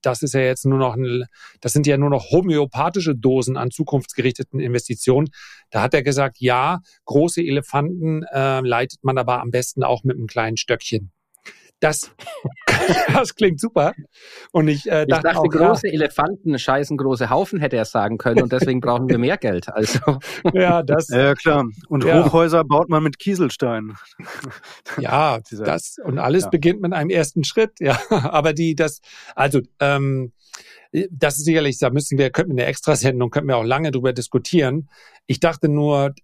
das 0.00 0.22
ist 0.22 0.34
ja 0.34 0.40
jetzt 0.40 0.64
nur 0.64 0.78
noch, 0.78 0.94
ein, 0.94 1.24
das 1.60 1.72
sind 1.72 1.86
ja 1.86 1.96
nur 1.96 2.10
noch 2.10 2.30
homöopathische 2.30 3.14
Dosen 3.14 3.56
an 3.56 3.70
zukunftsgerichteten 3.70 4.60
Investitionen. 4.60 5.28
Da 5.70 5.82
hat 5.82 5.94
er 5.94 6.02
gesagt, 6.02 6.36
ja, 6.40 6.80
große 7.04 7.42
Elefanten 7.42 8.22
äh, 8.32 8.60
leitet 8.60 9.02
man 9.02 9.18
aber 9.18 9.40
am 9.40 9.50
besten 9.50 9.82
auch 9.82 10.04
mit 10.04 10.16
einem 10.16 10.26
kleinen 10.26 10.56
Stöckchen. 10.56 11.12
Das, 11.80 12.10
das 13.12 13.34
klingt 13.34 13.60
super. 13.60 13.92
Und 14.52 14.68
ich, 14.68 14.86
äh, 14.86 15.06
dachte, 15.06 15.28
ich 15.28 15.34
dachte, 15.34 15.38
auch, 15.38 15.44
große 15.44 15.86
ja. 15.86 15.92
Elefanten 15.94 16.58
scheißen 16.58 16.96
große 16.96 17.30
Haufen, 17.30 17.60
hätte 17.60 17.76
er 17.76 17.84
sagen 17.84 18.18
können. 18.18 18.42
Und 18.42 18.52
deswegen 18.52 18.80
brauchen 18.80 19.08
wir 19.08 19.18
mehr 19.18 19.36
Geld. 19.36 19.68
Also. 19.68 20.18
Ja, 20.52 20.82
das. 20.82 21.08
Ja, 21.08 21.34
klar. 21.34 21.66
Und 21.88 22.04
ja. 22.04 22.24
Hochhäuser 22.24 22.64
baut 22.64 22.88
man 22.88 23.02
mit 23.02 23.18
Kieselstein. 23.18 23.94
Ja, 24.98 25.38
das, 25.50 25.96
und 26.02 26.18
alles 26.18 26.44
ja. 26.44 26.50
beginnt 26.50 26.80
mit 26.80 26.92
einem 26.92 27.10
ersten 27.10 27.44
Schritt. 27.44 27.72
Ja, 27.78 27.98
aber 28.10 28.52
die, 28.52 28.74
das, 28.74 29.00
also, 29.34 29.60
ähm, 29.80 30.32
das 31.10 31.36
ist 31.36 31.44
sicherlich, 31.44 31.78
da 31.78 31.90
müssen 31.90 32.18
wir, 32.18 32.30
könnten 32.30 32.56
wir 32.56 32.64
eine 32.64 32.70
Extrasendung, 32.70 33.30
könnten 33.30 33.48
wir 33.48 33.56
auch 33.56 33.64
lange 33.64 33.90
drüber 33.90 34.12
diskutieren. 34.12 34.88
Ich 35.26 35.40
dachte 35.40 35.68
nur, 35.68 36.14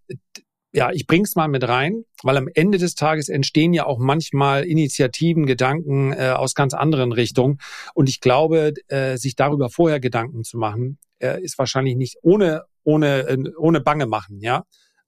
ja, 0.75 0.91
ich 0.91 1.07
bring's 1.07 1.37
mal 1.37 1.47
mit 1.47 1.67
rein, 1.69 2.05
weil 2.25 2.37
am 2.37 2.49
Ende 2.53 2.79
des 2.79 2.97
Tages 2.97 3.29
entstehen 3.29 3.73
ja 3.73 3.87
auch 3.87 3.99
manchmal 4.01 4.65
Initiativen, 4.65 5.47
Gedanken 5.47 6.13
äh, 6.13 6.31
aus 6.37 6.55
ganz 6.55 6.75
anderen 6.75 7.13
Richtungen. 7.13 7.59
Und 7.95 8.09
ich 8.09 8.21
glaube, 8.21 8.75
äh, 8.89 9.17
sich 9.17 9.37
darüber 9.37 9.71
vorher 9.71 10.01
Gedanken 10.01 10.43
zu 10.43 10.59
machen, 10.59 10.99
äh, 11.21 11.41
ist 11.41 11.59
wahrscheinlich 11.59 11.95
nicht 11.95 12.17
ohne 12.23 12.65
ohne 12.83 13.21
äh, 13.21 13.39
ohne 13.57 13.81
Bange 13.81 14.07
machen, 14.07 14.41
ja. 14.41 14.65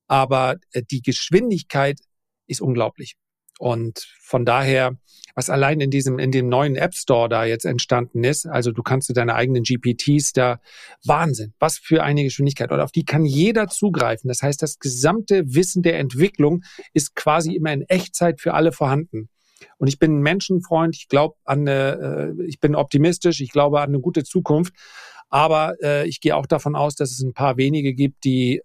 Aber 0.07 0.57
äh, 0.71 0.83
die 0.89 1.03
Geschwindigkeit 1.03 1.99
ist 2.47 2.61
unglaublich. 2.61 3.17
Und 3.59 4.07
von 4.21 4.45
daher, 4.45 4.99
was 5.35 5.51
allein 5.51 5.81
in 5.81 5.91
diesem, 5.91 6.19
in 6.19 6.31
dem 6.31 6.49
neuen 6.49 6.77
App 6.77 6.95
Store 6.95 7.29
da 7.29 7.45
jetzt 7.45 7.65
entstanden 7.65 8.25
ist, 8.25 8.47
also 8.47 8.73
du 8.73 8.83
kannst 8.83 9.09
du 9.09 9.13
deine 9.13 9.35
eigenen 9.35 9.63
GPTs 9.63 10.33
da, 10.33 10.61
Wahnsinn, 11.05 11.55
was 11.59 11.79
für 11.79 12.03
eine 12.03 12.23
Geschwindigkeit. 12.23 12.71
Und 12.71 12.81
auf 12.81 12.93
die 12.93 13.05
kann 13.05 13.25
jeder 13.25 13.69
zugreifen. 13.69 14.29
Das 14.29 14.43
heißt, 14.43 14.63
das 14.63 14.79
gesamte 14.79 15.55
Wissen 15.55 15.83
der 15.83 15.99
Entwicklung 15.99 16.63
ist 16.93 17.15
quasi 17.15 17.55
immer 17.55 17.73
in 17.73 17.83
Echtzeit 17.83 18.41
für 18.41 18.55
alle 18.55 18.73
vorhanden. 18.73 19.29
Und 19.79 19.89
ich 19.89 19.99
bin 19.99 20.19
ein 20.19 20.23
Menschenfreund, 20.23 20.97
ich 20.97 21.09
glaube 21.09 21.37
an 21.45 21.61
eine, 21.61 22.35
äh, 22.39 22.45
ich 22.47 22.61
bin 22.61 22.75
optimistisch, 22.75 23.41
ich 23.41 23.53
glaube 23.53 23.81
an 23.81 23.89
eine 23.89 24.01
gute 24.01 24.25
Zukunft. 24.25 24.75
Aber 25.29 25.75
äh, 25.83 26.07
ich 26.07 26.21
gehe 26.21 26.37
auch 26.37 26.47
davon 26.47 26.77
aus, 26.77 26.95
dass 26.95 27.11
es 27.11 27.21
ein 27.21 27.33
paar 27.33 27.57
wenige 27.57 27.95
gibt, 27.95 28.25
die 28.25 28.63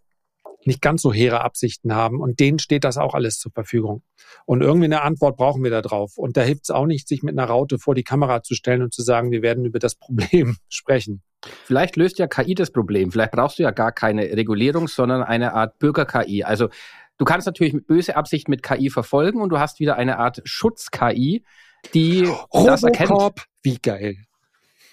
nicht 0.66 0.82
ganz 0.82 1.02
so 1.02 1.12
hehre 1.12 1.42
Absichten 1.42 1.94
haben. 1.96 2.20
Und 2.20 2.40
denen 2.40 2.60
steht 2.60 2.84
das 2.84 2.98
auch 2.98 3.14
alles 3.14 3.40
zur 3.40 3.52
Verfügung. 3.52 4.04
Und 4.46 4.62
irgendwie 4.62 4.86
eine 4.86 5.02
Antwort 5.02 5.38
brauchen 5.38 5.64
wir 5.64 5.72
da 5.72 5.82
drauf. 5.82 6.18
Und 6.18 6.38
da 6.38 6.42
hilft 6.42 6.64
es 6.64 6.72
auch 6.72 6.86
nicht, 6.86 7.08
sich 7.08 7.24
mit 7.24 7.38
einer 7.38 7.48
Raute 7.48 7.80
vor 7.80 7.96
die 7.96 8.04
Kamera 8.04 8.44
zu 8.44 8.54
stellen 8.54 8.82
und 8.82 8.94
zu 8.94 9.02
sagen, 9.02 9.32
wir 9.32 9.42
werden 9.42 9.66
über 9.66 9.80
das 9.80 9.96
Problem 9.96 10.58
sprechen. 10.70 11.22
Vielleicht 11.64 11.96
löst 11.96 12.20
ja 12.20 12.28
KI 12.28 12.54
das 12.54 12.72
Problem. 12.72 13.12
Vielleicht 13.12 13.32
brauchst 13.32 13.60
du 13.60 13.64
ja 13.64 13.72
gar 13.72 13.92
keine 13.92 14.24
Regulierung, 14.24 14.88
sondern 14.88 15.24
eine 15.24 15.54
Art 15.54 15.80
Bürger-KI. 15.80 16.44
Also 16.44 16.70
du 17.18 17.26
kannst 17.26 17.48
natürlich 17.48 17.74
mit 17.74 17.88
böse 17.88 18.16
Absicht 18.16 18.48
mit 18.48 18.62
KI 18.62 18.90
verfolgen 18.90 19.42
und 19.42 19.50
du 19.50 19.60
hast 19.60 19.80
wieder 19.80 19.96
eine 19.96 20.20
Art 20.20 20.42
Schutz-KI, 20.44 21.44
die 21.94 22.26
Robocop. 22.26 22.66
das 22.68 22.84
erkennt. 22.84 23.48
Wie 23.64 23.78
geil. 23.78 24.18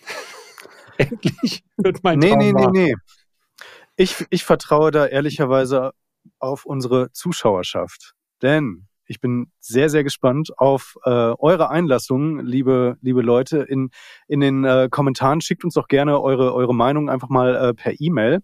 Endlich 0.99 1.62
wird 1.77 2.03
mein 2.03 2.19
nee, 2.19 2.31
Traum 2.31 2.39
Nee, 2.39 2.53
nee, 2.53 2.66
nee, 2.66 2.86
nee. 2.86 2.95
Ich, 4.00 4.24
ich 4.30 4.44
vertraue 4.44 4.92
da 4.92 5.06
ehrlicherweise 5.06 5.90
auf 6.38 6.64
unsere 6.64 7.10
Zuschauerschaft. 7.10 8.14
Denn 8.42 8.86
ich 9.06 9.20
bin 9.20 9.50
sehr, 9.58 9.90
sehr 9.90 10.04
gespannt 10.04 10.56
auf 10.56 10.94
äh, 11.04 11.10
eure 11.10 11.70
Einlassungen, 11.70 12.46
liebe, 12.46 12.96
liebe 13.00 13.22
Leute. 13.22 13.58
In, 13.58 13.90
in 14.28 14.38
den 14.38 14.64
äh, 14.64 14.88
Kommentaren 14.88 15.40
schickt 15.40 15.64
uns 15.64 15.74
doch 15.74 15.88
gerne 15.88 16.20
eure, 16.20 16.54
eure 16.54 16.76
Meinung 16.76 17.10
einfach 17.10 17.28
mal 17.28 17.56
äh, 17.56 17.74
per 17.74 18.00
E-Mail. 18.00 18.38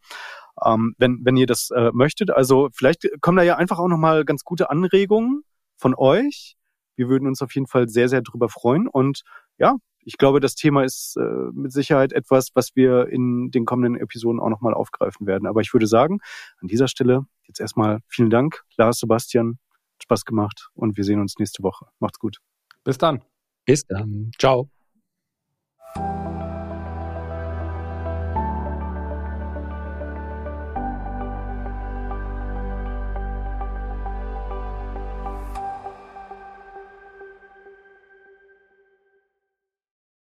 Ähm, 0.60 0.96
wenn, 0.98 1.20
wenn 1.22 1.36
ihr 1.36 1.46
das 1.46 1.70
äh, 1.70 1.92
möchtet. 1.92 2.32
Also 2.32 2.68
vielleicht 2.72 3.06
kommen 3.20 3.36
da 3.36 3.44
ja 3.44 3.54
einfach 3.54 3.78
auch 3.78 3.86
nochmal 3.86 4.24
ganz 4.24 4.42
gute 4.42 4.70
Anregungen 4.70 5.42
von 5.76 5.94
euch. 5.94 6.56
Wir 6.96 7.08
würden 7.08 7.28
uns 7.28 7.42
auf 7.42 7.54
jeden 7.54 7.68
Fall 7.68 7.88
sehr, 7.88 8.08
sehr 8.08 8.22
drüber 8.22 8.48
freuen. 8.48 8.88
Und 8.88 9.22
ja, 9.56 9.76
ich 10.04 10.18
glaube, 10.18 10.40
das 10.40 10.54
Thema 10.54 10.84
ist 10.84 11.16
äh, 11.16 11.22
mit 11.52 11.72
Sicherheit 11.72 12.12
etwas, 12.12 12.50
was 12.54 12.76
wir 12.76 13.08
in 13.08 13.50
den 13.50 13.64
kommenden 13.64 14.00
Episoden 14.00 14.40
auch 14.40 14.48
nochmal 14.48 14.74
aufgreifen 14.74 15.26
werden. 15.26 15.46
Aber 15.46 15.60
ich 15.60 15.72
würde 15.72 15.86
sagen, 15.86 16.20
an 16.60 16.68
dieser 16.68 16.88
Stelle 16.88 17.26
jetzt 17.46 17.60
erstmal 17.60 18.00
vielen 18.06 18.30
Dank, 18.30 18.62
Lars, 18.76 18.98
Sebastian, 18.98 19.58
Spaß 20.02 20.24
gemacht 20.24 20.68
und 20.74 20.96
wir 20.96 21.04
sehen 21.04 21.20
uns 21.20 21.38
nächste 21.38 21.62
Woche. 21.62 21.86
Macht's 21.98 22.18
gut. 22.18 22.38
Bis 22.84 22.98
dann. 22.98 23.22
Bis 23.64 23.86
dann. 23.86 24.30
Ciao. 24.38 24.68